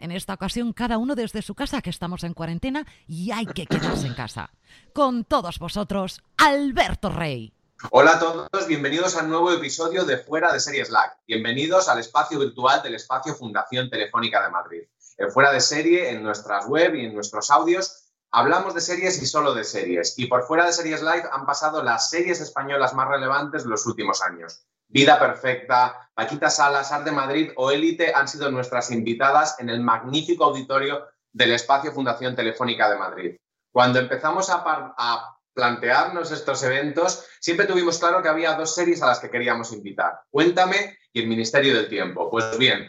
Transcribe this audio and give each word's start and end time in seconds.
en 0.00 0.10
esta 0.10 0.34
ocasión 0.34 0.72
cada 0.72 0.98
uno 0.98 1.14
desde 1.14 1.42
su 1.42 1.54
casa, 1.54 1.82
que 1.82 1.90
estamos 1.90 2.24
en 2.24 2.34
cuarentena 2.34 2.86
y 3.06 3.30
hay 3.30 3.46
que 3.46 3.66
quedarse 3.66 4.06
en 4.06 4.14
casa. 4.14 4.50
Con 4.92 5.24
todos 5.24 5.58
vosotros, 5.58 6.22
Alberto 6.38 7.10
Rey. 7.10 7.54
Hola 7.90 8.12
a 8.12 8.18
todos, 8.18 8.66
bienvenidos 8.66 9.16
al 9.16 9.30
nuevo 9.30 9.52
episodio 9.52 10.04
de 10.04 10.18
Fuera 10.18 10.52
de 10.52 10.60
Serie 10.60 10.84
Slack. 10.84 11.18
Bienvenidos 11.26 11.88
al 11.88 11.98
espacio 11.98 12.38
virtual 12.38 12.82
del 12.82 12.96
espacio 12.96 13.34
Fundación 13.34 13.88
Telefónica 13.88 14.42
de 14.42 14.50
Madrid. 14.50 14.82
En 15.16 15.30
Fuera 15.30 15.52
de 15.52 15.60
Serie, 15.60 16.10
en 16.10 16.22
nuestras 16.22 16.66
web 16.66 16.94
y 16.94 17.06
en 17.06 17.14
nuestros 17.14 17.50
audios, 17.50 18.10
hablamos 18.30 18.74
de 18.74 18.82
series 18.82 19.22
y 19.22 19.26
solo 19.26 19.54
de 19.54 19.64
series. 19.64 20.18
Y 20.18 20.26
por 20.26 20.44
Fuera 20.44 20.66
de 20.66 20.72
Series 20.72 21.00
Live 21.00 21.24
han 21.32 21.46
pasado 21.46 21.82
las 21.82 22.10
series 22.10 22.40
españolas 22.40 22.94
más 22.94 23.08
relevantes 23.08 23.64
de 23.64 23.70
los 23.70 23.86
últimos 23.86 24.22
años. 24.22 24.62
Vida 24.88 25.18
Perfecta, 25.18 26.09
Paquita 26.20 26.50
Salas, 26.50 26.92
Art 26.92 27.06
de 27.06 27.12
Madrid 27.12 27.50
o 27.56 27.70
Élite 27.70 28.12
han 28.14 28.28
sido 28.28 28.50
nuestras 28.50 28.90
invitadas 28.90 29.56
en 29.58 29.70
el 29.70 29.80
magnífico 29.80 30.44
auditorio 30.44 31.06
del 31.32 31.52
Espacio 31.52 31.92
Fundación 31.92 32.36
Telefónica 32.36 32.90
de 32.90 32.98
Madrid. 32.98 33.36
Cuando 33.72 34.00
empezamos 34.00 34.50
a, 34.50 35.36
plantearnos 35.54 36.30
estos 36.30 36.62
eventos, 36.62 37.24
siempre 37.40 37.64
tuvimos 37.64 37.98
claro 37.98 38.22
que 38.22 38.28
había 38.28 38.52
dos 38.52 38.74
series 38.74 39.02
a 39.02 39.06
las 39.06 39.18
que 39.18 39.30
queríamos 39.30 39.72
invitar. 39.72 40.20
Cuéntame 40.30 40.98
y 41.10 41.22
el 41.22 41.26
Ministerio 41.26 41.74
del 41.74 41.88
Tiempo. 41.88 42.28
Pues 42.30 42.58
bien, 42.58 42.86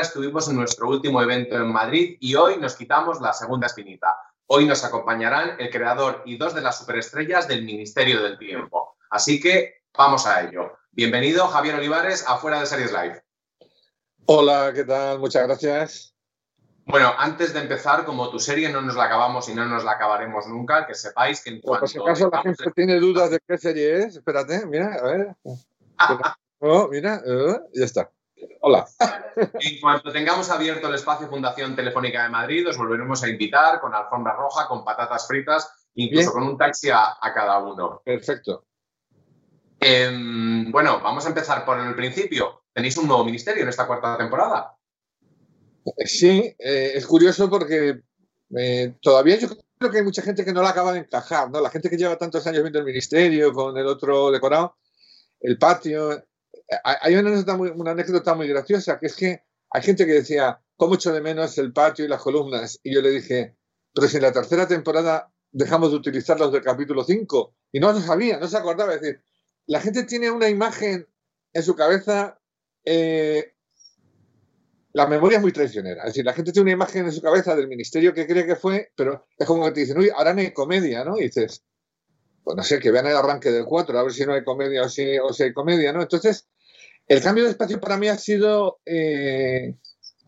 estuvimos 0.00 0.48
en 0.48 0.54
nuestro 0.54 0.88
último 0.88 1.20
evento 1.20 1.56
en 1.56 1.72
Madrid 1.72 2.18
y 2.20 2.36
hoy 2.36 2.56
nos 2.56 2.76
quitamos 2.76 3.20
la 3.20 3.32
segunda 3.32 3.66
espinita. 3.66 4.16
Hoy 4.46 4.64
nos 4.64 4.84
acompañarán 4.84 5.56
el 5.58 5.70
creador 5.70 6.22
y 6.24 6.36
dos 6.36 6.54
de 6.54 6.60
las 6.60 6.78
superestrellas 6.78 7.48
del 7.48 7.64
Ministerio 7.64 8.22
del 8.22 8.38
Tiempo. 8.38 8.96
Así 9.10 9.40
que 9.40 9.82
vamos 9.92 10.24
a 10.24 10.42
ello. 10.42 10.78
Bienvenido, 10.94 11.48
Javier 11.48 11.76
Olivares, 11.76 12.22
a 12.28 12.36
Fuera 12.36 12.60
de 12.60 12.66
Series 12.66 12.92
Live. 12.92 13.22
Hola, 14.26 14.72
¿qué 14.74 14.84
tal? 14.84 15.20
Muchas 15.20 15.46
gracias. 15.46 16.14
Bueno, 16.84 17.14
antes 17.16 17.54
de 17.54 17.60
empezar, 17.60 18.04
como 18.04 18.28
tu 18.28 18.38
serie 18.38 18.68
no 18.68 18.82
nos 18.82 18.94
la 18.94 19.04
acabamos 19.04 19.48
y 19.48 19.54
no 19.54 19.64
nos 19.64 19.84
la 19.84 19.92
acabaremos 19.92 20.46
nunca, 20.48 20.86
que 20.86 20.94
sepáis 20.94 21.42
que 21.42 21.48
en 21.48 21.60
cuanto... 21.62 21.80
Por 21.80 21.88
si 21.88 21.98
acaso 21.98 22.28
la 22.30 22.42
gente 22.42 22.70
tiene 22.72 23.00
dudas 23.00 23.30
de 23.30 23.40
qué 23.40 23.56
serie 23.56 24.00
es, 24.00 24.16
espérate, 24.16 24.66
mira, 24.66 24.94
a 24.96 25.02
ver. 25.04 25.36
oh, 26.60 26.88
mira, 26.88 27.22
uh, 27.24 27.70
ya 27.72 27.84
está. 27.86 28.10
Hola. 28.60 28.86
En 29.60 29.80
cuanto 29.80 30.12
tengamos 30.12 30.50
abierto 30.50 30.88
el 30.88 30.94
espacio 30.96 31.26
Fundación 31.26 31.74
Telefónica 31.74 32.22
de 32.24 32.28
Madrid, 32.28 32.68
os 32.68 32.76
volveremos 32.76 33.22
a 33.22 33.30
invitar 33.30 33.80
con 33.80 33.94
alfombra 33.94 34.34
roja, 34.34 34.68
con 34.68 34.84
patatas 34.84 35.26
fritas, 35.26 35.72
incluso 35.94 36.32
con 36.32 36.42
un 36.42 36.58
taxi 36.58 36.90
a, 36.90 37.16
a 37.18 37.32
cada 37.32 37.60
uno. 37.60 38.02
Perfecto. 38.04 38.66
Eh, 39.84 40.64
bueno, 40.68 41.00
vamos 41.02 41.24
a 41.24 41.28
empezar 41.28 41.64
por 41.64 41.78
el 41.80 41.94
principio. 41.96 42.62
Tenéis 42.72 42.96
un 42.96 43.08
nuevo 43.08 43.24
ministerio 43.24 43.62
en 43.62 43.68
esta 43.68 43.86
cuarta 43.86 44.16
temporada. 44.16 44.76
Sí, 46.04 46.54
eh, 46.58 46.92
es 46.94 47.06
curioso 47.06 47.50
porque 47.50 48.02
eh, 48.56 48.94
todavía 49.00 49.36
yo 49.38 49.48
creo 49.78 49.90
que 49.90 49.98
hay 49.98 50.04
mucha 50.04 50.22
gente 50.22 50.44
que 50.44 50.52
no 50.52 50.62
la 50.62 50.70
acaba 50.70 50.92
de 50.92 51.00
encajar, 51.00 51.50
¿no? 51.50 51.60
La 51.60 51.70
gente 51.70 51.90
que 51.90 51.96
lleva 51.96 52.16
tantos 52.16 52.46
años 52.46 52.62
viendo 52.62 52.78
el 52.78 52.84
ministerio 52.84 53.52
con 53.52 53.76
el 53.76 53.86
otro 53.86 54.30
decorado, 54.30 54.76
el 55.40 55.58
patio. 55.58 56.12
Eh, 56.12 56.24
hay 56.84 57.14
una 57.14 57.30
anécdota, 57.30 57.56
muy, 57.56 57.72
anécdota 57.86 58.34
muy 58.34 58.46
graciosa, 58.48 58.98
que 59.00 59.06
es 59.06 59.16
que 59.16 59.42
hay 59.70 59.82
gente 59.82 60.06
que 60.06 60.12
decía, 60.12 60.60
¿cómo 60.76 60.94
echo 60.94 61.12
de 61.12 61.20
menos 61.20 61.58
el 61.58 61.72
patio 61.72 62.04
y 62.04 62.08
las 62.08 62.22
columnas? 62.22 62.78
Y 62.84 62.94
yo 62.94 63.02
le 63.02 63.10
dije, 63.10 63.56
pero 63.92 64.06
si 64.06 64.18
en 64.18 64.22
la 64.22 64.32
tercera 64.32 64.68
temporada 64.68 65.32
dejamos 65.50 65.90
de 65.90 65.96
utilizar 65.96 66.38
los 66.38 66.52
del 66.52 66.62
capítulo 66.62 67.04
5, 67.04 67.54
y 67.72 67.80
no 67.80 67.92
lo 67.92 68.00
sabía, 68.00 68.38
no 68.38 68.46
se 68.46 68.56
acordaba, 68.56 68.94
es 68.94 69.00
decir, 69.00 69.22
la 69.66 69.80
gente 69.80 70.04
tiene 70.04 70.30
una 70.30 70.48
imagen 70.48 71.06
en 71.52 71.62
su 71.62 71.74
cabeza, 71.74 72.38
eh, 72.84 73.54
la 74.92 75.06
memoria 75.06 75.36
es 75.36 75.42
muy 75.42 75.52
traicionera. 75.52 76.02
Es 76.02 76.08
decir, 76.08 76.24
la 76.24 76.34
gente 76.34 76.52
tiene 76.52 76.64
una 76.64 76.72
imagen 76.72 77.06
en 77.06 77.12
su 77.12 77.22
cabeza 77.22 77.54
del 77.54 77.68
ministerio 77.68 78.12
que 78.12 78.26
cree 78.26 78.46
que 78.46 78.56
fue, 78.56 78.92
pero 78.96 79.26
es 79.36 79.46
como 79.46 79.64
que 79.64 79.72
te 79.72 79.80
dicen, 79.80 79.98
uy, 79.98 80.10
ahora 80.14 80.34
no 80.34 80.40
hay 80.40 80.52
comedia, 80.52 81.04
¿no? 81.04 81.18
Y 81.18 81.24
dices, 81.24 81.64
pues 82.44 82.56
no 82.56 82.62
sé, 82.62 82.78
que 82.78 82.90
vean 82.90 83.06
el 83.06 83.16
arranque 83.16 83.50
del 83.50 83.64
4, 83.64 83.98
a 83.98 84.02
ver 84.02 84.12
si 84.12 84.26
no 84.26 84.34
hay 84.34 84.44
comedia 84.44 84.82
o 84.82 84.88
si, 84.88 85.18
o 85.18 85.32
si 85.32 85.44
hay 85.44 85.52
comedia, 85.52 85.92
¿no? 85.92 86.02
Entonces, 86.02 86.48
el 87.06 87.22
cambio 87.22 87.44
de 87.44 87.50
espacio 87.50 87.80
para 87.80 87.96
mí 87.96 88.08
ha 88.08 88.18
sido 88.18 88.80
eh, 88.84 89.76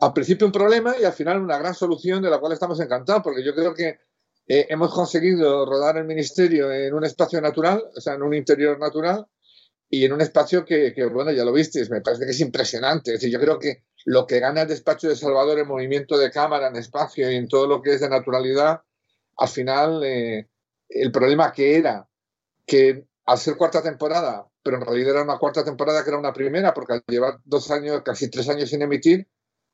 al 0.01 0.13
principio 0.13 0.47
un 0.47 0.53
problema 0.53 0.95
y 0.99 1.05
al 1.05 1.13
final 1.13 1.41
una 1.41 1.59
gran 1.59 1.75
solución 1.75 2.23
de 2.23 2.31
la 2.31 2.39
cual 2.39 2.53
estamos 2.53 2.81
encantados, 2.81 3.23
porque 3.23 3.45
yo 3.45 3.55
creo 3.55 3.75
que 3.75 3.99
eh, 4.47 4.67
hemos 4.69 4.93
conseguido 4.93 5.65
rodar 5.65 5.97
el 5.97 6.05
ministerio 6.05 6.73
en 6.73 6.93
un 6.95 7.05
espacio 7.05 7.41
natural, 7.41 7.83
o 7.97 8.01
sea, 8.01 8.15
en 8.15 8.23
un 8.23 8.35
interior 8.35 8.79
natural 8.79 9.27
y 9.89 10.05
en 10.05 10.13
un 10.13 10.21
espacio 10.21 10.65
que, 10.65 10.93
que, 10.95 11.07
bueno, 11.07 11.33
ya 11.33 11.45
lo 11.45 11.53
visteis, 11.53 11.91
me 11.91 12.01
parece 12.01 12.25
que 12.25 12.33
es 12.33 12.41
impresionante. 12.41 13.13
Es 13.15 13.21
decir, 13.21 13.33
yo 13.33 13.41
creo 13.41 13.59
que 13.59 13.85
lo 14.05 14.27
que 14.27 14.41
gana 14.41 14.63
el 14.63 14.69
despacho 14.69 15.09
de 15.09 15.17
Salvador 15.17 15.59
en 15.59 15.69
movimiento 15.69 16.19
de 16.19 16.31
cámara, 16.31 16.69
en 16.69 16.77
espacio 16.77 17.31
y 17.31 17.37
en 17.37 17.49
todo 17.49 17.67
lo 17.67 17.81
que 17.81 17.95
es 17.95 18.01
de 18.01 18.09
naturalidad, 18.09 18.83
al 19.37 19.49
final 19.49 20.03
eh, 20.05 20.49
el 20.89 21.11
problema 21.11 21.53
que 21.53 21.77
era 21.77 22.09
que 22.67 23.07
al 23.27 23.39
ser 23.39 23.57
cuarta 23.57 23.83
temporada, 23.83 24.47
pero 24.63 24.77
en 24.77 24.85
realidad 24.85 25.13
era 25.13 25.23
una 25.23 25.39
cuarta 25.39 25.65
temporada 25.65 26.03
que 26.03 26.11
era 26.11 26.19
una 26.19 26.33
primera, 26.33 26.75
porque 26.75 26.95
al 26.95 27.05
llevar 27.07 27.41
dos 27.45 27.71
años, 27.71 28.03
casi 28.05 28.31
tres 28.31 28.49
años 28.49 28.71
sin 28.71 28.83
emitir, 28.83 29.29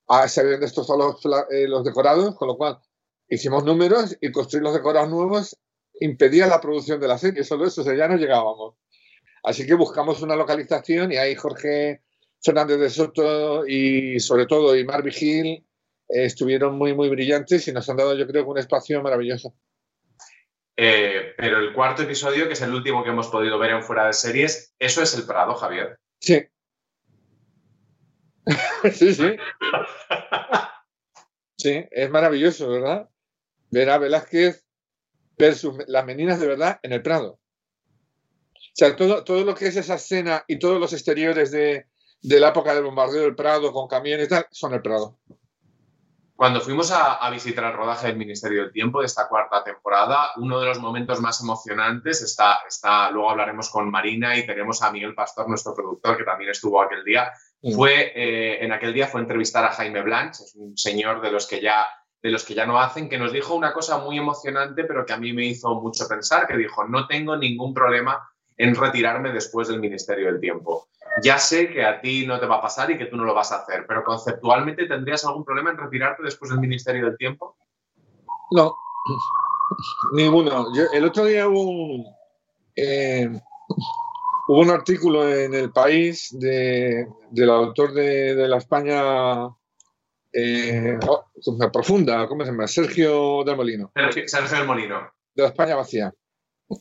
ah, 0.09 0.29
se 0.29 0.41
habían 0.41 0.61
destrozado 0.61 0.99
los, 0.99 1.49
eh, 1.51 1.67
los 1.67 1.85
decorados, 1.85 2.37
con 2.37 2.49
lo 2.49 2.57
cual 2.57 2.79
hicimos 3.31 3.65
números 3.65 4.17
y 4.21 4.31
construir 4.31 4.65
los 4.65 4.75
decorados 4.75 5.09
nuevos 5.09 5.57
impedía 6.01 6.47
la 6.47 6.61
producción 6.61 7.01
de 7.01 7.09
la 7.09 7.19
serie, 7.19 7.45
solo 7.45 7.67
eso, 7.67 7.83
o 7.83 7.85
sea, 7.85 7.95
ya 7.95 8.09
no 8.09 8.17
llegábamos. 8.17 8.75
Así 9.43 9.67
que 9.67 9.75
buscamos 9.75 10.21
una 10.23 10.37
localización 10.37 11.13
y 11.13 11.17
ahí 11.17 11.35
Jorge 11.35 12.03
Fernández 12.43 12.79
de 12.79 12.91
Soto 12.91 13.67
y 13.67 14.19
sobre 14.21 14.47
todo 14.47 14.77
Imar 14.77 15.03
Vigil 15.03 15.65
estuvieron 16.09 16.77
muy, 16.77 16.95
muy 16.95 17.09
brillantes 17.09 17.67
y 17.69 17.73
nos 17.73 17.89
han 17.89 17.97
dado, 17.97 18.15
yo 18.15 18.27
creo, 18.27 18.47
un 18.47 18.59
espacio 18.59 19.03
maravilloso. 19.03 19.55
Eh, 20.77 21.35
pero 21.37 21.59
el 21.59 21.75
cuarto 21.75 22.03
episodio, 22.03 22.47
que 22.47 22.55
es 22.55 22.63
el 22.63 22.75
último 22.75 23.05
que 23.05 23.11
hemos 23.11 23.29
podido 23.29 23.59
ver 23.59 23.73
en 23.73 23.83
Fuera 23.83 24.07
de 24.07 24.15
Series, 24.15 24.75
eso 24.79 25.03
es 25.03 25.15
el 25.15 25.27
Prado, 25.27 25.55
Javier. 25.55 25.99
Sí. 26.19 26.47
sí, 28.93 29.15
sí. 29.15 29.37
sí, 31.59 31.85
es 31.91 32.11
maravilloso, 32.11 32.69
¿verdad? 32.71 33.10
Ver 33.71 33.91
a 33.91 33.99
Velázquez 33.99 34.65
versus 35.39 35.77
las 35.87 36.05
meninas 36.05 36.41
de 36.41 36.47
verdad 36.47 36.81
en 36.83 36.93
el 36.93 37.03
Prado. 37.03 37.41
O 38.55 38.73
sea, 38.75 38.95
todo, 38.97 39.25
todo 39.25 39.45
lo 39.45 39.55
que 39.55 39.69
es 39.69 39.77
esa 39.77 39.95
escena 39.95 40.45
y 40.47 40.59
todos 40.59 40.81
los 40.81 40.93
exteriores 40.93 41.51
de, 41.51 41.87
de 42.23 42.41
la 42.41 42.49
época 42.49 42.75
del 42.75 42.85
bombardeo 42.85 43.23
del 43.23 43.35
Prado 43.35 43.73
con 43.73 43.89
camiones 43.89 44.27
y 44.27 44.31
tal, 44.31 44.47
son 44.51 44.75
el 44.75 44.83
Prado. 44.83 45.19
Cuando 46.41 46.63
fuimos 46.63 46.91
a, 46.91 47.29
visitar 47.29 47.65
el 47.65 47.77
rodaje 47.77 48.07
del 48.07 48.17
Ministerio 48.17 48.63
del 48.63 48.73
Tiempo 48.73 49.01
de 49.01 49.07
esta 49.07 49.29
cuarta 49.29 49.63
temporada, 49.63 50.31
uno 50.37 50.59
de 50.59 50.69
los 50.69 50.79
momentos 50.81 51.21
más 51.21 51.39
emocionantes 51.43 52.23
está, 52.23 52.61
está 52.67 53.11
luego 53.11 53.29
hablaremos 53.29 53.69
con 53.69 53.91
Marina 53.91 54.35
y 54.35 54.47
tenemos 54.47 54.81
a 54.81 54.91
Miguel 54.91 55.15
Pastor, 55.15 55.47
nuestro 55.51 55.75
productor, 55.75 56.17
que 56.17 56.25
también 56.25 56.51
estuvo 56.51 56.81
aquel 56.81 57.05
día. 57.05 57.31
Fue, 57.75 58.13
eh, 58.17 58.65
en 58.65 58.73
aquel 58.73 58.95
día 58.95 59.07
fue 59.07 59.21
entrevistar 59.21 59.67
a 59.67 59.73
Jaime 59.73 60.01
Blanch, 60.01 60.41
es 60.41 60.55
un 60.55 60.79
señor 60.79 61.21
de 61.21 61.31
los 61.31 61.47
que 61.47 61.61
ya 61.61 61.87
de 62.23 62.31
los 62.31 62.45
que 62.45 62.55
ya 62.55 62.67
no 62.67 62.79
hacen, 62.79 63.09
que 63.09 63.19
nos 63.19 63.33
dijo 63.33 63.55
una 63.55 63.73
cosa 63.73 63.99
muy 63.99 64.19
emocionante, 64.19 64.85
pero 64.85 65.07
que 65.07 65.13
a 65.13 65.19
mí 65.19 65.33
me 65.33 65.47
hizo 65.47 65.75
mucho 65.81 66.07
pensar, 66.07 66.47
que 66.47 66.57
dijo, 66.57 66.87
no 66.87 67.07
tengo 67.07 67.37
ningún 67.37 67.73
problema 67.73 68.31
en 68.57 68.75
retirarme 68.75 69.33
después 69.33 69.69
del 69.69 69.81
Ministerio 69.81 70.27
del 70.27 70.41
Tiempo 70.41 70.91
ya 71.23 71.39
sé 71.39 71.71
que 71.71 71.85
a 71.85 72.01
ti 72.01 72.27
no 72.27 72.39
te 72.39 72.47
va 72.47 72.57
a 72.57 72.63
pasar 72.63 72.91
y 72.91 72.99
que 72.99 73.07
tú 73.07 73.17
no 73.17 73.25
lo 73.25 73.35
vas 73.35 73.53
a 73.53 73.57
hacer, 73.57 73.85
pero 73.87 74.05
conceptualmente 74.05 74.87
tendrías 74.87 75.25
algún 75.25 75.45
problema 75.45 75.71
en 75.71 75.79
retirarte 75.79 76.23
después 76.23 76.51
del 76.51 76.61
Ministerio 76.61 77.07
del 77.07 77.17
Tiempo? 77.17 77.57
No, 78.53 78.77
ninguno. 80.13 80.67
el 80.93 81.05
otro 81.05 81.25
día 81.25 81.49
hubo 81.49 81.63
un, 81.63 82.07
eh, 82.77 83.29
hubo 84.49 84.61
un 84.61 84.71
artículo 84.71 85.29
en 85.29 85.55
El 85.55 85.73
País 85.73 86.29
de, 86.39 87.09
del 87.31 87.51
autor 87.51 87.93
de, 87.93 88.49
la 88.49 88.59
España 88.59 89.49
eh, 90.33 90.99
oh, 91.07 91.71
profunda, 91.73 92.27
¿cómo 92.27 92.45
se 92.45 92.51
llama? 92.51 92.67
Sergio 92.67 93.45
del 93.45 93.57
Molino. 93.57 93.93
Sergio 94.27 94.59
del 94.59 94.67
Molino. 94.67 95.13
De 95.35 95.43
la 95.43 95.49
España 95.49 95.77
vacía. 95.77 96.13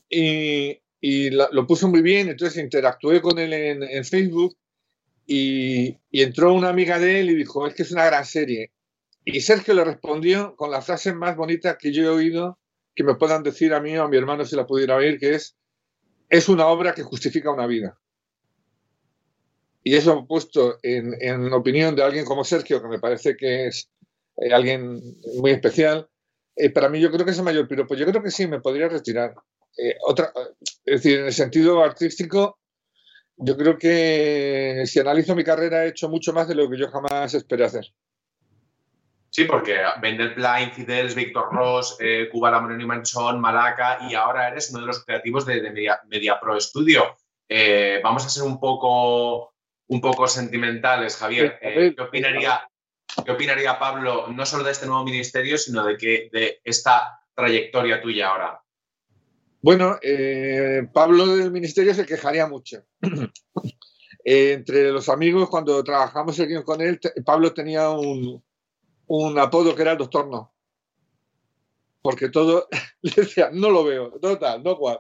Y, 0.10 0.80
y 1.02 1.30
lo 1.30 1.66
puso 1.66 1.88
muy 1.88 2.02
bien, 2.02 2.30
entonces 2.30 2.62
interactué 2.62 3.22
con 3.22 3.40
él 3.40 3.54
en, 3.54 4.06
Facebook 4.06 4.58
y, 5.26 5.98
entró 6.12 6.54
una 6.54 6.70
amiga 6.70 7.00
de 7.00 7.22
él 7.22 7.30
y 7.30 7.36
dijo, 7.36 7.66
es 7.68 7.74
que 7.74 7.84
es 7.84 7.92
una 7.92 8.06
gran 8.06 8.26
serie. 8.26 8.72
Y 9.24 9.42
Sergio 9.42 9.74
le 9.74 9.84
respondió 9.84 10.56
con 10.56 10.72
la 10.72 10.82
frase 10.82 11.14
más 11.14 11.36
bonita 11.36 11.78
que 11.78 11.94
yo 11.94 12.04
he 12.04 12.10
oído 12.10 12.60
que 12.96 13.04
me 13.04 13.16
puedan 13.16 13.44
decir 13.44 13.74
a 13.74 13.80
mí 13.80 13.98
o 13.98 14.04
a 14.04 14.10
mi 14.10 14.18
hermano 14.18 14.44
si 14.44 14.56
la 14.56 14.68
pudiera 14.68 14.96
oír, 14.96 15.20
que 15.20 15.36
es, 15.36 15.56
es 16.28 16.50
una 16.50 16.68
obra 16.68 16.94
que 16.94 17.04
justifica 17.04 17.52
una 17.52 17.66
vida. 17.66 17.98
Y 19.84 19.96
eso 19.96 20.26
puesto 20.28 20.78
en, 20.84 21.54
opinión 21.54 21.96
de 21.96 22.04
alguien 22.04 22.26
como 22.26 22.44
Sergio, 22.44 22.82
que 22.82 22.88
me 22.88 23.00
parece 23.00 23.36
que 23.38 23.68
es 23.68 23.90
eh, 24.38 24.54
alguien 24.54 25.00
muy 25.38 25.52
especial, 25.52 26.10
eh, 26.60 26.70
para 26.72 26.90
mí 26.90 27.00
yo 27.00 27.10
creo 27.10 27.24
que 27.24 27.32
es 27.32 27.38
el 27.38 27.46
mayor 27.46 27.70
piropo. 27.70 27.96
Yo 27.96 28.06
creo 28.06 28.22
que 28.22 28.32
sí, 28.32 28.46
me 28.46 28.60
podría 28.60 28.90
retirar. 28.90 29.34
Eh, 29.78 29.96
otra, 30.06 30.34
es 30.84 31.02
decir, 31.02 31.20
en 31.20 31.28
el 31.28 31.34
sentido 31.34 31.82
artístico, 31.82 32.60
yo 33.38 33.56
creo 33.56 33.78
que 33.78 34.84
si 34.86 35.00
analizo 35.00 35.36
mi 35.36 35.46
carrera 35.46 35.86
he 35.86 35.90
hecho 35.90 36.10
mucho 36.10 36.34
más 36.34 36.50
de 36.50 36.56
lo 36.56 36.70
que 36.70 36.78
yo 36.78 36.90
jamás 36.90 37.34
esperé 37.34 37.64
hacer. 37.64 37.86
Sí, 39.30 39.46
porque 39.46 39.78
Vendel 40.02 40.34
Plain, 40.34 40.72
Fidels, 40.72 41.16
Víctor 41.16 41.48
Ross, 41.54 41.96
eh, 42.02 42.28
Cuba 42.30 42.52
La 42.52 42.58
y 42.58 42.86
Manchón, 42.86 43.40
Malaca 43.40 44.00
y 44.10 44.16
ahora 44.16 44.50
eres 44.50 44.70
uno 44.72 44.82
de 44.82 44.88
los 44.88 45.06
creativos 45.06 45.46
de, 45.46 45.62
Media, 45.72 46.40
Pro 46.42 46.60
Studio. 46.60 47.16
Vamos 48.04 48.26
a 48.26 48.30
ser 48.30 48.44
un 48.44 48.60
poco, 48.60 49.54
un 49.90 50.02
poco 50.02 50.28
sentimentales, 50.28 51.18
Javier. 51.18 51.60
¿qué, 51.60 51.96
opinaría, 52.00 52.62
¿Qué 53.26 53.32
opinaría 53.32 53.80
Pablo 53.80 54.28
no 54.28 54.46
solo 54.46 54.64
de 54.64 54.72
este 54.72 54.86
nuevo 54.86 55.04
ministerio, 55.04 55.58
sino 55.58 55.84
de, 55.84 55.98
que, 55.98 56.30
de 56.32 56.62
esta 56.64 57.20
trayectoria 57.34 58.00
tuya 58.02 58.30
ahora? 58.30 58.62
Bueno, 59.62 59.98
eh, 60.02 60.88
Pablo 60.94 61.26
del 61.36 61.52
Ministerio 61.52 61.94
se 61.94 62.06
quejaría 62.06 62.48
mucho. 62.48 62.84
Eh, 64.26 64.52
entre 64.52 64.92
los 64.92 65.08
amigos, 65.08 65.50
cuando 65.50 65.82
trabajamos 65.82 66.38
con 66.66 66.82
él, 66.82 67.00
Pablo 67.26 67.54
tenía 67.54 67.90
un, 67.90 68.44
apodo 69.40 69.74
que 69.74 69.82
era 69.82 69.94
el 69.94 69.98
doctor 69.98 70.28
no. 70.28 70.54
Porque 72.02 72.28
todo 72.28 72.68
le 73.02 73.14
decía, 73.16 73.50
no 73.52 73.70
lo 73.70 73.86
veo, 73.86 74.12
total, 74.20 74.62
no 74.62 74.78
cual. 74.78 75.00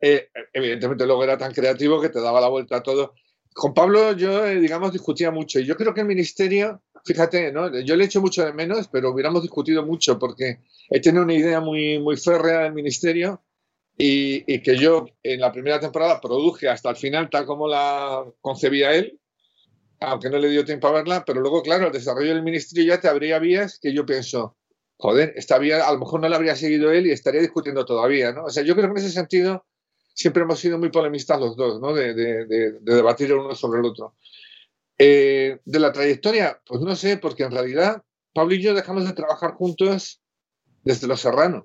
Eh, 0.00 0.28
evidentemente 0.52 1.06
luego 1.06 1.24
era 1.24 1.38
tan 1.38 1.52
creativo 1.52 2.00
que 2.00 2.10
te 2.10 2.20
daba 2.20 2.42
la 2.42 2.48
vuelta 2.48 2.76
a 2.76 2.82
todo. 2.82 3.14
Con 3.54 3.74
Pablo 3.74 4.12
yo, 4.12 4.46
digamos, 4.46 4.92
discutía 4.92 5.30
mucho. 5.30 5.60
Y 5.60 5.66
yo 5.66 5.76
creo 5.76 5.92
que 5.92 6.00
el 6.00 6.06
ministerio, 6.06 6.82
fíjate, 7.04 7.52
¿no? 7.52 7.78
yo 7.80 7.96
le 7.96 8.04
echo 8.04 8.20
mucho 8.20 8.44
de 8.44 8.52
menos, 8.52 8.88
pero 8.88 9.10
hubiéramos 9.10 9.42
discutido 9.42 9.84
mucho 9.84 10.18
porque 10.18 10.60
he 10.90 11.00
tenido 11.00 11.24
una 11.24 11.34
idea 11.34 11.60
muy, 11.60 11.98
muy 11.98 12.16
férrea 12.16 12.60
del 12.60 12.72
ministerio 12.72 13.42
y, 13.96 14.60
que 14.62 14.76
yo 14.76 15.06
en 15.22 15.40
la 15.40 15.52
primera 15.52 15.78
temporada 15.78 16.20
produje 16.20 16.68
hasta 16.68 16.90
el 16.90 16.96
final 16.96 17.30
tal 17.30 17.46
como 17.46 17.68
la 17.68 18.24
concebía 18.40 18.94
él, 18.94 19.20
aunque 20.00 20.30
no 20.30 20.38
le 20.38 20.48
dio 20.48 20.64
tiempo 20.64 20.88
a 20.88 20.92
verla, 20.92 21.24
pero 21.24 21.40
luego, 21.40 21.62
claro, 21.62 21.86
el 21.86 21.92
desarrollo 21.92 22.34
del 22.34 22.42
ministerio 22.42 22.94
ya 22.94 23.00
te 23.00 23.08
abría 23.08 23.38
vías 23.38 23.78
que 23.80 23.92
yo 23.92 24.04
pienso, 24.04 24.56
joder, 24.96 25.32
esta 25.36 25.58
vía 25.58 25.86
a 25.86 25.92
lo 25.92 25.98
mejor 26.00 26.20
no 26.20 26.28
la 26.28 26.36
habría 26.36 26.56
seguido 26.56 26.90
él 26.90 27.06
y 27.06 27.12
estaría 27.12 27.40
discutiendo 27.40 27.84
todavía, 27.84 28.32
¿no? 28.32 28.44
O 28.44 28.50
sea, 28.50 28.64
yo 28.64 28.74
creo 28.74 28.86
que 28.86 29.00
en 29.00 29.06
ese 29.06 29.14
sentido 29.14 29.64
siempre 30.14 30.42
hemos 30.42 30.58
sido 30.58 30.78
muy 30.78 30.90
polemistas 30.90 31.40
los 31.40 31.56
dos, 31.56 31.80
¿no? 31.80 31.92
De, 31.92 32.14
de, 32.14 32.78
debatir 32.80 33.28
el 33.30 33.38
uno 33.38 33.54
sobre 33.54 33.80
el 33.80 33.86
otro. 33.86 34.14
Eh, 34.98 35.58
de 35.64 35.80
la 35.80 35.92
trayectoria, 35.92 36.60
pues 36.66 36.80
no 36.80 36.94
sé, 36.94 37.16
porque 37.16 37.44
en 37.44 37.50
realidad 37.50 38.02
Pablo 38.34 38.54
y 38.54 38.62
yo 38.62 38.74
dejamos 38.74 39.06
de 39.06 39.14
trabajar 39.14 39.52
juntos 39.52 40.22
desde 40.84 41.06
Los 41.06 41.20
Serranos. 41.20 41.64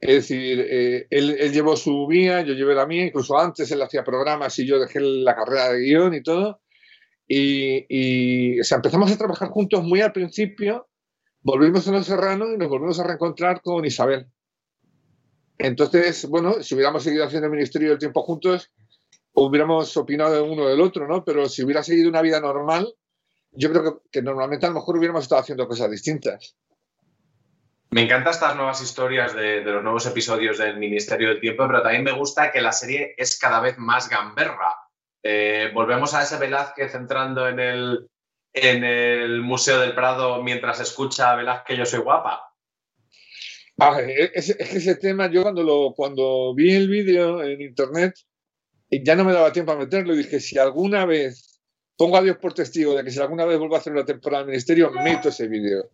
Es 0.00 0.14
decir, 0.16 0.66
eh, 0.68 1.06
él, 1.10 1.52
llevó 1.52 1.76
su 1.76 2.06
vía, 2.06 2.42
yo 2.42 2.52
llevé 2.52 2.74
la 2.74 2.86
mía, 2.86 3.06
incluso 3.06 3.38
antes 3.38 3.70
él 3.70 3.80
hacía 3.80 4.04
programas 4.04 4.58
y 4.58 4.66
yo 4.66 4.78
dejé 4.78 5.00
la 5.00 5.34
carrera 5.34 5.72
de 5.72 5.80
guion 5.80 6.14
y 6.14 6.22
todo. 6.22 6.60
Y, 7.26 8.58
empezamos 8.58 9.10
a 9.10 9.16
trabajar 9.16 9.48
juntos 9.48 9.82
muy 9.82 10.02
al 10.02 10.12
principio, 10.12 10.88
volvimos 11.40 11.88
a 11.88 11.92
Los 11.92 12.06
Serrano 12.06 12.52
y 12.52 12.58
nos 12.58 12.68
volvimos 12.68 13.00
a 13.00 13.04
reencontrar 13.04 13.62
con 13.62 13.84
Isabel. 13.84 14.26
Entonces, 15.58 16.26
bueno, 16.28 16.62
si 16.62 16.74
hubiéramos 16.74 17.02
seguido 17.04 17.24
haciendo 17.24 17.46
el 17.46 17.52
Ministerio 17.52 17.90
del 17.90 17.98
Tiempo 17.98 18.22
juntos, 18.22 18.72
hubiéramos 19.34 19.96
opinado 19.96 20.34
de 20.34 20.40
uno 20.40 20.66
del 20.66 20.80
otro, 20.80 21.06
¿no? 21.06 21.24
Pero 21.24 21.48
si 21.48 21.62
hubiera 21.62 21.82
seguido 21.82 22.08
una 22.08 22.22
vida 22.22 22.40
normal, 22.40 22.94
yo 23.52 23.70
creo 23.70 24.02
que, 24.10 24.22
normalmente 24.22 24.66
a 24.66 24.70
lo 24.70 24.76
mejor 24.76 24.96
hubiéramos 24.96 25.24
estado 25.24 25.40
haciendo 25.40 25.68
cosas 25.68 25.90
distintas. 25.90 26.56
Me 27.90 28.02
encantan 28.02 28.32
estas 28.32 28.56
nuevas 28.56 28.82
historias 28.82 29.34
de, 29.34 29.60
los 29.60 29.82
nuevos 29.82 30.04
episodios 30.06 30.58
del 30.58 30.78
Ministerio 30.78 31.28
del 31.28 31.40
Tiempo, 31.40 31.66
pero 31.66 31.82
también 31.82 32.02
me 32.02 32.12
gusta 32.12 32.50
que 32.50 32.60
la 32.60 32.72
serie 32.72 33.14
es 33.16 33.38
cada 33.38 33.60
vez 33.60 33.78
más 33.78 34.08
gamberra. 34.08 34.76
Eh, 35.22 35.70
volvemos 35.72 36.12
a 36.14 36.22
ese 36.22 36.36
Velázquez 36.36 36.94
entrando 36.94 37.48
en 37.48 37.60
el, 37.60 38.10
en 38.52 38.82
el 38.82 39.40
Museo 39.42 39.78
del 39.78 39.94
Prado 39.94 40.42
mientras 40.42 40.80
escucha 40.80 41.30
a 41.30 41.36
Velázquez 41.36 41.78
Yo 41.78 41.86
soy 41.86 42.00
guapa. 42.00 42.53
Ah, 43.78 44.00
es, 44.00 44.54
que 44.56 44.76
ese 44.76 44.94
tema, 44.96 45.30
yo 45.30 45.42
cuando, 45.42 45.62
lo, 45.62 45.94
cuando 45.94 46.54
vi 46.54 46.74
el 46.74 46.88
vídeo 46.88 47.42
en 47.42 47.60
internet, 47.60 48.14
ya 48.90 49.16
no 49.16 49.24
me 49.24 49.32
daba 49.32 49.52
tiempo 49.52 49.72
a 49.72 49.76
meterlo 49.76 50.14
y 50.14 50.18
dije, 50.18 50.40
si 50.40 50.58
alguna 50.58 51.04
vez, 51.06 51.60
pongo 51.96 52.16
a 52.16 52.22
Dios 52.22 52.36
por 52.36 52.54
testigo 52.54 52.94
de 52.94 53.04
que 53.04 53.10
si 53.10 53.20
alguna 53.20 53.44
vez 53.44 53.58
vuelvo 53.58 53.74
a 53.74 53.78
hacer 53.78 53.92
una 53.92 54.04
temporada 54.04 54.42
del 54.42 54.50
Ministerio, 54.50 54.90
meto 54.90 55.28
ese 55.28 55.48
vídeo. 55.48 55.90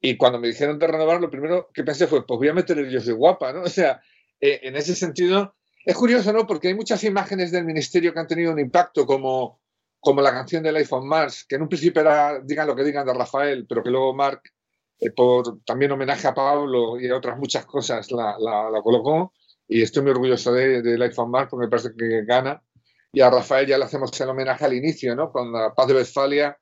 Y 0.00 0.16
cuando 0.16 0.38
me 0.38 0.48
dijeron 0.48 0.78
de 0.78 0.86
renovar, 0.86 1.20
lo 1.20 1.30
primero 1.30 1.70
que 1.72 1.84
pensé 1.84 2.06
fue, 2.06 2.26
pues 2.26 2.38
voy 2.38 2.48
a 2.48 2.54
meter 2.54 2.78
el 2.78 2.90
Yo 2.90 3.00
soy 3.00 3.14
guapa, 3.14 3.52
¿no? 3.52 3.62
O 3.64 3.68
sea, 3.68 4.02
eh, 4.40 4.60
en 4.62 4.76
ese 4.76 4.94
sentido, 4.94 5.54
es 5.84 5.94
curioso, 5.94 6.32
¿no? 6.32 6.46
Porque 6.46 6.68
hay 6.68 6.74
muchas 6.74 7.02
imágenes 7.04 7.50
del 7.50 7.64
ministerio 7.64 8.12
que 8.12 8.20
han 8.20 8.26
tenido 8.26 8.52
un 8.52 8.58
impacto, 8.58 9.06
como, 9.06 9.60
como 10.00 10.20
la 10.20 10.32
canción 10.32 10.62
del 10.62 10.76
iPhone 10.76 11.08
Mars, 11.08 11.44
que 11.48 11.56
en 11.56 11.62
un 11.62 11.68
principio 11.68 12.02
era, 12.02 12.40
digan 12.40 12.66
lo 12.66 12.76
que 12.76 12.84
digan, 12.84 13.06
de 13.06 13.14
Rafael, 13.14 13.66
pero 13.66 13.82
que 13.82 13.90
luego 13.90 14.14
Mark, 14.14 14.42
eh, 15.00 15.10
por 15.10 15.62
también 15.64 15.92
homenaje 15.92 16.26
a 16.26 16.34
Pablo 16.34 16.98
y 17.00 17.08
a 17.08 17.16
otras 17.16 17.38
muchas 17.38 17.66
cosas, 17.66 18.10
la, 18.10 18.36
la, 18.38 18.80
colocó. 18.82 19.32
Y 19.68 19.82
estoy 19.82 20.02
muy 20.02 20.12
orgulloso 20.12 20.52
del 20.52 20.82
de, 20.82 21.04
iPhone 21.04 21.30
Mars, 21.30 21.48
porque 21.50 21.66
me 21.66 21.70
parece 21.70 21.90
que 21.96 22.24
gana. 22.24 22.62
Y 23.12 23.20
a 23.20 23.30
Rafael 23.30 23.66
ya 23.66 23.78
le 23.78 23.84
hacemos 23.84 24.18
el 24.20 24.28
homenaje 24.28 24.64
al 24.64 24.74
inicio, 24.74 25.14
¿no? 25.16 25.32
Con 25.32 25.52
la 25.52 25.74
Paz 25.74 25.88
de 25.88 25.94
Westfalia, 25.94 26.56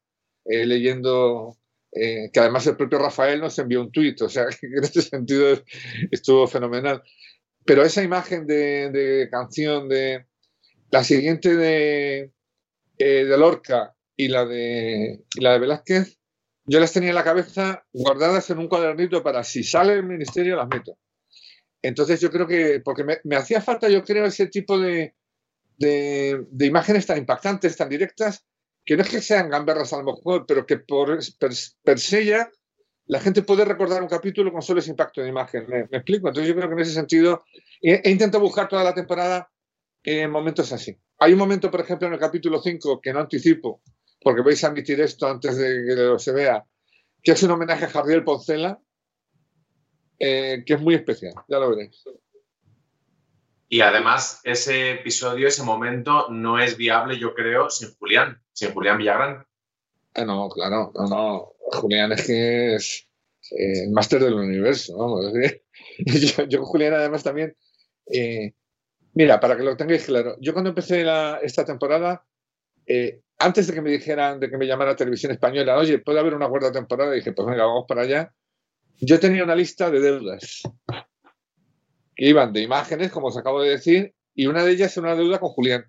eh, 0.45 0.67
leyendo 0.67 1.57
eh, 1.97 2.31
que 2.33 2.41
además 2.41 2.67
el 2.67 2.77
propio 2.77 2.99
Rafael 2.99 3.41
nos 3.41 3.57
envió 3.59 3.81
un 3.81 3.93
tuit, 3.93 4.21
o 4.23 4.29
sea, 4.29 4.47
que 4.61 4.67
en 4.67 4.83
este 4.83 5.03
sentido 5.03 5.63
estuvo 6.11 6.47
fenomenal. 6.47 7.03
Pero 7.65 7.83
esa 7.83 8.03
imagen 8.03 8.47
de, 8.47 9.29
canción 9.31 9.89
de 9.89 10.27
la 10.91 11.05
siguiente 11.05 11.57
de, 11.57 12.33
eh, 12.99 13.25
de 13.25 13.39
Lorca 13.39 13.95
y 14.17 14.29
la 14.29 14.45
de, 14.45 15.25
la 15.39 15.53
de 15.53 15.59
Velázquez, 15.61 16.19
yo 16.67 16.81
las 16.81 16.93
tenía 16.93 17.11
en 17.11 17.15
la 17.15 17.25
cabeza 17.25 17.85
guardadas 17.93 18.49
en 18.51 18.59
un 18.59 18.69
cuadernito 18.69 19.23
para 19.23 19.45
si 19.45 19.63
sale 19.63 19.95
el 19.95 20.05
ministerio 20.05 20.57
las 20.57 20.69
meto. 20.69 20.97
Entonces 21.83 22.21
yo 22.21 22.31
creo 22.31 22.47
que, 22.47 22.81
porque 22.83 23.05
me, 23.05 23.37
hacía 23.37 23.61
falta, 23.61 23.89
yo 23.91 24.03
creo, 24.03 24.25
ese 24.25 24.47
tipo 24.47 24.79
de, 24.79 25.15
de, 25.77 26.47
imágenes 26.61 27.05
tan 27.05 27.19
impactantes, 27.19 27.77
tan 27.77 27.91
directas, 27.91 28.47
que 28.87 28.97
no 28.97 29.03
es 29.03 29.11
que 29.11 29.21
sean 29.21 29.51
gamberras 29.51 29.93
a 29.93 29.99
lo 29.99 30.05
mejor, 30.05 30.47
pero 30.47 30.65
que 30.65 30.79
por 30.79 31.19
per, 31.39 31.99
se 31.99 32.25
ya 32.25 32.51
la 33.07 33.21
gente 33.21 33.43
puede 33.43 33.67
recordar 33.67 34.03
un 34.03 34.09
capítulo 34.09 34.51
con 34.51 34.63
solo 34.63 34.81
ese 34.81 34.91
impacto 34.91 35.21
de 35.21 35.29
imagen. 35.29 35.67
¿Me, 35.69 35.81
explico? 35.81 36.29
Entonces 36.29 36.49
yo 36.49 36.57
creo 36.57 36.69
que 36.69 36.75
en 36.75 36.81
ese 36.81 36.95
sentido 36.95 37.45
he, 37.83 38.01
he 38.03 38.11
intentado 38.11 38.43
buscar 38.43 38.67
toda 38.67 38.83
la 38.83 38.95
temporada 38.95 39.51
en 40.03 40.31
momentos 40.31 40.73
así. 40.73 40.97
Hay 41.19 41.35
un 41.35 41.39
momento, 41.39 41.71
por 41.71 41.81
ejemplo, 41.81 42.09
en 42.09 42.15
el 42.15 42.21
capítulo 42.21 42.63
5, 42.63 43.01
que 43.03 43.13
no 43.13 43.21
anticipo, 43.21 43.83
porque 44.25 44.41
vais 44.41 44.65
a 44.65 44.69
admitir 44.69 45.01
esto 45.01 45.29
antes 45.29 45.57
de 45.57 45.85
que 45.87 45.95
lo 45.95 46.19
se 46.19 46.33
vea, 46.33 46.65
que 47.23 47.33
es 47.33 47.43
un 47.43 47.51
homenaje 47.51 47.85
a 47.85 47.91
Javier 47.91 48.25
Poncela, 48.25 48.81
eh, 50.19 50.65
que 50.67 50.75
es 50.75 50.81
muy 50.81 50.95
especial, 50.95 51.35
ya 51.47 51.59
lo 51.59 51.71
veréis. 51.71 52.03
Y 53.69 53.83
además, 53.83 54.41
ese 54.45 54.93
episodio, 54.93 55.47
ese 55.47 55.63
momento, 55.63 56.29
no 56.31 56.59
es 56.59 56.77
viable, 56.77 57.19
yo 57.19 57.35
creo, 57.35 57.69
sin 57.69 57.95
Julián, 57.95 58.43
sin 58.53 58.73
Julián 58.73 58.99
Villagrán. 58.99 59.47
Ah, 60.15 60.25
no, 60.25 60.49
claro, 60.49 60.91
no, 60.95 61.07
no. 61.09 61.53
Julián 61.81 62.13
es 62.13 62.27
que 62.27 62.75
es 62.77 63.09
eh, 63.51 63.85
el 63.85 63.91
máster 63.91 64.23
del 64.23 64.35
universo, 64.35 64.97
vamos. 64.97 65.33
yo, 65.99 66.45
yo, 66.45 66.65
Julián, 66.65 66.95
además, 66.95 67.23
también. 67.23 67.57
Eh, 68.07 68.55
mira, 69.13 69.39
para 69.39 69.57
que 69.57 69.65
lo 69.65 69.77
tengáis 69.77 70.07
claro, 70.07 70.37
yo 70.41 70.53
cuando 70.53 70.71
empecé 70.71 71.05
esta 71.43 71.65
temporada, 71.65 72.25
antes 73.39 73.67
de 73.67 73.75
que 73.75 73.83
me 73.83 73.91
dijeran, 73.91 74.41
de 74.41 74.49
que 74.49 74.57
me 74.57 74.67
llamara 74.67 74.97
Televisión 74.97 75.33
Española, 75.33 75.77
oye, 75.77 75.99
puede 75.99 76.21
haber 76.21 76.35
una 76.35 76.49
cuarta 76.49 76.73
temporada, 76.73 77.13
dije, 77.13 77.33
pues 77.33 77.47
venga, 77.47 77.67
vamos 77.67 77.85
para 77.89 78.03
allá. 78.03 78.33
Yo 79.01 79.19
tenía 79.19 79.45
una 79.45 79.55
lista 79.55 79.91
de 79.91 80.01
deudas 80.01 80.63
que 82.17 82.27
iban 82.27 82.53
de 82.53 82.63
imágenes, 82.63 83.11
como 83.11 83.29
os 83.29 83.37
acabo 83.37 83.61
de 83.63 83.71
decir, 83.71 84.15
y 84.35 84.47
una 84.47 84.65
de 84.65 84.73
ellas 84.73 84.93
es 84.93 84.99
una 84.99 85.15
deuda 85.15 85.39
con 85.39 85.51
Julián. 85.51 85.85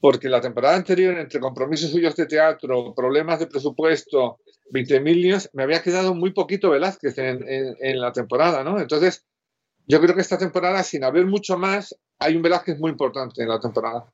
Porque 0.00 0.28
la 0.28 0.40
temporada 0.40 0.76
anterior, 0.76 1.16
entre 1.18 1.40
compromisos 1.40 1.90
suyos 1.90 2.14
de 2.16 2.26
teatro, 2.26 2.94
problemas 2.94 3.38
de 3.38 3.46
presupuesto, 3.46 4.40
20 4.70 5.00
líos, 5.00 5.48
me 5.52 5.62
había 5.62 5.82
quedado 5.82 6.14
muy 6.14 6.32
poquito 6.32 6.70
Velázquez 6.70 7.16
en, 7.18 7.44
en, 7.48 8.00
la 8.00 8.12
temporada, 8.12 8.62
¿no? 8.62 8.78
Entonces, 8.78 9.24
yo 9.86 10.00
creo 10.00 10.14
que 10.14 10.20
esta 10.20 10.38
temporada, 10.38 10.82
sin 10.82 11.04
haber 11.04 11.26
mucho 11.26 11.56
más, 11.56 11.96
hay 12.18 12.36
un 12.36 12.42
Velázquez 12.42 12.78
muy 12.78 12.90
importante 12.90 13.42
en 13.42 13.48
la 13.48 13.60
temporada. 13.60 14.12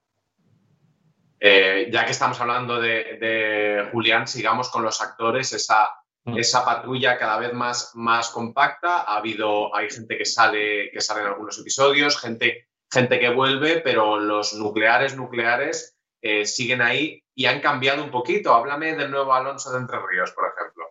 Eh, 1.44 1.88
ya 1.90 2.04
que 2.04 2.12
estamos 2.12 2.40
hablando 2.40 2.80
de, 2.80 3.88
Julián, 3.90 4.28
sigamos 4.28 4.70
con 4.70 4.84
los 4.84 5.00
actores, 5.02 5.52
esa, 5.52 5.90
mm. 6.22 6.38
esa 6.38 6.64
patrulla 6.64 7.18
cada 7.18 7.36
vez 7.36 7.52
más, 7.52 7.90
más 7.94 8.30
compacta. 8.30 8.98
Ha 8.98 9.16
habido, 9.16 9.74
hay 9.74 9.90
gente 9.90 10.16
que 10.16 10.24
sale, 10.24 10.88
que 10.92 11.00
sale 11.00 11.22
en 11.22 11.26
algunos 11.26 11.58
episodios, 11.58 12.16
gente, 12.20 12.68
gente 12.88 13.18
que 13.18 13.30
vuelve, 13.30 13.80
pero 13.80 14.20
los 14.20 14.54
nucleares, 14.54 15.16
nucleares 15.16 15.96
eh, 16.20 16.46
siguen 16.46 16.80
ahí 16.80 17.24
y 17.34 17.46
han 17.46 17.60
cambiado 17.60 18.04
un 18.04 18.12
poquito. 18.12 18.54
Háblame 18.54 18.94
del 18.94 19.10
nuevo 19.10 19.34
Alonso 19.34 19.72
de 19.72 19.78
Entre 19.78 19.98
Ríos, 19.98 20.30
por 20.30 20.44
ejemplo. 20.46 20.84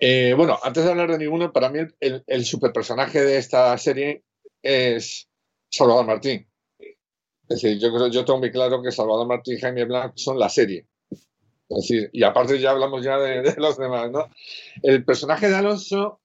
Eh, 0.00 0.34
bueno, 0.36 0.58
antes 0.64 0.84
de 0.84 0.90
hablar 0.90 1.12
de 1.12 1.18
ninguno, 1.18 1.52
para 1.52 1.68
mí 1.68 1.78
el, 2.00 2.24
el 2.26 2.44
superpersonaje 2.44 3.20
de 3.22 3.38
esta 3.38 3.78
serie 3.78 4.24
es 4.62 5.28
Salvador 5.70 6.06
Martín. 6.06 6.51
Yo, 7.56 8.24
tengo 8.24 8.38
muy 8.38 8.50
claro 8.50 8.82
que 8.82 8.92
Salvador 8.92 9.26
Martín 9.26 9.56
y 9.56 9.60
Jaime 9.60 9.84
Blanc 9.84 10.12
son 10.16 10.38
la 10.38 10.48
serie. 10.48 10.86
Y 12.12 12.22
aparte 12.22 12.58
ya 12.58 12.70
hablamos 12.70 13.02
ya 13.02 13.18
de, 13.18 13.54
los 13.56 13.78
demás, 13.78 14.10
¿no? 14.10 14.28
El 14.82 15.04
personaje 15.04 15.48
de 15.48 15.54
Alonso 15.56 16.20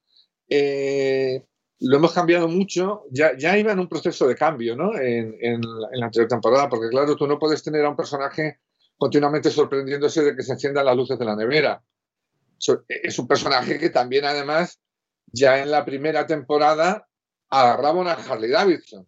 eh, 0.49 1.45
lo 1.79 1.97
hemos 1.97 2.11
cambiado 2.11 2.47
mucho, 2.47 3.03
ya, 3.11 3.57
iba 3.57 3.71
en 3.71 3.79
un 3.79 3.87
proceso 3.87 4.27
de 4.27 4.35
cambio, 4.35 4.75
¿no? 4.75 4.97
En, 4.97 5.37
en, 5.39 5.61
la 5.91 6.07
anterior 6.07 6.27
temporada, 6.27 6.69
porque 6.69 6.89
claro, 6.89 7.15
tú 7.15 7.27
no 7.27 7.39
puedes 7.39 7.63
tener 7.63 7.85
a 7.85 7.89
un 7.89 7.95
personaje 7.95 8.59
continuamente 8.97 9.51
sorprendiéndose 9.51 10.23
de 10.23 10.35
que 10.35 10.43
se 10.43 10.53
enciendan 10.53 10.85
las 10.85 10.97
luces 10.97 11.19
de 11.19 11.25
la 11.25 11.35
nevera. 11.35 11.83
Es 12.89 13.19
un 13.19 13.27
personaje 13.27 13.77
que 13.77 13.91
también, 13.91 14.25
además, 14.25 14.79
ya 15.27 15.61
en 15.61 15.69
la 15.69 15.85
primera 15.85 16.25
temporada 16.25 17.07
agarraba 17.49 17.99
una 17.99 18.13
Harley 18.13 18.49
Davidson 18.49 19.07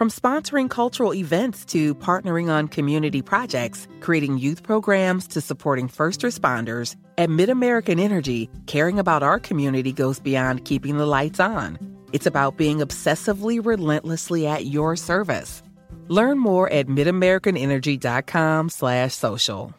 From 0.00 0.08
sponsoring 0.08 0.70
cultural 0.70 1.12
events 1.12 1.62
to 1.66 1.94
partnering 1.94 2.48
on 2.48 2.68
community 2.68 3.20
projects, 3.20 3.86
creating 4.00 4.38
youth 4.38 4.62
programs 4.62 5.26
to 5.26 5.42
supporting 5.42 5.88
first 5.88 6.22
responders, 6.22 6.96
at 7.18 7.28
MidAmerican 7.28 8.00
Energy, 8.00 8.48
caring 8.64 8.98
about 8.98 9.22
our 9.22 9.38
community 9.38 9.92
goes 9.92 10.18
beyond 10.18 10.64
keeping 10.64 10.96
the 10.96 11.04
lights 11.04 11.38
on. 11.38 11.76
It's 12.14 12.24
about 12.24 12.56
being 12.56 12.78
obsessively 12.78 13.60
relentlessly 13.62 14.46
at 14.46 14.64
your 14.64 14.96
service. 14.96 15.62
Learn 16.08 16.38
more 16.38 16.72
at 16.72 16.86
midamericanenergy.com 16.86 18.70
slash 18.70 19.12
social. 19.12 19.74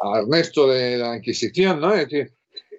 Ah, 0.00 0.20
Ernesto 0.20 0.68
de 0.68 0.98
la 0.98 1.16
Inquisición, 1.16 1.80
¿no? 1.80 1.92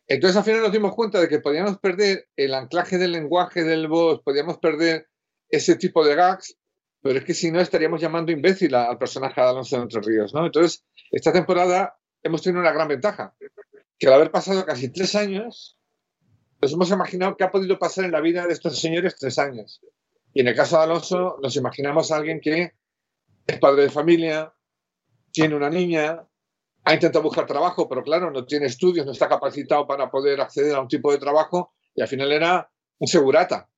Entonces 0.08 0.38
al 0.38 0.44
final 0.46 0.62
nos 0.62 0.72
dimos 0.72 0.96
cuenta 0.96 1.20
de 1.20 1.28
que 1.28 1.42
podíamos 1.42 1.78
perder 1.80 2.30
el 2.38 2.54
anclaje 2.54 2.98
del 2.98 3.12
lenguaje 3.12 3.66
del 3.66 3.90
voz, 3.90 4.22
podíamos 4.24 4.60
perder 4.60 5.07
ese 5.50 5.76
tipo 5.76 6.06
de 6.06 6.16
gags, 6.16 6.58
pero 7.02 7.20
es 7.20 7.26
que 7.26 7.34
si 7.34 7.52
no 7.52 7.62
estaríamos 7.62 8.02
llamando 8.02 8.32
imbécil 8.32 8.76
al 8.76 8.98
personaje 8.98 9.40
de 9.40 9.48
Alonso 9.48 9.78
de 9.78 9.84
Entre 9.84 10.02
Ríos, 10.02 10.34
¿no? 10.34 10.46
Entonces, 10.46 10.84
esta 11.12 11.32
temporada 11.32 11.98
hemos 12.24 12.42
tenido 12.42 12.62
una 12.62 12.72
gran 12.72 12.88
ventaja, 12.88 13.36
que 13.98 14.08
al 14.08 14.14
haber 14.14 14.32
pasado 14.32 14.66
casi 14.66 14.92
tres 14.92 15.16
años, 15.16 15.80
nos 16.62 16.74
hemos 16.74 16.90
imaginado 16.90 17.38
qué 17.38 17.44
ha 17.44 17.52
podido 17.52 17.78
pasar 17.80 18.06
en 18.06 18.12
la 18.12 18.22
vida 18.22 18.46
de 18.46 18.54
estos 18.54 18.80
señores 18.80 19.16
tres 19.16 19.38
años. 19.38 19.82
Y 20.34 20.42
en 20.42 20.48
el 20.48 20.56
caso 20.56 20.78
de 20.78 20.84
Alonso, 20.84 21.38
nos 21.42 21.56
imaginamos 21.56 22.12
a 22.12 22.18
alguien 22.18 22.42
que 22.42 22.74
es 23.46 23.60
padre 23.60 23.84
de 23.84 23.90
familia, 23.90 24.54
tiene 25.32 25.56
una 25.56 25.70
niña, 25.70 26.28
ha 26.84 26.94
intentado 26.94 27.24
buscar 27.24 27.46
trabajo, 27.46 27.88
pero 27.88 28.04
claro, 28.04 28.32
no 28.32 28.46
tiene 28.46 28.66
estudios, 28.66 29.06
no 29.06 29.12
está 29.12 29.30
capacitado 29.30 29.88
para 29.88 30.10
poder 30.10 30.42
acceder 30.42 30.76
a 30.76 30.82
un 30.82 30.88
tipo 30.88 31.12
de 31.12 31.20
trabajo 31.20 31.74
y 31.96 32.02
al 32.02 32.08
final 32.08 32.32
era 32.32 32.70
un 33.00 33.08
segurata 33.08 33.70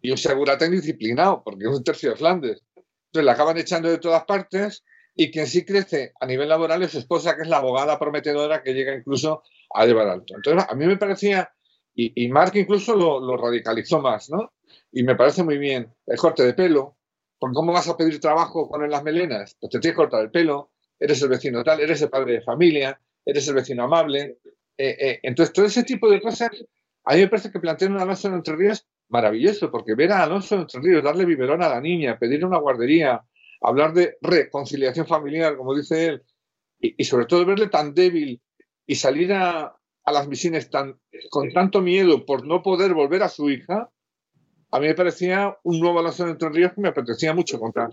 y 0.00 0.10
un 0.10 0.18
segurata 0.18 0.66
indisciplinado, 0.66 1.42
porque 1.44 1.64
es 1.64 1.70
un 1.70 1.84
tercio 1.84 2.10
de 2.10 2.16
Flandes. 2.16 2.62
Entonces 3.06 3.24
la 3.24 3.32
acaban 3.32 3.58
echando 3.58 3.88
de 3.88 3.98
todas 3.98 4.24
partes 4.24 4.84
y 5.14 5.30
quien 5.30 5.46
sí 5.46 5.64
crece 5.64 6.12
a 6.20 6.26
nivel 6.26 6.48
laboral 6.48 6.82
es 6.82 6.92
su 6.92 6.98
esposa, 6.98 7.34
que 7.34 7.42
es 7.42 7.48
la 7.48 7.56
abogada 7.56 7.98
prometedora 7.98 8.62
que 8.62 8.74
llega 8.74 8.94
incluso 8.94 9.42
a 9.74 9.84
llevar 9.84 10.08
alto. 10.08 10.36
Entonces 10.36 10.64
a 10.68 10.74
mí 10.74 10.86
me 10.86 10.96
parecía, 10.96 11.52
y, 11.94 12.24
y 12.24 12.28
Mark 12.28 12.52
incluso 12.54 12.94
lo, 12.94 13.36
radicalizó 13.36 14.00
más, 14.00 14.30
¿no? 14.30 14.52
Y 14.92 15.02
me 15.02 15.16
parece 15.16 15.42
muy 15.42 15.58
bien 15.58 15.92
el 16.06 16.16
corte 16.16 16.44
de 16.44 16.54
pelo, 16.54 16.96
porque 17.38 17.54
¿cómo 17.54 17.72
vas 17.72 17.88
a 17.88 17.96
pedir 17.96 18.20
trabajo 18.20 18.68
con 18.68 18.88
las 18.88 19.02
melenas? 19.02 19.56
Pues 19.58 19.70
te 19.70 19.80
tienes 19.80 19.94
que 19.94 20.02
cortar 20.02 20.22
el 20.22 20.30
pelo, 20.30 20.70
eres 21.00 21.20
el 21.22 21.28
vecino 21.28 21.64
tal, 21.64 21.80
eres 21.80 22.00
el 22.02 22.10
padre 22.10 22.34
de 22.34 22.40
familia, 22.42 23.00
eres 23.24 23.48
el 23.48 23.54
vecino 23.54 23.84
amable. 23.84 24.38
Eh, 24.76 24.96
eh, 25.00 25.20
entonces 25.22 25.52
todo 25.52 25.66
ese 25.66 25.82
tipo 25.82 26.08
de 26.08 26.20
cosas, 26.20 26.50
a 27.04 27.14
mí 27.14 27.20
me 27.20 27.28
parece 27.28 27.50
que 27.50 27.58
plantean 27.58 27.92
una 27.92 28.04
en 28.04 28.34
Entre 28.34 28.54
Ríos 28.54 28.86
maravilloso, 29.08 29.70
porque 29.70 29.94
ver 29.94 30.12
a 30.12 30.22
Alonso 30.22 30.56
Entre 30.56 30.80
Ríos 30.80 31.02
darle 31.02 31.24
biberón 31.24 31.62
a 31.62 31.68
la 31.68 31.80
niña, 31.80 32.18
pedirle 32.18 32.46
una 32.46 32.58
guardería, 32.58 33.22
hablar 33.60 33.92
de 33.92 34.16
reconciliación 34.20 35.06
familiar, 35.06 35.56
como 35.56 35.74
dice 35.74 36.06
él, 36.06 36.22
y, 36.80 37.02
sobre 37.04 37.26
todo 37.26 37.44
verle 37.44 37.68
tan 37.68 37.92
débil 37.92 38.40
y 38.86 38.94
salir 38.94 39.32
a, 39.32 39.74
las 40.06 40.28
misiones 40.28 40.70
tan, 40.70 40.98
con 41.28 41.52
tanto 41.52 41.82
miedo 41.82 42.24
por 42.24 42.46
no 42.46 42.62
poder 42.62 42.94
volver 42.94 43.22
a 43.22 43.28
su 43.28 43.50
hija, 43.50 43.90
a 44.70 44.80
mí 44.80 44.86
me 44.86 44.94
parecía 44.94 45.56
un 45.64 45.80
nuevo 45.80 45.98
Alonso 45.98 46.24
de 46.24 46.30
Entre 46.32 46.48
Ríos 46.48 46.72
que 46.72 46.80
me 46.80 46.88
apetecía 46.88 47.34
mucho 47.34 47.58
contar. 47.58 47.90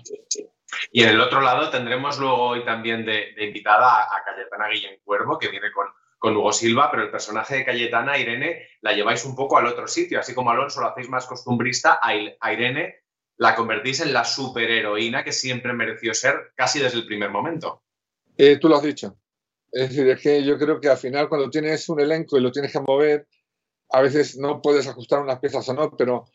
Y 0.92 1.04
en 1.04 1.10
el 1.10 1.22
otro 1.22 1.42
lado 1.42 1.70
tendremos 1.70 2.20
luego 2.20 2.50
hoy 2.50 2.64
también 2.64 3.06
de, 3.06 3.34
invitada 3.40 4.04
a, 4.04 4.24
Cayetana 4.24 4.70
Guillén 4.70 5.00
Cuervo, 5.04 5.38
que 5.38 5.50
viene 5.50 5.72
con, 5.74 5.88
con 6.18 6.36
Hugo 6.36 6.52
Silva, 6.52 6.90
pero 6.90 7.04
el 7.04 7.12
personaje 7.12 7.58
de 7.58 7.66
Cayetana, 7.66 8.18
Irene, 8.18 8.68
la 8.82 8.94
lleváis 8.94 9.26
un 9.26 9.36
poco 9.36 9.58
al 9.58 9.68
otro 9.68 9.88
sitio. 9.88 10.20
Así 10.20 10.34
como 10.34 10.52
Alonso 10.52 10.82
lo 10.82 10.88
hacéis 10.88 11.10
más 11.10 11.26
costumbrista, 11.26 12.00
a 12.02 12.54
Irene 12.54 13.06
la 13.38 13.56
convertís 13.56 14.00
en 14.00 14.14
la 14.14 14.24
superheroína 14.24 15.24
que 15.24 15.32
siempre 15.32 15.74
mereció 15.74 16.14
ser 16.14 16.54
casi 16.56 16.80
desde 16.80 17.00
el 17.00 17.06
primer 17.06 17.30
momento. 17.30 17.84
Eh, 18.38 18.58
tú 18.58 18.70
lo 18.70 18.78
has 18.78 18.84
dicho. 18.84 19.18
Es 19.72 19.90
decir, 19.90 20.08
es 20.08 20.22
que 20.22 20.44
yo 20.44 20.58
creo 20.58 20.80
que 20.80 20.88
al 20.88 20.98
final 20.98 21.28
cuando 21.28 21.50
tienes 21.50 21.90
un 21.90 22.00
elenco 22.00 22.38
y 22.38 22.42
lo 22.42 22.52
tienes 22.52 22.72
que 22.72 22.80
mover, 22.80 23.28
a 23.90 24.02
veces 24.02 24.38
no 24.38 24.62
puedes 24.62 24.88
ajustar 24.88 25.22
unas 25.22 25.40
piezas 25.40 25.68
o 25.68 25.74
no, 25.74 25.92
pero 25.98 26.26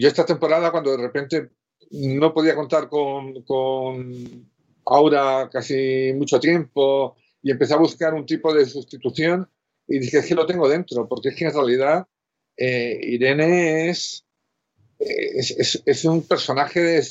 yo 0.00 0.08
esta 0.08 0.26
temporada 0.26 0.70
cuando 0.70 0.90
de 0.90 1.02
repente 1.02 1.50
no 1.90 2.34
podía 2.34 2.54
contar 2.54 2.88
con, 2.88 3.42
con 3.44 4.50
Aura 4.86 5.48
casi 5.50 6.12
mucho 6.14 6.40
tiempo 6.40 7.16
y 7.42 7.50
empecé 7.50 7.74
a 7.74 7.78
buscar 7.78 8.14
un 8.14 8.26
tipo 8.26 8.54
de 8.54 8.66
sustitución 8.66 9.48
y 9.86 9.98
dije, 9.98 10.18
es 10.18 10.26
que 10.26 10.34
lo 10.34 10.46
tengo 10.46 10.68
dentro, 10.68 11.08
porque 11.08 11.30
es 11.30 11.36
que 11.36 11.46
en 11.46 11.52
realidad 11.52 12.06
eh, 12.56 12.98
Irene 13.02 13.90
es, 13.90 14.24
es, 14.98 15.82
es, 15.84 16.04
un 16.04 16.26
personaje 16.26 16.80
de, 16.80 17.06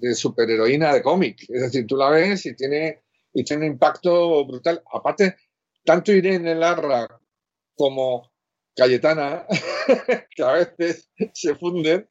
de 0.00 0.14
superheroína 0.14 0.92
de 0.92 1.02
cómic. 1.02 1.42
Es 1.48 1.62
decir, 1.62 1.86
tú 1.86 1.96
la 1.96 2.10
ves 2.10 2.44
y 2.46 2.54
tiene, 2.54 3.02
y 3.32 3.44
tiene 3.44 3.66
un 3.66 3.72
impacto 3.72 4.44
brutal. 4.44 4.82
Aparte, 4.92 5.36
tanto 5.84 6.12
Irene 6.12 6.54
Larra 6.54 7.06
como 7.74 8.32
Cayetana, 8.74 9.46
que 10.36 10.42
a 10.42 10.52
veces 10.52 11.08
se 11.32 11.54
funden, 11.54 12.08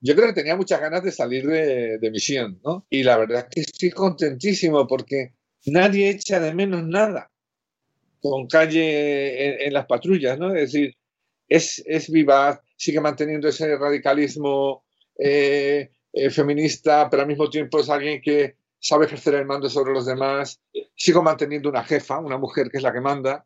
yo 0.00 0.16
creo 0.16 0.26
que 0.26 0.34
tenía 0.34 0.56
muchas 0.56 0.80
ganas 0.80 1.04
de 1.04 1.12
salir 1.12 1.46
de, 1.46 2.10
misión, 2.10 2.60
¿no? 2.64 2.86
Y 2.90 3.04
la 3.04 3.16
verdad 3.16 3.46
es 3.48 3.54
que 3.54 3.60
estoy 3.60 3.90
contentísimo 3.90 4.86
porque 4.86 5.34
nadie 5.66 6.10
echa 6.10 6.40
de 6.40 6.54
menos 6.54 6.84
nada 6.84 7.30
con 8.20 8.46
calle 8.46 9.66
en, 9.66 9.72
las 9.72 9.86
patrullas, 9.86 10.38
¿no? 10.38 10.54
Es 10.54 10.72
decir, 10.72 10.96
es, 11.48 11.82
es 11.86 12.10
vivaz, 12.10 12.60
sigue 12.76 13.00
manteniendo 13.00 13.48
ese 13.48 13.76
radicalismo 13.76 14.84
eh, 15.18 15.90
eh, 16.12 16.30
feminista, 16.30 17.08
pero 17.10 17.22
al 17.22 17.28
mismo 17.28 17.50
tiempo 17.50 17.80
es 17.80 17.90
alguien 17.90 18.20
que 18.22 18.56
sabe 18.78 19.06
ejercer 19.06 19.34
el 19.34 19.46
mando 19.46 19.68
sobre 19.68 19.92
los 19.92 20.06
demás, 20.06 20.60
sigo 20.94 21.22
manteniendo 21.22 21.68
una 21.68 21.84
jefa, 21.84 22.18
una 22.18 22.38
mujer 22.38 22.70
que 22.70 22.78
es 22.78 22.82
la 22.82 22.92
que 22.92 23.00
manda, 23.00 23.44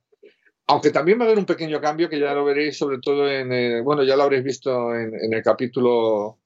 aunque 0.66 0.90
también 0.90 1.18
va 1.18 1.24
a 1.24 1.26
haber 1.26 1.38
un 1.38 1.46
pequeño 1.46 1.80
cambio 1.80 2.08
que 2.08 2.18
ya 2.18 2.34
lo 2.34 2.44
veréis 2.44 2.76
sobre 2.76 2.98
todo 2.98 3.30
en, 3.30 3.52
eh, 3.52 3.80
bueno, 3.82 4.02
ya 4.02 4.16
lo 4.16 4.24
habréis 4.24 4.44
visto 4.44 4.94
en, 4.94 5.32
el 5.32 5.42
capítulo 5.42 6.38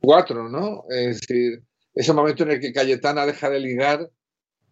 4, 0.00 0.48
¿no? 0.48 0.84
Es 0.90 1.20
decir, 1.20 1.62
ese 1.94 2.12
momento 2.12 2.42
en 2.42 2.50
el 2.52 2.60
que 2.60 2.72
Cayetana 2.72 3.24
deja 3.24 3.48
de 3.48 3.60
ligar 3.60 4.10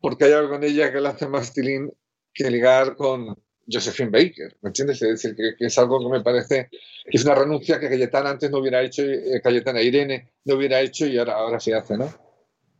porque 0.02 0.24
hay 0.24 0.32
algo 0.32 0.56
en 0.56 0.64
ella 0.64 0.92
que 0.92 1.00
le 1.00 1.08
hace 1.08 1.26
más 1.28 1.54
tilín 1.54 1.90
que 2.34 2.50
ligar 2.50 2.96
con 2.96 3.34
Josephine 3.70 4.10
Baker, 4.10 4.56
¿me 4.60 4.68
entiendes? 4.70 5.00
Es 5.00 5.22
decir, 5.22 5.36
que, 5.36 5.64
es 5.64 5.78
algo 5.78 6.00
que 6.00 6.18
me 6.18 6.24
parece 6.24 6.68
que 6.70 7.16
es 7.16 7.24
una 7.24 7.36
renuncia 7.36 7.78
que 7.78 7.88
Cayetana 7.88 8.30
antes 8.30 8.50
no 8.50 8.58
hubiera 8.58 8.82
hecho, 8.82 9.02
eh, 9.02 9.40
Cayetana 9.42 9.80
Irene 9.80 10.32
no 10.44 10.56
hubiera 10.56 10.80
hecho 10.80 11.06
y 11.06 11.16
ahora, 11.16 11.34
ahora 11.34 11.60
sí 11.60 11.72
hace, 11.72 11.96
¿no? 11.96 12.12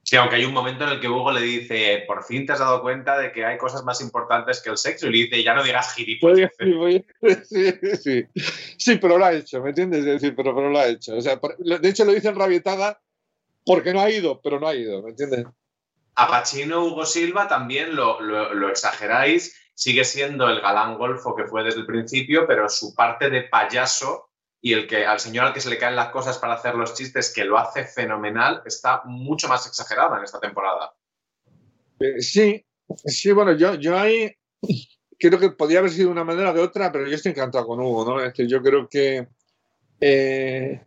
Sí, 0.02 0.16
aunque 0.16 0.34
hay 0.34 0.44
un 0.44 0.52
momento 0.52 0.82
en 0.82 0.90
el 0.90 1.00
que 1.00 1.08
Hugo 1.08 1.30
le 1.30 1.42
dice, 1.42 2.02
por 2.08 2.24
fin 2.24 2.44
te 2.44 2.52
has 2.52 2.58
dado 2.58 2.82
cuenta 2.82 3.16
de 3.18 3.30
que 3.30 3.44
hay 3.44 3.56
cosas 3.56 3.84
más 3.84 4.00
importantes 4.00 4.60
que 4.60 4.70
el 4.70 4.76
sexo, 4.76 5.06
y 5.06 5.12
le 5.12 5.18
dice, 5.18 5.44
ya 5.44 5.54
no 5.54 5.62
digas 5.62 5.94
gilipollas. 5.94 6.50
Sí, 7.44 7.72
sí, 7.96 8.26
sí. 8.76 8.96
pero 8.96 9.16
lo 9.16 9.24
ha 9.24 9.32
hecho, 9.32 9.62
¿me 9.62 9.68
entiendes? 9.68 10.04
decir, 10.04 10.34
pero, 10.34 10.54
pero 10.56 10.70
lo 10.70 10.78
ha 10.78 10.88
hecho. 10.88 11.16
O 11.16 11.20
sea, 11.20 11.40
de 11.58 11.88
hecho 11.88 12.04
lo 12.04 12.12
dice 12.12 12.28
en 12.28 12.34
rabietada 12.34 13.00
porque 13.64 13.92
no 13.92 14.00
ha 14.00 14.10
ido, 14.10 14.40
pero 14.42 14.58
no 14.58 14.66
ha 14.66 14.74
ido, 14.74 15.02
¿me 15.02 15.10
entiendes? 15.10 15.46
A 16.14 16.28
Pachino 16.28 16.84
Hugo 16.84 17.06
Silva 17.06 17.48
también 17.48 17.96
lo, 17.96 18.68
exageráis, 18.68 19.56
sigue 19.74 20.04
siendo 20.04 20.48
el 20.48 20.60
galán 20.60 20.98
golfo 20.98 21.34
que 21.34 21.46
fue 21.46 21.64
desde 21.64 21.80
el 21.80 21.86
principio, 21.86 22.46
pero 22.46 22.68
su 22.68 22.94
parte 22.94 23.30
de 23.30 23.42
payaso 23.42 24.28
y 24.60 24.74
el 24.74 24.86
que 24.86 25.06
al 25.06 25.18
señor 25.18 25.46
al 25.46 25.54
que 25.54 25.60
se 25.60 25.70
le 25.70 25.78
caen 25.78 25.96
las 25.96 26.10
cosas 26.10 26.38
para 26.38 26.54
hacer 26.54 26.74
los 26.74 26.94
chistes, 26.94 27.32
que 27.32 27.44
lo 27.44 27.58
hace 27.58 27.84
fenomenal, 27.84 28.62
está 28.64 29.02
mucho 29.04 29.48
más 29.48 29.66
exagerada 29.66 30.18
en 30.18 30.24
esta 30.24 30.38
temporada. 30.38 30.92
Eh, 31.98 32.20
sí, 32.20 32.64
sí, 33.06 33.32
bueno, 33.32 33.52
yo, 33.52 33.74
yo 33.74 33.98
ahí 33.98 34.36
creo 35.18 35.38
que 35.38 35.50
podría 35.50 35.78
haber 35.78 35.90
sido 35.90 36.06
de 36.06 36.12
una 36.12 36.24
manera 36.24 36.50
o 36.50 36.54
de 36.54 36.60
otra, 36.60 36.92
pero 36.92 37.06
yo 37.06 37.14
estoy 37.14 37.32
encantado 37.32 37.66
con 37.66 37.80
Hugo, 37.80 38.04
¿no? 38.04 38.20
Es 38.20 38.32
que 38.34 38.46
yo 38.46 38.62
creo 38.62 38.88
que, 38.88 39.28
eh, 40.00 40.84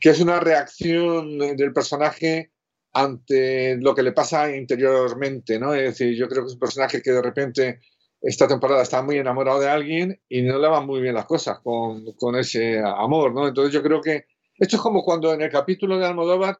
que 0.00 0.10
es 0.10 0.20
una 0.20 0.40
reacción 0.40 1.38
del 1.38 1.72
personaje 1.72 2.53
ante 2.94 3.76
lo 3.76 3.94
que 3.94 4.04
le 4.04 4.12
pasa 4.12 4.56
interiormente, 4.56 5.58
¿no? 5.58 5.74
Es 5.74 5.98
decir, 5.98 6.16
yo 6.16 6.28
creo 6.28 6.42
que 6.42 6.48
es 6.48 6.54
un 6.54 6.60
personaje 6.60 7.02
que 7.02 7.10
de 7.10 7.22
repente 7.22 7.80
esta 8.20 8.46
temporada 8.48 8.82
está 8.82 9.02
muy 9.02 9.18
enamorado 9.18 9.60
de 9.60 9.68
alguien 9.68 10.20
y 10.28 10.42
no 10.42 10.58
le 10.58 10.68
van 10.68 10.86
muy 10.86 11.02
bien 11.02 11.14
las 11.14 11.26
cosas 11.26 11.58
con, 11.58 12.12
con, 12.14 12.36
ese 12.36 12.78
amor, 12.78 13.34
¿no? 13.34 13.48
Entonces 13.48 13.74
yo 13.74 13.82
creo 13.82 14.00
que 14.00 14.26
esto 14.56 14.76
es 14.76 14.82
como 14.82 15.02
cuando 15.02 15.34
en 15.34 15.42
el 15.42 15.50
capítulo 15.50 15.98
de 15.98 16.06
Almodóvar 16.06 16.58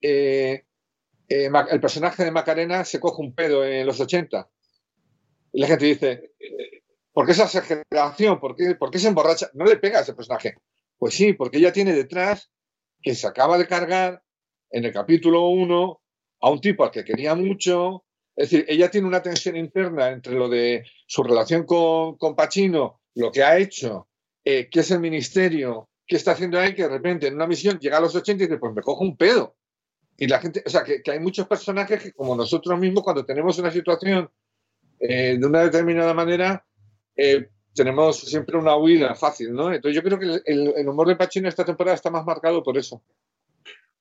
eh, 0.00 0.64
eh, 1.28 1.50
el 1.70 1.80
personaje 1.80 2.24
de 2.24 2.30
Macarena 2.30 2.84
se 2.84 2.98
coge 2.98 3.22
un 3.22 3.34
pedo 3.34 3.64
en 3.64 3.86
los 3.86 4.00
80 4.00 4.48
y 5.52 5.60
la 5.60 5.66
gente 5.66 5.84
dice, 5.84 6.32
¿por 7.12 7.26
qué 7.26 7.32
esa 7.32 7.44
exageración? 7.44 8.40
¿Por 8.40 8.56
qué, 8.56 8.74
¿Por 8.74 8.90
qué 8.90 8.98
se 8.98 9.08
emborracha? 9.08 9.50
No 9.52 9.66
le 9.66 9.76
pega 9.76 9.98
a 9.98 10.02
ese 10.02 10.14
personaje. 10.14 10.56
Pues 10.98 11.14
sí, 11.14 11.34
porque 11.34 11.58
ella 11.58 11.72
tiene 11.72 11.92
detrás 11.92 12.50
que 13.00 13.14
se 13.14 13.26
acaba 13.26 13.56
de 13.56 13.68
cargar 13.68 14.23
en 14.74 14.84
el 14.84 14.92
capítulo 14.92 15.48
1 15.50 16.00
a 16.40 16.50
un 16.50 16.60
tipo 16.60 16.84
al 16.84 16.90
que 16.90 17.04
quería 17.04 17.36
mucho, 17.36 18.04
es 18.34 18.50
decir, 18.50 18.66
ella 18.68 18.90
tiene 18.90 19.06
una 19.06 19.22
tensión 19.22 19.56
interna 19.56 20.10
entre 20.10 20.34
lo 20.34 20.48
de 20.48 20.84
su 21.06 21.22
relación 21.22 21.64
con, 21.64 22.18
con 22.18 22.34
Pacino, 22.34 23.00
lo 23.14 23.30
que 23.30 23.44
ha 23.44 23.56
hecho, 23.56 24.08
eh, 24.44 24.68
qué 24.68 24.80
es 24.80 24.90
el 24.90 24.98
ministerio, 24.98 25.88
qué 26.04 26.16
está 26.16 26.32
haciendo 26.32 26.58
ahí, 26.58 26.74
que 26.74 26.82
de 26.82 26.88
repente 26.88 27.28
en 27.28 27.36
una 27.36 27.46
misión 27.46 27.78
llega 27.78 27.98
a 27.98 28.00
los 28.00 28.16
80 28.16 28.42
y 28.42 28.46
dice, 28.48 28.58
pues 28.58 28.74
me 28.74 28.82
cojo 28.82 29.04
un 29.04 29.16
pedo. 29.16 29.54
Y 30.18 30.26
la 30.26 30.40
gente, 30.40 30.64
o 30.66 30.68
sea, 30.68 30.82
que, 30.82 31.00
hay 31.08 31.20
muchos 31.20 31.46
personajes 31.46 32.02
que 32.02 32.12
como 32.12 32.34
nosotros 32.34 32.76
mismos, 32.76 33.04
cuando 33.04 33.24
tenemos 33.24 33.56
una 33.60 33.70
situación 33.70 34.28
eh, 34.98 35.36
de 35.38 35.46
una 35.46 35.62
determinada 35.62 36.14
manera, 36.14 36.66
eh, 37.14 37.48
tenemos 37.72 38.18
siempre 38.18 38.58
una 38.58 38.76
huida 38.76 39.14
fácil, 39.14 39.52
¿no? 39.52 39.72
Entonces 39.72 39.94
yo 39.94 40.02
creo 40.02 40.18
que 40.18 40.42
el, 40.50 40.74
el 40.76 40.88
humor 40.88 41.06
de 41.06 41.16
Pacino 41.16 41.48
esta 41.48 41.64
temporada 41.64 41.94
está 41.94 42.10
más 42.10 42.24
marcado 42.24 42.60
por 42.60 42.76
eso. 42.76 43.00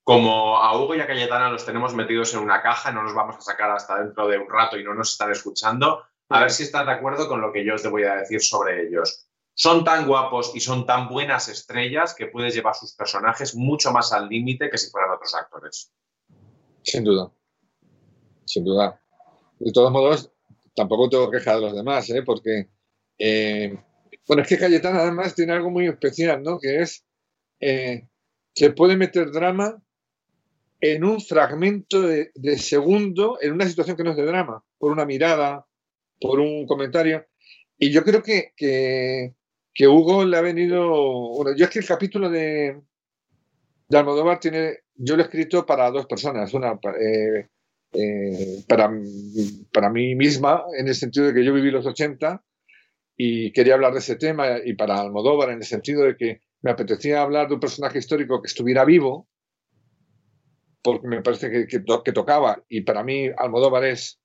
Como 0.03 0.57
a 0.57 0.77
Hugo 0.77 0.95
y 0.95 0.99
a 0.99 1.07
Cayetana 1.07 1.49
los 1.49 1.65
tenemos 1.65 1.93
metidos 1.93 2.33
en 2.33 2.41
una 2.41 2.61
caja, 2.61 2.91
no 2.91 3.03
nos 3.03 3.13
vamos 3.13 3.37
a 3.37 3.41
sacar 3.41 3.71
hasta 3.71 3.99
dentro 3.99 4.27
de 4.27 4.37
un 4.37 4.49
rato 4.49 4.77
y 4.77 4.83
no 4.83 4.93
nos 4.93 5.11
están 5.11 5.31
escuchando, 5.31 6.03
a 6.29 6.41
ver 6.41 6.51
si 6.51 6.63
estás 6.63 6.85
de 6.85 6.91
acuerdo 6.91 7.27
con 7.27 7.39
lo 7.39 7.53
que 7.53 7.63
yo 7.63 7.75
os 7.75 7.89
voy 7.89 8.03
a 8.03 8.15
decir 8.15 8.41
sobre 8.41 8.87
ellos. 8.87 9.27
Son 9.55 9.83
tan 9.83 10.07
guapos 10.07 10.51
y 10.55 10.59
son 10.59 10.85
tan 10.85 11.07
buenas 11.07 11.47
estrellas 11.47 12.15
que 12.15 12.25
puedes 12.25 12.55
llevar 12.55 12.75
sus 12.75 12.93
personajes 12.95 13.55
mucho 13.55 13.91
más 13.91 14.11
al 14.11 14.27
límite 14.27 14.69
que 14.69 14.77
si 14.77 14.89
fueran 14.89 15.11
otros 15.11 15.35
actores. 15.35 15.93
Sin 16.81 17.03
duda. 17.03 17.31
Sin 18.45 18.65
duda. 18.65 18.99
De 19.59 19.71
todos 19.71 19.91
modos, 19.91 20.31
tampoco 20.75 21.07
tengo 21.07 21.31
queja 21.31 21.55
de 21.55 21.61
los 21.61 21.75
demás, 21.75 22.09
¿eh? 22.09 22.23
porque. 22.23 22.69
Eh, 23.17 23.77
bueno, 24.27 24.41
es 24.41 24.49
que 24.49 24.57
Cayetana 24.57 25.01
además 25.01 25.35
tiene 25.35 25.53
algo 25.53 25.69
muy 25.69 25.87
especial, 25.87 26.41
¿no? 26.41 26.59
Que 26.59 26.81
es 26.81 27.05
eh, 27.59 28.07
que 28.55 28.71
puede 28.71 28.97
meter 28.97 29.31
drama 29.31 29.81
en 30.86 31.06
un 31.06 31.22
fragmento 31.22 32.02
de, 32.02 32.58
segundo, 32.58 33.38
en 33.39 33.54
una 33.54 33.65
situación 33.65 33.96
que 33.96 34.04
no 34.04 34.12
es 34.12 34.17
de 34.17 34.26
drama, 34.26 34.62
por 34.78 34.91
una 34.91 35.06
mirada, 35.06 35.65
por 36.19 36.41
un 36.41 36.67
comentario. 36.67 37.26
Y 37.78 37.89
yo 37.89 38.04
creo 38.04 38.22
que, 38.22 38.52
que, 38.58 39.88
Hugo 39.88 40.26
le 40.26 40.36
ha 40.36 40.41
venido. 40.41 40.89
Bueno, 41.38 41.56
yo 41.56 41.63
es 41.63 41.72
que 41.72 41.80
el 41.80 41.86
capítulo 41.86 42.30
de, 42.30 42.82
de 43.88 43.98
Almodóvar 43.98 44.41
tiene. 44.41 44.80
Yo 44.96 45.15
lo 45.15 45.24
he 45.24 45.26
escrito 45.26 45.65
para 45.65 45.89
dos 45.89 46.06
personas. 46.06 46.54
Una 46.54 46.78
eh, 47.00 47.48
eh, 47.93 48.63
para, 48.67 48.91
para 49.72 49.89
mí 49.89 50.15
misma, 50.15 50.65
en 50.78 50.89
el 50.89 50.96
sentido 50.96 51.28
de 51.28 51.34
que 51.34 51.46
yo 51.46 51.54
viví 51.54 51.72
los 51.72 51.86
80 51.86 52.43
y 53.15 53.54
quería 53.54 53.76
hablar 53.76 53.93
de 53.93 54.00
ese 54.00 54.17
tema, 54.17 54.58
y 54.65 54.74
para 54.74 55.00
Almodóvar, 55.00 55.52
en 55.52 55.60
el 55.60 55.63
sentido 55.63 56.04
de 56.04 56.17
que 56.17 56.41
me 56.62 56.72
apetecía 56.72 57.22
hablar 57.22 57.48
de 57.48 57.54
un 57.54 57.62
personaje 57.62 58.00
histórico 58.00 58.41
que 58.41 58.48
estuviera 58.48 58.84
vivo 58.84 59.30
porque 60.84 61.08
me 61.08 61.22
parece 61.22 61.50
que, 61.50 61.67
que, 61.67 62.12
tocaba, 62.12 62.63
y 62.69 62.82
para 62.82 63.04
mí 63.04 63.30
Almodóvar 63.38 63.86
es, 63.86 64.19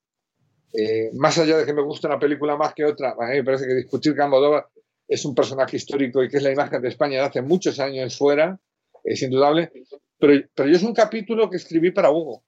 eh, 0.75 1.11
más 1.15 1.39
allá 1.39 1.59
de 1.59 1.65
que 1.65 1.73
me 1.73 1.83
guste 1.83 2.07
una 2.07 2.19
película 2.19 2.57
más 2.57 2.75
que 2.75 2.85
otra, 2.85 3.13
a 3.19 3.29
mí 3.29 3.37
me 3.37 3.45
parece 3.45 3.67
que 3.67 3.75
discutir 3.75 4.15
que 4.15 4.23
Almodóvar 4.23 4.69
es 5.07 5.25
un 5.25 5.35
personaje 5.35 5.77
histórico 5.77 6.23
y 6.23 6.29
que 6.29 6.39
es 6.39 6.43
la 6.43 6.53
imagen 6.53 6.83
de 6.83 6.89
España 6.89 7.21
de 7.21 7.27
hace 7.27 7.43
muchos 7.43 7.79
años 7.81 8.19
fuera, 8.19 8.61
es 9.05 9.23
indudable, 9.23 9.73
pero, 10.19 10.35
pero 10.55 10.69
yo 10.69 10.77
es 10.77 10.83
un 10.83 10.95
capítulo 10.95 11.49
que 11.49 11.57
escribí 11.57 11.93
para 11.93 12.11
Hugo. 12.11 12.43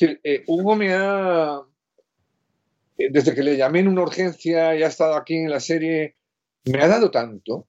Eh, 0.00 0.42
Hugo 0.48 0.74
me 0.74 0.92
ha, 0.92 1.60
eh, 2.98 3.08
desde 3.10 3.34
que 3.34 3.42
le 3.42 3.56
llamé 3.56 3.80
en 3.80 3.88
una 3.88 4.02
urgencia 4.02 4.74
y 4.74 4.82
ha 4.82 4.88
estado 4.88 5.14
aquí 5.14 5.34
en 5.34 5.50
la 5.50 5.60
serie, 5.60 6.16
me 6.64 6.82
ha 6.82 6.88
dado 6.88 7.10
tanto 7.10 7.68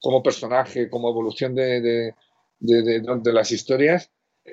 como 0.00 0.22
personaje, 0.22 0.90
como 0.90 1.10
evolución 1.10 1.54
de, 1.54 2.14
las 2.62 3.52
historias. 3.52 4.10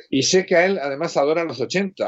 Y 0.09 0.23
sé 0.23 0.45
que 0.45 0.55
a 0.55 0.65
él 0.65 0.79
además 0.79 1.17
adora 1.17 1.43
los 1.43 1.59
80. 1.59 2.07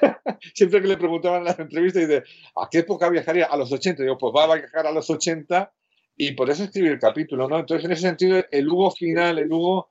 Siempre 0.54 0.80
que 0.80 0.88
le 0.88 0.96
preguntaban 0.96 1.40
en 1.40 1.44
las 1.44 1.58
entrevistas, 1.58 2.08
dice, 2.08 2.22
¿a 2.56 2.68
qué 2.70 2.78
época 2.78 3.10
viajaría? 3.10 3.46
A 3.46 3.56
los 3.56 3.70
80. 3.70 4.02
Digo, 4.02 4.16
pues 4.16 4.32
va 4.34 4.44
a 4.44 4.56
viajar 4.56 4.86
a 4.86 4.92
los 4.92 5.10
80 5.10 5.72
y 6.16 6.32
por 6.32 6.50
eso 6.50 6.64
escribí 6.64 6.88
el 6.88 6.98
capítulo, 6.98 7.48
¿no? 7.48 7.60
Entonces, 7.60 7.84
en 7.84 7.92
ese 7.92 8.02
sentido, 8.02 8.42
el 8.50 8.68
Hugo 8.68 8.90
final, 8.90 9.38
el 9.38 9.52
Hugo, 9.52 9.90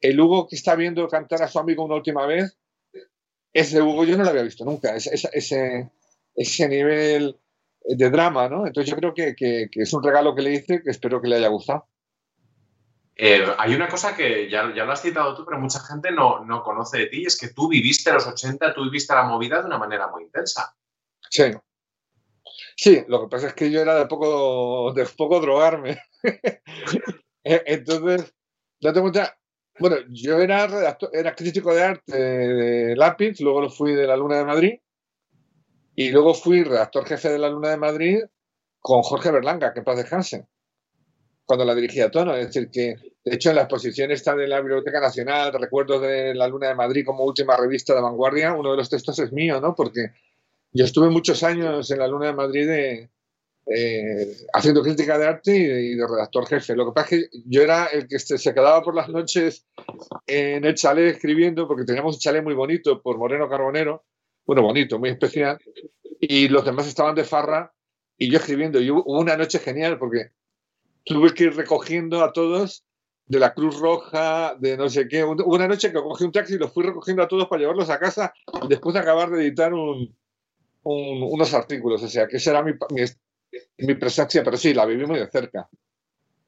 el 0.00 0.18
Hugo 0.18 0.46
que 0.48 0.56
está 0.56 0.74
viendo 0.74 1.06
cantar 1.08 1.42
a 1.42 1.48
su 1.48 1.58
amigo 1.58 1.84
una 1.84 1.96
última 1.96 2.26
vez, 2.26 2.56
ese 3.52 3.82
Hugo 3.82 4.04
yo 4.04 4.16
no 4.16 4.24
lo 4.24 4.30
había 4.30 4.42
visto 4.42 4.64
nunca, 4.64 4.96
ese, 4.96 5.10
ese, 5.32 5.90
ese 6.34 6.68
nivel 6.68 7.36
de 7.84 8.10
drama, 8.10 8.48
¿no? 8.48 8.66
Entonces 8.66 8.90
yo 8.90 8.96
creo 8.96 9.14
que, 9.14 9.34
que, 9.36 9.68
es 9.74 9.92
un 9.92 10.02
regalo 10.02 10.34
que 10.34 10.42
le 10.42 10.54
hice 10.54 10.82
que 10.82 10.90
espero 10.90 11.20
que 11.20 11.28
le 11.28 11.36
haya 11.36 11.48
gustado. 11.48 11.86
Eh, 13.20 13.44
hay 13.58 13.74
una 13.74 13.88
cosa 13.88 14.14
que 14.14 14.48
ya, 14.48 14.72
ya, 14.72 14.84
lo 14.84 14.92
has 14.92 15.02
citado 15.02 15.34
tú, 15.34 15.44
pero 15.44 15.58
mucha 15.58 15.80
gente 15.80 16.12
no, 16.12 16.44
no 16.44 16.62
conoce 16.62 16.98
de 16.98 17.06
ti, 17.06 17.24
es 17.26 17.36
que 17.36 17.48
tú 17.48 17.68
viviste 17.68 18.12
los 18.12 18.24
80, 18.28 18.72
tú 18.72 18.84
viviste 18.84 19.12
la 19.12 19.24
movida 19.24 19.60
de 19.60 19.66
una 19.66 19.76
manera 19.76 20.06
muy 20.06 20.22
intensa. 20.22 20.72
Sí. 21.28 21.50
Sí, 22.76 23.04
lo 23.08 23.22
que 23.22 23.28
pasa 23.28 23.48
es 23.48 23.54
que 23.54 23.72
yo 23.72 23.80
era 23.80 23.96
de 23.96 24.06
poco, 24.06 24.92
de 24.92 25.04
poco 25.04 25.40
drogarme. 25.40 25.98
E, 27.44 27.62
entonces, 27.66 28.34
date 28.78 29.00
cuenta, 29.00 29.38
bueno, 29.78 29.96
yo 30.10 30.38
era 30.38 30.66
redactor, 30.66 31.08
era 31.14 31.34
crítico 31.34 31.72
de 31.72 31.82
arte 31.82 32.18
de 32.18 32.96
Lápiz, 32.96 33.40
luego 33.40 33.62
lo 33.62 33.70
fui 33.70 33.94
de 33.94 34.06
la 34.06 34.16
Luna 34.16 34.38
de 34.38 34.44
Madrid 34.44 34.80
y 35.94 36.10
luego 36.10 36.34
fui 36.34 36.64
redactor 36.64 37.06
jefe 37.06 37.30
de 37.30 37.38
la 37.38 37.48
Luna 37.48 37.70
de 37.70 37.78
Madrid 37.78 38.18
con 38.80 39.02
Jorge 39.02 39.30
Berlanga, 39.30 39.72
que 39.72 39.80
paz 39.80 39.96
descanse, 39.96 40.46
cuando 41.48 41.64
la 41.64 41.74
dirigía 41.74 42.10
tono. 42.10 42.36
Es 42.36 42.48
decir, 42.48 42.70
que 42.70 42.94
de 43.24 43.34
hecho 43.34 43.48
en 43.48 43.56
la 43.56 43.62
exposición 43.62 44.10
está 44.10 44.36
de 44.36 44.46
la 44.46 44.60
Biblioteca 44.60 45.00
Nacional, 45.00 45.50
recuerdos 45.54 46.02
de 46.02 46.34
la 46.34 46.46
Luna 46.46 46.68
de 46.68 46.74
Madrid 46.74 47.06
como 47.06 47.24
última 47.24 47.56
revista 47.56 47.94
de 47.94 48.02
vanguardia, 48.02 48.52
uno 48.52 48.72
de 48.72 48.76
los 48.76 48.90
textos 48.90 49.18
es 49.18 49.32
mío, 49.32 49.58
¿no? 49.58 49.74
Porque 49.74 50.12
yo 50.72 50.84
estuve 50.84 51.08
muchos 51.08 51.42
años 51.42 51.90
en 51.90 52.00
la 52.00 52.06
Luna 52.06 52.26
de 52.26 52.32
Madrid 52.34 52.68
eh, 53.66 54.36
haciendo 54.52 54.82
crítica 54.82 55.16
de 55.16 55.26
arte 55.26 55.56
y 55.56 55.94
de, 55.94 56.06
redactor 56.06 56.46
jefe. 56.46 56.76
Lo 56.76 56.84
que 56.84 56.92
pasa 56.92 57.16
es 57.16 57.30
que 57.30 57.38
yo 57.46 57.62
era 57.62 57.86
el 57.86 58.06
que 58.06 58.18
se, 58.18 58.52
quedaba 58.52 58.82
por 58.82 58.94
las 58.94 59.08
noches 59.08 59.66
en 60.26 60.66
el 60.66 60.74
chalet 60.74 61.14
escribiendo, 61.14 61.66
porque 61.66 61.86
teníamos 61.86 62.16
un 62.16 62.20
chalet 62.20 62.44
muy 62.44 62.54
bonito 62.54 63.00
por 63.00 63.16
Moreno 63.16 63.48
Carbonero, 63.48 64.04
bueno, 64.44 64.60
bonito, 64.60 64.98
muy 64.98 65.08
especial, 65.08 65.58
y 66.20 66.48
los 66.48 66.66
demás 66.66 66.86
estaban 66.86 67.14
de 67.14 67.24
farra 67.24 67.72
y 68.18 68.30
yo 68.30 68.36
escribiendo. 68.36 68.82
Y 68.82 68.90
hubo 68.90 69.02
una 69.18 69.34
noche 69.34 69.60
genial 69.60 69.98
porque 69.98 70.32
tuve 71.04 71.32
que 71.34 71.44
ir 71.44 71.56
recogiendo 71.56 72.22
a 72.22 72.32
todos 72.32 72.84
de 73.28 73.38
la 73.38 73.52
Cruz 73.52 73.78
Roja, 73.78 74.54
de 74.58 74.76
no 74.76 74.88
sé 74.88 75.06
qué. 75.06 75.22
Una 75.22 75.68
noche 75.68 75.92
que 75.92 76.00
cogí 76.00 76.24
un 76.24 76.32
taxi 76.32 76.54
y 76.54 76.58
los 76.58 76.72
fui 76.72 76.84
recogiendo 76.84 77.22
a 77.22 77.28
todos 77.28 77.46
para 77.46 77.60
llevarlos 77.60 77.90
a 77.90 77.98
casa 77.98 78.32
después 78.68 78.94
de 78.94 79.00
acabar 79.00 79.30
de 79.30 79.42
editar 79.42 79.72
unos 80.82 81.54
artículos. 81.54 82.02
O 82.02 82.08
sea, 82.08 82.26
que 82.26 82.38
esa 82.38 82.50
era 82.52 82.62
mi, 82.62 82.72
mi, 83.78 83.94
presencia, 83.94 84.42
pero 84.42 84.56
sí, 84.56 84.72
la 84.72 84.86
viví 84.86 85.06
muy 85.06 85.18
de 85.18 85.30
cerca. 85.30 85.68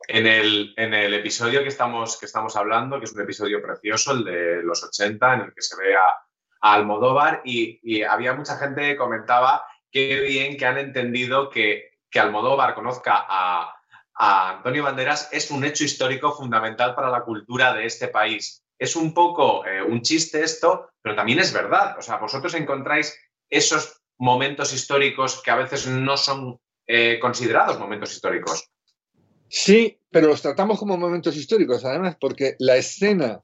En 0.09 0.27
el, 0.27 0.73
en 0.77 0.95
el 0.95 1.15
episodio 1.15 1.63
que 1.63 1.69
estamos, 1.69 2.19
que 2.19 2.27
estamos 2.27 2.57
hablando, 2.57 2.99
que 2.99 3.05
es 3.05 3.13
un 3.13 3.23
episodio 3.23 3.63
precioso, 3.63 4.13
el 4.13 4.25
de 4.25 4.63
los 4.63 4.83
80, 4.83 5.35
en 5.35 5.41
el 5.43 5.55
que 5.55 5.63
se 5.63 5.77
ve 5.77 5.95
a 5.95 6.15
Almodóvar 6.63 7.43
y, 7.45 8.03
había 8.03 8.35
mucha 8.35 8.57
gente 8.57 8.83
que 8.83 8.97
comentaba 8.97 9.65
qué 9.91 10.21
bien 10.21 10.57
que 10.57 10.67
han 10.67 10.79
entendido 10.79 11.51
que, 11.51 11.91
que 12.11 12.21
Almodóvar 12.21 12.75
conozca 12.75 13.27
a, 13.29 13.80
Antonio 14.23 14.83
Banderas 14.83 15.31
es 15.33 15.51
un 15.51 15.65
hecho 15.65 15.83
histórico 15.83 16.33
fundamental 16.33 16.95
para 16.95 17.09
la 17.09 17.23
cultura 17.23 17.73
de 17.73 17.87
este 17.87 18.09
país. 18.09 18.63
Es 18.79 18.95
un 18.95 19.15
poco 19.15 19.65
eh, 19.65 19.83
un 19.83 20.03
chiste 20.03 20.43
esto, 20.43 20.91
pero 21.01 21.17
también 21.17 21.39
es 21.39 21.55
verdad. 21.55 21.97
O 21.99 22.03
sea, 22.03 22.19
vosotros 22.19 22.53
encontráis 22.53 23.19
esos 23.49 24.03
momentos 24.19 24.75
históricos 24.75 25.43
que 25.43 25.51
a 25.51 25.57
veces 25.57 25.87
no 25.87 26.19
son 26.19 26.61
eh, 26.87 27.19
considerados 27.19 27.79
momentos 27.79 28.13
históricos. 28.13 28.69
Sí, 29.49 29.99
pero 30.11 30.29
los 30.29 30.43
tratamos 30.43 30.79
como 30.79 30.99
momentos 30.99 31.35
históricos, 31.37 31.83
además, 31.87 32.19
porque 32.21 32.57
la 32.59 32.77
escena 32.77 33.41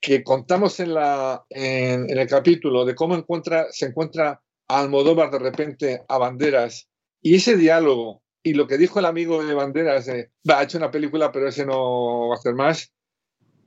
que 0.00 0.24
contamos 0.24 0.80
en, 0.80 0.94
la, 0.94 1.44
en, 1.50 2.08
el 2.08 2.26
capítulo 2.26 2.86
de 2.86 2.94
cómo 2.94 3.14
encuentra, 3.14 3.66
se 3.70 3.86
encuentra 3.86 4.40
a 4.68 4.80
Almodóvar 4.80 5.30
de 5.30 5.38
repente 5.38 6.02
a 6.08 6.16
Banderas 6.16 6.88
y 7.20 7.34
ese 7.34 7.58
diálogo 7.58 8.22
y 8.42 8.54
lo 8.54 8.66
que 8.66 8.78
dijo 8.78 8.98
el 8.98 9.04
amigo 9.04 9.44
de 9.44 9.54
Banderas, 9.54 10.08
va, 10.08 10.58
ha 10.58 10.62
hecho 10.62 10.78
una 10.78 10.90
película 10.90 11.30
pero 11.32 11.48
ese 11.48 11.66
no 11.66 12.28
va 12.28 12.34
a 12.34 12.38
hacer 12.38 12.54
más, 12.54 12.92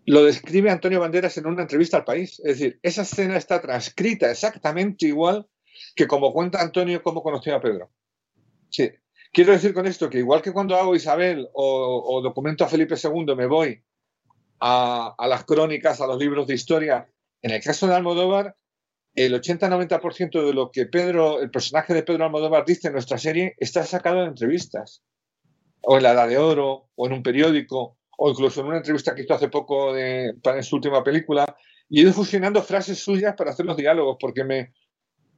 lo 0.05 0.23
describe 0.23 0.69
Antonio 0.69 0.99
Banderas 0.99 1.37
en 1.37 1.47
una 1.47 1.61
entrevista 1.61 1.97
al 1.97 2.03
país. 2.03 2.39
Es 2.39 2.59
decir, 2.59 2.79
esa 2.81 3.03
escena 3.03 3.37
está 3.37 3.61
transcrita 3.61 4.29
exactamente 4.29 5.07
igual 5.07 5.47
que 5.95 6.07
como 6.07 6.33
cuenta 6.33 6.61
Antonio 6.61 7.01
cómo 7.01 7.23
conoció 7.23 7.55
a 7.55 7.61
Pedro. 7.61 7.89
Sí. 8.69 8.91
Quiero 9.31 9.53
decir 9.53 9.73
con 9.73 9.87
esto 9.87 10.09
que 10.09 10.19
igual 10.19 10.41
que 10.41 10.51
cuando 10.51 10.75
hago 10.75 10.95
Isabel 10.95 11.47
o, 11.53 12.03
o 12.05 12.21
documento 12.21 12.63
a 12.63 12.67
Felipe 12.67 12.95
II 13.01 13.35
me 13.35 13.47
voy 13.47 13.83
a, 14.59 15.27
las 15.27 15.43
crónicas, 15.43 15.99
a 15.99 16.07
los 16.07 16.17
libros 16.17 16.47
de 16.47 16.55
historia. 16.55 17.09
En 17.41 17.51
el 17.51 17.61
caso 17.61 17.87
de 17.87 17.95
Almodóvar, 17.95 18.55
el 19.15 19.33
80-90% 19.33 20.45
de 20.45 20.53
lo 20.53 20.71
que 20.71 20.85
Pedro, 20.85 21.41
el 21.41 21.51
personaje 21.51 21.93
de 21.93 22.03
Pedro 22.03 22.25
Almodóvar 22.25 22.65
dice 22.65 22.87
en 22.87 22.93
nuestra 22.93 23.17
serie 23.17 23.55
está 23.59 23.83
sacado 23.83 24.21
de 24.21 24.27
entrevistas, 24.27 25.03
o 25.81 25.97
en 25.97 26.03
la 26.03 26.13
Edad 26.13 26.27
de 26.27 26.37
Oro, 26.37 26.89
o 26.95 27.05
en 27.05 27.13
un 27.13 27.23
periódico, 27.23 27.97
o 28.17 28.29
incluso 28.29 28.61
en 28.61 28.67
una 28.67 28.77
entrevista 28.77 29.13
que 29.13 29.23
hizo 29.23 29.33
hace 29.33 29.49
poco 29.49 29.93
de, 29.93 30.33
para 30.41 30.63
su 30.63 30.77
última 30.77 31.03
película, 31.03 31.45
y 31.89 31.99
he 31.99 32.03
ido 32.03 32.13
fusionando 32.13 32.63
frases 32.63 32.99
suyas 32.99 33.35
para 33.35 33.51
hacer 33.51 33.65
los 33.65 33.77
diálogos, 33.77 34.17
porque 34.19 34.43
me, 34.43 34.73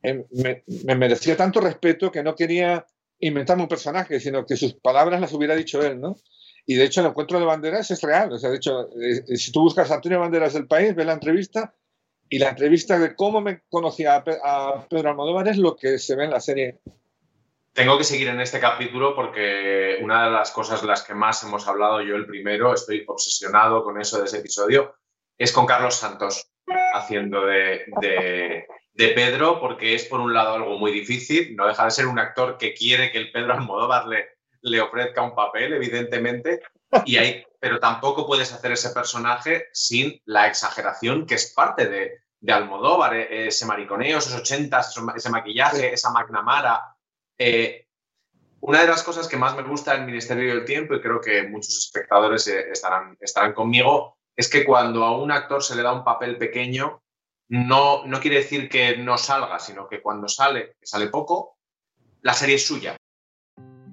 em, 0.03 0.23
me, 0.31 0.63
me 0.85 0.95
merecía 0.95 1.35
tanto 1.35 1.59
respeto 1.59 2.11
que 2.11 2.23
no 2.23 2.35
quería 2.35 2.85
inventarme 3.19 3.63
un 3.63 3.69
personaje, 3.69 4.19
sino 4.19 4.45
que 4.45 4.55
sus 4.55 4.75
palabras 4.75 5.19
las 5.19 5.33
hubiera 5.33 5.55
dicho 5.55 5.81
él, 5.81 5.99
¿no? 5.99 6.15
Y 6.65 6.75
de 6.75 6.85
hecho 6.85 7.01
el 7.01 7.07
encuentro 7.07 7.39
de 7.39 7.45
banderas 7.45 7.91
es 7.91 8.01
real. 8.01 8.31
O 8.31 8.39
sea, 8.39 8.49
de 8.49 8.57
hecho, 8.57 8.89
eh, 8.99 9.23
eh, 9.27 9.37
si 9.37 9.51
tú 9.51 9.61
buscas 9.61 9.91
Antonio 9.91 10.19
Banderas 10.19 10.53
del 10.53 10.67
país, 10.67 10.95
ves 10.95 11.05
la 11.05 11.13
entrevista 11.13 11.75
y 12.29 12.39
la 12.39 12.49
entrevista 12.49 12.97
de 12.97 13.15
cómo 13.15 13.41
me 13.41 13.61
conocía 13.69 14.15
a, 14.15 14.87
Pedro 14.87 15.09
Almodóvar 15.09 15.47
es 15.47 15.57
lo 15.57 15.75
que 15.75 15.97
se 15.99 16.15
ve 16.15 16.25
en 16.25 16.31
la 16.31 16.39
serie. 16.39 16.79
Tengo 17.73 17.97
que 17.97 18.03
seguir 18.03 18.29
en 18.29 18.39
este 18.39 18.59
capítulo 18.59 19.15
porque 19.15 19.97
una 20.01 20.25
de 20.25 20.31
las 20.31 20.51
cosas 20.51 20.81
de 20.81 20.87
las 20.87 21.03
que 21.03 21.13
más 21.13 21.43
hemos 21.43 21.67
hablado, 21.67 22.01
yo 22.01 22.15
el 22.15 22.25
primero, 22.25 22.73
estoy 22.73 23.03
obsesionado 23.05 23.83
con 23.83 23.99
eso 23.99 24.17
de 24.19 24.25
ese 24.25 24.37
episodio, 24.37 24.95
es 25.37 25.51
con 25.51 25.65
Carlos 25.65 25.95
Santos 25.95 26.49
haciendo 26.93 27.45
de, 27.45 27.85
de, 28.01 29.09
Pedro, 29.09 29.59
porque 29.59 29.93
es 29.93 30.05
por 30.05 30.21
un 30.21 30.33
lado 30.33 30.53
algo 30.53 30.79
muy 30.79 30.91
difícil, 30.91 31.55
no 31.55 31.67
deja 31.67 31.83
de 31.83 31.91
ser 31.91 32.07
un 32.07 32.17
actor 32.17 32.57
que 32.57 32.73
quiere 32.73 33.11
que 33.11 33.17
el 33.17 33.31
Pedro 33.31 33.53
Almodóvar 33.53 34.07
le, 34.07 34.29
le 34.61 34.81
ofrezca 34.81 35.21
un 35.21 35.35
papel, 35.35 35.73
evidentemente, 35.73 36.61
y 37.05 37.17
pero 37.59 37.79
tampoco 37.79 38.27
puedes 38.27 38.53
hacer 38.53 38.71
ese 38.73 38.91
personaje 38.91 39.67
sin 39.73 40.21
la 40.25 40.47
exageración 40.47 41.25
que 41.25 41.35
es 41.35 41.51
parte 41.53 41.87
de, 41.87 42.19
de 42.39 42.53
Almodóvar, 42.53 43.15
eh, 43.15 43.47
ese 43.47 43.65
mariconeo, 43.65 44.19
esos 44.19 44.35
ochentas, 44.35 44.95
ese 45.15 45.29
maquillaje, 45.29 45.93
esa 45.93 46.11
McNamara. 46.11 46.95
Eh, 47.37 47.87
una 48.61 48.81
de 48.81 48.87
las 48.87 49.03
cosas 49.03 49.27
que 49.27 49.37
más 49.37 49.55
me 49.55 49.63
gusta 49.63 49.93
del 49.93 50.05
Ministerio 50.05 50.53
del 50.53 50.65
Tiempo, 50.65 50.93
y 50.93 51.01
creo 51.01 51.19
que 51.19 51.47
muchos 51.47 51.77
espectadores 51.77 52.47
eh, 52.47 52.69
estarán, 52.71 53.17
estarán 53.19 53.53
conmigo, 53.53 54.17
es 54.35 54.49
que 54.49 54.63
cuando 54.63 55.03
a 55.03 55.17
un 55.17 55.31
actor 55.31 55.63
se 55.63 55.75
le 55.75 55.81
da 55.81 55.93
un 55.93 56.03
papel 56.03 56.37
pequeño, 56.37 57.01
no, 57.47 58.05
no 58.05 58.19
quiere 58.19 58.37
decir 58.37 58.69
que 58.69 58.97
no 58.97 59.17
salga, 59.17 59.59
sino 59.59 59.87
que 59.87 60.01
cuando 60.01 60.27
sale, 60.27 60.75
que 60.79 60.85
sale 60.85 61.07
poco, 61.07 61.57
la 62.21 62.33
serie 62.33 62.55
es 62.55 62.65
suya. 62.65 62.95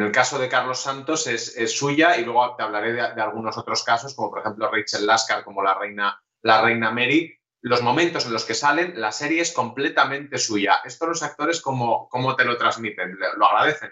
El 0.00 0.10
caso 0.10 0.38
de 0.38 0.48
Carlos 0.48 0.80
Santos 0.80 1.26
es, 1.26 1.54
suya 1.70 2.16
y 2.16 2.24
luego 2.24 2.56
te 2.56 2.62
hablaré 2.62 2.94
de, 2.94 3.02
algunos 3.02 3.58
otros 3.58 3.82
casos, 3.82 4.14
como 4.14 4.30
por 4.30 4.40
ejemplo 4.40 4.70
Rachel 4.70 5.06
Laskar 5.06 5.44
como 5.44 5.62
la 5.62 5.78
reina, 5.78 6.18
la 6.40 6.62
reina 6.62 6.90
Mary. 6.90 7.30
Los 7.60 7.82
momentos 7.82 8.24
en 8.24 8.32
los 8.32 8.46
que 8.46 8.54
salen, 8.54 8.98
la 8.98 9.12
serie 9.12 9.42
es 9.42 9.52
completamente 9.52 10.38
suya. 10.38 10.76
Esto 10.84 11.06
los 11.06 11.22
actores, 11.22 11.60
¿cómo, 11.60 12.08
cómo 12.08 12.34
te 12.34 12.46
lo 12.46 12.56
transmiten? 12.56 13.18
¿Lo 13.36 13.46
agradecen? 13.46 13.90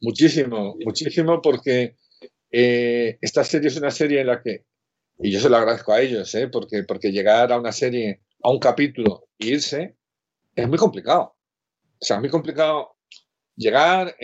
Muchísimo, 0.00 0.76
muchísimo, 0.84 1.42
porque 1.42 1.96
eh, 2.50 3.18
esta 3.20 3.42
serie 3.42 3.68
es 3.68 3.76
una 3.76 3.90
serie 3.90 4.20
en 4.20 4.28
la 4.28 4.40
que, 4.40 4.64
y 5.18 5.32
yo 5.32 5.40
se 5.40 5.48
lo 5.48 5.56
agradezco 5.56 5.92
a 5.92 6.00
ellos, 6.00 6.32
¿eh? 6.36 6.48
porque, 6.48 6.84
porque 6.84 7.10
llegar 7.10 7.52
a 7.52 7.58
una 7.58 7.72
serie, 7.72 8.22
a 8.42 8.50
un 8.50 8.60
capítulo 8.60 9.28
e 9.38 9.48
irse, 9.48 9.96
es 10.54 10.68
muy 10.68 10.78
complicado. 10.78 11.36
O 12.00 12.04
sea, 12.04 12.16
es 12.16 12.20
muy 12.20 12.30
complicado 12.30 12.96
llegar. 13.56 14.14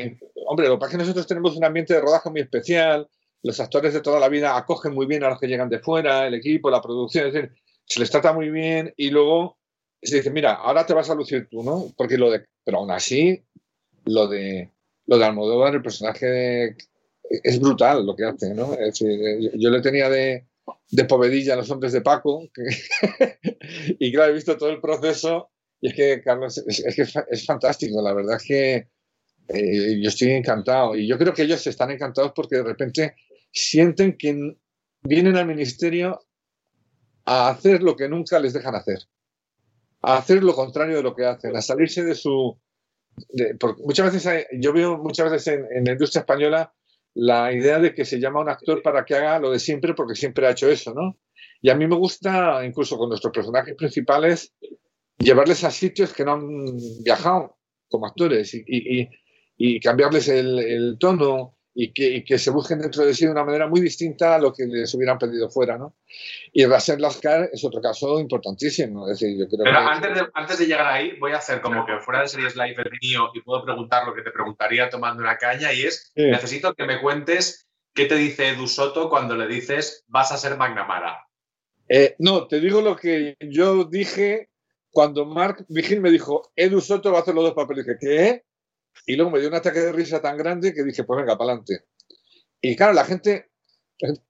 Hombre, 0.47 0.69
lo 0.69 0.75
que 0.75 0.81
pasa 0.81 0.91
es 0.91 0.93
que 0.93 1.03
nosotros 1.03 1.27
tenemos 1.27 1.57
un 1.57 1.65
ambiente 1.65 1.95
de 1.95 2.01
rodaje 2.01 2.31
muy 2.31 2.41
especial. 2.41 3.09
Los 3.43 3.59
actores 3.61 3.93
de 3.93 4.01
toda 4.01 4.21
la 4.21 4.29
vida 4.29 4.57
acogen 4.57 4.95
muy 4.95 5.07
bien 5.07 5.25
a 5.25 5.31
los 5.31 5.41
que 5.41 5.49
llegan 5.49 5.69
de 5.69 5.81
fuera, 5.81 6.27
el 6.27 6.35
equipo, 6.35 6.71
la 6.71 6.81
producción, 6.81 7.27
es 7.27 7.33
decir, 7.33 7.53
se 7.85 8.01
les 8.01 8.11
trata 8.11 8.33
muy 8.33 8.51
bien 8.51 8.93
y 8.97 9.11
luego 9.11 9.59
se 10.01 10.17
dice, 10.17 10.31
mira, 10.31 10.55
ahora 10.55 10.87
te 10.87 10.95
vas 10.95 11.11
a 11.11 11.15
lucir 11.15 11.49
tú, 11.51 11.63
¿no? 11.63 11.93
Porque 11.97 12.19
lo 12.19 12.31
de, 12.31 12.45
pero 12.65 12.79
aún 12.79 12.91
así, 12.91 13.45
lo 14.05 14.29
de, 14.29 14.71
lo 15.07 15.19
de 15.19 15.25
Almodóvar, 15.25 15.75
el 15.75 15.83
personaje 15.83 16.77
es 17.29 17.61
brutal 17.61 18.05
lo 18.05 18.15
que 18.17 18.25
hace, 18.25 18.55
¿no? 18.55 18.75
Es 18.75 19.01
decir, 19.01 19.51
yo 19.55 19.71
le 19.71 19.81
tenía 19.81 20.09
de, 20.09 20.47
de 20.91 21.05
povedilla 21.05 21.55
a 21.55 21.57
los 21.57 21.71
hombres 21.71 21.93
de 21.93 22.01
Paco 22.01 22.49
y 23.99 24.13
claro, 24.13 24.31
he 24.31 24.35
visto 24.35 24.57
todo 24.57 24.71
el 24.71 24.81
proceso 24.81 25.51
y 25.81 25.89
es 25.89 25.95
que, 25.95 26.23
Carlos, 26.23 26.59
es, 26.59 26.95
que 26.95 27.03
es 27.03 27.47
fantástico, 27.47 28.01
la 28.03 28.15
verdad 28.15 28.37
es 28.37 28.45
que 28.47 28.89
eh, 29.49 30.01
yo 30.01 30.09
estoy 30.09 30.31
encantado. 30.31 30.97
Y 30.97 31.07
yo 31.07 31.19
creo 31.19 31.35
que 31.35 31.43
ellos 31.43 31.67
están 31.67 31.91
encantados 31.91 32.33
porque 32.35 32.57
de 32.57 32.65
repente 32.65 33.17
sienten 33.53 34.17
que 34.17 34.57
vienen 35.03 35.37
al 35.37 35.47
ministerio 35.47 36.21
a 37.25 37.49
hacer 37.49 37.83
lo 37.83 37.97
que 37.97 38.09
nunca 38.09 38.39
les 38.39 38.53
dejan 38.53 38.75
hacer, 38.75 38.99
a 40.03 40.17
hacer 40.17 40.43
lo 40.43 40.55
contrario 40.55 40.97
de 40.97 41.03
lo 41.03 41.15
que 41.15 41.27
hacen, 41.27 41.57
a 41.57 41.63
salirse 41.63 42.05
de 42.05 42.15
su... 42.15 42.59
muchas 43.85 44.13
veces 44.13 44.47
yo 44.59 44.73
veo 44.73 44.99
muchas 44.99 45.31
veces 45.31 45.61
en, 45.71 45.85
la 45.85 45.93
industria 45.93 46.21
española 46.21 46.73
la 47.15 47.53
idea 47.53 47.79
de 47.79 47.95
que 47.95 48.05
se 48.05 48.19
llama 48.19 48.41
a 48.41 48.43
un 48.43 48.49
actor 48.49 48.83
para 48.83 49.05
que 49.05 49.15
haga 49.15 49.39
lo 49.39 49.51
de 49.51 49.59
siempre 49.59 49.95
porque 49.95 50.15
siempre 50.15 50.47
ha 50.47 50.53
hecho 50.53 50.71
eso, 50.71 50.95
¿no? 50.95 51.19
Y 51.61 51.71
a 51.71 51.75
mí 51.77 51.87
me 51.87 51.95
gusta, 51.95 52.65
incluso 52.65 52.97
con 52.97 53.11
nuestros 53.11 53.33
personajes 53.33 53.77
principales, 53.77 54.55
llevarles 55.19 55.63
a 55.63 55.71
sitios 55.71 56.13
que 56.13 56.25
no 56.25 56.33
han 56.33 56.77
viajado 57.05 57.57
como 57.89 58.07
actores. 58.07 58.55
Y, 58.55 58.65
y 58.67 59.09
cambiarles 59.81 60.29
el, 60.29 60.97
tono 60.99 61.57
y 61.75 61.93
que, 61.93 62.39
se 62.39 62.51
busquen 62.51 62.81
dentro 62.81 63.05
de 63.05 63.15
sí 63.15 63.25
de 63.25 63.33
una 63.33 63.45
manera 63.45 63.67
muy 63.67 63.81
distinta 63.81 64.35
a 64.35 64.39
lo 64.39 64.53
que 64.53 64.67
les 64.67 64.93
hubieran 64.95 65.19
pedido 65.19 65.49
fuera, 65.49 65.79
¿no? 65.79 65.95
Y 66.53 66.67
Rasen 66.67 67.01
Lascar 67.01 67.49
es 67.53 67.65
otro 67.65 67.81
caso 67.81 68.21
importantísimo. 68.21 69.07
decir, 69.07 69.39
yo 69.39 69.49
creo 69.49 69.65
Pero 69.65 69.79
antes, 69.79 70.15
de, 70.15 70.27
antes 70.35 70.59
de 70.59 70.67
llegar 70.67 70.87
ahí, 70.87 71.17
voy 71.19 71.33
a 71.33 71.39
hacer 71.39 71.61
como 71.61 71.87
que 71.87 71.99
fuera 72.01 72.21
de 72.23 72.29
Series 72.29 72.57
Live 72.57 72.77
el 72.77 72.99
mío 73.01 73.31
y 73.35 73.41
puedo 73.41 73.65
preguntar 73.65 74.07
lo 74.07 74.15
que 74.15 74.23
te 74.23 74.31
preguntaría 74.31 74.91
tomando 74.91 75.23
una 75.23 75.39
caña 75.39 75.73
y 75.73 75.83
es, 75.83 76.13
necesito 76.15 76.75
que 76.75 76.85
me 76.85 77.01
cuentes 77.01 77.67
qué 77.95 78.07
te 78.07 78.17
dice 78.17 78.49
Edu 78.49 78.67
Soto 78.67 79.09
cuando 79.09 79.37
le 79.37 79.47
dices 79.47 80.05
vas 80.09 80.33
a 80.33 80.37
ser 80.37 80.57
McNamara. 80.57 81.27
Eh, 81.89 82.17
no, 82.19 82.47
te 82.47 82.61
digo 82.61 82.81
lo 82.81 82.97
que 82.97 83.37
yo 83.41 83.85
dije 83.85 84.49
cuando 84.91 85.25
Mark 85.25 85.65
Vigil 85.69 86.01
me 86.01 86.11
dijo, 86.11 86.53
Edu 86.55 86.81
Soto 86.81 87.13
va 87.13 87.19
a 87.19 87.23
hacer 87.23 87.35
los 87.35 87.45
dos 87.45 87.55
papeles. 87.55 87.87
Dije, 87.87 87.99
¿qué? 88.01 88.45
Y 89.07 89.17
luego 89.17 89.31
me 89.31 89.41
dio 89.41 89.49
un 89.49 89.55
ataque 89.55 89.81
de 89.81 89.93
risa 89.93 90.21
tan 90.21 90.37
grande 90.37 90.73
que 90.73 90.85
dije, 90.85 91.05
pues 91.05 91.19
venga, 91.19 91.37
para 91.37 91.53
adelante. 91.53 91.85
Y 92.61 92.77
claro, 92.77 92.93
la 92.93 93.05
gente, 93.05 93.51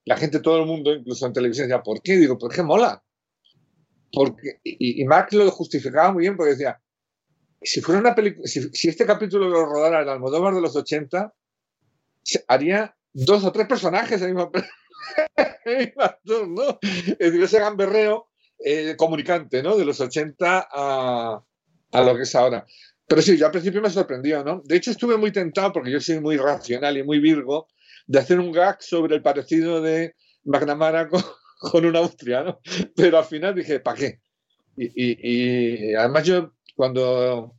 la 0.05 0.17
gente, 0.17 0.41
todo 0.41 0.59
el 0.59 0.67
mundo, 0.67 0.95
incluso 0.95 1.27
en 1.27 1.33
televisión, 1.33 1.69
decía, 1.69 1.83
¿por 1.83 2.01
qué? 2.03 2.17
Digo, 2.17 2.39
¿por 2.39 2.53
qué 2.53 2.63
mola? 2.63 3.03
Porque, 4.13 4.61
y, 4.65 5.05
Mac 5.05 5.33
lo 5.33 5.51
justificaba 5.51 6.13
muy 6.13 6.23
bien 6.23 6.37
porque 6.37 6.53
decía, 6.53 6.81
si 7.61 7.81
fuera 7.81 8.01
una 8.01 8.15
película, 8.15 8.47
si, 8.47 8.89
este 8.89 9.07
capítulo 9.07 9.49
lo 9.49 9.65
rodara 9.65 10.03
el 10.03 10.09
Almodóvar 10.09 10.55
de 10.55 10.61
los 10.61 10.77
80, 10.77 11.33
haría 12.49 12.97
dos 13.13 13.45
o 13.45 13.53
tres 13.53 13.67
personajes 13.67 14.21
el 14.23 14.35
mismo, 14.35 14.51
actor, 15.99 16.49
¿no? 16.49 16.79
Es 16.83 17.19
decir, 17.19 17.43
ese 17.43 17.61
gamberreo 17.61 18.29
eh, 18.59 18.95
comunicante, 18.97 19.63
¿no? 19.63 19.77
De 19.77 19.85
los 19.85 20.01
80 20.01 20.69
a, 20.71 21.45
a 21.93 22.01
lo 22.03 22.17
que 22.17 22.23
es 22.23 22.35
ahora. 22.35 22.67
Pero 23.07 23.23
sí, 23.23 23.37
yo 23.37 23.47
al 23.47 23.53
principio 23.53 23.83
me 23.83 23.91
sorprendió, 23.91 24.45
¿no? 24.45 24.63
De 24.65 24.77
hecho, 24.77 24.91
estuve 24.91 25.17
muy 25.17 25.33
tentado, 25.33 25.73
porque 25.73 25.91
yo 25.91 26.01
soy 26.01 26.21
muy 26.21 26.37
racional 26.37 26.97
y 26.97 27.03
muy 27.03 27.19
virgo, 27.19 27.69
de 28.07 28.19
hacer 28.19 28.41
un 28.41 28.53
gag 28.53 28.83
sobre 28.83 29.17
el 29.17 29.23
parecido 29.23 29.81
de 29.81 30.15
McNamara 30.45 31.09
con, 31.61 31.85
un 31.85 31.97
austriano. 31.97 32.61
Pero 32.97 33.19
al 33.19 33.25
final 33.25 33.55
dije, 33.55 33.81
¿para 33.81 33.99
qué? 33.99 34.21
Y, 34.77 35.95
además 35.95 36.25
yo, 36.25 36.53
cuando, 36.75 37.55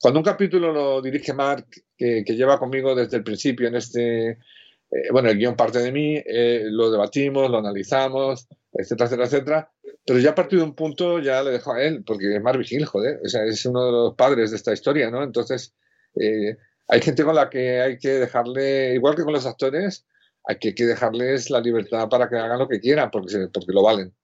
cuando 0.00 0.20
un 0.20 0.24
capítulo 0.24 0.72
lo 0.72 1.02
dirige 1.02 1.34
Mark, 1.34 1.66
que, 1.96 2.24
lleva 2.24 2.58
conmigo 2.58 2.94
desde 2.94 3.18
el 3.18 3.24
principio 3.24 3.68
en 3.68 3.74
este, 3.74 4.30
eh, 4.30 5.08
bueno, 5.12 5.28
el 5.28 5.36
guion 5.36 5.56
parte 5.56 5.80
de 5.80 5.92
mí, 5.92 6.16
eh, 6.16 6.62
lo 6.64 6.90
debatimos, 6.90 7.50
lo 7.50 7.58
analizamos, 7.58 8.48
etcétera, 8.72 9.06
etcétera, 9.06 9.26
etcétera. 9.26 9.72
Pero 10.04 10.18
ya 10.18 10.30
a 10.30 10.34
partir 10.34 10.58
de 10.58 10.64
un 10.64 10.74
punto 10.74 11.18
ya 11.18 11.42
le 11.42 11.50
dejo 11.50 11.72
a 11.72 11.82
él, 11.82 12.02
porque 12.04 12.36
es 12.36 12.42
Marvin 12.42 12.66
Hill, 12.68 12.86
joder, 12.86 13.20
o 13.24 13.28
sea, 13.28 13.44
es 13.44 13.64
uno 13.66 13.84
de 13.84 13.92
los 13.92 14.14
padres 14.14 14.50
de 14.50 14.56
esta 14.56 14.72
historia, 14.72 15.10
¿no? 15.10 15.22
Entonces, 15.22 15.74
eh, 16.20 16.56
hay 16.88 17.02
gente 17.02 17.24
con 17.24 17.34
la 17.34 17.50
que 17.50 17.80
hay 17.80 17.98
que 17.98 18.08
dejarle, 18.08 18.94
igual 18.94 19.14
que 19.14 19.24
con 19.24 19.34
los 19.34 19.46
actores, 19.46 20.06
hay 20.44 20.58
que, 20.58 20.72
dejarles 20.72 21.50
la 21.50 21.60
libertad 21.60 22.08
para 22.08 22.28
que 22.28 22.36
hagan 22.36 22.58
lo 22.58 22.68
que 22.68 22.80
quieran, 22.80 23.10
porque, 23.10 23.48
porque 23.52 23.72
lo 23.72 23.82
valen. 23.82 24.14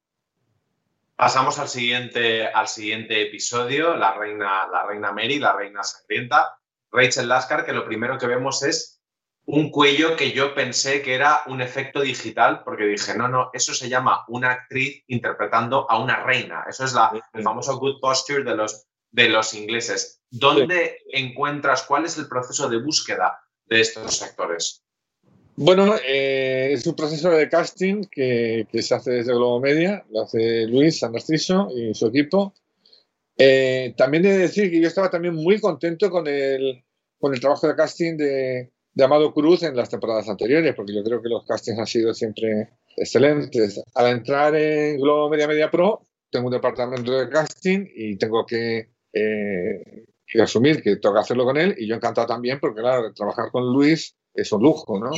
Pasamos 1.16 1.59
al 1.59 1.68
siguiente, 1.68 2.46
al 2.46 2.66
siguiente 2.66 3.22
episodio, 3.22 3.94
la 3.94 4.14
reina, 4.14 4.66
la 4.66 4.87
reina 4.87 5.12
Mary, 5.12 5.38
la 5.38 5.52
reina 5.52 5.83
sangrienta, 5.83 6.59
Rachel 6.90 7.28
Laskar, 7.28 7.66
que 7.66 7.72
lo 7.72 7.85
primero 7.85 8.18
que 8.18 8.26
vemos 8.26 8.62
es 8.62 8.93
un 9.46 9.70
cuello 9.70 10.16
que 10.16 10.33
yo 10.33 10.54
pensé 10.54 11.02
que 11.02 11.14
era 11.14 11.42
un 11.46 11.61
efecto 11.61 12.00
digital, 12.00 12.62
porque 12.64 12.87
dije, 12.87 13.14
no, 13.16 13.28
no, 13.28 13.50
eso 13.52 13.74
se 13.74 13.88
llama 13.88 14.24
una 14.28 14.50
actriz 14.50 15.02
interpretando 15.09 15.90
a 15.90 16.02
una 16.02 16.24
reina. 16.24 16.64
Eso 16.68 16.85
es 16.85 16.94
la, 16.94 17.12
el 17.33 17.42
famoso 17.42 17.78
good 17.78 18.00
posture 18.00 18.42
de 18.42 18.57
los, 18.57 18.87
de 19.11 19.28
los 19.28 19.52
ingleses. 19.52 20.22
¿Dónde 20.30 20.98
encuentras, 21.12 21.83
cuál 21.83 22.07
es 22.07 22.16
el 22.16 22.26
proceso 22.26 22.68
de 22.68 22.78
búsqueda 22.78 23.38
de 23.66 23.80
estos 23.80 24.22
actores? 24.22 24.83
Bueno, 25.57 25.94
eh, 26.04 26.70
es 26.72 26.87
un 26.87 26.96
proceso 26.96 27.30
de 27.30 27.48
casting 27.48 28.04
que, 28.11 28.66
se 28.72 28.94
hace 28.94 29.11
desde 29.12 29.35
Globo 29.35 29.61
Media, 29.61 30.04
lo 30.11 30.22
hace 30.22 30.66
Luis 30.66 30.98
San 30.98 31.14
y 31.70 31.94
su 31.94 32.07
equipo. 32.07 32.54
Eh, 33.37 33.94
también 33.96 34.24
he 34.24 34.33
de 34.33 34.38
decir 34.38 34.70
que 34.70 34.80
yo 34.80 34.88
estaba 34.88 35.11
también 35.11 35.35
muy 35.35 35.61
contento 35.61 36.11
con 36.11 36.26
el, 36.26 36.83
con 37.18 37.35
el 37.35 37.40
trabajo 37.40 37.68
de 37.68 37.76
casting 37.76 38.16
de, 38.16 38.73
de 38.94 39.04
Amado 39.04 39.33
Cruz 39.35 39.62
en 39.64 39.76
las 39.76 39.90
temporadas 39.90 40.28
anteriores, 40.28 40.74
porque 40.74 40.94
yo 40.94 41.02
creo 41.02 41.20
que 41.20 41.28
los 41.28 41.44
castings 41.44 41.78
han 41.78 41.87
sido 41.87 42.14
siempre 42.14 42.70
excelentes. 42.96 43.83
Al 43.94 44.07
entrar 44.09 44.54
en 44.54 45.00
Globo 45.00 45.28
Media 45.28 45.48
Media 45.48 45.70
Pro, 45.70 46.07
tengo 46.30 46.46
un 46.46 46.52
departamento 46.52 47.12
de 47.12 47.28
casting 47.28 47.87
y 47.94 48.16
tengo 48.16 48.46
que, 48.46 48.90
eh, 49.12 50.04
asumir 50.40 50.83
que 50.83 50.96
tengo 50.96 51.14
que 51.14 51.20
hacerlo 51.20 51.44
con 51.44 51.57
él 51.57 51.74
y 51.78 51.88
yo 51.88 51.96
encantado 51.96 52.26
también, 52.26 52.59
porque 52.61 52.80
claro, 52.80 53.12
trabajar 53.12 53.50
con 53.50 53.72
Luis 53.72 54.16
es 54.33 54.50
un 54.52 54.62
lujo, 54.62 54.98
¿no? 54.98 55.11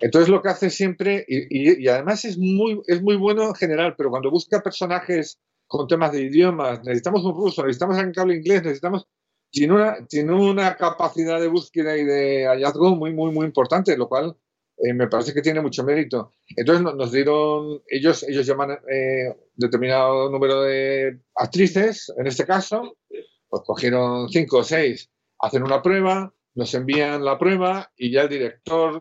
Entonces 0.00 0.28
lo 0.28 0.42
que 0.42 0.48
hace 0.48 0.70
siempre, 0.70 1.24
y, 1.26 1.82
y, 1.82 1.88
además 1.88 2.24
es 2.24 2.36
muy, 2.38 2.80
es 2.86 3.02
muy 3.02 3.16
bueno 3.16 3.48
en 3.48 3.54
general, 3.54 3.94
pero 3.96 4.10
cuando 4.10 4.30
busca 4.30 4.62
personajes 4.62 5.38
con 5.66 5.86
temas 5.86 6.12
de 6.12 6.22
idiomas, 6.22 6.82
necesitamos 6.84 7.24
un 7.24 7.34
ruso, 7.34 7.62
necesitamos 7.62 7.96
alguien 7.96 8.12
que 8.12 8.20
hable 8.20 8.36
inglés, 8.36 8.62
necesitamos 8.62 9.06
tiene 9.54 9.72
una, 9.72 10.04
tiene 10.08 10.32
una 10.34 10.76
capacidad 10.76 11.40
de 11.40 11.46
búsqueda 11.46 11.96
y 11.96 12.04
de 12.04 12.44
hallazgo 12.44 12.96
muy, 12.96 13.12
muy, 13.12 13.30
muy 13.30 13.46
importante, 13.46 13.96
lo 13.96 14.08
cual 14.08 14.36
eh, 14.78 14.92
me 14.92 15.06
parece 15.06 15.32
que 15.32 15.42
tiene 15.42 15.60
mucho 15.60 15.84
mérito. 15.84 16.32
Entonces 16.56 16.82
nos, 16.82 17.12
dieron, 17.12 17.80
ellos, 17.88 18.24
ellos 18.24 18.44
llaman 18.44 18.72
eh, 18.90 19.32
determinado 19.54 20.28
número 20.28 20.62
de 20.62 21.20
actrices, 21.36 22.12
en 22.18 22.26
este 22.26 22.44
caso, 22.44 22.96
pues 23.48 23.62
cogieron 23.64 24.28
cinco 24.28 24.58
o 24.58 24.64
seis, 24.64 25.08
hacen 25.38 25.62
una 25.62 25.80
prueba, 25.80 26.34
nos 26.56 26.74
envían 26.74 27.24
la 27.24 27.38
prueba 27.38 27.92
y 27.96 28.10
ya 28.10 28.22
el 28.22 28.28
director 28.30 29.00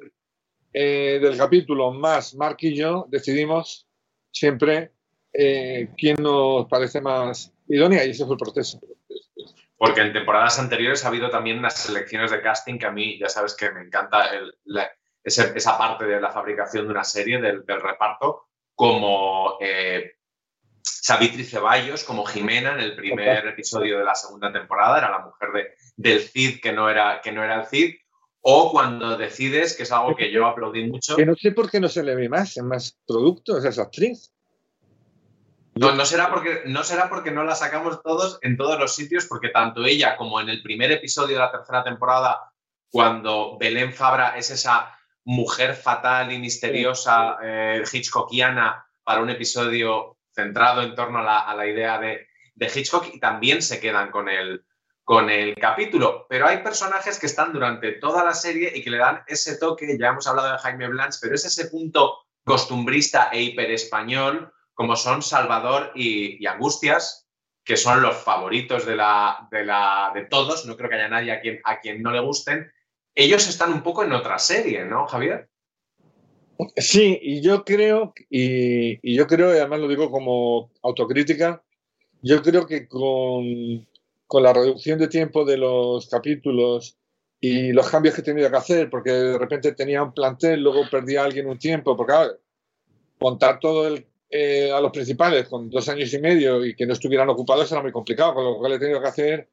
eh, 0.71 1.19
del 1.19 1.35
capítulo 1.35 1.91
más 1.93 2.35
Mark 2.35 2.57
y 2.59 2.75
yo 2.75 3.07
decidimos 3.09 3.87
siempre 4.31 4.91
quién 5.97 6.17
nos 6.19 6.67
parece 6.67 7.01
más 7.01 7.51
idónea 7.67 8.05
y 8.05 8.11
ese 8.11 8.23
fue 8.23 8.35
el 8.35 8.37
proceso 8.37 8.79
porque 9.83 9.99
en 9.99 10.13
temporadas 10.13 10.59
anteriores 10.59 11.03
ha 11.03 11.09
habido 11.09 11.29
también 11.29 11.59
unas 11.59 11.77
selecciones 11.77 12.31
de 12.31 12.41
casting 12.41 12.77
que 12.77 12.85
a 12.85 12.91
mí, 12.91 13.19
ya 13.19 13.27
sabes 13.27 13.53
que 13.53 13.69
me 13.69 13.81
encanta 13.81 14.29
esa 15.21 15.77
parte 15.77 16.05
de 16.05 16.21
la 16.21 16.31
fabricación 16.31 16.85
de 16.85 16.93
una 16.93 17.03
serie, 17.03 17.41
del, 17.41 17.65
reparto, 17.67 18.45
como 18.73 19.57
eh, 19.59 20.13
Savitri 20.81 21.43
Ceballos, 21.43 22.05
como 22.05 22.23
Jimena 22.25 22.75
en 22.75 22.79
el 22.79 22.95
primer 22.95 23.45
episodio 23.45 23.99
de 23.99 24.05
la 24.05 24.15
segunda 24.15 24.53
temporada, 24.53 24.99
era 24.99 25.11
la 25.11 25.19
mujer 25.19 25.49
de, 25.51 25.73
del 25.97 26.21
Cid 26.21 26.61
que 26.61 26.71
no, 26.71 26.89
era, 26.89 27.19
que 27.21 27.33
no 27.33 27.43
era 27.43 27.59
el 27.59 27.67
Cid, 27.67 27.95
o 28.39 28.71
cuando 28.71 29.17
decides, 29.17 29.75
que 29.75 29.83
es 29.83 29.91
algo 29.91 30.15
que 30.15 30.31
yo 30.31 30.45
aplaudí 30.45 30.85
mucho. 30.85 31.17
Que 31.17 31.25
no 31.25 31.35
sé 31.35 31.51
por 31.51 31.69
qué 31.69 31.81
no 31.81 31.89
se 31.89 32.03
le 32.03 32.15
ve 32.15 32.29
más 32.29 32.55
en 32.55 32.67
más 32.67 32.97
productos 33.05 33.65
a 33.65 33.67
esa 33.67 33.81
actriz. 33.81 34.32
No, 35.75 35.93
no, 35.93 36.05
será 36.05 36.29
porque, 36.29 36.63
no 36.65 36.83
será 36.83 37.09
porque 37.09 37.31
no 37.31 37.43
la 37.43 37.55
sacamos 37.55 38.01
todos 38.03 38.37
en 38.41 38.57
todos 38.57 38.79
los 38.79 38.95
sitios, 38.95 39.25
porque 39.25 39.49
tanto 39.49 39.83
ella 39.85 40.15
como 40.17 40.39
en 40.39 40.49
el 40.49 40.61
primer 40.61 40.91
episodio 40.91 41.35
de 41.35 41.41
la 41.41 41.51
tercera 41.51 41.83
temporada, 41.83 42.51
cuando 42.91 43.57
Belén 43.57 43.91
Fabra 43.91 44.37
es 44.37 44.51
esa 44.51 44.95
mujer 45.25 45.75
fatal 45.75 46.31
y 46.31 46.37
misteriosa 46.37 47.37
eh, 47.41 47.83
hitchcockiana 47.91 48.85
para 49.03 49.21
un 49.21 49.29
episodio 49.29 50.17
centrado 50.33 50.81
en 50.81 50.95
torno 50.95 51.19
a 51.19 51.55
la, 51.55 51.67
idea 51.67 51.99
de, 51.99 52.27
de, 52.55 52.65
Hitchcock 52.67 53.07
y 53.13 53.19
también 53.19 53.61
se 53.61 53.79
quedan 53.79 54.11
con 54.11 54.29
el, 54.29 54.65
con 55.03 55.29
el 55.29 55.55
capítulo. 55.55 56.25
Pero 56.29 56.47
hay 56.47 56.57
personajes 56.57 57.19
que 57.19 57.27
están 57.27 57.53
durante 57.53 57.93
toda 57.93 58.23
la 58.23 58.33
serie 58.33 58.71
y 58.75 58.83
que 58.83 58.89
le 58.89 58.97
dan 58.97 59.23
ese 59.27 59.57
toque, 59.57 59.97
ya 59.97 60.09
hemos 60.09 60.27
hablado 60.27 60.51
de 60.51 60.59
Jaime 60.59 60.87
Blanch, 60.87 61.15
pero 61.21 61.35
es 61.35 61.45
ese 61.45 61.67
punto 61.67 62.19
costumbrista 62.43 63.29
e 63.31 63.41
hiper 63.41 63.71
español 63.71 64.51
como 64.73 64.95
son 64.95 65.21
Salvador 65.21 65.91
y, 65.95 66.45
Angustias, 66.45 67.27
que 67.63 67.77
son 67.77 68.01
los 68.01 68.17
favoritos 68.17 68.85
de, 68.85 68.95
la, 68.95 69.47
de, 69.51 69.65
la, 69.65 70.11
de, 70.13 70.25
todos, 70.25 70.65
no 70.65 70.75
creo 70.75 70.89
que 70.89 70.95
haya 70.95 71.07
nadie 71.07 71.31
a 71.31 71.41
quien, 71.41 71.61
a 71.63 71.79
quien 71.79 72.01
no 72.01 72.11
le 72.11 72.19
gusten, 72.19 72.71
ellos 73.15 73.47
están 73.47 73.71
un 73.71 73.83
poco 73.83 74.03
en 74.03 74.11
otra 74.11 74.39
serie, 74.39 74.85
¿no, 74.85 75.07
Javier? 75.07 75.49
Sí, 76.77 77.19
y 77.21 77.41
yo 77.41 77.63
creo, 77.63 78.13
y, 78.29 79.15
yo 79.15 79.27
creo, 79.27 79.53
y 79.53 79.57
además 79.57 79.79
lo 79.79 79.87
digo 79.87 80.11
como 80.11 80.71
autocrítica, 80.81 81.63
yo 82.21 82.41
creo 82.41 82.65
que 82.65 82.87
con, 82.87 83.87
con, 84.27 84.43
la 84.43 84.53
reducción 84.53 84.99
de 84.99 85.07
tiempo 85.07 85.45
de 85.45 85.57
los 85.57 86.07
capítulos 86.07 86.97
y 87.39 87.71
los 87.73 87.89
cambios 87.89 88.15
que 88.15 88.21
he 88.21 88.23
tenido 88.23 88.49
que 88.49 88.57
hacer, 88.57 88.89
porque 88.89 89.11
de 89.11 89.37
repente 89.37 89.73
tenía 89.73 90.03
un 90.03 90.13
plantel, 90.13 90.61
luego 90.61 90.89
perdía 90.89 91.21
a 91.21 91.25
alguien 91.25 91.47
un 91.47 91.59
tiempo, 91.59 91.97
porque 91.97 92.13
contar 93.19 93.59
todo 93.59 93.87
el 93.87 94.07
eh, 94.35 94.71
a 94.71 94.81
los 94.81 94.91
principales 94.91 95.47
con 95.47 95.69
dos 95.69 95.87
años 95.89 96.11
y 96.11 96.17
medio 96.17 96.65
y 96.65 96.75
que 96.75 96.87
no 96.87 96.93
estuvieran 96.93 97.29
ocupados 97.29 97.71
era 97.71 97.83
muy 97.83 97.91
complicado, 97.91 98.33
con 98.33 98.43
lo 98.43 98.57
cual 98.57 98.73
he 98.73 98.79
tenido 98.79 98.99
que 98.99 99.07
hacer 99.07 99.47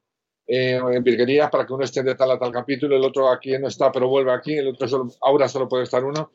eh, 0.47 0.81
en 0.91 1.03
virguerías 1.03 1.51
para 1.51 1.67
que 1.67 1.73
uno 1.73 1.83
esté 1.83 2.01
de 2.01 2.15
tal 2.15 2.31
a 2.31 2.39
tal 2.39 2.51
capítulo, 2.51 2.95
el 2.95 3.03
otro 3.03 3.29
aquí 3.29 3.55
no 3.59 3.67
está, 3.67 3.91
pero 3.91 4.07
vuelve 4.07 4.31
aquí, 4.31 4.55
el 4.55 4.69
otro 4.69 4.87
solo, 4.87 5.13
ahora 5.21 5.47
solo 5.47 5.69
puede 5.69 5.83
estar 5.83 6.03
uno. 6.03 6.31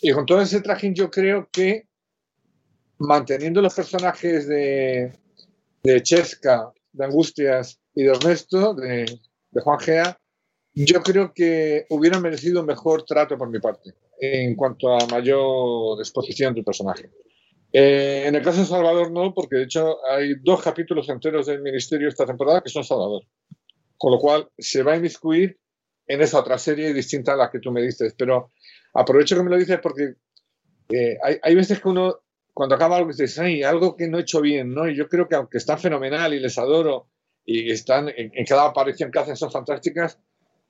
Y 0.00 0.10
con 0.12 0.24
todo 0.24 0.40
ese 0.40 0.62
trajín 0.62 0.94
yo 0.94 1.10
creo 1.10 1.50
que 1.52 1.86
manteniendo 2.96 3.60
los 3.60 3.74
personajes 3.74 4.48
de, 4.48 5.12
de 5.82 6.02
Chesca, 6.02 6.72
de 6.92 7.04
Angustias 7.04 7.78
y 7.94 8.04
de 8.04 8.10
Ernesto, 8.12 8.72
de, 8.72 9.04
de 9.50 9.60
Juan 9.60 9.78
Gea, 9.80 10.18
yo 10.72 11.02
creo 11.02 11.34
que 11.34 11.84
hubieran 11.90 12.22
merecido 12.22 12.60
un 12.60 12.66
mejor 12.68 13.04
trato 13.04 13.36
por 13.36 13.50
mi 13.50 13.60
parte 13.60 13.92
en 14.18 14.54
cuanto 14.54 14.94
a 14.94 15.06
mayor 15.08 16.00
exposición 16.00 16.54
del 16.54 16.64
personaje. 16.64 17.10
Eh, 17.72 18.24
en 18.26 18.34
el 18.34 18.42
caso 18.42 18.60
de 18.60 18.66
Salvador 18.66 19.10
no, 19.10 19.32
porque 19.32 19.56
de 19.56 19.64
hecho 19.64 20.06
hay 20.06 20.34
dos 20.42 20.62
capítulos 20.62 21.08
enteros 21.08 21.46
del 21.46 21.62
Ministerio 21.62 22.08
esta 22.08 22.26
temporada 22.26 22.60
que 22.60 22.68
son 22.68 22.84
Salvador. 22.84 23.22
Con 23.96 24.12
lo 24.12 24.18
cual 24.18 24.48
se 24.58 24.82
va 24.82 24.92
a 24.92 24.96
inmiscuir 24.96 25.58
en 26.06 26.20
esa 26.20 26.40
otra 26.40 26.58
serie 26.58 26.92
distinta 26.92 27.32
a 27.32 27.36
la 27.36 27.50
que 27.50 27.60
tú 27.60 27.70
me 27.70 27.82
dices. 27.82 28.14
Pero 28.16 28.52
aprovecho 28.92 29.36
que 29.36 29.42
me 29.42 29.50
lo 29.50 29.56
dices 29.56 29.78
porque 29.82 30.14
eh, 30.90 31.16
hay, 31.42 31.54
veces 31.54 31.80
que 31.80 31.88
uno, 31.88 32.20
cuando 32.52 32.74
acaba 32.74 32.96
algo, 32.96 33.10
dice, 33.12 33.40
hay 33.40 33.62
algo 33.62 33.96
que 33.96 34.08
no 34.08 34.18
he 34.18 34.22
hecho 34.22 34.40
bien, 34.40 34.74
¿no? 34.74 34.88
Y 34.88 34.96
yo 34.96 35.08
creo 35.08 35.26
que 35.28 35.36
aunque 35.36 35.58
están 35.58 35.78
fenomenal 35.78 36.34
y 36.34 36.40
les 36.40 36.58
adoro 36.58 37.08
y 37.44 37.70
están 37.70 38.08
en, 38.10 38.30
en 38.34 38.44
cada 38.44 38.66
aparición 38.66 39.10
que 39.10 39.18
hacen 39.18 39.36
son 39.36 39.50
fantásticas, 39.50 40.18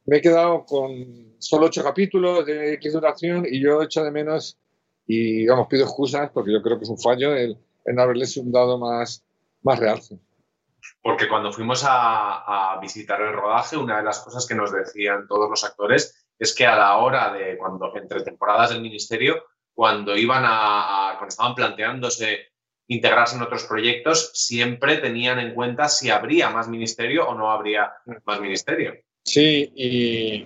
me 0.04 0.18
he 0.18 0.20
quedado 0.20 0.64
con 0.64 1.34
solo 1.38 1.66
ocho 1.66 1.82
capítulos 1.82 2.46
de 2.46 2.74
X 2.74 2.92
duración 2.92 3.46
y 3.48 3.60
yo 3.60 3.82
echo 3.82 4.04
de 4.04 4.10
menos 4.10 4.58
y 5.06 5.38
digamos 5.38 5.66
pido 5.68 5.84
excusas 5.84 6.30
porque 6.30 6.52
yo 6.52 6.62
creo 6.62 6.78
que 6.78 6.84
es 6.84 6.90
un 6.90 6.98
fallo 6.98 7.34
el, 7.34 7.58
en 7.84 8.00
haberles 8.00 8.38
dado 8.44 8.78
más, 8.78 9.24
más 9.62 9.78
realce. 9.78 10.18
Porque 11.00 11.28
cuando 11.28 11.52
fuimos 11.52 11.84
a, 11.84 12.74
a, 12.74 12.80
visitar 12.80 13.20
el 13.20 13.32
rodaje, 13.32 13.76
una 13.76 13.98
de 13.98 14.04
las 14.04 14.20
cosas 14.20 14.46
que 14.46 14.54
nos 14.54 14.72
decían 14.72 15.26
todos 15.26 15.48
los 15.48 15.64
actores 15.64 16.26
es 16.38 16.54
que 16.54 16.66
a 16.66 16.76
la 16.76 16.96
hora 16.98 17.32
de, 17.32 17.56
cuando 17.56 17.92
entre 17.96 18.22
temporadas 18.22 18.70
del 18.70 18.82
ministerio, 18.82 19.44
cuando 19.74 20.16
iban 20.16 20.42
a, 20.44 21.14
cuando 21.18 21.28
estaban 21.28 21.54
planteándose 21.54 22.52
integrarse 22.88 23.36
en 23.36 23.42
otros 23.42 23.64
proyectos, 23.64 24.32
siempre 24.34 24.98
tenían 24.98 25.38
en 25.38 25.54
cuenta 25.54 25.88
si 25.88 26.10
habría 26.10 26.50
más 26.50 26.68
ministerio 26.68 27.28
o 27.28 27.34
no 27.34 27.50
habría 27.50 27.92
más 28.24 28.40
ministerio. 28.40 28.94
Sí, 29.24 29.72
y, 29.76 30.44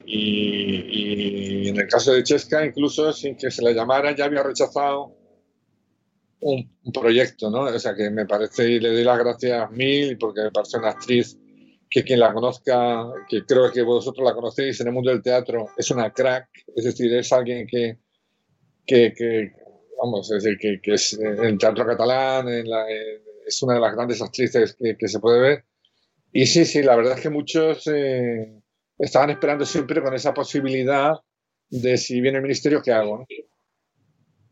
en 1.68 1.76
el 1.78 1.88
caso 1.88 2.12
de 2.12 2.22
Chesca, 2.22 2.64
incluso 2.64 3.12
sin 3.12 3.36
que 3.36 3.50
se 3.50 3.62
le 3.62 3.74
llamara, 3.74 4.14
ya 4.14 4.26
había 4.26 4.42
rechazado 4.42 5.16
un, 6.40 6.70
proyecto, 6.92 7.50
¿no? 7.50 7.62
O 7.62 7.78
sea, 7.78 7.94
que 7.94 8.10
me 8.10 8.26
parece, 8.26 8.70
y 8.70 8.80
le 8.80 8.90
doy 8.90 9.04
las 9.04 9.18
gracias 9.18 9.70
mil, 9.72 10.18
porque 10.18 10.42
me 10.42 10.50
parece 10.50 10.78
una 10.78 10.90
actriz 10.90 11.38
que 11.88 12.04
quien 12.04 12.20
la 12.20 12.32
conozca, 12.32 13.06
que 13.28 13.44
creo 13.46 13.72
que 13.72 13.82
vosotros 13.82 14.24
la 14.26 14.34
conocéis 14.34 14.80
en 14.80 14.88
el 14.88 14.92
mundo 14.92 15.10
del 15.10 15.22
teatro, 15.22 15.70
es 15.76 15.90
una 15.90 16.12
crack, 16.12 16.48
es 16.74 16.84
decir, 16.84 17.12
es 17.14 17.32
alguien 17.32 17.66
que, 17.66 17.98
que, 18.86 19.52
vamos, 20.00 20.30
es 20.30 20.42
decir, 20.42 20.80
que, 20.82 20.94
es 20.94 21.14
en 21.14 21.44
el 21.44 21.58
teatro 21.58 21.86
catalán, 21.86 22.48
es 22.48 23.62
una 23.62 23.74
de 23.74 23.80
las 23.80 23.94
grandes 23.94 24.20
actrices 24.22 24.76
que, 24.76 25.08
se 25.08 25.18
puede 25.20 25.40
ver. 25.40 25.64
Y 26.32 26.46
sí, 26.46 26.64
sí, 26.66 26.82
la 26.82 26.96
verdad 26.96 27.14
es 27.16 27.20
que 27.22 27.30
muchos... 27.30 27.86
Eh, 27.86 28.62
estaban 28.98 29.30
esperando 29.30 29.64
siempre 29.64 30.02
con 30.02 30.14
esa 30.14 30.32
posibilidad 30.32 31.14
de 31.68 31.96
si 31.98 32.20
viene 32.20 32.38
el 32.38 32.42
ministerio, 32.42 32.82
¿qué 32.82 32.92
hago? 32.92 33.26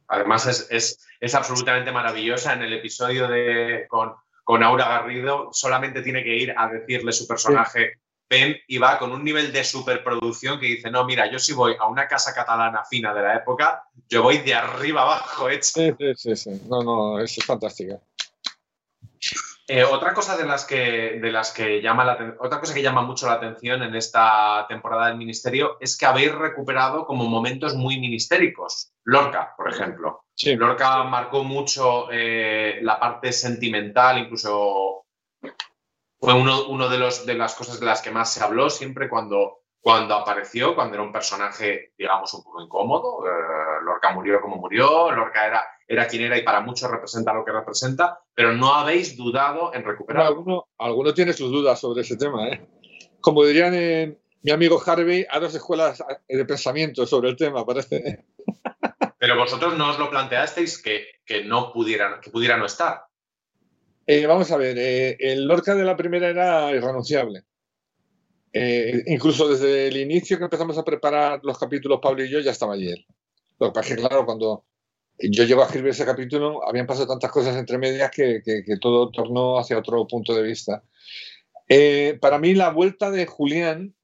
Además, 0.09 0.46
es, 0.46 0.66
es, 0.70 1.07
es, 1.20 1.35
absolutamente 1.35 1.90
maravillosa. 1.92 2.52
En 2.52 2.62
el 2.62 2.72
episodio 2.72 3.28
de, 3.28 3.87
con, 3.88 4.12
con, 4.42 4.62
Aura 4.62 4.88
Garrido, 4.88 5.50
solamente 5.52 6.02
tiene 6.02 6.22
que 6.22 6.37
ir 6.37 6.54
a 6.57 6.68
decirle 6.68 7.12
su 7.12 7.26
personaje, 7.26 8.00
ven, 8.28 8.57
y 8.68 8.78
va 8.78 8.98
con 8.98 9.12
un 9.12 9.24
nivel 9.24 9.52
de 9.52 9.64
superproducción 9.64 10.61
que 10.61 10.66
dice: 10.66 10.90
No, 10.90 11.04
mira, 11.04 11.30
yo 11.30 11.38
si 11.38 11.52
voy 11.52 11.74
a 11.78 11.88
una 11.88 12.07
casa 12.07 12.35
catalana 12.35 12.85
fina 12.85 13.14
de 13.14 13.22
la 13.22 13.37
época, 13.37 13.85
yo 14.09 14.22
voy 14.22 14.38
de 14.38 14.54
arriba 14.54 15.02
abajo, 15.02 15.48
hecho. 15.48 15.72
Sí, 15.74 15.94
sí, 15.98 16.14
sí, 16.16 16.37
sí. 16.37 16.61
No, 16.68 16.83
no, 16.83 17.20
es 17.20 17.37
fantástica. 17.44 17.98
Eh, 19.66 19.83
otra 19.83 20.12
cosa 20.12 20.37
de 20.37 20.44
las 20.44 20.66
que, 20.66 21.18
de 21.22 21.33
las 21.33 21.50
que 21.50 21.81
llama 21.81 22.05
la, 22.05 22.37
otra 22.38 22.61
cosa 22.61 22.74
que 22.74 22.83
llama 22.83 23.00
mucho 23.00 23.27
la 23.27 23.35
atención 23.35 23.83
en 23.83 23.94
esta 23.94 24.66
temporada 24.68 25.07
del 25.09 25.16
Ministerio 25.16 25.79
es 25.81 25.96
que 25.96 26.05
habéis 26.05 26.35
recuperado 26.35 27.07
como 27.07 27.24
momentos 27.24 27.74
muy 27.74 27.98
ministéricos. 27.98 28.92
Lorca, 29.05 29.55
por 29.57 29.70
ejemplo. 29.70 30.24
Lorca 30.59 31.05
marcó 31.05 31.44
mucho 31.44 32.09
eh, 32.12 32.79
la 32.83 33.00
parte 33.00 33.33
sentimental, 33.33 34.18
incluso 34.18 35.07
fue 36.20 36.35
uno, 36.35 36.66
uno 36.66 36.88
de, 36.90 36.98
los, 36.98 37.24
de 37.24 37.35
las 37.35 37.55
cosas 37.55 37.81
de 37.81 37.87
las 37.87 38.03
que 38.03 38.11
más 38.11 38.35
se 38.35 38.44
habló 38.44 38.68
siempre 38.68 39.09
cuando, 39.09 39.63
cuando 39.84 40.14
apareció, 40.14 40.74
cuando 40.74 40.94
era 40.94 41.02
un 41.02 41.12
personaje, 41.12 41.92
digamos, 41.98 42.32
un 42.32 42.42
poco 42.42 42.62
incómodo. 42.62 43.22
Eh, 43.26 43.84
Lorca 43.84 44.12
murió 44.12 44.40
como 44.40 44.56
murió, 44.56 45.10
Lorca 45.10 45.46
era 45.46 45.62
era 45.86 46.08
quien 46.08 46.22
era 46.22 46.38
y 46.38 46.42
para 46.42 46.62
muchos 46.62 46.90
representa 46.90 47.34
lo 47.34 47.44
que 47.44 47.52
representa, 47.52 48.18
pero 48.34 48.52
no 48.52 48.72
habéis 48.72 49.14
dudado 49.14 49.74
en 49.74 49.84
recuperarlo. 49.84 50.66
alguno, 50.78 51.12
tiene 51.12 51.34
sus 51.34 51.50
dudas 51.50 51.78
sobre 51.78 52.00
ese 52.00 52.16
tema. 52.16 52.48
¿eh? 52.48 52.66
Como 53.20 53.44
dirían 53.44 53.74
en, 53.74 54.18
mi 54.40 54.52
amigo 54.52 54.80
Harvey, 54.84 55.26
a 55.28 55.38
dos 55.38 55.54
escuelas 55.54 56.02
de 56.26 56.44
pensamiento 56.46 57.06
sobre 57.06 57.28
el 57.28 57.36
tema, 57.36 57.66
parece. 57.66 58.24
Pero 59.18 59.36
vosotros 59.36 59.76
no 59.76 59.90
os 59.90 59.98
lo 59.98 60.08
planteasteis 60.08 60.80
que, 60.80 61.08
que 61.26 61.44
no 61.44 61.74
pudieran, 61.74 62.22
que 62.22 62.30
pudiera 62.30 62.56
no 62.56 62.64
estar. 62.64 63.04
Eh, 64.06 64.26
vamos 64.26 64.50
a 64.50 64.56
ver, 64.56 64.78
eh, 64.78 65.18
el 65.20 65.46
Lorca 65.46 65.74
de 65.74 65.84
la 65.84 65.94
primera 65.94 66.30
era 66.30 66.70
irrenunciable. 66.70 67.44
Incluso 69.06 69.48
desde 69.48 69.88
el 69.88 69.96
inicio 69.96 70.38
que 70.38 70.44
empezamos 70.44 70.79
a 70.79 70.85
preparar 70.85 71.40
los 71.42 71.58
capítulos, 71.58 72.00
Pablo 72.00 72.24
y 72.24 72.31
yo, 72.31 72.40
ya 72.40 72.52
estaba 72.52 72.74
ayer. 72.74 73.04
Lo 73.58 73.68
que 73.68 73.72
pasa 73.72 73.88
es 73.90 73.96
que, 73.96 74.06
claro, 74.06 74.24
cuando 74.24 74.64
yo 75.18 75.44
llego 75.44 75.62
a 75.62 75.66
escribir 75.66 75.90
ese 75.90 76.04
capítulo, 76.04 76.66
habían 76.66 76.87
pasado 76.87 77.06
tantas 77.06 77.31
cosas 77.31 77.56
entre 77.56 77.79
medias 77.79 78.10
que, 78.10 78.42
todo 78.81 79.10
tornó 79.10 79.58
hacia 79.58 79.79
otro 79.79 80.06
punto 80.06 80.35
de 80.35 80.42
vista. 80.42 80.83
Eh, 81.68 82.18
para 82.20 82.38
mí 82.38 82.54
la 82.54 82.70
vuelta 82.70 83.10
de 83.10 83.26
Julián, 83.26 83.94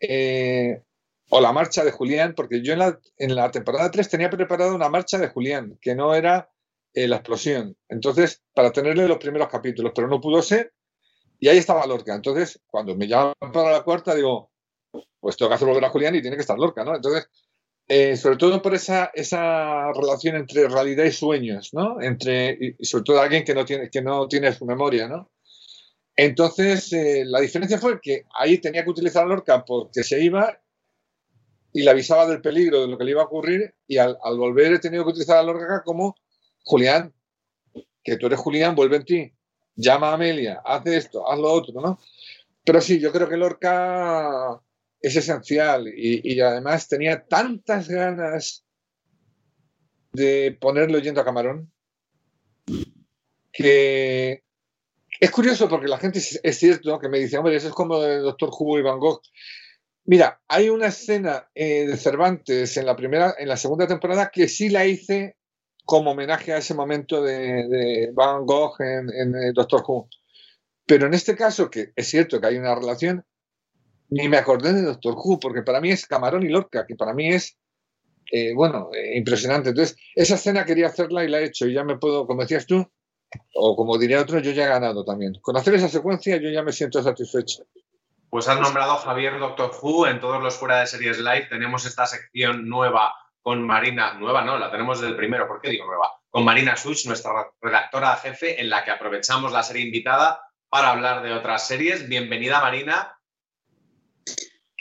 eh, 0.00 0.82
o 1.30 1.40
la 1.40 1.52
marcha 1.52 1.84
de 1.84 1.92
Julián, 1.92 2.34
porque 2.34 2.62
yo 2.62 2.74
en 2.74 3.34
la, 3.34 3.50
temporada 3.50 3.90
3 3.90 4.08
tenía 4.08 4.30
preparada 4.30 4.74
una 4.74 4.88
marcha 4.88 5.18
de 5.18 5.28
Julián, 5.28 5.78
que 5.80 5.94
no 5.94 6.14
era 6.14 6.50
eh, 6.92 7.08
la 7.08 7.16
explosión. 7.16 7.76
Entonces, 7.88 8.42
para 8.54 8.72
tenerle 8.72 9.08
los 9.08 9.18
primeros 9.18 9.48
capítulos, 9.48 9.92
pero 9.94 10.08
no 10.08 10.20
pudo 10.20 10.42
ser, 10.42 10.72
y 11.40 11.48
ahí 11.48 11.58
estaba 11.58 11.86
Lorca. 11.86 12.14
Entonces, 12.14 12.60
cuando 12.66 12.94
me 12.94 13.08
llaman 13.08 13.34
para 13.52 13.72
la 13.72 13.82
cuarta, 13.82 14.14
digo, 14.14 14.50
pues 15.18 15.36
tengo 15.36 15.48
que 15.48 15.54
hacer 15.54 15.66
volver 15.66 15.84
a 15.84 15.90
Julián 15.90 16.14
y 16.14 16.22
tiene 16.22 16.36
que 16.36 16.42
estar 16.42 16.58
Lorca, 16.58 16.84
¿no? 16.84 16.94
Entonces, 16.94 17.28
eh, 17.88 18.16
sobre 18.16 18.36
todo 18.36 18.62
por 18.62 18.74
esa, 18.74 19.10
esa 19.14 19.92
relación 19.92 20.36
entre 20.36 20.68
realidad 20.68 21.04
y 21.04 21.12
sueños, 21.12 21.70
¿no? 21.72 22.00
Entre, 22.00 22.76
y 22.78 22.84
sobre 22.84 23.04
todo 23.04 23.20
alguien 23.20 23.42
que 23.44 23.54
no 23.54 23.64
tiene, 23.64 23.90
que 23.90 24.02
no 24.02 24.28
tiene 24.28 24.52
su 24.52 24.64
memoria, 24.66 25.08
¿no? 25.08 25.30
Entonces, 26.14 26.92
eh, 26.92 27.24
la 27.26 27.40
diferencia 27.40 27.78
fue 27.78 28.00
que 28.00 28.26
ahí 28.38 28.58
tenía 28.58 28.84
que 28.84 28.90
utilizar 28.90 29.26
Lorca 29.26 29.64
porque 29.64 30.04
se 30.04 30.22
iba 30.22 30.60
y 31.72 31.82
le 31.82 31.90
avisaba 31.90 32.26
del 32.26 32.42
peligro 32.42 32.82
de 32.82 32.88
lo 32.88 32.98
que 32.98 33.04
le 33.04 33.12
iba 33.12 33.22
a 33.22 33.26
ocurrir 33.26 33.74
y 33.86 33.96
al, 33.96 34.18
volver 34.36 34.74
he 34.74 34.78
tenido 34.78 35.04
que 35.04 35.10
utilizar 35.10 35.38
a 35.38 35.42
Lorca 35.42 35.82
como 35.84 36.14
Julián, 36.64 37.14
que 38.04 38.16
tú 38.16 38.26
eres 38.26 38.38
Julián, 38.38 38.74
vuelve 38.74 38.96
en 38.96 39.04
ti, 39.04 39.32
llama 39.80 40.10
a 40.10 40.14
Amelia, 40.14 40.62
haz 40.64 40.86
esto, 40.86 41.30
haz 41.30 41.38
lo 41.38 41.52
otro, 41.52 41.80
¿no? 41.80 41.98
Pero 42.64 42.80
sí, 42.80 43.00
yo 43.00 43.10
creo 43.12 43.28
que 43.28 43.36
Lorca 43.36 44.60
es 45.00 45.16
esencial 45.16 45.88
y, 45.88 46.32
y 46.32 46.40
además 46.40 46.88
tenía 46.88 47.26
tantas 47.26 47.88
ganas 47.88 48.64
de 50.12 50.56
ponerlo 50.60 50.98
yendo 50.98 51.20
a 51.20 51.24
Camarón 51.24 51.70
que 53.52 54.42
es 55.18 55.30
curioso 55.30 55.68
porque 55.68 55.88
la 55.88 55.98
gente 55.98 56.18
es, 56.18 56.58
cierto 56.58 56.98
que 56.98 57.08
me 57.08 57.18
dice, 57.18 57.36
hombre, 57.36 57.56
eso 57.56 57.68
es 57.68 57.74
como 57.74 58.02
el 58.02 58.22
Doctor 58.22 58.50
Hugo 58.50 58.78
y 58.78 58.82
Van 58.82 58.98
Gogh. 58.98 59.20
Mira, 60.04 60.40
hay 60.48 60.70
una 60.70 60.86
escena 60.86 61.50
eh, 61.54 61.86
de 61.86 61.96
Cervantes 61.96 62.76
en 62.76 62.86
la 62.86 62.96
primera, 62.96 63.34
en 63.38 63.48
la 63.48 63.56
segunda 63.56 63.86
temporada 63.86 64.30
que 64.32 64.48
sí 64.48 64.70
la 64.70 64.86
hice 64.86 65.36
como 65.90 66.12
homenaje 66.12 66.52
a 66.52 66.58
ese 66.58 66.72
momento 66.72 67.20
de, 67.20 68.12
Van 68.14 68.46
Gogh 68.46 68.80
en, 68.80 69.10
en, 69.12 69.52
Doctor 69.52 69.82
Who. 69.84 70.08
Pero 70.86 71.06
en 71.06 71.14
este 71.14 71.34
caso, 71.34 71.68
que 71.68 71.90
es 71.96 72.08
cierto 72.08 72.40
que 72.40 72.46
hay 72.46 72.58
una 72.58 72.76
relación, 72.76 73.26
ni 74.08 74.28
me 74.28 74.36
acordé 74.36 74.72
de 74.72 74.82
Doctor 74.82 75.16
Who, 75.16 75.40
porque 75.40 75.62
para 75.62 75.80
mí 75.80 75.90
es 75.90 76.06
Camarón 76.06 76.44
y 76.44 76.48
Lorca, 76.48 76.86
que 76.86 76.94
para 76.94 77.12
mí 77.12 77.30
es, 77.30 77.58
eh, 78.30 78.54
bueno, 78.54 78.90
eh, 78.94 79.18
impresionante. 79.18 79.70
Entonces, 79.70 79.96
esa 80.14 80.36
escena 80.36 80.64
quería 80.64 80.86
hacerla 80.86 81.24
y 81.24 81.28
la 81.28 81.40
he 81.40 81.46
hecho, 81.46 81.66
y 81.66 81.74
ya 81.74 81.82
me 81.82 81.98
puedo, 81.98 82.24
como 82.24 82.42
decías 82.42 82.66
tú, 82.66 82.88
o 83.56 83.74
como 83.74 83.98
diría 83.98 84.20
otro, 84.20 84.38
yo 84.38 84.52
ya 84.52 84.66
he 84.66 84.68
ganado 84.68 85.04
también. 85.04 85.40
Con 85.42 85.56
hacer 85.56 85.74
esa 85.74 85.88
secuencia 85.88 86.36
yo 86.36 86.50
ya 86.50 86.62
me 86.62 86.70
siento 86.70 87.02
satisfecho. 87.02 87.64
Pues 88.28 88.46
has 88.46 88.60
nombrado 88.60 88.94
Javier 88.98 89.40
Doctor 89.40 89.72
Who 89.82 90.06
en 90.06 90.20
todos 90.20 90.40
los 90.40 90.54
fuera 90.54 90.78
de 90.78 90.86
series 90.86 91.18
live. 91.18 91.48
Tenemos 91.50 91.84
esta 91.84 92.06
sección 92.06 92.68
nueva 92.68 93.12
con 93.42 93.62
Marina, 93.66 94.14
nueva 94.14 94.42
no, 94.44 94.58
la 94.58 94.70
tenemos 94.70 95.00
desde 95.00 95.12
el 95.12 95.16
primero, 95.16 95.48
¿por 95.48 95.60
qué 95.60 95.70
digo 95.70 95.86
nueva? 95.86 96.12
Con 96.28 96.44
Marina 96.44 96.76
Such, 96.76 97.06
nuestra 97.06 97.32
redactora 97.60 98.16
jefe, 98.16 98.60
en 98.60 98.70
la 98.70 98.84
que 98.84 98.90
aprovechamos 98.90 99.52
la 99.52 99.62
serie 99.62 99.84
invitada 99.84 100.40
para 100.68 100.90
hablar 100.90 101.22
de 101.22 101.32
otras 101.32 101.66
series. 101.66 102.08
Bienvenida, 102.08 102.60
Marina. 102.60 103.18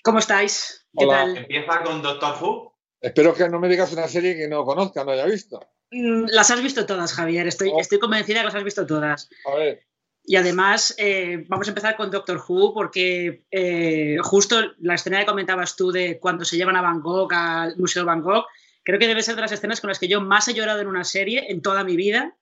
¿Cómo 0.04 0.20
estáis? 0.20 0.88
¿Qué 0.98 1.08
tal? 1.08 1.38
Empieza 1.38 1.84
con 1.84 2.02
Doctor 2.02 2.36
Who. 2.42 2.76
Espero 3.02 3.34
que 3.34 3.50
no 3.50 3.60
me 3.60 3.70
digas 3.70 3.92
una 3.94 4.08
serie 4.08 4.36
que 4.36 4.48
no 4.48 4.66
conozca, 4.66 5.04
no 5.04 5.12
haya 5.12 5.26
visto. 5.26 5.60
Mm, 5.92 6.26
las 6.28 6.52
has 6.52 6.62
visto 6.62 6.86
todas, 6.86 7.14
Javier. 7.14 7.48
Estoy, 7.48 7.72
oh. 7.74 7.80
estoy 7.80 8.00
convencida 8.00 8.40
que 8.40 8.46
las 8.46 8.56
has 8.56 8.64
visto 8.64 8.86
todas. 8.86 9.30
A 9.46 9.56
ver. 9.56 9.89
Y 10.24 10.36
además, 10.36 10.94
eh, 10.98 11.46
vamos 11.48 11.68
a 11.68 11.72
empezar 11.72 11.96
con 11.96 12.12
Doctor 12.12 12.42
Who, 12.48 12.74
porque 12.74 13.46
eh, 13.50 14.18
justo 14.22 14.58
la 14.80 14.96
escena 14.96 15.20
que 15.20 15.26
comentabas 15.26 15.76
tú 15.76 15.92
de 15.92 16.20
cuando 16.20 16.46
se 16.46 16.58
llevan 16.58 16.76
a 16.76 16.82
Van 16.82 17.02
Gogh 17.02 17.34
al 17.34 17.78
Museo 17.78 18.06
Van 18.06 18.22
Gogh, 18.22 18.46
creo 18.84 19.00
que 19.00 19.08
debe 19.08 19.24
ser 19.24 19.36
de 19.36 19.42
las 19.42 19.52
escenas 19.52 19.82
con 19.82 19.88
las 19.88 20.00
que 20.00 20.08
yo 20.08 20.22
más 20.22 20.48
he 20.48 20.54
llorado 20.54 20.82
en 20.82 20.88
una 20.88 21.04
serie 21.04 21.46
en 21.50 21.62
toda 21.62 21.84
mi 21.84 21.96
vida. 21.96 22.36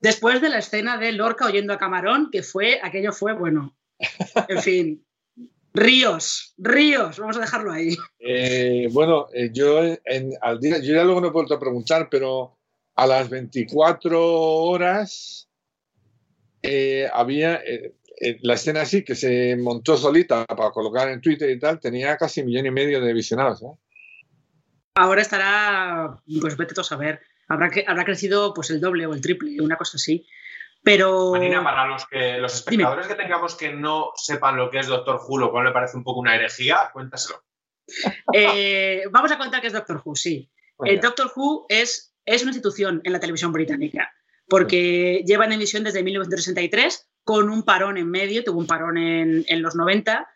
Después 0.00 0.40
de 0.40 0.48
la 0.48 0.58
escena 0.58 0.98
de 0.98 1.12
Lorca 1.12 1.46
oyendo 1.46 1.72
a 1.72 1.78
Camarón, 1.78 2.30
que 2.30 2.42
fue, 2.42 2.80
aquello 2.82 3.12
fue, 3.12 3.34
bueno, 3.34 3.76
en 4.48 4.62
fin. 4.62 5.06
Ríos, 5.74 6.54
ríos, 6.56 7.18
vamos 7.18 7.36
a 7.36 7.40
dejarlo 7.40 7.70
ahí. 7.70 7.94
Eh, 8.18 8.88
bueno, 8.92 9.26
yo 9.52 9.80
al 10.40 10.58
día, 10.58 10.78
yo 10.78 10.94
ya 10.94 11.04
luego 11.04 11.20
no 11.20 11.26
he 11.26 11.32
vuelto 11.32 11.52
a 11.52 11.60
preguntar, 11.60 12.08
pero 12.10 12.56
a 12.94 13.06
las 13.06 13.28
24 13.28 14.32
horas 14.32 15.45
eh, 16.66 17.08
había 17.12 17.56
eh, 17.56 17.94
eh, 18.20 18.38
la 18.42 18.54
escena 18.54 18.82
así 18.82 19.04
que 19.04 19.14
se 19.14 19.56
montó 19.56 19.96
solita 19.96 20.44
para 20.44 20.70
colocar 20.70 21.08
en 21.08 21.20
Twitter 21.20 21.50
y 21.50 21.58
tal, 21.58 21.80
tenía 21.80 22.16
casi 22.16 22.40
un 22.40 22.46
millón 22.46 22.66
y 22.66 22.70
medio 22.70 23.00
de 23.00 23.12
visionados. 23.12 23.62
Ahora 24.94 25.22
estará, 25.22 26.20
pues 26.40 26.56
vete 26.56 26.80
a 26.80 26.84
saber, 26.84 27.20
habrá, 27.48 27.70
que, 27.70 27.84
habrá 27.86 28.04
crecido 28.04 28.54
pues 28.54 28.70
el 28.70 28.80
doble 28.80 29.06
o 29.06 29.14
el 29.14 29.20
triple, 29.20 29.60
una 29.60 29.76
cosa 29.76 29.96
así. 29.96 30.26
Pero. 30.82 31.32
Marina, 31.32 31.62
para 31.64 31.86
los 31.86 32.06
que 32.06 32.38
los 32.38 32.54
espectadores 32.54 33.06
que 33.08 33.14
tengamos 33.14 33.56
que 33.56 33.72
no 33.72 34.12
sepan 34.14 34.56
lo 34.56 34.70
que 34.70 34.78
es 34.78 34.86
Doctor 34.86 35.20
Who, 35.26 35.38
lo 35.38 35.50
cual 35.50 35.64
me 35.64 35.72
parece 35.72 35.96
un 35.96 36.04
poco 36.04 36.20
una 36.20 36.34
herejía, 36.34 36.90
cuéntaselo. 36.92 37.42
vamos 39.10 39.32
a 39.32 39.38
contar 39.38 39.60
qué 39.60 39.66
es 39.66 39.72
Doctor 39.72 40.00
Who, 40.04 40.14
sí. 40.14 40.50
El 40.84 41.00
Doctor 41.00 41.32
Who 41.34 41.66
es 41.68 42.16
es 42.26 42.42
una 42.42 42.50
institución 42.50 43.00
en 43.04 43.12
la 43.12 43.20
televisión 43.20 43.52
británica, 43.52 44.12
porque 44.48 45.24
lleva 45.26 45.44
en 45.44 45.52
emisión 45.52 45.84
desde 45.84 46.02
1963, 46.02 47.08
con 47.24 47.50
un 47.50 47.64
parón 47.64 47.98
en 47.98 48.08
medio, 48.10 48.44
tuvo 48.44 48.60
un 48.60 48.66
parón 48.66 48.98
en, 48.98 49.62
los 49.62 49.74
90, 49.74 50.28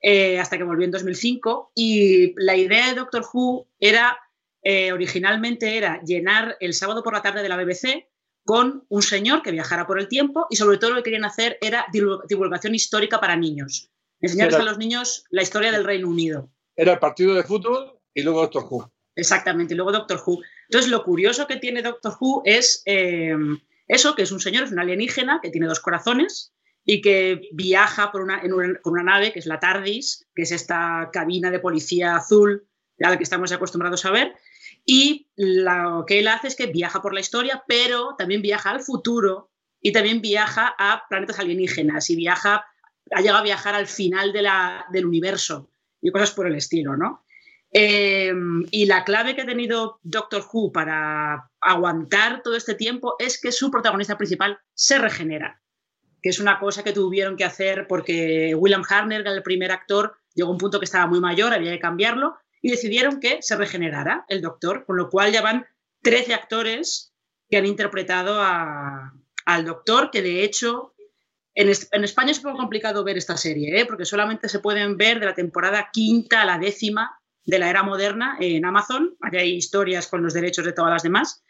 eh, 0.00 0.38
hasta 0.38 0.56
que 0.56 0.64
volvió 0.64 0.84
en 0.84 0.92
2005, 0.92 1.72
y 1.74 2.34
la 2.36 2.56
idea 2.56 2.88
de 2.88 2.94
Doctor 2.94 3.24
Who 3.32 3.66
era, 3.80 4.18
eh, 4.62 4.92
originalmente 4.92 5.76
era 5.76 6.00
llenar 6.02 6.56
el 6.60 6.74
sábado 6.74 7.02
por 7.02 7.12
la 7.12 7.22
tarde 7.22 7.42
de 7.42 7.48
la 7.48 7.56
BBC 7.56 8.08
con 8.44 8.86
un 8.88 9.02
señor 9.02 9.42
que 9.42 9.50
viajara 9.50 9.86
por 9.86 9.98
el 9.98 10.08
tiempo 10.08 10.46
y 10.48 10.56
sobre 10.56 10.78
todo 10.78 10.90
lo 10.90 10.96
que 10.96 11.02
querían 11.02 11.26
hacer 11.26 11.58
era 11.60 11.86
divulgación 11.92 12.74
histórica 12.74 13.20
para 13.20 13.36
niños, 13.36 13.90
enseñarles 14.20 14.60
a 14.60 14.62
los 14.62 14.78
niños 14.78 15.24
la 15.28 15.42
historia 15.42 15.70
del 15.70 15.84
Reino 15.84 16.08
Unido. 16.08 16.48
Era 16.74 16.94
el 16.94 16.98
partido 16.98 17.34
de 17.34 17.42
fútbol 17.42 17.98
y 18.14 18.22
luego 18.22 18.40
Doctor 18.40 18.64
Who. 18.70 18.90
Exactamente, 19.18 19.74
y 19.74 19.76
luego 19.76 19.90
Doctor 19.90 20.22
Who. 20.24 20.42
Entonces, 20.68 20.92
lo 20.92 21.02
curioso 21.02 21.48
que 21.48 21.56
tiene 21.56 21.82
Doctor 21.82 22.16
Who 22.20 22.42
es 22.44 22.82
eh, 22.86 23.34
eso, 23.88 24.14
que 24.14 24.22
es 24.22 24.30
un 24.30 24.38
señor, 24.38 24.62
es 24.62 24.70
un 24.70 24.78
alienígena 24.78 25.40
que 25.42 25.50
tiene 25.50 25.66
dos 25.66 25.80
corazones 25.80 26.54
y 26.84 27.00
que 27.00 27.40
viaja 27.50 28.12
por 28.12 28.20
una, 28.20 28.40
con 28.40 28.92
una 28.92 29.02
nave, 29.02 29.32
que 29.32 29.40
es 29.40 29.46
la 29.46 29.58
TARDIS, 29.58 30.28
que 30.36 30.42
es 30.42 30.52
esta 30.52 31.10
cabina 31.12 31.50
de 31.50 31.58
policía 31.58 32.14
azul 32.14 32.68
a 33.00 33.10
la 33.10 33.16
que 33.16 33.24
estamos 33.24 33.50
acostumbrados 33.50 34.04
a 34.04 34.12
ver. 34.12 34.36
Y 34.86 35.26
lo 35.34 36.04
que 36.06 36.20
él 36.20 36.28
hace 36.28 36.46
es 36.46 36.54
que 36.54 36.66
viaja 36.66 37.02
por 37.02 37.12
la 37.12 37.18
historia, 37.18 37.64
pero 37.66 38.14
también 38.16 38.40
viaja 38.40 38.70
al 38.70 38.82
futuro 38.82 39.50
y 39.80 39.90
también 39.90 40.20
viaja 40.20 40.76
a 40.78 41.08
planetas 41.08 41.40
alienígenas 41.40 42.08
y 42.10 42.14
viaja, 42.14 42.64
ha 43.10 43.20
llegado 43.20 43.38
a 43.38 43.42
viajar 43.42 43.74
al 43.74 43.88
final 43.88 44.32
de 44.32 44.42
la, 44.42 44.86
del 44.92 45.06
universo 45.06 45.72
y 46.00 46.12
cosas 46.12 46.30
por 46.30 46.46
el 46.46 46.54
estilo, 46.54 46.96
¿no? 46.96 47.24
Em, 47.70 48.64
y 48.70 48.86
la 48.86 49.04
clave 49.04 49.34
que 49.34 49.42
ha 49.42 49.46
tenido 49.46 50.00
Doctor 50.02 50.42
Who 50.50 50.72
para 50.72 51.50
aguantar 51.60 52.42
todo 52.42 52.56
este 52.56 52.74
tiempo 52.74 53.16
es 53.18 53.40
que 53.40 53.52
su 53.52 53.70
protagonista 53.70 54.16
principal 54.16 54.58
se 54.74 54.98
regenera, 54.98 55.60
que 56.22 56.30
es 56.30 56.38
una 56.38 56.58
cosa 56.58 56.82
que 56.82 56.92
tuvieron 56.92 57.36
que 57.36 57.44
hacer 57.44 57.86
porque 57.86 58.54
William 58.54 58.84
Hartner, 58.88 59.26
el 59.26 59.42
primer 59.42 59.70
actor, 59.70 60.16
llegó 60.34 60.48
a 60.48 60.52
un 60.52 60.58
punto 60.58 60.78
que 60.78 60.86
estaba 60.86 61.06
muy 61.06 61.20
mayor, 61.20 61.52
había 61.52 61.72
que 61.72 61.78
cambiarlo, 61.78 62.36
y 62.62 62.70
decidieron 62.70 63.20
que 63.20 63.42
se 63.42 63.56
regenerara 63.56 64.24
el 64.28 64.40
Doctor, 64.40 64.84
con 64.86 64.96
lo 64.96 65.10
cual 65.10 65.30
ya 65.30 65.42
van 65.42 65.66
13 66.02 66.34
actores 66.34 67.12
que 67.50 67.58
han 67.58 67.66
interpretado 67.66 68.40
al 68.40 69.64
Doctor, 69.64 70.10
que 70.10 70.22
de 70.22 70.42
hecho 70.42 70.94
en, 71.54 71.68
España 72.04 72.30
es 72.30 72.38
un 72.38 72.44
poco 72.44 72.58
complicado 72.58 73.02
ver 73.04 73.18
esta 73.18 73.36
serie, 73.36 73.80
¿eh? 73.80 73.84
porque 73.84 74.04
solamente 74.04 74.48
se 74.48 74.60
pueden 74.60 74.96
ver 74.96 75.18
de 75.18 75.26
la 75.26 75.34
temporada 75.34 75.90
quinta 75.92 76.42
a 76.42 76.44
la 76.44 76.58
décima 76.58 77.17
de 77.48 77.58
la 77.58 77.70
era 77.70 77.82
moderna 77.82 78.36
en 78.40 78.64
Amazon. 78.66 79.16
hay 79.20 79.54
historias 79.54 80.06
con 80.06 80.22
los 80.22 80.34
derechos 80.34 80.66
de 80.66 80.74
todas 80.74 80.92
las 80.92 81.02
demás. 81.02 81.42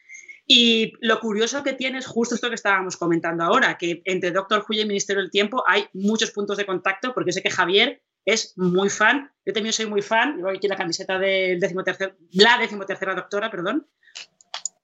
Y 0.46 0.92
lo 1.00 1.18
curioso 1.18 1.64
que 1.64 1.72
tiene 1.72 1.98
es 1.98 2.06
justo 2.06 2.36
esto 2.36 2.48
que 2.48 2.54
estábamos 2.54 2.96
comentando 2.96 3.42
ahora, 3.42 3.76
que 3.76 4.00
entre 4.04 4.30
Doctor 4.30 4.60
Who 4.60 4.76
y 4.76 4.84
Ministerio 4.86 5.20
del 5.20 5.30
Tiempo 5.30 5.64
hay 5.66 5.86
muchos 5.92 6.30
puntos 6.30 6.56
de 6.56 6.64
contacto, 6.64 7.12
porque 7.12 7.32
sé 7.32 7.42
que 7.42 7.50
Javier 7.50 8.00
es 8.24 8.56
muy 8.56 8.88
fan, 8.88 9.30
yo 9.44 9.52
también 9.52 9.72
soy 9.72 9.86
muy 9.86 10.00
fan, 10.00 10.36
llevo 10.36 10.50
aquí 10.50 10.68
la 10.68 10.76
camiseta 10.76 11.18
del 11.18 11.58
decimotercer, 11.58 12.16
la 12.30 12.58
decimotercera 12.58 13.14
doctora, 13.14 13.50
perdón, 13.50 13.88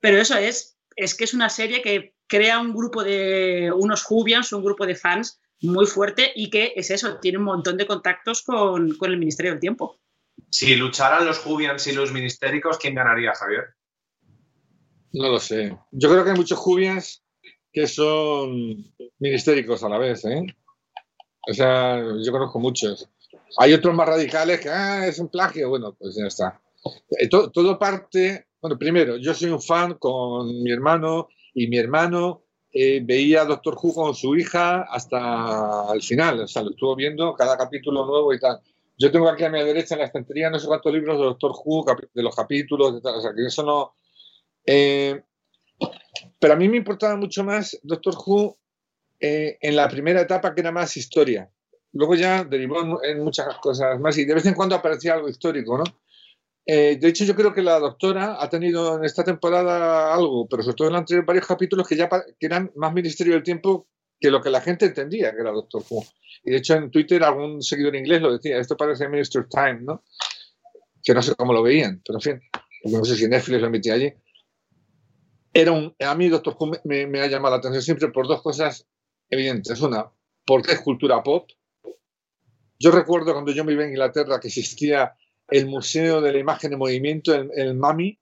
pero 0.00 0.18
eso 0.18 0.36
es, 0.36 0.76
es 0.96 1.14
que 1.14 1.24
es 1.24 1.32
una 1.32 1.48
serie 1.48 1.80
que 1.80 2.14
crea 2.26 2.58
un 2.58 2.74
grupo 2.74 3.04
de, 3.04 3.72
unos 3.74 4.04
Whovians, 4.10 4.52
un 4.52 4.64
grupo 4.64 4.84
de 4.84 4.96
fans 4.96 5.40
muy 5.62 5.86
fuerte 5.86 6.32
y 6.34 6.50
que 6.50 6.72
es 6.76 6.90
eso, 6.90 7.18
tiene 7.20 7.38
un 7.38 7.44
montón 7.44 7.76
de 7.76 7.86
contactos 7.86 8.42
con, 8.42 8.96
con 8.96 9.10
el 9.10 9.18
Ministerio 9.18 9.52
del 9.52 9.60
Tiempo. 9.60 10.00
Si 10.50 10.76
lucharan 10.76 11.26
los 11.26 11.38
Jubians 11.38 11.86
y 11.86 11.92
los 11.92 12.12
ministéricos, 12.12 12.78
¿quién 12.78 12.94
ganaría, 12.94 13.32
Javier? 13.34 13.74
No 15.12 15.28
lo 15.28 15.38
sé. 15.38 15.76
Yo 15.92 16.10
creo 16.10 16.24
que 16.24 16.30
hay 16.30 16.36
muchos 16.36 16.58
Jubians 16.58 17.22
que 17.72 17.86
son 17.86 18.92
ministéricos 19.18 19.82
a 19.82 19.88
la 19.88 19.98
vez, 19.98 20.24
¿eh? 20.24 20.46
O 21.48 21.52
sea, 21.52 22.00
yo 22.24 22.32
conozco 22.32 22.58
muchos. 22.58 23.08
Hay 23.58 23.72
otros 23.72 23.94
más 23.94 24.08
radicales 24.08 24.60
que, 24.60 24.68
ah, 24.68 25.06
es 25.06 25.18
un 25.18 25.28
plagio. 25.28 25.68
Bueno, 25.68 25.94
pues 25.94 26.16
ya 26.16 26.26
está. 26.26 26.60
Eh, 27.18 27.28
todo, 27.28 27.78
parte, 27.78 28.46
bueno, 28.60 28.78
primero, 28.78 29.16
yo 29.16 29.34
soy 29.34 29.50
un 29.50 29.62
fan 29.62 29.94
con 29.94 30.62
mi 30.62 30.70
hermano 30.70 31.28
y 31.54 31.66
mi 31.66 31.78
hermano 31.78 32.44
eh, 32.72 33.00
veía 33.02 33.42
a 33.42 33.44
Doctor 33.46 33.76
Who 33.80 33.94
con 33.94 34.14
su 34.14 34.36
hija 34.36 34.82
hasta 34.82 35.92
el 35.94 36.02
final. 36.02 36.40
O 36.40 36.48
sea, 36.48 36.62
lo 36.62 36.70
estuvo 36.70 36.96
viendo 36.96 37.34
cada 37.34 37.56
capítulo 37.56 38.06
nuevo 38.06 38.32
y 38.32 38.40
tal. 38.40 38.60
Yo 38.96 39.10
tengo 39.10 39.28
aquí 39.28 39.44
a 39.44 39.50
mi 39.50 39.62
derecha 39.62 39.94
en 39.94 40.00
la 40.00 40.06
estantería 40.06 40.50
no 40.50 40.58
sé 40.58 40.66
cuántos 40.66 40.92
libros 40.92 41.18
de 41.18 41.24
Doctor 41.24 41.52
Who, 41.64 41.84
de 42.12 42.22
los 42.22 42.34
capítulos, 42.34 43.00
o 43.02 43.20
sea, 43.20 43.32
que 43.34 43.46
eso 43.46 43.62
no... 43.64 43.94
Eh, 44.66 45.20
pero 46.38 46.54
a 46.54 46.56
mí 46.56 46.68
me 46.68 46.76
importaba 46.76 47.16
mucho 47.16 47.42
más 47.42 47.78
Doctor 47.82 48.14
Who 48.24 48.56
eh, 49.20 49.58
en 49.60 49.76
la 49.76 49.88
primera 49.88 50.20
etapa, 50.20 50.54
que 50.54 50.60
era 50.60 50.70
más 50.70 50.96
historia. 50.96 51.50
Luego 51.92 52.14
ya 52.14 52.44
derivó 52.44 53.02
en, 53.02 53.22
muchas 53.22 53.56
cosas 53.58 53.98
más 53.98 54.16
y 54.18 54.24
de 54.24 54.34
vez 54.34 54.46
en 54.46 54.54
cuando 54.54 54.74
aparecía 54.74 55.14
algo 55.14 55.28
histórico, 55.28 55.78
¿no? 55.78 55.84
Eh, 56.66 56.96
de 56.98 57.08
hecho, 57.08 57.24
yo 57.24 57.34
creo 57.34 57.52
que 57.52 57.62
la 57.62 57.78
doctora 57.78 58.36
ha 58.40 58.48
tenido 58.48 58.96
en 58.96 59.04
esta 59.04 59.22
temporada 59.22 60.14
algo, 60.14 60.48
pero 60.48 60.62
sobre 60.62 60.76
todo 60.76 60.88
en 60.88 60.92
la 60.94 61.00
anterior 61.00 61.26
varios 61.26 61.46
capítulos 61.46 61.86
que 61.86 61.96
ya 61.96 62.08
que 62.08 62.46
eran 62.46 62.72
más 62.74 62.92
Ministerio 62.92 63.34
del 63.34 63.42
Tiempo 63.42 63.86
que 64.20 64.30
lo 64.30 64.40
que 64.40 64.50
la 64.50 64.60
gente 64.60 64.86
entendía 64.86 65.32
que 65.32 65.40
era 65.40 65.50
Doctor 65.50 65.82
Who. 65.88 66.04
Y 66.44 66.50
de 66.50 66.56
hecho 66.58 66.74
en 66.74 66.90
Twitter 66.90 67.22
algún 67.22 67.62
seguidor 67.62 67.96
inglés 67.96 68.22
lo 68.22 68.32
decía, 68.32 68.58
esto 68.58 68.76
parece 68.76 69.08
Minister 69.08 69.46
Time, 69.48 69.80
¿no? 69.82 70.04
Que 71.02 71.14
no 71.14 71.22
sé 71.22 71.34
cómo 71.34 71.52
lo 71.52 71.62
veían, 71.62 72.02
pero 72.04 72.18
en 72.18 72.22
fin, 72.22 72.40
no 72.84 73.04
sé 73.04 73.16
si 73.16 73.28
Netflix 73.28 73.60
lo 73.60 73.66
emitía 73.66 73.94
allí. 73.94 74.12
Era 75.52 75.72
un, 75.72 75.94
a 76.00 76.14
mí 76.14 76.28
Doctor 76.28 76.56
Who 76.58 76.72
me, 76.84 77.06
me 77.06 77.20
ha 77.20 77.26
llamado 77.26 77.54
la 77.54 77.58
atención 77.58 77.82
siempre 77.82 78.08
por 78.08 78.26
dos 78.26 78.42
cosas 78.42 78.86
evidentes. 79.30 79.80
Una, 79.80 80.10
porque 80.44 80.72
es 80.72 80.80
cultura 80.80 81.22
pop. 81.22 81.48
Yo 82.78 82.90
recuerdo 82.90 83.32
cuando 83.32 83.52
yo 83.52 83.64
me 83.64 83.72
iba 83.72 83.84
a 83.84 83.88
Inglaterra 83.88 84.40
que 84.40 84.48
existía 84.48 85.14
el 85.48 85.66
Museo 85.66 86.20
de 86.20 86.32
la 86.32 86.38
Imagen 86.38 86.72
en 86.72 86.78
Movimiento, 86.78 87.34
el, 87.34 87.50
el 87.54 87.74
MAMI, 87.74 88.18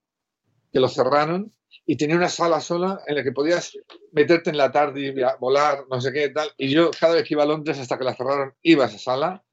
que 0.72 0.80
lo 0.80 0.88
cerraron, 0.88 1.53
y 1.86 1.96
tenía 1.96 2.16
una 2.16 2.28
sala 2.28 2.60
sola 2.60 3.02
en 3.06 3.16
la 3.16 3.24
que 3.24 3.32
podías 3.32 3.76
meterte 4.12 4.50
en 4.50 4.56
la 4.56 4.70
tarde 4.70 5.00
y 5.00 5.14
volar, 5.40 5.84
no 5.90 6.00
sé 6.00 6.12
qué 6.12 6.28
tal. 6.28 6.48
Y 6.56 6.68
yo 6.68 6.90
cada 6.98 7.14
vez 7.14 7.24
que 7.24 7.34
iba 7.34 7.42
a 7.42 7.46
Londres 7.46 7.78
hasta 7.78 7.98
que 7.98 8.04
la 8.04 8.14
cerraron, 8.14 8.54
iba 8.62 8.84
a 8.84 8.88
esa 8.88 8.98
sala. 8.98 9.44